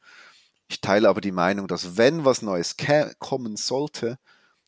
Ich 0.68 0.82
teile 0.82 1.08
aber 1.08 1.22
die 1.22 1.32
Meinung, 1.32 1.68
dass 1.68 1.96
wenn 1.96 2.26
was 2.26 2.42
Neues 2.42 2.76
kommen 3.20 3.56
sollte, 3.56 4.20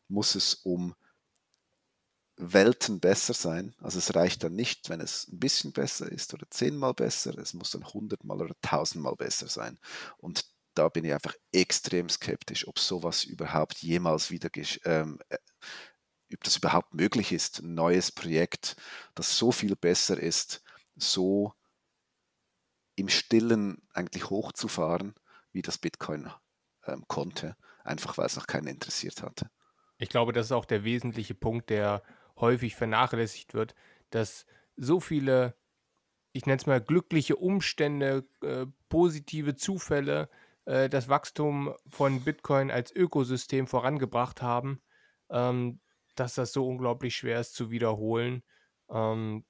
muss 0.07 0.35
es 0.35 0.53
um 0.53 0.95
Welten 2.37 2.99
besser 2.99 3.33
sein. 3.33 3.75
Also 3.79 3.99
es 3.99 4.15
reicht 4.15 4.43
dann 4.43 4.55
nicht, 4.55 4.89
wenn 4.89 5.01
es 5.01 5.27
ein 5.27 5.39
bisschen 5.39 5.71
besser 5.71 6.11
ist 6.11 6.33
oder 6.33 6.49
zehnmal 6.49 6.93
besser, 6.93 7.37
es 7.37 7.53
muss 7.53 7.71
dann 7.71 7.85
hundertmal 7.85 8.41
oder 8.41 8.55
tausendmal 8.61 9.15
besser 9.15 9.47
sein. 9.47 9.79
Und 10.17 10.45
da 10.73 10.89
bin 10.89 11.05
ich 11.05 11.13
einfach 11.13 11.35
extrem 11.51 12.09
skeptisch, 12.09 12.67
ob 12.67 12.79
sowas 12.79 13.23
überhaupt 13.23 13.77
jemals 13.79 14.31
wieder, 14.31 14.49
ähm, 14.85 15.19
äh, 15.29 15.37
ob 16.33 16.43
das 16.43 16.57
überhaupt 16.57 16.95
möglich 16.95 17.31
ist, 17.31 17.59
ein 17.59 17.75
neues 17.75 18.11
Projekt, 18.11 18.75
das 19.13 19.37
so 19.37 19.51
viel 19.51 19.75
besser 19.75 20.19
ist, 20.19 20.63
so 20.95 21.53
im 22.95 23.09
Stillen 23.09 23.87
eigentlich 23.93 24.29
hochzufahren, 24.29 25.13
wie 25.51 25.61
das 25.61 25.77
Bitcoin 25.77 26.31
ähm, 26.85 27.05
konnte, 27.07 27.55
einfach 27.83 28.17
weil 28.17 28.25
es 28.25 28.35
noch 28.35 28.47
keinen 28.47 28.67
interessiert 28.67 29.21
hatte. 29.21 29.49
Ich 29.97 30.09
glaube, 30.09 30.33
das 30.33 30.47
ist 30.47 30.51
auch 30.51 30.65
der 30.65 30.83
wesentliche 30.83 31.35
Punkt, 31.35 31.69
der 31.69 32.03
häufig 32.37 32.75
vernachlässigt 32.75 33.53
wird, 33.53 33.75
dass 34.09 34.45
so 34.75 34.99
viele, 34.99 35.55
ich 36.31 36.45
nenne 36.45 36.57
es 36.57 36.65
mal 36.65 36.81
glückliche 36.81 37.35
Umstände, 37.35 38.25
äh, 38.41 38.65
positive 38.89 39.55
Zufälle 39.55 40.29
äh, 40.65 40.89
das 40.89 41.09
Wachstum 41.09 41.73
von 41.87 42.21
Bitcoin 42.21 42.71
als 42.71 42.91
Ökosystem 42.91 43.67
vorangebracht 43.67 44.41
haben, 44.41 44.81
ähm, 45.29 45.79
dass 46.15 46.35
das 46.35 46.53
so 46.53 46.67
unglaublich 46.67 47.15
schwer 47.15 47.39
ist 47.39 47.53
zu 47.53 47.71
wiederholen. 47.71 48.43
Ähm, 48.89 49.45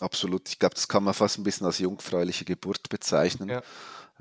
Absolut. 0.00 0.48
Ich 0.48 0.58
glaube, 0.58 0.74
das 0.74 0.88
kann 0.88 1.04
man 1.04 1.14
fast 1.14 1.38
ein 1.38 1.42
bisschen 1.42 1.66
als 1.66 1.78
jungfräuliche 1.78 2.44
Geburt 2.44 2.88
bezeichnen. 2.88 3.48
Ja. 3.48 3.62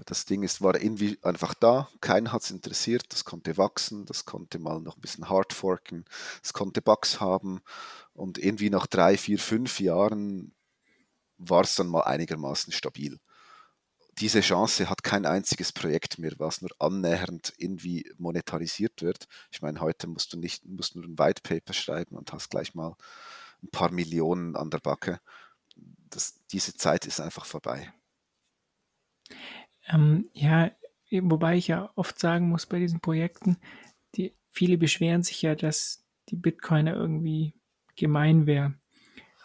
Das 0.06 0.26
Ding 0.26 0.44
ist, 0.44 0.62
war 0.62 0.80
irgendwie 0.80 1.18
einfach 1.24 1.56
da, 1.56 1.90
keinen 2.02 2.32
hat 2.32 2.44
es 2.44 2.52
interessiert, 2.52 3.06
das 3.10 3.26
konnte 3.26 3.58
wachsen, 3.58 4.06
das 4.06 4.26
konnte 4.26 4.60
mal 4.60 4.80
noch 4.80 4.96
ein 4.96 5.02
bisschen 5.02 5.28
hardforken, 5.28 6.06
es 6.44 6.54
konnte 6.54 6.84
Bugs 6.84 7.20
haben 7.20 7.62
und 8.14 8.38
irgendwie 8.38 8.70
nach 8.70 8.86
drei, 8.86 9.18
vier, 9.18 9.40
fünf 9.40 9.80
Jahren 9.80 10.54
war 11.40 11.62
es 11.64 11.76
dann 11.76 11.88
mal 11.88 12.02
einigermaßen 12.02 12.72
stabil 12.72 13.20
diese 14.20 14.42
Chance 14.42 14.90
hat 14.90 15.04
kein 15.04 15.26
einziges 15.26 15.72
Projekt 15.72 16.18
mehr, 16.18 16.34
was 16.38 16.62
nur 16.62 16.72
annähernd 16.80 17.54
irgendwie 17.58 18.12
monetarisiert 18.18 19.02
wird. 19.02 19.28
Ich 19.52 19.62
meine, 19.62 19.80
heute 19.80 20.08
musst 20.08 20.34
du 20.34 20.38
nicht, 20.38 20.66
musst 20.66 20.96
nur 20.96 21.06
ein 21.06 21.20
White 21.20 21.42
Paper 21.44 21.74
schreiben 21.74 22.16
und 22.16 22.34
hast 22.34 22.50
gleich 22.50 22.74
mal 22.74 22.96
ein 23.64 23.70
paar 23.72 23.92
Millionen 23.92 24.56
an 24.56 24.70
der 24.70 24.80
Backe. 24.80 25.20
Das, 26.10 26.42
diese 26.52 26.76
Zeit 26.76 27.06
ist 27.06 27.20
einfach 27.20 27.46
vorbei. 27.46 27.92
Ähm, 29.88 30.30
ja, 30.34 30.72
wobei 31.12 31.58
ich 31.58 31.68
ja 31.68 31.92
oft 31.96 32.20
sagen 32.20 32.50
muss 32.50 32.66
bei 32.66 32.80
diesen 32.80 33.00
Projekten, 33.00 33.58
die, 34.16 34.34
viele 34.50 34.78
beschweren 34.78 35.24
sich 35.24 35.42
ja, 35.42 35.56
dass 35.56 36.06
die 36.30 36.36
Bitcoiner 36.36 36.96
irgendwie 36.96 37.54
gemein 37.96 38.46
wäre. 38.46 38.76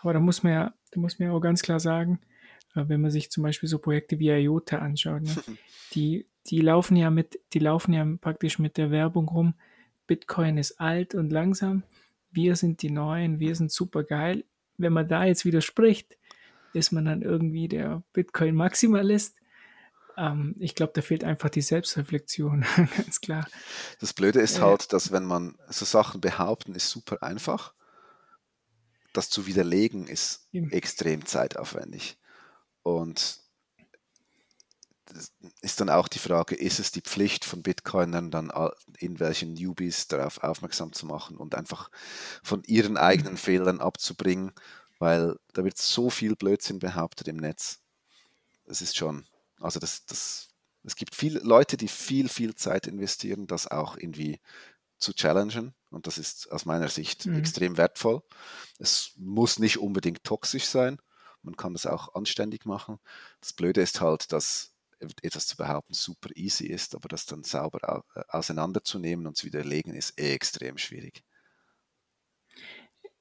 Aber 0.00 0.12
da 0.12 0.20
muss 0.20 0.42
man 0.42 0.52
ja, 0.52 0.74
da 0.90 1.00
muss 1.00 1.18
man 1.18 1.28
ja 1.28 1.34
auch 1.34 1.40
ganz 1.40 1.62
klar 1.62 1.80
sagen, 1.80 2.20
äh, 2.74 2.84
wenn 2.88 3.00
man 3.00 3.10
sich 3.10 3.30
zum 3.30 3.42
Beispiel 3.42 3.68
so 3.68 3.78
Projekte 3.78 4.18
wie 4.18 4.30
IOTA 4.30 4.78
anschaut, 4.78 5.22
ne? 5.22 5.34
die, 5.94 6.26
die 6.46 6.60
laufen 6.60 6.96
ja 6.96 7.10
mit, 7.10 7.38
die 7.52 7.60
laufen 7.60 7.92
ja 7.92 8.06
praktisch 8.20 8.58
mit 8.58 8.76
der 8.76 8.90
Werbung 8.90 9.28
rum, 9.28 9.54
Bitcoin 10.06 10.58
ist 10.58 10.80
alt 10.80 11.14
und 11.14 11.30
langsam, 11.30 11.84
wir 12.32 12.56
sind 12.56 12.82
die 12.82 12.90
Neuen, 12.90 13.38
wir 13.38 13.54
sind 13.54 13.70
super 13.70 14.02
geil. 14.02 14.44
Wenn 14.78 14.92
man 14.92 15.08
da 15.08 15.24
jetzt 15.24 15.44
widerspricht, 15.44 16.16
ist 16.72 16.92
man 16.92 17.04
dann 17.04 17.22
irgendwie 17.22 17.68
der 17.68 18.02
Bitcoin-Maximalist. 18.12 19.36
Ähm, 20.16 20.56
ich 20.58 20.74
glaube, 20.74 20.92
da 20.94 21.02
fehlt 21.02 21.24
einfach 21.24 21.50
die 21.50 21.60
Selbstreflexion, 21.60 22.64
ganz 22.96 23.20
klar. 23.20 23.46
Das 24.00 24.12
Blöde 24.12 24.40
ist 24.40 24.58
äh, 24.58 24.62
halt, 24.62 24.92
dass 24.92 25.12
wenn 25.12 25.24
man 25.24 25.56
so 25.68 25.84
Sachen 25.84 26.20
behaupten, 26.20 26.74
ist 26.74 26.90
super 26.90 27.22
einfach. 27.22 27.74
Das 29.12 29.28
zu 29.28 29.46
widerlegen 29.46 30.06
ist 30.06 30.48
eben. 30.52 30.70
extrem 30.70 31.26
zeitaufwendig. 31.26 32.18
Und 32.82 33.41
ist 35.60 35.80
dann 35.80 35.90
auch 35.90 36.08
die 36.08 36.18
Frage, 36.18 36.54
ist 36.54 36.78
es 36.78 36.92
die 36.92 37.00
Pflicht 37.00 37.44
von 37.44 37.62
Bitcoinern 37.62 38.30
dann 38.30 38.52
in 38.98 39.20
welchen 39.20 39.54
Newbies 39.54 40.08
darauf 40.08 40.42
aufmerksam 40.42 40.92
zu 40.92 41.06
machen 41.06 41.36
und 41.36 41.54
einfach 41.54 41.90
von 42.42 42.62
ihren 42.64 42.96
eigenen 42.96 43.34
mhm. 43.34 43.38
Fehlern 43.38 43.80
abzubringen, 43.80 44.52
weil 44.98 45.36
da 45.52 45.64
wird 45.64 45.78
so 45.78 46.10
viel 46.10 46.36
Blödsinn 46.36 46.78
behauptet 46.78 47.28
im 47.28 47.36
Netz. 47.36 47.80
Das 48.66 48.80
ist 48.80 48.96
schon, 48.96 49.26
also 49.60 49.80
das, 49.80 50.06
das, 50.06 50.48
es 50.84 50.96
gibt 50.96 51.14
viele 51.14 51.40
Leute, 51.40 51.76
die 51.76 51.88
viel, 51.88 52.28
viel 52.28 52.54
Zeit 52.54 52.86
investieren, 52.86 53.46
das 53.46 53.66
auch 53.66 53.96
irgendwie 53.96 54.40
zu 54.98 55.12
challengen 55.12 55.74
und 55.90 56.06
das 56.06 56.18
ist 56.18 56.50
aus 56.52 56.64
meiner 56.64 56.88
Sicht 56.88 57.26
mhm. 57.26 57.36
extrem 57.36 57.76
wertvoll. 57.76 58.22
Es 58.78 59.12
muss 59.16 59.58
nicht 59.58 59.78
unbedingt 59.78 60.22
toxisch 60.24 60.66
sein, 60.66 61.00
man 61.42 61.56
kann 61.56 61.72
das 61.72 61.86
auch 61.86 62.14
anständig 62.14 62.66
machen. 62.66 62.98
Das 63.40 63.52
Blöde 63.52 63.80
ist 63.82 64.00
halt, 64.00 64.32
dass 64.32 64.71
etwas 65.22 65.46
zu 65.46 65.56
behaupten 65.56 65.94
super 65.94 66.30
easy 66.34 66.66
ist, 66.66 66.94
aber 66.94 67.08
das 67.08 67.26
dann 67.26 67.42
sauber 67.42 68.04
äh, 68.14 68.22
auseinanderzunehmen 68.28 69.26
und 69.26 69.36
zu 69.36 69.46
widerlegen, 69.46 69.94
ist 69.94 70.18
eh 70.18 70.32
extrem 70.32 70.78
schwierig. 70.78 71.22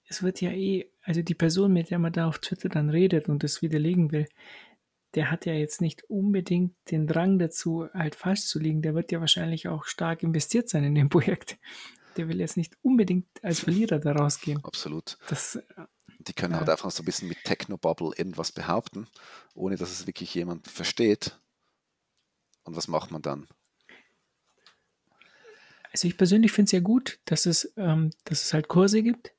Es 0.06 0.24
wird 0.24 0.42
ja 0.42 0.52
eh, 0.52 0.92
also 1.04 1.22
die 1.22 1.36
Person, 1.36 1.74
mit 1.74 1.90
der 1.90 2.00
man 2.00 2.14
da 2.14 2.28
auf 2.28 2.40
Twitter 2.40 2.70
dann 2.70 2.90
redet 2.90 3.30
und 3.30 3.44
das 3.44 3.62
widerlegen 3.62 4.12
will, 4.12 4.28
der 5.16 5.32
hat 5.32 5.46
ja 5.46 5.54
jetzt 5.54 5.82
nicht 5.82 6.04
unbedingt 6.10 6.76
den 6.90 7.08
Drang 7.08 7.40
dazu, 7.40 7.88
halt 7.94 8.16
falsch 8.16 8.42
zu 8.42 8.60
liegen. 8.60 8.82
Der 8.82 8.96
wird 8.96 9.12
ja 9.12 9.20
wahrscheinlich 9.20 9.68
auch 9.68 9.86
stark 9.86 10.24
investiert 10.24 10.70
sein 10.70 10.84
in 10.84 10.96
dem 10.96 11.10
Projekt. 11.10 11.58
Der 12.18 12.28
will 12.28 12.40
jetzt 12.40 12.58
nicht 12.58 12.78
unbedingt 12.82 13.28
als 13.42 13.62
Verlierer 13.62 14.00
daraus 14.00 14.40
gehen. 14.40 14.64
Absolut. 14.64 15.18
Das, 15.30 15.60
die 16.20 16.34
können 16.34 16.56
halt 16.56 16.70
einfach 16.70 16.92
so 16.92 17.04
ein 17.04 17.06
bisschen 17.06 17.30
mit 17.30 17.44
Technobubble 17.44 18.12
irgendwas 18.18 18.52
behaupten, 18.52 19.08
ohne 19.54 19.78
dass 19.78 19.92
es 19.92 20.08
wirklich 20.08 20.34
jemand 20.36 20.68
versteht. 20.68 21.40
Und 22.64 22.76
was 22.76 22.88
macht 22.88 23.12
man 23.12 23.22
dann? 23.22 23.48
Also 25.92 26.08
ich 26.08 26.18
persönlich 26.18 26.52
finde 26.52 26.68
es 26.68 26.72
ja 26.72 26.80
gut, 26.80 27.20
dass 27.26 27.46
es, 27.46 27.74
ähm, 27.76 28.12
dass 28.24 28.44
es 28.44 28.54
halt 28.54 28.68
Kurse 28.68 29.04
gibt 29.04 29.34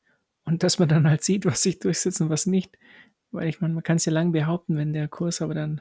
und 0.44 0.62
dass 0.62 0.78
man 0.78 0.88
dann 0.88 1.08
halt 1.08 1.24
sieht, 1.24 1.46
was 1.46 1.62
sich 1.62 1.78
durchsetzt 1.78 2.20
und 2.20 2.30
was 2.30 2.46
nicht. 2.46 2.78
Weil 3.30 3.48
ich 3.48 3.60
meine, 3.60 3.74
man 3.74 3.82
kann 3.82 3.96
es 3.96 4.04
ja 4.04 4.12
lang 4.12 4.32
behaupten, 4.32 4.76
wenn 4.76 4.92
der 4.92 5.08
Kurs 5.08 5.40
aber 5.40 5.54
dann 5.54 5.80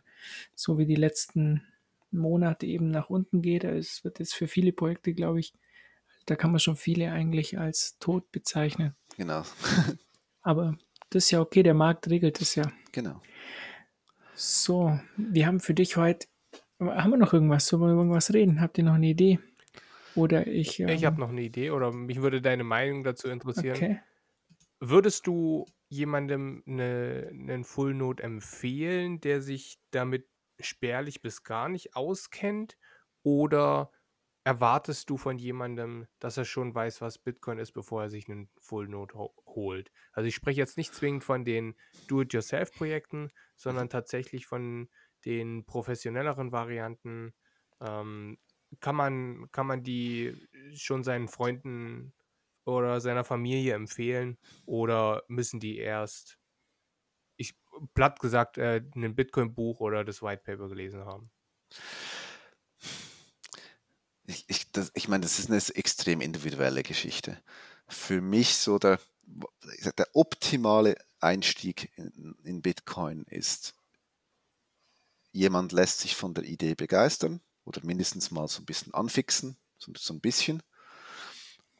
so 0.55 0.77
wie 0.77 0.85
die 0.85 0.95
letzten 0.95 1.63
Monate 2.11 2.65
eben 2.65 2.91
nach 2.91 3.09
unten 3.09 3.41
geht. 3.41 3.63
Es 3.63 4.03
wird 4.03 4.19
jetzt 4.19 4.35
für 4.35 4.47
viele 4.47 4.71
Projekte, 4.71 5.13
glaube 5.13 5.39
ich, 5.39 5.53
da 6.25 6.35
kann 6.35 6.51
man 6.51 6.59
schon 6.59 6.75
viele 6.75 7.11
eigentlich 7.11 7.57
als 7.57 7.97
tot 7.99 8.31
bezeichnen. 8.31 8.95
Genau. 9.17 9.43
aber 10.41 10.77
das 11.09 11.25
ist 11.25 11.31
ja 11.31 11.41
okay, 11.41 11.63
der 11.63 11.73
Markt 11.73 12.09
regelt 12.09 12.39
das 12.39 12.55
ja. 12.55 12.71
Genau. 12.91 13.21
So, 14.33 14.99
wir 15.17 15.45
haben 15.45 15.59
für 15.59 15.73
dich 15.73 15.97
heute, 15.97 16.27
haben 16.81 17.11
wir 17.11 17.17
noch 17.17 17.33
irgendwas? 17.33 17.67
Sollen 17.67 17.83
wir 17.83 17.91
über 17.91 18.01
irgendwas 18.01 18.33
reden? 18.33 18.61
Habt 18.61 18.77
ihr 18.77 18.83
noch 18.83 18.93
eine 18.95 19.07
Idee? 19.07 19.39
Oder 20.15 20.47
ich. 20.47 20.79
Ich 20.79 21.05
habe 21.05 21.15
Ähm, 21.15 21.19
noch 21.21 21.29
eine 21.29 21.41
Idee 21.41 21.71
oder 21.71 21.91
mich 21.93 22.21
würde 22.21 22.41
deine 22.41 22.63
Meinung 22.63 23.03
dazu 23.03 23.29
interessieren. 23.29 23.75
okay. 23.75 23.99
Würdest 24.79 25.27
du 25.27 25.65
jemandem 25.89 26.63
eine, 26.65 27.27
einen 27.31 27.63
Full 27.63 27.93
Node 27.93 28.23
empfehlen, 28.23 29.19
der 29.21 29.41
sich 29.41 29.79
damit 29.91 30.27
spärlich 30.59 31.21
bis 31.21 31.43
gar 31.43 31.69
nicht 31.69 31.95
auskennt? 31.95 32.77
Oder 33.23 33.91
erwartest 34.43 35.09
du 35.11 35.17
von 35.17 35.37
jemandem, 35.37 36.07
dass 36.19 36.37
er 36.37 36.45
schon 36.45 36.73
weiß, 36.73 37.01
was 37.01 37.19
Bitcoin 37.19 37.59
ist, 37.59 37.73
bevor 37.73 38.03
er 38.03 38.09
sich 38.09 38.27
einen 38.27 38.49
Full 38.59 38.87
Node 38.87 39.13
ho 39.13 39.33
holt? 39.45 39.91
Also 40.13 40.27
ich 40.27 40.35
spreche 40.35 40.59
jetzt 40.59 40.77
nicht 40.77 40.95
zwingend 40.95 41.23
von 41.23 41.45
den 41.45 41.75
Do-it-yourself-Projekten, 42.07 43.31
sondern 43.55 43.89
tatsächlich 43.89 44.47
von 44.47 44.89
den 45.25 45.65
professionelleren 45.65 46.51
Varianten. 46.51 47.33
Ähm, 47.79 48.37
kann 48.79 48.95
man, 48.95 49.51
kann 49.51 49.67
man 49.67 49.83
die 49.83 50.47
schon 50.75 51.03
seinen 51.03 51.27
Freunden 51.27 52.13
oder 52.65 53.01
seiner 53.01 53.23
Familie 53.23 53.73
empfehlen 53.73 54.37
oder 54.65 55.23
müssen 55.27 55.59
die 55.59 55.77
erst, 55.77 56.37
ich 57.37 57.55
platt 57.93 58.19
gesagt, 58.19 58.57
äh, 58.57 58.81
ein 58.95 59.15
Bitcoin-Buch 59.15 59.79
oder 59.79 60.03
das 60.03 60.21
White 60.21 60.43
Paper 60.43 60.69
gelesen 60.69 61.05
haben? 61.05 61.31
Ich, 64.25 64.45
ich, 64.47 64.71
das, 64.71 64.91
ich 64.93 65.07
meine, 65.07 65.23
das 65.23 65.39
ist 65.39 65.49
eine 65.49 65.59
extrem 65.75 66.21
individuelle 66.21 66.83
Geschichte. 66.83 67.41
Für 67.87 68.21
mich 68.21 68.55
so 68.55 68.77
der, 68.79 68.99
der 69.97 70.07
optimale 70.13 70.95
Einstieg 71.19 71.91
in, 71.97 72.35
in 72.43 72.61
Bitcoin 72.61 73.23
ist, 73.23 73.73
jemand 75.31 75.71
lässt 75.71 75.99
sich 75.99 76.15
von 76.15 76.33
der 76.33 76.43
Idee 76.43 76.75
begeistern 76.75 77.41
oder 77.65 77.81
mindestens 77.83 78.31
mal 78.31 78.47
so 78.47 78.61
ein 78.61 78.65
bisschen 78.65 78.93
anfixen, 78.93 79.57
so, 79.77 79.91
so 79.97 80.13
ein 80.13 80.21
bisschen. 80.21 80.61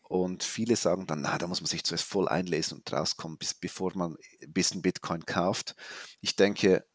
Und 0.03 0.43
viele 0.43 0.75
sagen 0.75 1.07
dann, 1.07 1.21
na, 1.21 1.37
da 1.37 1.47
muss 1.47 1.61
man 1.61 1.67
sich 1.67 1.83
zuerst 1.85 2.03
voll 2.03 2.27
einlesen 2.27 2.77
und 2.77 2.91
rauskommen, 2.91 3.37
bis, 3.37 3.53
bevor 3.53 3.95
man 3.95 4.17
ein 4.41 4.53
bisschen 4.53 4.81
Bitcoin 4.81 5.25
kauft. 5.25 5.75
Ich 6.19 6.35
denke, 6.35 6.85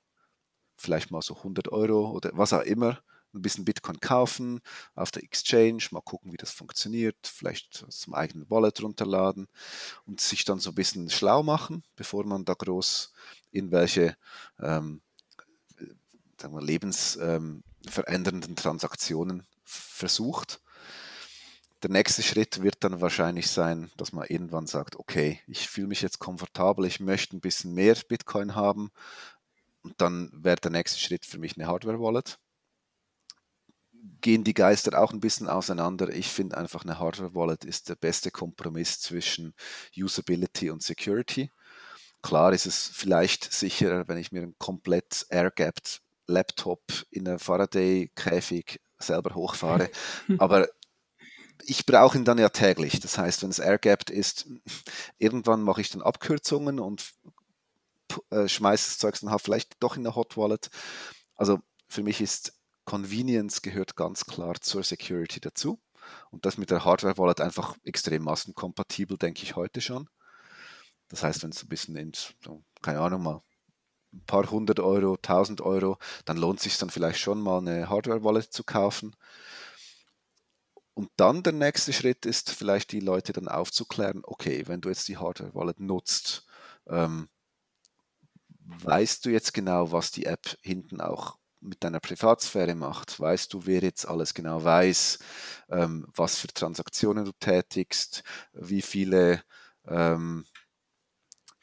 vielleicht 0.77 1.11
mal 1.11 1.23
so 1.23 1.35
100 1.37 1.73
Euro 1.73 2.11
oder 2.11 2.31
was 2.35 2.53
auch 2.53 2.61
immer, 2.61 3.01
ein 3.37 3.43
bisschen 3.43 3.65
Bitcoin 3.65 4.01
kaufen 4.01 4.61
auf 4.95 5.11
der 5.11 5.23
Exchange, 5.23 5.85
mal 5.91 6.01
gucken, 6.01 6.33
wie 6.33 6.37
das 6.37 6.51
funktioniert, 6.51 7.17
vielleicht 7.23 7.87
zum 7.89 8.15
eigenen 8.15 8.49
Wallet 8.51 8.83
runterladen 8.83 9.47
und 10.05 10.21
sich 10.21 10.45
dann 10.45 10.59
so 10.59 10.71
ein 10.71 10.75
bisschen 10.75 11.11
schlau 11.11 11.43
machen, 11.43 11.85
bevor 11.97 12.25
man 12.25 12.45
da 12.45 12.55
groß 12.55 13.13
in 13.51 13.71
welche 13.71 14.17
ähm, 14.61 15.03
sagen 16.41 16.55
wir, 16.55 16.63
lebensverändernden 16.63 18.57
Transaktionen 18.57 19.47
versucht. 19.65 20.61
Der 21.83 21.91
nächste 21.91 22.23
Schritt 22.23 22.63
wird 22.63 22.83
dann 22.85 23.01
wahrscheinlich 23.01 23.51
sein, 23.51 23.91
dass 23.97 24.13
man 24.13 24.27
irgendwann 24.27 24.67
sagt, 24.67 24.97
okay, 24.97 25.41
ich 25.47 25.69
fühle 25.69 25.89
mich 25.89 26.03
jetzt 26.03 26.19
komfortabel, 26.19 26.87
ich 26.87 27.01
möchte 27.01 27.37
ein 27.37 27.41
bisschen 27.41 27.75
mehr 27.75 27.97
Bitcoin 28.09 28.55
haben. 28.55 28.91
Und 29.83 30.01
dann 30.01 30.31
wäre 30.33 30.57
der 30.57 30.71
nächste 30.71 30.99
Schritt 30.99 31.27
für 31.27 31.39
mich 31.39 31.57
eine 31.57 31.67
Hardware-Wallet. 31.69 32.39
Gehen 34.21 34.43
die 34.43 34.55
Geister 34.55 35.01
auch 35.01 35.13
ein 35.13 35.21
bisschen 35.21 35.49
auseinander. 35.49 36.09
Ich 36.09 36.29
finde 36.29 36.57
einfach, 36.57 36.85
eine 36.85 36.99
Hardware-Wallet 36.99 37.65
ist 37.65 37.89
der 37.89 37.97
beste 37.97 38.31
Kompromiss 38.31 39.01
zwischen 39.01 39.55
Usability 39.97 40.71
und 40.71 40.83
Security. 40.83 41.51
Klar 42.23 42.53
ist 42.53 42.67
es 42.67 42.89
vielleicht 42.93 43.53
sicherer, 43.53 44.09
wenn 44.09 44.19
ich 44.19 44.33
mir 44.33 44.43
einen 44.43 44.59
komplett 44.59 45.27
air-gapped 45.29 46.01
Laptop 46.27 46.83
in 47.11 47.29
einem 47.29 47.39
Faraday-Käfig 47.39 48.81
selber 48.99 49.35
hochfahre. 49.35 49.91
Aber 50.39 50.69
ich 51.65 51.87
brauche 51.87 52.19
ihn 52.19 52.25
dann 52.25 52.39
ja 52.39 52.49
täglich. 52.49 53.01
Das 53.01 53.19
heißt, 53.19 53.43
wenn 53.43 53.51
es 53.51 53.59
air-gapped 53.59 54.11
ist, 54.11 54.47
irgendwann 55.19 55.63
mache 55.63 55.81
ich 55.81 55.91
dann 55.91 56.03
Abkürzungen 56.03 56.81
und 56.81 57.13
äh, 58.31 58.49
schmeiße 58.49 58.91
das 58.91 58.99
Zeug 58.99 59.19
dann 59.21 59.31
halt 59.31 59.43
vielleicht 59.43 59.83
doch 59.83 59.97
in 59.97 60.07
eine 60.07 60.15
Hot 60.15 60.37
Wallet. 60.37 60.71
Also 61.35 61.61
für 61.89 62.03
mich 62.03 62.21
ist 62.21 62.55
Convenience 62.85 63.63
gehört 63.63 63.97
ganz 63.97 64.25
klar 64.27 64.55
zur 64.61 64.83
Security 64.83 65.41
dazu. 65.41 65.81
Und 66.31 66.47
das 66.47 66.57
mit 66.57 66.71
der 66.71 66.85
Hardware 66.85 67.19
Wallet 67.19 67.41
einfach 67.41 67.77
extrem 67.83 68.23
massenkompatibel, 68.23 69.19
denke 69.19 69.43
ich 69.43 69.57
heute 69.57 69.81
schon. 69.81 70.09
Das 71.09 71.23
heißt, 71.23 71.43
wenn 71.43 71.51
es 71.51 71.63
ein 71.63 71.69
bisschen 71.69 71.97
in, 71.97 72.13
keine 72.83 73.01
Ahnung 73.01 73.23
mal, 73.23 73.43
paar 74.27 74.51
hundert 74.51 74.81
Euro, 74.81 75.17
tausend 75.17 75.61
Euro, 75.61 75.99
dann 76.25 76.37
lohnt 76.37 76.59
es 76.59 76.65
sich 76.65 76.79
dann 76.79 76.91
vielleicht 76.91 77.19
schon 77.19 77.41
mal 77.41 77.59
eine 77.59 77.89
Hardware-Wallet 77.89 78.53
zu 78.53 78.65
kaufen. 78.65 79.15
Und 80.95 81.11
dann 81.17 81.43
der 81.43 81.53
nächste 81.53 81.93
Schritt 81.93 82.25
ist 82.25 82.51
vielleicht 82.51 82.93
die 82.93 83.01
Leute 83.01 83.33
dann 83.35 83.49
aufzuklären, 83.49 84.23
okay, 84.25 84.65
wenn 84.67 84.81
du 84.81 84.89
jetzt 84.89 85.09
die 85.09 85.19
Hardware-Wallet 85.19 85.81
nutzt, 85.81 86.47
ähm, 86.89 87.29
weißt 88.61 89.25
du 89.25 89.31
jetzt 89.31 89.53
genau, 89.53 89.93
was 89.93 90.11
die 90.11 90.27
App 90.27 90.57
hinten 90.63 91.01
auch 91.01 91.37
mit 91.61 91.85
deiner 91.85 92.01
Privatsphäre 92.01 92.75
macht? 92.75 93.19
Weißt 93.21 93.53
du, 93.53 93.67
wer 93.67 93.83
jetzt 93.83 94.07
alles 94.07 94.35
genau 94.35 94.63
weiß, 94.63 95.19
ähm, 95.69 96.07
was 96.15 96.39
für 96.39 96.49
Transaktionen 96.49 97.25
du 97.25 97.33
tätigst, 97.33 98.23
wie 98.53 98.83
viele, 98.83 99.43
ähm, 99.87 100.47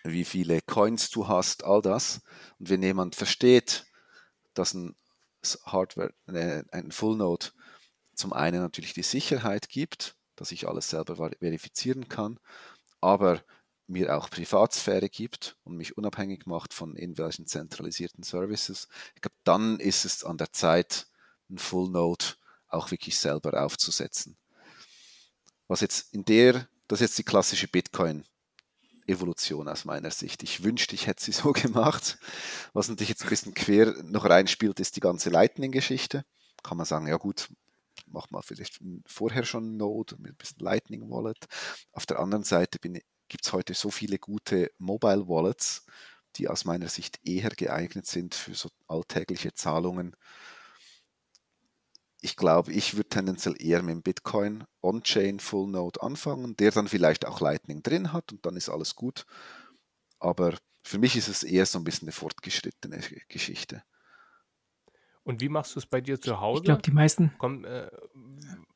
wie 0.04 0.26
viele 0.26 0.62
Coins 0.62 1.10
du 1.10 1.28
hast, 1.28 1.64
all 1.64 1.82
das. 1.82 2.22
Und 2.60 2.70
wenn 2.70 2.84
jemand 2.84 3.16
versteht, 3.16 3.86
dass 4.54 4.74
ein 4.74 4.96
Hardware, 5.66 6.14
ein 6.28 6.92
Full 6.92 7.18
Node 7.18 7.48
zum 8.16 8.34
einen 8.34 8.62
natürlich 8.62 8.94
die 8.94 9.04
Sicherheit 9.04 9.70
gibt, 9.70 10.16
dass 10.36 10.52
ich 10.52 10.68
alles 10.68 10.90
selber 10.90 11.16
verifizieren 11.16 12.08
kann, 12.10 12.40
aber 13.02 13.44
mir 13.88 14.16
auch 14.16 14.30
Privatsphäre 14.30 15.10
gibt 15.10 15.58
und 15.64 15.76
mich 15.76 15.98
unabhängig 15.98 16.46
macht 16.46 16.74
von 16.74 16.96
irgendwelchen 16.96 17.48
zentralisierten 17.48 18.24
Services. 18.24 18.88
Ich 19.16 19.22
glaube, 19.22 19.36
dann 19.44 19.80
ist 19.80 20.06
es 20.06 20.24
an 20.24 20.38
der 20.38 20.52
Zeit, 20.54 21.08
ein 21.50 21.58
Full 21.58 21.90
Node 21.90 22.26
auch 22.68 22.92
wirklich 22.92 23.18
selber 23.20 23.62
aufzusetzen. 23.62 24.38
Was 25.68 25.82
jetzt 25.82 26.14
in 26.14 26.26
der, 26.26 26.68
das 26.88 27.02
ist 27.02 27.10
jetzt 27.10 27.18
die 27.20 27.24
klassische 27.24 27.68
Bitcoin 27.68 28.26
Evolution 29.08 29.68
aus 29.68 29.86
meiner 29.86 30.12
Sicht. 30.12 30.44
Ich 30.44 30.64
wünschte, 30.64 30.96
ich 30.96 31.08
hätte 31.08 31.24
sie 31.24 31.32
so 31.34 31.52
gemacht. 31.52 32.18
Was 32.74 32.90
natürlich 32.90 33.10
jetzt 33.10 33.24
ein 33.24 33.30
bisschen 33.30 33.54
quer 33.54 33.94
noch 34.04 34.26
reinspielt, 34.26 34.80
ist 34.80 34.96
die 34.96 35.02
ganze 35.02 35.30
Lightning-Geschichte. 35.30 36.26
Kann 36.64 36.78
man 36.78 36.86
sagen, 36.86 37.08
ja 37.08 37.18
gut, 37.18 37.50
mach 38.08 38.30
mal 38.32 38.42
vielleicht 38.42 38.80
vorher 39.06 39.44
schon 39.46 39.78
Node 39.78 40.16
mit 40.20 40.34
ein 40.34 40.38
bisschen 40.38 40.60
Lightning 40.60 41.10
Wallet. 41.10 41.46
Auf 41.92 42.06
der 42.06 42.20
anderen 42.20 42.44
Seite 42.44 42.80
gibt 42.80 43.46
es 43.46 43.54
heute 43.54 43.74
so 43.74 43.92
viele 43.92 44.20
gute 44.20 44.72
Mobile 44.78 45.28
Wallets, 45.28 45.86
die 46.36 46.48
aus 46.48 46.66
meiner 46.66 46.88
Sicht 46.88 47.20
eher 47.24 47.50
geeignet 47.50 48.08
sind 48.08 48.36
für 48.36 48.56
so 48.56 48.70
alltägliche 48.88 49.54
Zahlungen. 49.54 50.16
Ich 52.24 52.38
glaube, 52.38 52.72
ich 52.72 52.96
würde 52.96 53.10
tendenziell 53.10 53.56
eher 53.60 53.84
mit 53.84 53.96
dem 53.96 54.02
Bitcoin 54.02 54.64
On-Chain 54.82 55.42
Full 55.42 55.68
Node 55.68 56.02
anfangen, 56.02 56.56
der 56.56 56.72
dann 56.72 56.88
vielleicht 56.88 57.26
auch 57.26 57.42
Lightning 57.42 57.84
drin 57.84 58.14
hat 58.14 58.32
und 58.32 58.46
dann 58.46 58.56
ist 58.56 58.70
alles 58.70 58.96
gut. 58.96 59.26
Aber 60.20 60.56
für 60.84 61.00
mich 61.00 61.18
ist 61.18 61.28
es 61.28 61.44
eher 61.44 61.66
so 61.66 61.80
ein 61.80 61.84
bisschen 61.84 62.08
eine 62.08 62.14
fortgeschrittene 62.14 63.02
Geschichte. 63.28 63.84
Und 65.24 65.42
wie 65.42 65.50
machst 65.50 65.76
du 65.76 65.80
es 65.80 65.86
bei 65.86 66.00
dir 66.00 66.20
zu 66.20 66.40
Hause? 66.40 66.62
Ich 66.62 66.66
glaube, 66.66 66.82
die 66.82 66.92
meisten. 66.92 67.34
Komm, 67.40 67.66
äh, 67.66 67.92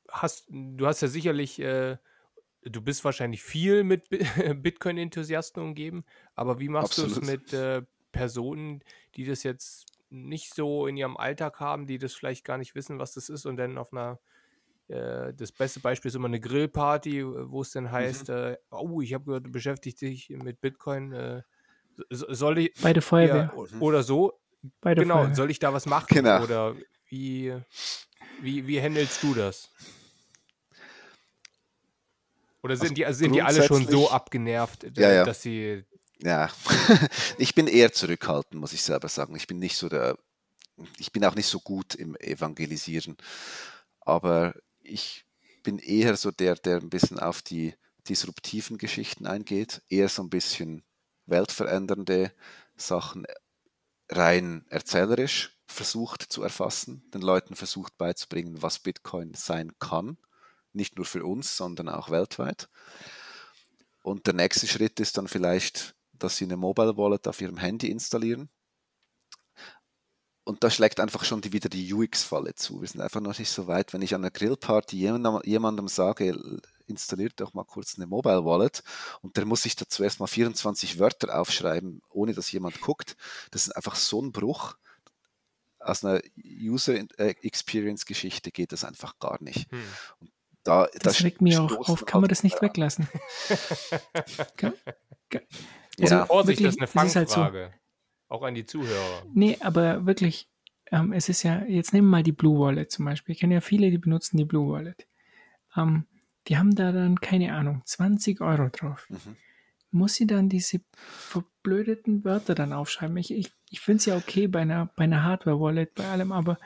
hast, 0.09 0.47
du 0.49 0.85
hast 0.85 1.01
ja 1.01 1.07
sicherlich, 1.07 1.57
äh, 1.59 1.97
du 2.63 2.81
bist 2.81 3.05
wahrscheinlich 3.05 3.43
viel 3.43 3.85
mit 3.85 4.09
Bitcoin-Enthusiasten 4.61 5.63
umgeben, 5.63 6.03
aber 6.35 6.59
wie 6.59 6.67
machst 6.67 6.97
du 6.97 7.05
es 7.05 7.21
mit 7.21 7.53
äh, 7.53 7.81
Personen, 8.11 8.83
die 9.15 9.23
das 9.23 9.43
jetzt 9.43 9.85
nicht 10.09 10.53
so 10.53 10.87
in 10.87 10.97
ihrem 10.97 11.17
Alltag 11.17 11.59
haben, 11.59 11.87
die 11.87 11.97
das 11.97 12.13
vielleicht 12.13 12.45
gar 12.45 12.57
nicht 12.57 12.75
wissen, 12.75 12.99
was 12.99 13.13
das 13.13 13.29
ist 13.29 13.45
und 13.45 13.57
dann 13.57 13.77
auf 13.77 13.91
einer, 13.93 14.19
äh, 14.87 15.33
das 15.33 15.51
beste 15.51 15.79
Beispiel 15.79 16.09
ist 16.09 16.15
immer 16.15 16.27
eine 16.27 16.39
Grillparty, 16.39 17.25
wo 17.25 17.61
es 17.61 17.71
dann 17.71 17.91
heißt, 17.91 18.29
äh, 18.29 18.57
oh, 18.71 19.01
ich 19.01 19.13
habe 19.13 19.25
gehört, 19.25 19.45
du 19.45 19.51
beschäftigst 19.51 20.01
dich 20.01 20.29
mit 20.29 20.61
Bitcoin, 20.61 21.11
äh, 21.13 21.41
so- 22.09 22.33
soll 22.33 22.59
ich, 22.59 22.73
Bei 22.81 22.93
der 22.93 23.01
Feuerwehr. 23.03 23.51
ja, 23.53 23.53
o- 23.53 23.67
oder 23.85 24.03
so, 24.03 24.39
Bei 24.81 24.95
der 24.95 25.03
genau, 25.03 25.17
Feuerwehr. 25.19 25.35
soll 25.35 25.51
ich 25.51 25.59
da 25.59 25.73
was 25.73 25.85
machen 25.85 26.07
Genau. 26.15 26.41
oder 26.43 26.75
wie, 27.09 27.55
wie, 28.41 28.67
wie 28.67 28.81
handelst 28.81 29.21
du 29.23 29.33
das? 29.33 29.71
Oder 32.63 32.75
sind 32.75 32.99
Also 32.99 33.11
die, 33.11 33.13
sind 33.13 33.35
die 33.35 33.41
alle 33.41 33.63
schon 33.63 33.87
so 33.87 34.09
abgenervt, 34.09 34.83
äh, 34.83 34.91
Ja, 34.95 35.11
ja. 35.13 35.23
dass 35.23 35.41
sie 35.41 35.85
Ja, 36.21 36.49
ich 37.37 37.53
bin 37.53 37.67
eher 37.67 37.93
zurückhaltend, 37.93 38.59
muss 38.59 38.73
ich 38.73 38.81
selber 38.81 39.07
sagen. 39.07 39.35
Ich 39.35 39.47
bin 39.47 39.59
nicht 39.59 39.77
so 39.77 39.87
der, 39.87 40.17
ich 40.97 41.11
bin 41.11 41.23
auch 41.25 41.35
nicht 41.35 41.47
so 41.47 41.59
gut 41.59 41.95
im 41.95 42.15
Evangelisieren, 42.15 43.17
aber 44.01 44.55
ich 44.81 45.25
bin 45.63 45.79
eher 45.79 46.17
so 46.17 46.31
der, 46.31 46.55
der 46.55 46.77
ein 46.77 46.89
bisschen 46.89 47.19
auf 47.19 47.41
die 47.41 47.75
disruptiven 48.07 48.77
Geschichten 48.77 49.27
eingeht, 49.27 49.81
eher 49.89 50.09
so 50.09 50.23
ein 50.23 50.29
bisschen 50.29 50.83
weltverändernde 51.25 52.31
Sachen 52.77 53.27
rein 54.09 54.65
erzählerisch 54.69 55.57
versucht 55.67 56.23
zu 56.23 56.41
erfassen, 56.41 57.03
den 57.13 57.21
Leuten 57.21 57.55
versucht 57.55 57.97
beizubringen, 57.97 58.61
was 58.61 58.79
Bitcoin 58.79 59.33
sein 59.33 59.77
kann, 59.79 60.17
nicht 60.71 60.95
nur 60.95 61.05
für 61.05 61.25
uns, 61.25 61.57
sondern 61.57 61.89
auch 61.89 62.09
weltweit. 62.09 62.69
Und 64.03 64.25
der 64.27 64.33
nächste 64.33 64.67
Schritt 64.67 65.01
ist 65.01 65.17
dann 65.17 65.27
vielleicht, 65.27 65.96
dass 66.19 66.37
sie 66.37 66.45
eine 66.45 66.57
Mobile 66.57 66.97
Wallet 66.97 67.27
auf 67.27 67.41
ihrem 67.41 67.57
Handy 67.57 67.89
installieren. 67.89 68.49
Und 70.47 70.63
da 70.63 70.69
schlägt 70.69 71.01
einfach 71.01 71.25
schon 71.25 71.41
die, 71.41 71.51
wieder 71.51 71.67
die 71.67 71.93
UX-Falle 71.93 72.55
zu. 72.55 72.79
Wir 72.79 72.87
sind 72.87 73.01
einfach 73.01 73.19
noch 73.19 73.37
nicht 73.37 73.49
so 73.49 73.67
weit. 73.67 73.91
Wenn 73.91 74.01
ich 74.01 74.15
an 74.15 74.21
einer 74.21 74.31
Grillparty 74.31 74.95
jemandem, 74.95 75.41
jemandem 75.43 75.89
sage, 75.89 76.61
installiert 76.85 77.33
doch 77.41 77.53
mal 77.53 77.65
kurz 77.65 77.97
eine 77.97 78.07
Mobile 78.07 78.45
Wallet 78.45 78.81
und 79.21 79.35
der 79.35 79.43
muss 79.45 79.63
sich 79.63 79.75
da 79.75 79.85
zuerst 79.89 80.21
mal 80.21 80.27
24 80.27 80.99
Wörter 80.99 81.37
aufschreiben, 81.37 82.01
ohne 82.09 82.33
dass 82.33 82.49
jemand 82.49 82.79
guckt. 82.79 83.17
Das 83.51 83.67
ist 83.67 83.75
einfach 83.75 83.95
so 83.95 84.21
ein 84.21 84.31
Bruch. 84.31 84.75
Aus 85.79 86.05
einer 86.05 86.21
User 86.41 86.95
äh, 86.95 87.35
Experience 87.41 88.05
Geschichte 88.05 88.51
geht 88.51 88.71
das 88.71 88.85
einfach 88.85 89.19
gar 89.19 89.43
nicht. 89.43 89.69
Hm. 89.69 89.83
Da, 90.63 90.87
das 90.99 91.23
regt 91.23 91.41
mir 91.41 91.61
auch 91.61 91.89
auf. 91.89 92.05
Kann 92.05 92.21
man 92.21 92.29
das 92.29 92.43
nicht 92.43 92.61
weglassen? 92.61 93.07
kann, 94.57 94.73
kann, 95.29 95.41
also 95.99 96.15
ja, 96.15 96.25
Vorsicht, 96.25 96.59
wirklich, 96.59 96.77
das 96.77 96.89
ist 96.89 96.97
eine 96.97 97.09
Fangfrage. 97.09 97.59
Halt 97.59 97.71
so. 97.71 98.35
Auch 98.35 98.43
an 98.43 98.55
die 98.55 98.65
Zuhörer. 98.65 99.23
Nee, 99.33 99.57
aber 99.61 100.05
wirklich, 100.05 100.49
ähm, 100.91 101.13
es 101.13 101.29
ist 101.29 101.43
ja, 101.43 101.63
jetzt 101.63 101.93
nehmen 101.93 102.07
wir 102.07 102.17
mal 102.17 102.23
die 102.23 102.31
Blue 102.31 102.59
Wallet 102.59 102.91
zum 102.91 103.05
Beispiel. 103.05 103.33
Ich 103.33 103.39
kenne 103.39 103.55
ja 103.55 103.61
viele, 103.61 103.89
die 103.89 103.97
benutzen 103.97 104.37
die 104.37 104.45
Blue 104.45 104.71
Wallet. 104.71 105.07
Ähm, 105.75 106.05
die 106.47 106.57
haben 106.57 106.75
da 106.75 106.91
dann, 106.91 107.19
keine 107.19 107.53
Ahnung, 107.53 107.81
20 107.85 108.41
Euro 108.41 108.69
drauf. 108.69 109.07
Mhm. 109.09 109.35
Muss 109.91 110.15
sie 110.15 110.27
dann 110.27 110.49
diese 110.49 110.81
verblödeten 110.97 112.23
Wörter 112.25 112.55
dann 112.55 112.73
aufschreiben? 112.73 113.15
Ich, 113.17 113.33
ich, 113.33 113.51
ich 113.69 113.79
finde 113.79 113.97
es 113.97 114.05
ja 114.05 114.17
okay 114.17 114.47
bei 114.47 114.61
einer, 114.61 114.91
bei 114.95 115.05
einer 115.05 115.23
Hardware-Wallet, 115.23 115.95
bei 115.95 116.07
allem, 116.09 116.31
aber 116.31 116.57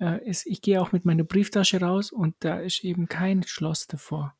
äh, 0.00 0.26
ist, 0.28 0.46
ich 0.46 0.62
gehe 0.62 0.80
auch 0.80 0.92
mit 0.92 1.04
meiner 1.04 1.24
Brieftasche 1.24 1.80
raus 1.80 2.10
und 2.12 2.34
da 2.40 2.58
ist 2.58 2.82
eben 2.82 3.08
kein 3.08 3.42
Schloss 3.42 3.86
davor. 3.86 4.34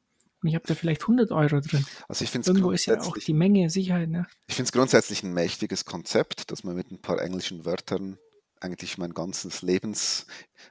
Und 0.45 0.49
ich 0.51 0.57
habe 0.57 0.67
da 0.67 0.75
vielleicht 0.75 1.01
100 1.01 1.33
Euro 1.33 1.61
drin. 1.61 1.87
Also 2.07 2.23
ich 2.23 2.31
finde 2.31 2.49
Irgendwo 2.49 2.71
ist 2.71 2.85
ja 2.85 3.01
auch 3.01 3.17
die 3.17 3.33
Menge 3.33 3.71
Sicherheit. 3.71 4.11
Ne? 4.11 4.27
Ich 4.47 4.57
finde 4.57 4.69
es 4.69 4.73
grundsätzlich 4.73 5.23
ein 5.23 5.33
mächtiges 5.33 5.87
Konzept, 5.87 6.51
dass 6.51 6.65
man 6.65 6.77
mit 6.77 6.91
ein 6.91 7.01
paar 7.01 7.19
englischen 7.19 7.65
Wörtern 7.65 8.19
eigentlich 8.61 8.99
mein 8.99 9.15
ganzes 9.15 9.63
Lebens 9.63 10.27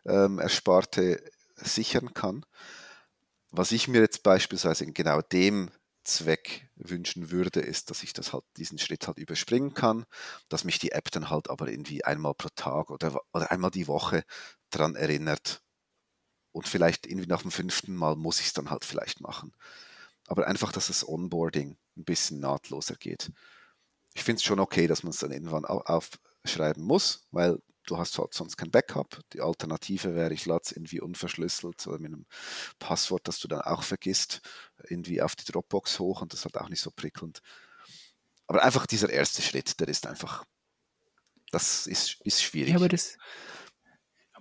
ähm, 0.05 0.39
sichern 1.55 2.13
kann. 2.13 2.45
Was 3.49 3.71
ich 3.71 3.87
mir 3.87 4.01
jetzt 4.01 4.21
beispielsweise 4.21 4.83
in 4.83 4.93
genau 4.93 5.21
dem 5.21 5.71
Zweck 6.03 6.69
wünschen 6.75 7.31
würde, 7.31 7.59
ist, 7.59 7.89
dass 7.89 8.03
ich 8.03 8.13
das 8.13 8.31
halt 8.31 8.43
diesen 8.57 8.77
Schritt 8.77 9.07
halt 9.07 9.17
überspringen 9.17 9.73
kann, 9.73 10.05
dass 10.49 10.65
mich 10.65 10.77
die 10.77 10.91
App 10.91 11.09
dann 11.09 11.31
halt 11.31 11.49
aber 11.49 11.67
irgendwie 11.69 12.03
einmal 12.05 12.35
pro 12.35 12.49
Tag 12.55 12.91
oder, 12.91 13.19
oder 13.33 13.51
einmal 13.51 13.71
die 13.71 13.87
Woche 13.87 14.23
daran 14.69 14.95
erinnert. 14.95 15.63
Und 16.53 16.67
vielleicht 16.67 17.07
irgendwie 17.07 17.27
nach 17.27 17.41
dem 17.41 17.51
fünften 17.51 17.95
Mal 17.95 18.15
muss 18.15 18.39
ich 18.39 18.47
es 18.47 18.53
dann 18.53 18.69
halt 18.69 18.85
vielleicht 18.85 19.19
machen. 19.19 19.53
Aber 20.27 20.47
einfach, 20.47 20.71
dass 20.71 20.87
das 20.87 21.07
Onboarding 21.07 21.75
ein 21.97 22.05
bisschen 22.05 22.39
nahtloser 22.39 22.95
geht. 22.95 23.31
Ich 24.13 24.23
finde 24.23 24.37
es 24.37 24.43
schon 24.43 24.59
okay, 24.59 24.87
dass 24.87 25.03
man 25.03 25.09
es 25.09 25.17
dann 25.17 25.31
irgendwann 25.31 25.65
aufschreiben 25.65 26.83
muss, 26.83 27.27
weil 27.31 27.59
du 27.85 27.97
hast 27.97 28.17
halt 28.17 28.33
sonst 28.33 28.55
kein 28.55 28.71
Backup. 28.71 29.19
Die 29.33 29.41
Alternative 29.41 30.15
wäre, 30.15 30.33
ich 30.33 30.45
lade 30.45 30.61
es 30.63 30.71
irgendwie 30.71 31.01
unverschlüsselt 31.01 31.85
oder 31.87 31.99
mit 31.99 32.13
einem 32.13 32.25
Passwort, 32.79 33.27
das 33.27 33.39
du 33.39 33.47
dann 33.47 33.61
auch 33.61 33.83
vergisst, 33.83 34.41
irgendwie 34.87 35.21
auf 35.21 35.35
die 35.35 35.51
Dropbox 35.51 35.99
hoch 35.99 36.21
und 36.21 36.31
das 36.31 36.41
ist 36.41 36.45
halt 36.45 36.57
auch 36.57 36.69
nicht 36.69 36.81
so 36.81 36.91
prickelnd. 36.91 37.41
Aber 38.47 38.63
einfach 38.63 38.85
dieser 38.85 39.09
erste 39.09 39.41
Schritt, 39.41 39.79
der 39.79 39.87
ist 39.87 40.05
einfach, 40.05 40.45
das 41.51 41.87
ist, 41.87 42.21
ist 42.23 42.43
schwierig. 42.43 42.69
Ja, 42.69 42.75
aber 42.77 42.89
das, 42.89 43.17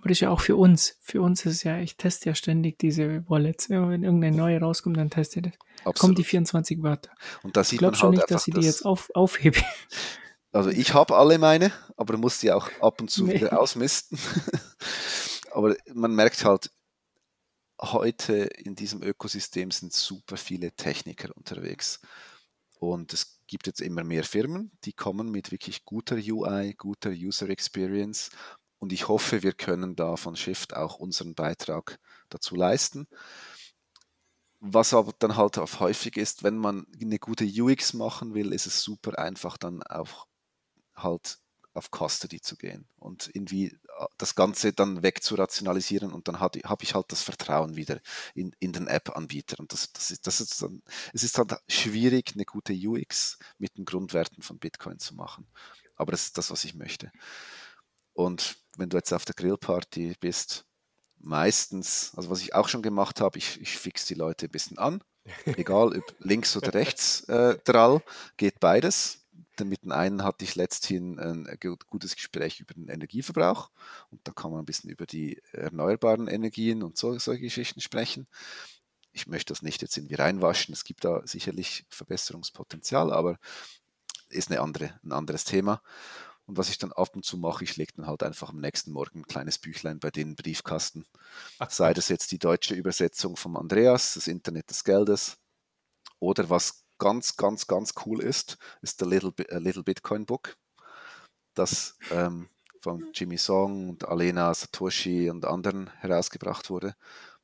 aber 0.03 0.09
das 0.09 0.17
ist 0.17 0.19
ja 0.19 0.31
auch 0.31 0.41
für 0.41 0.57
uns. 0.57 0.97
Für 0.99 1.21
uns 1.21 1.45
ist 1.45 1.53
es 1.53 1.63
ja, 1.63 1.79
ich 1.79 1.95
teste 1.95 2.27
ja 2.27 2.35
ständig 2.35 2.77
diese 2.77 3.23
Wallets. 3.29 3.69
Wenn 3.69 4.03
irgendeine 4.03 4.35
neue 4.35 4.59
rauskommt, 4.59 4.97
dann 4.97 5.09
teste 5.09 5.39
ich 5.39 5.43
das. 5.43 5.53
Absolut. 5.77 5.95
Kommen 5.95 6.15
die 6.15 6.25
24 6.25 6.83
Wörter. 6.83 7.09
Und 7.41 7.55
da 7.55 7.63
sieht 7.63 7.75
ich 7.75 7.79
glaube 7.79 7.95
schon 7.95 8.09
halt 8.09 8.17
nicht, 8.17 8.31
dass 8.31 8.45
ich 8.45 8.53
die 8.53 8.65
jetzt 8.65 8.85
auf, 8.85 9.09
aufhebe. 9.13 9.61
Also 10.51 10.69
ich 10.69 10.93
habe 10.93 11.15
alle 11.15 11.39
meine, 11.39 11.71
aber 11.97 12.15
muss 12.15 12.39
sie 12.39 12.51
auch 12.51 12.69
ab 12.79 13.01
und 13.01 13.09
zu 13.09 13.25
nee. 13.25 13.35
wieder 13.35 13.59
ausmisten. 13.59 14.19
aber 15.51 15.75
man 15.95 16.13
merkt 16.13 16.45
halt, 16.45 16.69
heute 17.81 18.33
in 18.33 18.75
diesem 18.75 19.01
Ökosystem 19.01 19.71
sind 19.71 19.93
super 19.93 20.37
viele 20.37 20.71
Techniker 20.73 21.35
unterwegs. 21.35 22.01
Und 22.77 23.13
es 23.13 23.39
gibt 23.47 23.65
jetzt 23.65 23.81
immer 23.81 24.03
mehr 24.03 24.23
Firmen, 24.23 24.71
die 24.83 24.93
kommen 24.93 25.31
mit 25.31 25.51
wirklich 25.51 25.85
guter 25.85 26.17
UI, 26.17 26.75
guter 26.75 27.09
User 27.09 27.49
Experience. 27.49 28.29
Und 28.83 28.91
ich 28.91 29.07
hoffe, 29.07 29.43
wir 29.43 29.53
können 29.53 29.95
da 29.95 30.17
von 30.17 30.35
Shift 30.35 30.75
auch 30.75 30.99
unseren 30.99 31.35
Beitrag 31.35 32.01
dazu 32.27 32.53
leisten. 32.53 33.07
Was 34.59 34.93
aber 34.93 35.13
dann 35.19 35.37
halt 35.37 35.57
auch 35.57 35.79
häufig 35.79 36.17
ist, 36.17 36.43
wenn 36.43 36.57
man 36.57 36.85
eine 37.01 37.17
gute 37.17 37.45
UX 37.45 37.93
machen 37.93 38.33
will, 38.33 38.51
ist 38.51 38.65
es 38.65 38.83
super 38.83 39.17
einfach 39.17 39.55
dann 39.55 39.83
auch 39.83 40.27
halt 40.97 41.39
auf 41.73 41.91
Custody 41.91 42.41
zu 42.41 42.57
gehen 42.57 42.85
und 42.97 43.29
irgendwie 43.33 43.67
äh, 43.67 44.05
das 44.17 44.35
Ganze 44.35 44.73
dann 44.73 45.01
wegzurationalisieren 45.01 46.11
und 46.11 46.27
dann 46.27 46.41
habe 46.41 46.59
ich 46.81 46.93
halt 46.93 47.09
das 47.13 47.21
Vertrauen 47.23 47.77
wieder 47.77 48.01
in, 48.35 48.53
in 48.59 48.73
den 48.73 48.87
App-Anbieter. 48.87 49.61
Und 49.61 49.71
das, 49.71 49.93
das, 49.93 50.11
ist, 50.11 50.27
das 50.27 50.41
ist 50.41 50.61
dann, 50.61 50.83
es 51.13 51.23
ist 51.23 51.37
halt 51.37 51.55
schwierig, 51.69 52.33
eine 52.33 52.43
gute 52.43 52.73
UX 52.73 53.37
mit 53.57 53.77
den 53.77 53.85
Grundwerten 53.85 54.43
von 54.43 54.59
Bitcoin 54.59 54.99
zu 54.99 55.15
machen. 55.15 55.47
Aber 55.95 56.11
das 56.11 56.25
ist 56.25 56.37
das, 56.37 56.51
was 56.51 56.65
ich 56.65 56.75
möchte. 56.75 57.13
Und 58.11 58.62
wenn 58.77 58.89
du 58.89 58.97
jetzt 58.97 59.13
auf 59.13 59.25
der 59.25 59.35
Grillparty 59.35 60.15
bist, 60.19 60.65
meistens, 61.19 62.11
also 62.15 62.29
was 62.29 62.41
ich 62.41 62.53
auch 62.53 62.67
schon 62.67 62.81
gemacht 62.81 63.21
habe, 63.21 63.37
ich, 63.37 63.61
ich 63.61 63.77
fix 63.77 64.05
die 64.05 64.15
Leute 64.15 64.47
ein 64.47 64.51
bisschen 64.51 64.77
an. 64.77 65.03
Egal, 65.45 65.97
ob 65.97 66.15
links 66.19 66.57
oder 66.57 66.73
rechts 66.73 67.21
äh, 67.29 67.57
Drall, 67.63 68.01
geht 68.35 68.59
beides 68.59 69.23
mit 69.63 69.83
dem 69.83 69.91
einen 69.91 70.23
hatte 70.23 70.43
ich 70.43 70.55
letzthin 70.55 71.19
ein 71.19 71.47
gutes 71.89 72.15
Gespräch 72.15 72.59
über 72.59 72.73
den 72.73 72.87
Energieverbrauch 72.87 73.69
und 74.09 74.21
da 74.23 74.31
kann 74.31 74.51
man 74.51 74.61
ein 74.61 74.65
bisschen 74.65 74.89
über 74.89 75.05
die 75.05 75.41
erneuerbaren 75.51 76.27
Energien 76.27 76.81
und 76.81 76.97
so, 76.97 77.17
solche 77.19 77.43
Geschichten 77.43 77.81
sprechen. 77.81 78.27
Ich 79.11 79.27
möchte 79.27 79.53
das 79.53 79.61
nicht 79.61 79.81
jetzt 79.81 79.95
irgendwie 79.95 80.15
reinwaschen, 80.15 80.73
es 80.73 80.83
gibt 80.83 81.05
da 81.05 81.21
sicherlich 81.25 81.85
Verbesserungspotenzial, 81.89 83.13
aber 83.13 83.37
ist 84.29 84.49
eine 84.49 84.61
andere, 84.61 84.99
ein 85.03 85.11
anderes 85.11 85.43
Thema. 85.43 85.83
Und 86.45 86.57
was 86.57 86.69
ich 86.69 86.77
dann 86.77 86.91
ab 86.91 87.15
und 87.15 87.23
zu 87.23 87.37
mache, 87.37 87.63
ich 87.63 87.77
lege 87.77 87.93
dann 87.95 88.07
halt 88.07 88.21
einfach 88.21 88.49
am 88.49 88.59
nächsten 88.59 88.91
Morgen 88.91 89.19
ein 89.19 89.27
kleines 89.27 89.57
Büchlein 89.57 89.99
bei 89.99 90.11
den 90.11 90.35
Briefkasten. 90.35 91.05
Ach, 91.59 91.71
Sei 91.71 91.93
das 91.93 92.09
jetzt 92.09 92.31
die 92.31 92.39
deutsche 92.39 92.75
Übersetzung 92.75 93.37
vom 93.37 93.55
Andreas, 93.55 94.15
das 94.15 94.27
Internet 94.27 94.69
des 94.69 94.83
Geldes, 94.83 95.37
oder 96.19 96.49
was 96.49 96.85
ganz, 96.97 97.35
ganz, 97.37 97.67
ganz 97.67 97.93
cool 98.05 98.21
ist, 98.21 98.57
ist 98.81 99.01
der 99.01 99.07
Little, 99.07 99.33
Little 99.49 99.83
Bitcoin 99.83 100.25
Book, 100.25 100.57
das 101.53 101.97
ähm, 102.11 102.49
von 102.81 103.09
Jimmy 103.13 103.37
Song 103.37 103.89
und 103.89 104.07
Alena 104.07 104.53
Satoshi 104.53 105.29
und 105.29 105.45
anderen 105.45 105.89
herausgebracht 105.99 106.69
wurde. 106.69 106.95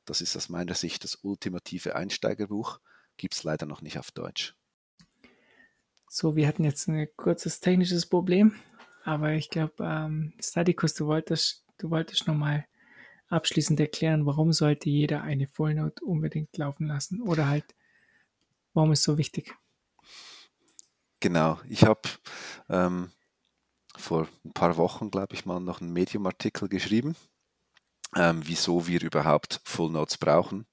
Das 0.04 0.20
ist 0.20 0.36
aus 0.36 0.48
meiner 0.48 0.74
Sicht 0.74 1.04
das 1.04 1.18
ultimative 1.22 1.94
Einsteigerbuch, 1.94 2.80
gibt 3.16 3.34
es 3.34 3.44
leider 3.44 3.66
noch 3.66 3.82
nicht 3.82 3.98
auf 3.98 4.10
Deutsch. 4.10 4.54
So, 6.08 6.36
wir 6.36 6.48
hatten 6.48 6.64
jetzt 6.64 6.88
ein 6.88 7.08
kurzes 7.16 7.60
technisches 7.60 8.06
Problem, 8.06 8.54
aber 9.04 9.32
ich 9.32 9.50
glaube, 9.50 9.74
ähm, 9.80 10.32
Statikus, 10.40 10.94
du 10.94 11.06
wolltest, 11.06 11.64
du 11.78 11.90
wolltest 11.90 12.26
nochmal 12.26 12.66
abschließend 13.28 13.78
erklären, 13.80 14.26
warum 14.26 14.52
sollte 14.52 14.90
jeder 14.90 15.22
eine 15.22 15.46
Full 15.46 15.74
Note 15.74 16.04
unbedingt 16.04 16.56
laufen 16.56 16.86
lassen 16.86 17.22
oder 17.22 17.48
halt 17.48 17.74
Warum 18.72 18.92
ist 18.92 19.02
so 19.02 19.18
wichtig? 19.18 19.56
Genau, 21.18 21.60
ich 21.68 21.84
habe 21.84 22.00
ähm, 22.68 23.10
vor 23.96 24.28
ein 24.44 24.52
paar 24.52 24.76
Wochen, 24.76 25.10
glaube 25.10 25.34
ich, 25.34 25.44
mal 25.44 25.60
noch 25.60 25.80
einen 25.80 25.92
Medium-Artikel 25.92 26.68
geschrieben, 26.68 27.16
ähm, 28.16 28.40
wieso 28.44 28.86
wir 28.86 29.02
überhaupt 29.02 29.60
Full 29.64 29.90
Notes 29.90 30.18
brauchen. 30.18 30.66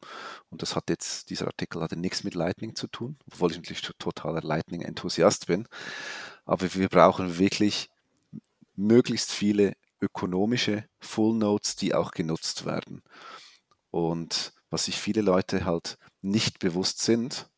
Und 0.50 0.62
das 0.62 0.76
hat 0.76 0.90
jetzt, 0.90 1.30
dieser 1.32 1.48
Artikel 1.48 1.82
hatte 1.82 1.98
nichts 1.98 2.24
mit 2.24 2.36
Lightning 2.36 2.76
zu 2.76 2.88
tun, 2.88 3.18
obwohl 3.32 3.52
ich 3.52 3.58
natürlich 3.58 3.82
totaler 3.82 4.42
Lightning-Enthusiast 4.42 5.48
bin. 5.48 5.68
Aber 6.46 6.74
wir 6.76 6.90
brauchen 6.90 7.40
wirklich 7.40 7.90
möglichst 8.78 9.32
viele 9.32 9.74
ökonomische 10.00 10.86
Full 11.00 11.36
Notes, 11.36 11.76
die 11.76 11.94
auch 11.94 12.12
genutzt 12.12 12.66
werden. 12.66 13.02
Und 13.92 14.54
was 14.70 14.86
sich 14.86 14.98
viele 14.98 15.22
Leute 15.22 15.66
halt 15.66 15.98
nicht 16.22 16.60
bewusst 16.60 17.02
sind, 17.02 17.50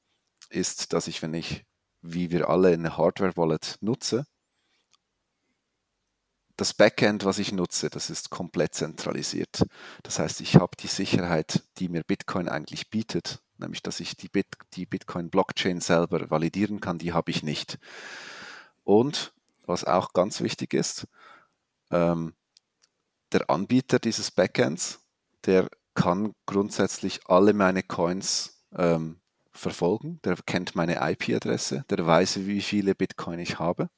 ist, 0.49 0.93
dass 0.93 1.07
ich, 1.07 1.21
wenn 1.21 1.33
ich, 1.33 1.65
wie 2.01 2.31
wir 2.31 2.49
alle, 2.49 2.69
eine 2.69 2.97
Hardware-Wallet 2.97 3.77
nutze, 3.81 4.25
das 6.55 6.73
Backend, 6.73 7.23
was 7.23 7.39
ich 7.39 7.53
nutze, 7.53 7.89
das 7.89 8.09
ist 8.09 8.29
komplett 8.29 8.75
zentralisiert. 8.75 9.65
Das 10.03 10.19
heißt, 10.19 10.41
ich 10.41 10.55
habe 10.55 10.75
die 10.77 10.87
Sicherheit, 10.87 11.63
die 11.77 11.87
mir 11.87 12.03
Bitcoin 12.03 12.49
eigentlich 12.49 12.89
bietet, 12.89 13.41
nämlich 13.57 13.81
dass 13.81 14.01
ich 14.01 14.17
die, 14.17 14.27
Bit 14.27 14.47
die 14.73 14.85
Bitcoin-Blockchain 14.85 15.79
selber 15.79 16.29
validieren 16.29 16.81
kann, 16.81 16.97
die 16.97 17.13
habe 17.13 17.31
ich 17.31 17.43
nicht. 17.43 17.79
Und 18.83 19.33
was 19.69 19.85
auch 19.85 20.13
ganz 20.13 20.41
wichtig 20.41 20.73
ist, 20.73 21.07
ähm, 21.91 22.33
der 23.31 23.49
Anbieter 23.49 23.99
dieses 23.99 24.31
Backends, 24.31 24.99
der 25.45 25.69
kann 25.93 26.33
grundsätzlich 26.45 27.21
alle 27.27 27.53
meine 27.53 27.83
Coins 27.83 28.65
ähm, 28.75 29.21
verfolgen. 29.51 30.19
Der 30.23 30.35
kennt 30.37 30.75
meine 30.75 30.97
IP-Adresse, 31.11 31.85
der 31.89 32.05
weiß, 32.05 32.47
wie 32.47 32.61
viele 32.61 32.95
Bitcoin 32.95 33.39
ich 33.39 33.59
habe. 33.59 33.89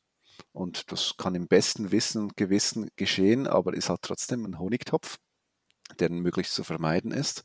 Und 0.51 0.91
das 0.91 1.15
kann 1.17 1.35
im 1.35 1.47
besten 1.47 1.91
Wissen 1.91 2.23
und 2.23 2.37
Gewissen 2.37 2.89
geschehen, 2.95 3.47
aber 3.47 3.73
ist 3.73 3.89
halt 3.89 4.01
trotzdem 4.01 4.45
ein 4.45 4.59
Honigtopf, 4.59 5.17
der 5.99 6.09
möglichst 6.09 6.53
zu 6.53 6.63
vermeiden 6.63 7.11
ist. 7.11 7.43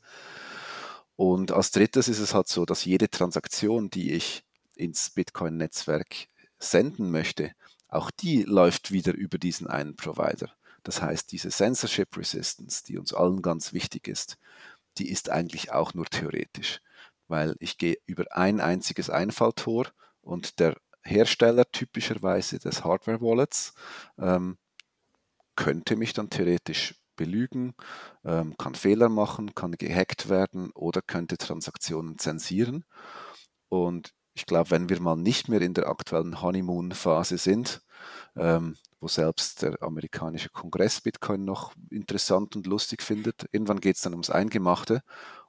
Und 1.15 1.51
als 1.51 1.71
drittes 1.71 2.07
ist 2.07 2.19
es 2.19 2.33
halt 2.33 2.47
so, 2.47 2.65
dass 2.65 2.85
jede 2.85 3.09
Transaktion, 3.09 3.89
die 3.89 4.11
ich 4.13 4.43
ins 4.75 5.11
Bitcoin-Netzwerk 5.11 6.27
senden 6.59 7.11
möchte, 7.11 7.53
auch 7.87 8.11
die 8.11 8.43
läuft 8.43 8.91
wieder 8.91 9.13
über 9.13 9.37
diesen 9.37 9.67
einen 9.67 9.95
Provider. 9.95 10.51
Das 10.83 11.01
heißt, 11.01 11.31
diese 11.31 11.49
Censorship 11.49 12.15
Resistance, 12.17 12.83
die 12.83 12.97
uns 12.97 13.13
allen 13.13 13.41
ganz 13.41 13.73
wichtig 13.73 14.07
ist, 14.07 14.37
die 14.97 15.09
ist 15.09 15.29
eigentlich 15.29 15.71
auch 15.71 15.93
nur 15.93 16.05
theoretisch, 16.05 16.81
weil 17.27 17.55
ich 17.59 17.77
gehe 17.77 17.97
über 18.05 18.25
ein 18.31 18.59
einziges 18.59 19.09
Einfalltor 19.09 19.87
und 20.21 20.59
der 20.59 20.75
Hersteller 21.03 21.65
typischerweise 21.71 22.59
des 22.59 22.83
Hardware-Wallets 22.83 23.73
ähm, 24.17 24.57
könnte 25.55 25.95
mich 25.95 26.13
dann 26.13 26.29
theoretisch 26.29 26.95
belügen, 27.15 27.73
ähm, 28.23 28.55
kann 28.57 28.75
Fehler 28.75 29.09
machen, 29.09 29.55
kann 29.55 29.73
gehackt 29.73 30.29
werden 30.29 30.71
oder 30.71 31.01
könnte 31.01 31.37
Transaktionen 31.37 32.17
zensieren. 32.17 32.85
Und 33.69 34.13
ich 34.37 34.45
glaube, 34.45 34.69
wenn 34.69 34.87
wir 34.87 35.01
mal 35.01 35.15
nicht 35.15 35.49
mehr 35.49 35.61
in 35.61 35.73
der 35.73 35.87
aktuellen 35.87 36.43
Honeymoon-Phase 36.43 37.39
sind, 37.39 37.81
ähm, 38.35 38.77
wo 38.99 39.07
selbst 39.07 39.63
der 39.63 39.81
amerikanische 39.81 40.49
Kongress 40.49 41.01
Bitcoin 41.01 41.43
noch 41.43 41.73
interessant 41.89 42.55
und 42.55 42.67
lustig 42.67 43.01
findet, 43.01 43.49
irgendwann 43.51 43.79
geht 43.79 43.95
es 43.95 44.03
dann 44.03 44.13
ums 44.13 44.29
Eingemachte 44.29 45.01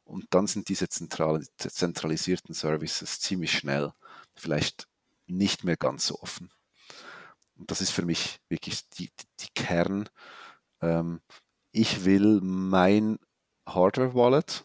und 0.05 0.24
dann 0.31 0.47
sind 0.47 0.70
diese 0.70 0.89
zentral 0.89 1.44
zentralisierten 1.59 2.55
Services 2.55 3.20
ziemlich 3.20 3.52
schnell 3.52 3.93
vielleicht 4.35 4.89
nicht 5.27 5.65
mehr 5.65 5.77
ganz 5.77 6.06
so 6.06 6.19
offen. 6.20 6.51
Und 7.59 7.70
das 7.70 7.82
ist 7.82 7.90
für 7.90 8.06
mich 8.06 8.40
wirklich 8.48 8.89
die, 8.89 9.10
die 9.40 9.51
Kern. 9.55 10.09
Ähm, 10.81 11.20
ich 11.73 12.06
will 12.06 12.40
mein 12.40 13.19
Hardware-Wallet, 13.69 14.65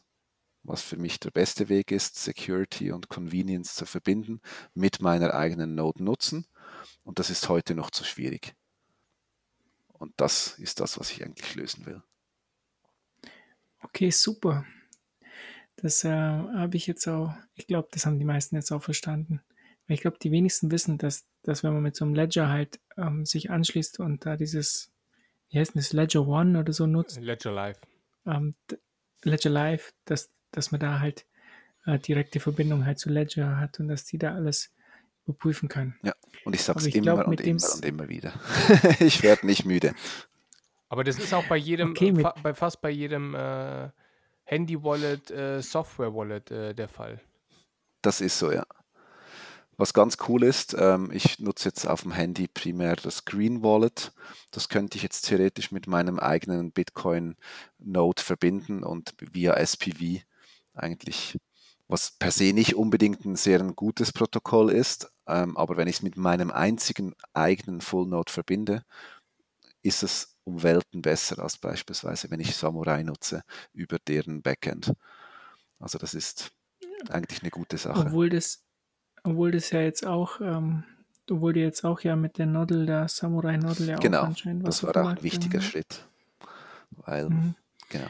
was 0.63 0.81
für 0.81 0.97
mich 0.97 1.19
der 1.19 1.31
beste 1.31 1.69
Weg 1.69 1.91
ist, 1.91 2.15
Security 2.15 2.91
und 2.91 3.09
Convenience 3.09 3.75
zu 3.75 3.85
verbinden, 3.85 4.41
mit 4.73 5.01
meiner 5.01 5.33
eigenen 5.33 5.75
Node 5.75 6.03
nutzen. 6.03 6.45
Und 7.03 7.19
das 7.19 7.29
ist 7.29 7.49
heute 7.49 7.75
noch 7.75 7.91
zu 7.91 8.03
schwierig. 8.03 8.55
Und 9.89 10.13
das 10.17 10.57
ist 10.59 10.79
das, 10.79 10.99
was 10.99 11.11
ich 11.11 11.23
eigentlich 11.23 11.55
lösen 11.55 11.85
will. 11.85 12.01
Okay, 13.81 14.09
super. 14.09 14.65
Das 15.75 16.03
äh, 16.03 16.09
habe 16.09 16.77
ich 16.77 16.87
jetzt 16.87 17.07
auch, 17.07 17.33
ich 17.55 17.67
glaube, 17.67 17.89
das 17.91 18.05
haben 18.05 18.19
die 18.19 18.25
meisten 18.25 18.55
jetzt 18.55 18.71
auch 18.71 18.81
verstanden. 18.81 19.41
Ich 19.87 20.01
glaube, 20.01 20.17
die 20.21 20.31
wenigsten 20.31 20.71
wissen, 20.71 20.97
dass, 20.97 21.25
dass 21.41 21.63
wenn 21.63 21.73
man 21.73 21.83
mit 21.83 21.95
so 21.95 22.05
einem 22.05 22.15
Ledger 22.15 22.47
halt 22.47 22.79
ähm, 22.95 23.25
sich 23.25 23.51
anschließt 23.51 23.99
und 23.99 24.25
da 24.25 24.37
dieses, 24.37 24.91
wie 25.49 25.59
heißt 25.59 25.75
das, 25.75 25.91
Ledger 25.91 26.25
One 26.25 26.57
oder 26.57 26.71
so 26.71 26.87
nutzt. 26.87 27.19
Ledger 27.19 27.51
Live. 27.51 27.79
Ähm, 28.25 28.55
Ledger 29.23 29.49
Live, 29.49 29.93
dass, 30.05 30.31
dass 30.55 30.71
man 30.71 30.79
da 30.79 30.99
halt 30.99 31.25
äh, 31.85 31.99
direkte 31.99 32.39
Verbindung 32.39 32.85
halt 32.85 32.99
zu 32.99 33.09
Ledger 33.09 33.57
hat 33.57 33.79
und 33.79 33.87
dass 33.87 34.05
die 34.05 34.17
da 34.17 34.33
alles 34.33 34.71
überprüfen 35.25 35.69
können. 35.69 35.95
Ja, 36.03 36.13
und 36.45 36.55
ich 36.55 36.63
sage 36.63 36.79
es 36.79 36.87
immer 36.87 37.15
glaub, 37.15 37.27
und 37.27 37.41
immer 37.41 37.73
und 37.73 37.85
immer 37.85 38.09
wieder. 38.09 38.33
ich 38.99 39.23
werde 39.23 39.45
nicht 39.45 39.65
müde. 39.65 39.93
Aber 40.89 41.03
das 41.03 41.17
ist 41.17 41.33
auch 41.33 41.45
bei 41.45 41.57
jedem, 41.57 41.91
okay, 41.91 42.13
fa 42.15 42.35
bei 42.43 42.53
fast 42.53 42.81
bei 42.81 42.89
jedem 42.89 43.33
äh, 43.33 43.89
Handy-Wallet, 44.43 45.31
äh, 45.31 45.61
Software-Wallet 45.61 46.51
äh, 46.51 46.73
der 46.73 46.87
Fall. 46.87 47.19
Das 48.01 48.21
ist 48.21 48.37
so, 48.37 48.51
ja. 48.51 48.65
Was 49.75 49.93
ganz 49.93 50.17
cool 50.27 50.43
ist, 50.43 50.75
ähm, 50.77 51.09
ich 51.11 51.39
nutze 51.39 51.69
jetzt 51.69 51.87
auf 51.87 52.03
dem 52.03 52.11
Handy 52.11 52.47
primär 52.47 52.95
das 52.95 53.25
Green 53.25 53.63
Wallet. 53.63 54.13
Das 54.51 54.69
könnte 54.69 54.97
ich 54.97 55.03
jetzt 55.03 55.23
theoretisch 55.23 55.71
mit 55.71 55.87
meinem 55.87 56.19
eigenen 56.19 56.71
Bitcoin-Node 56.71 58.21
verbinden 58.21 58.83
und 58.83 59.15
via 59.19 59.55
SPV 59.55 60.21
eigentlich, 60.73 61.37
was 61.87 62.11
per 62.11 62.31
se 62.31 62.53
nicht 62.53 62.75
unbedingt 62.75 63.25
ein 63.25 63.35
sehr 63.35 63.59
ein 63.59 63.75
gutes 63.75 64.11
Protokoll 64.11 64.71
ist, 64.71 65.11
ähm, 65.27 65.57
aber 65.57 65.77
wenn 65.77 65.87
ich 65.87 65.97
es 65.97 66.01
mit 66.01 66.17
meinem 66.17 66.51
einzigen 66.51 67.13
eigenen 67.33 67.81
Full 67.81 68.07
Node 68.07 68.31
verbinde, 68.31 68.83
ist 69.81 70.03
es 70.03 70.37
um 70.43 70.63
Welten 70.63 71.01
besser 71.01 71.39
als 71.39 71.57
beispielsweise, 71.57 72.29
wenn 72.31 72.39
ich 72.39 72.55
Samurai 72.55 73.03
nutze 73.03 73.43
über 73.73 73.97
deren 74.07 74.41
Backend. 74.41 74.93
Also 75.79 75.97
das 75.97 76.13
ist 76.13 76.51
eigentlich 77.09 77.41
eine 77.41 77.51
gute 77.51 77.77
Sache. 77.77 77.99
Obwohl 78.07 78.29
das 78.29 78.63
obwohl 79.23 79.51
das 79.51 79.71
ja 79.71 79.81
jetzt 79.81 80.05
auch, 80.05 80.41
ähm, 80.41 80.83
obwohl 81.29 81.53
die 81.53 81.61
jetzt 81.61 81.85
auch 81.85 82.01
ja 82.01 82.15
mit 82.15 82.37
der 82.37 82.45
Nodel, 82.45 82.85
der 82.85 83.07
Samurai 83.07 83.57
Nodel 83.57 83.89
ja 83.89 83.97
genau, 83.97 84.21
auch 84.21 84.25
anscheinend 84.25 84.63
was 84.63 84.81
das 84.81 84.95
war 84.95 85.03
auch 85.03 85.09
ein 85.09 85.23
wichtiger 85.23 85.59
haben. 85.59 85.65
Schritt. 85.65 86.05
Weil, 86.91 87.29
mhm. 87.29 87.55
genau. 87.89 88.07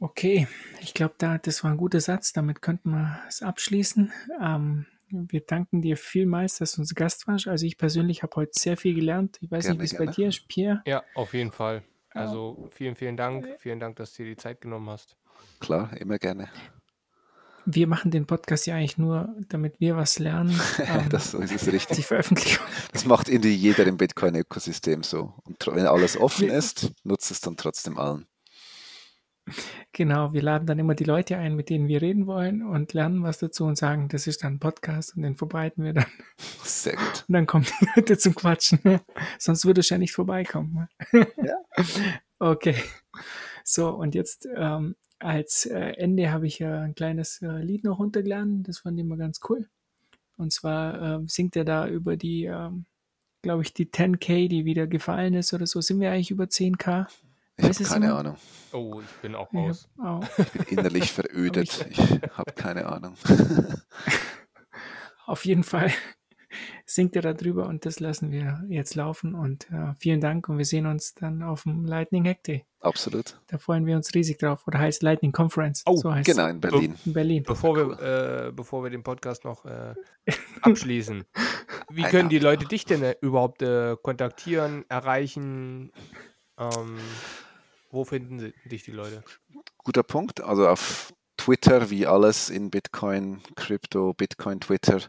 Okay, 0.00 0.46
ich 0.80 0.94
glaube, 0.94 1.14
da, 1.18 1.38
das 1.38 1.64
war 1.64 1.72
ein 1.72 1.76
guter 1.76 2.00
Satz. 2.00 2.32
Damit 2.32 2.62
könnten 2.62 2.90
wir 2.90 3.18
es 3.28 3.42
abschließen. 3.42 4.12
Ähm, 4.40 4.86
wir 5.10 5.40
danken 5.40 5.82
dir 5.82 5.96
vielmals, 5.96 6.58
dass 6.58 6.72
du 6.72 6.82
unser 6.82 6.94
Gast 6.94 7.26
warst. 7.26 7.48
Also 7.48 7.66
ich 7.66 7.78
persönlich 7.78 8.22
habe 8.22 8.36
heute 8.36 8.52
sehr 8.54 8.76
viel 8.76 8.94
gelernt. 8.94 9.38
Ich 9.40 9.50
weiß 9.50 9.64
gerne, 9.64 9.80
nicht, 9.80 9.92
wie 9.92 9.94
es 9.96 9.98
bei 9.98 10.12
dir 10.12 10.28
ist, 10.28 10.46
Pierre. 10.46 10.82
Ja, 10.86 11.02
auf 11.14 11.34
jeden 11.34 11.50
Fall. 11.50 11.82
Also 12.10 12.68
vielen, 12.70 12.94
vielen 12.94 13.16
Dank. 13.16 13.48
Vielen 13.58 13.80
Dank, 13.80 13.96
dass 13.96 14.12
du 14.12 14.22
dir 14.22 14.30
die 14.30 14.36
Zeit 14.36 14.60
genommen 14.60 14.88
hast. 14.90 15.16
Klar, 15.60 15.96
immer 15.96 16.18
gerne 16.18 16.48
wir 17.70 17.86
machen 17.86 18.10
den 18.10 18.26
Podcast 18.26 18.66
ja 18.66 18.76
eigentlich 18.76 18.96
nur, 18.96 19.28
damit 19.48 19.78
wir 19.78 19.96
was 19.96 20.18
lernen. 20.18 20.58
Ähm, 20.78 21.08
das 21.10 21.34
ist 21.34 21.52
es 21.52 21.70
richtig. 21.70 21.96
Die 21.98 22.02
Veröffentlichung. 22.02 22.64
Das 22.92 23.04
macht 23.04 23.28
irgendwie 23.28 23.52
jeder 23.52 23.86
im 23.86 23.98
Bitcoin-Ökosystem 23.98 25.02
so. 25.02 25.34
Und 25.44 25.66
wenn 25.66 25.86
alles 25.86 26.16
offen 26.16 26.48
ist, 26.48 26.92
nutzt 27.04 27.30
es 27.30 27.40
dann 27.40 27.56
trotzdem 27.56 27.98
allen. 27.98 28.26
Genau, 29.92 30.32
wir 30.32 30.42
laden 30.42 30.66
dann 30.66 30.78
immer 30.78 30.94
die 30.94 31.04
Leute 31.04 31.36
ein, 31.38 31.54
mit 31.54 31.70
denen 31.70 31.88
wir 31.88 32.02
reden 32.02 32.26
wollen 32.26 32.62
und 32.62 32.92
lernen 32.92 33.22
was 33.22 33.38
dazu 33.38 33.64
und 33.64 33.76
sagen, 33.76 34.08
das 34.08 34.26
ist 34.26 34.44
dann 34.44 34.54
ein 34.54 34.58
Podcast 34.60 35.16
und 35.16 35.22
den 35.22 35.36
verbreiten 35.36 35.84
wir 35.84 35.94
dann. 35.94 36.06
Sehr 36.62 36.96
gut. 36.96 37.24
Und 37.28 37.32
dann 37.32 37.46
kommen 37.46 37.64
die 37.64 37.86
Leute 37.96 38.18
zum 38.18 38.34
Quatschen. 38.34 38.80
Sonst 39.38 39.64
würde 39.64 39.80
es 39.80 39.88
ja 39.88 39.98
nicht 39.98 40.12
vorbeikommen. 40.12 40.88
Ja. 41.12 41.56
Okay. 42.40 42.76
So, 43.64 43.90
und 43.90 44.14
jetzt 44.14 44.48
ähm, 44.54 44.94
als 45.18 45.66
äh, 45.66 45.94
Ende 45.96 46.30
habe 46.30 46.46
ich 46.46 46.60
ja 46.60 46.82
ein 46.82 46.94
kleines 46.94 47.42
äh, 47.42 47.62
Lied 47.62 47.84
noch 47.84 47.98
runtergeladen, 47.98 48.62
das 48.62 48.78
fand 48.78 48.96
ich 48.98 49.04
immer 49.04 49.16
ganz 49.16 49.40
cool. 49.48 49.68
Und 50.36 50.52
zwar 50.52 51.20
äh, 51.20 51.24
singt 51.26 51.56
er 51.56 51.64
da 51.64 51.88
über 51.88 52.16
die, 52.16 52.44
ähm, 52.44 52.86
glaube 53.42 53.62
ich, 53.62 53.74
die 53.74 53.86
10k, 53.86 54.48
die 54.48 54.64
wieder 54.64 54.86
gefallen 54.86 55.34
ist 55.34 55.52
oder 55.52 55.66
so. 55.66 55.80
Sind 55.80 56.00
wir 56.00 56.12
eigentlich 56.12 56.30
über 56.30 56.44
10k? 56.44 57.08
Ich 57.58 57.64
habe 57.66 57.84
keine 57.84 58.06
immer? 58.06 58.18
Ahnung. 58.18 58.36
Oh, 58.72 59.00
ich 59.00 59.20
bin 59.20 59.34
auch 59.34 59.52
raus. 59.52 59.88
Ich 60.38 60.52
bin 60.52 60.78
innerlich 60.78 61.12
verödet. 61.18 61.86
ich 61.90 61.98
habe 62.36 62.52
keine 62.54 62.86
Ahnung. 62.86 63.14
Auf 65.26 65.44
jeden 65.44 65.64
Fall 65.64 65.92
singt 66.86 67.14
er 67.16 67.34
darüber 67.34 67.66
und 67.66 67.84
das 67.84 68.00
lassen 68.00 68.30
wir 68.30 68.64
jetzt 68.68 68.94
laufen. 68.94 69.34
Und 69.34 69.70
äh, 69.70 69.92
vielen 69.98 70.20
Dank 70.20 70.48
und 70.48 70.56
wir 70.56 70.64
sehen 70.64 70.86
uns 70.86 71.14
dann 71.14 71.42
auf 71.42 71.64
dem 71.64 71.84
Lightning 71.84 72.26
Hack 72.26 72.42
Day. 72.44 72.64
Absolut. 72.80 73.38
Da 73.48 73.58
freuen 73.58 73.84
wir 73.84 73.96
uns 73.96 74.14
riesig 74.14 74.38
drauf. 74.38 74.66
Oder 74.66 74.78
heißt 74.78 75.02
Lightning 75.02 75.32
Conference. 75.32 75.82
Oh, 75.84 75.96
so 75.96 76.14
heißt 76.14 76.26
genau, 76.26 76.46
in 76.46 76.60
Berlin. 76.60 76.94
In 77.04 77.12
Berlin. 77.12 77.42
Bevor 77.42 77.76
wir, 77.76 78.46
äh, 78.46 78.52
bevor 78.52 78.84
wir 78.84 78.90
den 78.90 79.02
Podcast 79.02 79.44
noch 79.44 79.66
äh, 79.66 79.94
abschließen, 80.62 81.24
wie 81.90 82.02
können 82.04 82.28
die 82.28 82.38
Leute 82.38 82.66
dich 82.66 82.84
denn 82.84 83.02
äh, 83.02 83.16
überhaupt 83.20 83.62
äh, 83.62 83.96
kontaktieren, 84.00 84.84
erreichen? 84.88 85.90
Ähm, 86.56 86.98
wo 87.90 88.04
finden 88.04 88.52
dich 88.64 88.82
die 88.82 88.92
Leute? 88.92 89.22
Guter 89.78 90.02
Punkt. 90.02 90.40
Also 90.40 90.68
auf 90.68 91.12
Twitter, 91.36 91.90
wie 91.90 92.06
alles 92.06 92.50
in 92.50 92.70
Bitcoin, 92.70 93.40
Krypto, 93.56 94.12
Bitcoin, 94.12 94.60
Twitter, 94.60 95.00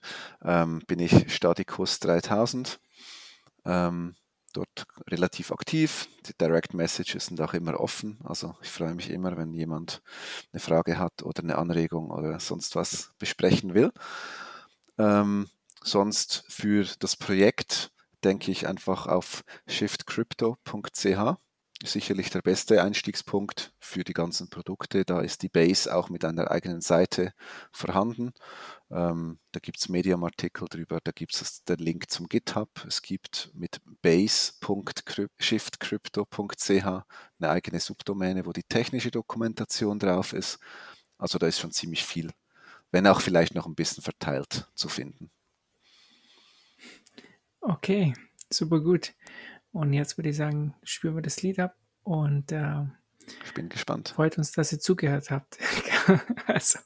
ähm, 0.44 0.82
bin 0.88 1.00
ich 1.00 1.34
Statikus 1.34 2.00
3000. 2.00 2.80
Ähm, 3.66 4.16
dort 4.54 4.86
relativ 5.08 5.52
aktiv. 5.52 6.08
Die 6.26 6.34
Direct 6.38 6.74
Messages 6.74 7.26
sind 7.28 7.42
auch 7.42 7.54
immer 7.54 7.80
offen. 7.80 8.20
Also 8.24 8.56
ich 8.62 8.70
freue 8.70 8.96
mich 8.96 9.10
immer, 9.10 9.38
wenn 9.38 9.54
jemand 9.54 10.02
eine 10.52 10.60
Frage 10.60 10.98
hat 10.98 11.24
oder 11.24 11.44
eine 11.44 11.58
Anregung 11.58 12.12
oder 12.12 12.40
sonst 12.40 12.76
was 12.76 13.12
besprechen 13.20 13.74
will. 13.74 13.92
Ähm, 14.98 15.50
sonst 15.84 16.46
für 16.48 16.86
das 17.00 17.16
Projekt 17.16 17.92
denke 18.24 18.52
ich 18.52 18.68
einfach 18.68 19.08
auf 19.08 19.44
shiftcrypto.ch. 19.68 21.38
sicherlich 21.84 22.30
der 22.30 22.42
beste 22.42 22.82
Einstiegspunkt 22.84 23.74
für 23.80 24.04
die 24.04 24.14
ganzen 24.14 24.50
Produkte. 24.50 25.06
Da 25.06 25.22
ist 25.22 25.44
die 25.44 25.50
Base 25.50 25.96
auch 25.96 26.10
mit 26.10 26.26
einer 26.26 26.52
eigenen 26.52 26.82
Seite 26.82 27.34
vorhanden. 27.72 28.34
Ähm, 28.92 29.40
da 29.52 29.60
gibt 29.60 29.80
es 29.80 29.90
Medium-Artikel 29.90 30.68
drüber, 30.68 31.00
da 31.04 31.12
gibt 31.12 31.36
es 31.36 31.64
den 31.64 31.78
Link 31.78 32.10
zum 32.10 32.28
GitHub. 32.28 32.70
Es 32.88 33.02
gibt 33.02 33.52
mit 33.54 33.82
base.shiftcrypto.ch 34.02 36.70
eine 36.70 37.06
eigene 37.40 37.80
Subdomäne, 37.80 38.46
wo 38.46 38.52
die 38.52 38.64
technische 38.64 39.12
Dokumentation 39.12 40.00
drauf 40.00 40.34
ist. 40.34 40.60
Also 41.18 41.38
da 41.38 41.48
ist 41.48 41.60
schon 41.60 41.72
ziemlich 41.72 42.04
viel, 42.04 42.32
wenn 42.92 43.08
auch 43.08 43.22
vielleicht 43.22 43.56
noch 43.56 43.68
ein 43.68 43.76
bisschen 43.76 44.04
verteilt 44.04 44.68
zu 44.76 44.90
finden. 44.90 45.32
Okay, 47.62 48.14
super 48.50 48.80
gut. 48.80 49.14
Und 49.80 49.94
jetzt 49.94 50.18
würde 50.18 50.28
ich 50.28 50.36
sagen, 50.36 50.76
spüren 50.84 51.16
wir 51.16 51.22
das 51.22 51.42
Lied 51.42 51.58
ab 51.58 51.74
und 52.04 52.52
äh, 52.52 52.84
ich 53.46 53.54
bin 53.54 53.70
gespannt. 53.70 54.10
Freut 54.10 54.38
uns, 54.38 54.52
dass 54.52 54.74
ihr 54.74 54.80
zugehört 54.82 55.32
habt. 55.32 55.58
also. 56.48 56.80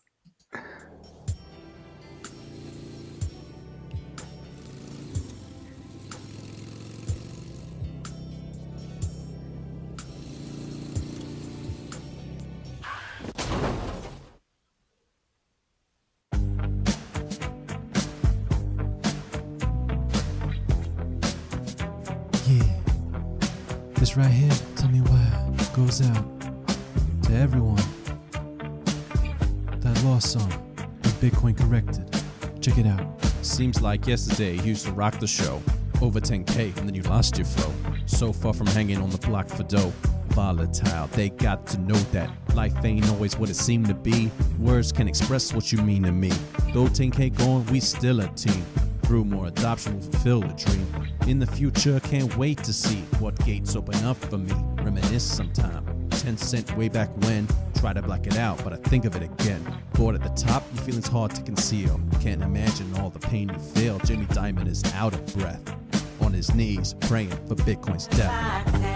Tell 24.84 24.92
me 24.92 25.00
why, 25.00 25.74
goes 25.74 26.02
out 26.02 26.26
to 27.22 27.34
everyone. 27.34 27.82
That 29.80 30.04
lost 30.04 30.34
song, 30.34 30.50
with 30.76 31.22
Bitcoin 31.22 31.58
corrected. 31.58 32.06
Check 32.60 32.78
it 32.78 32.88
out. 32.88 33.06
Seems 33.44 33.82
like 33.82 34.06
yesterday 34.08 34.56
you 34.56 34.64
used 34.64 34.86
to 34.86 34.92
rock 34.92 35.18
the 35.22 35.28
show. 35.28 35.62
Over 36.02 36.20
10k 36.20 36.78
and 36.78 36.90
then 36.90 36.96
you 36.96 37.02
lost 37.04 37.38
your 37.38 37.46
flow. 37.46 37.74
So 38.08 38.34
far 38.34 38.54
from 38.54 38.68
hanging 38.68 38.98
on 38.98 39.10
the 39.10 39.18
block 39.20 39.48
for 39.48 39.64
dough. 39.64 39.94
Volatile, 40.30 41.08
they 41.14 41.30
got 41.30 41.66
to 41.68 41.78
know 41.80 42.00
that 42.12 42.30
life 42.54 42.74
ain't 42.84 43.08
always 43.10 43.38
what 43.38 43.50
it 43.50 43.56
seemed 43.56 43.88
to 43.88 43.94
be. 43.94 44.30
Words 44.60 44.92
can 44.92 45.08
express 45.08 45.54
what 45.54 45.72
you 45.72 45.78
mean 45.78 46.04
to 46.04 46.12
me. 46.12 46.32
Though 46.74 46.88
10k 46.88 47.38
gone, 47.38 47.66
we 47.68 47.80
still 47.80 48.20
a 48.20 48.28
team. 48.30 48.66
Through 49.04 49.26
more 49.26 49.48
adoption, 49.48 49.98
we'll 50.00 50.12
fulfill 50.12 50.44
a 50.44 50.54
dream. 50.54 50.88
In 51.28 51.40
the 51.40 51.48
future, 51.48 52.02
can't 52.02 52.36
wait 52.36 52.62
to 52.66 52.74
see 52.74 53.02
what 53.20 53.38
gates 53.46 53.78
open 53.78 53.96
up 54.04 54.18
for 54.18 54.38
me. 54.38 54.73
Reminisce 54.84 55.24
sometime. 55.24 56.10
10 56.10 56.38
cent 56.38 56.78
way 56.78 56.90
back 56.90 57.10
when. 57.26 57.48
Try 57.76 57.94
to 57.94 58.02
black 58.02 58.28
it 58.28 58.38
out, 58.38 58.64
but 58.64 58.74
I 58.74 58.78
think 58.78 59.06
of 59.06 59.16
it 59.16 59.24
again. 59.24 59.66
Bored 59.94 60.16
at 60.16 60.24
the 60.24 60.30
top, 60.30 60.64
your 60.74 60.84
feelings 60.84 61.08
hard 61.08 61.34
to 61.36 61.42
conceal. 61.42 62.00
Can't 62.22 62.42
imagine 62.42 62.94
all 63.00 63.10
the 63.10 63.20
pain 63.20 63.50
you 63.50 63.60
feel. 63.60 64.00
Jimmy 64.00 64.26
Diamond 64.28 64.68
is 64.68 64.84
out 64.94 65.14
of 65.14 65.26
breath. 65.38 65.62
On 66.22 66.34
his 66.34 66.54
knees, 66.54 66.96
praying 67.02 67.30
for 67.48 67.56
Bitcoin's 67.56 68.08
death. 68.08 68.93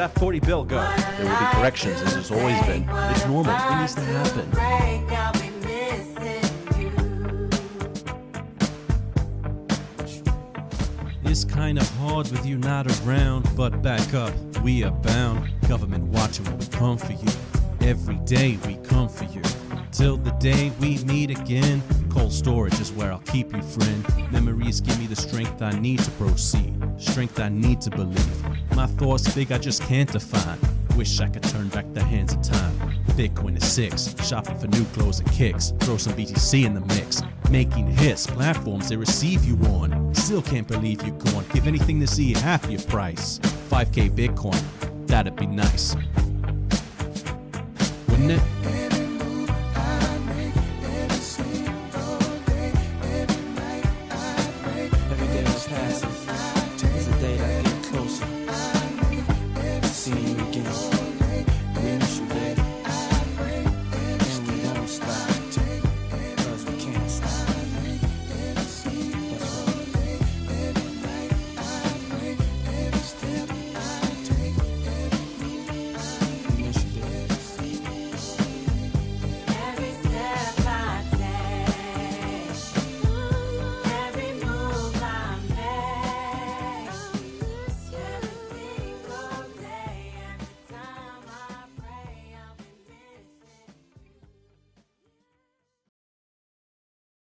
That 0.00 0.18
40 0.18 0.40
bill 0.40 0.64
go? 0.64 0.76
There 0.76 1.26
will 1.26 1.38
be 1.38 1.44
corrections, 1.52 2.00
as 2.00 2.14
there's 2.14 2.30
always 2.30 2.58
been. 2.62 2.88
It's 2.88 3.26
normal. 3.26 3.52
It 3.52 3.80
needs 3.80 3.94
to 3.96 4.00
happen. 4.00 4.50
It's 11.22 11.44
kinda 11.44 11.84
hard 12.00 12.30
with 12.30 12.46
you 12.46 12.56
not 12.56 12.86
around, 13.02 13.46
but 13.54 13.82
back 13.82 14.14
up, 14.14 14.32
we 14.62 14.82
are 14.84 14.90
bound. 14.90 15.50
Government 15.68 16.04
watching 16.04 16.46
when 16.46 16.56
we 16.56 16.66
come 16.68 16.96
for 16.96 17.12
you. 17.12 17.28
Every 17.82 18.16
day 18.24 18.58
we 18.66 18.76
come 18.76 19.08
for 19.08 19.24
you. 19.24 19.42
Till 19.92 20.16
the 20.16 20.32
day 20.32 20.72
we 20.80 20.96
meet 21.04 21.30
again. 21.30 21.82
Cold 22.08 22.32
storage 22.32 22.80
is 22.80 22.90
where 22.92 23.12
I'll 23.12 23.26
keep 23.26 23.54
you, 23.54 23.62
friend. 23.62 24.32
Memories 24.32 24.80
give 24.80 24.98
me 24.98 25.06
the 25.06 25.14
strength 25.14 25.60
I 25.60 25.72
need 25.72 25.98
to 26.00 26.10
proceed, 26.12 26.74
strength 26.96 27.38
I 27.38 27.50
need 27.50 27.82
to 27.82 27.90
believe. 27.90 28.49
My 28.80 28.86
thoughts 28.86 29.34
big, 29.34 29.52
I 29.52 29.58
just 29.58 29.82
can't 29.82 30.10
define. 30.10 30.58
Wish 30.96 31.20
I 31.20 31.28
could 31.28 31.42
turn 31.42 31.68
back 31.68 31.84
the 31.92 32.02
hands 32.02 32.32
of 32.32 32.40
time. 32.40 32.72
Bitcoin 33.08 33.54
is 33.58 33.70
six, 33.70 34.14
shopping 34.26 34.58
for 34.58 34.68
new 34.68 34.86
clothes 34.86 35.20
and 35.20 35.30
kicks. 35.32 35.74
Throw 35.80 35.98
some 35.98 36.14
BTC 36.14 36.64
in 36.64 36.72
the 36.72 36.80
mix. 36.80 37.20
Making 37.50 37.88
hits, 37.88 38.26
platforms 38.26 38.88
they 38.88 38.96
receive 38.96 39.44
you 39.44 39.56
on. 39.66 40.14
Still 40.14 40.40
can't 40.40 40.66
believe 40.66 41.02
you're 41.02 41.14
gone. 41.18 41.44
Give 41.52 41.66
anything 41.66 42.00
to 42.00 42.06
see 42.06 42.32
half 42.32 42.70
your 42.70 42.80
price. 42.80 43.38
5k 43.68 44.12
Bitcoin, 44.12 45.06
that'd 45.06 45.36
be 45.36 45.44
nice. 45.44 45.94
Wouldn't 48.08 48.30
it? 48.30 48.59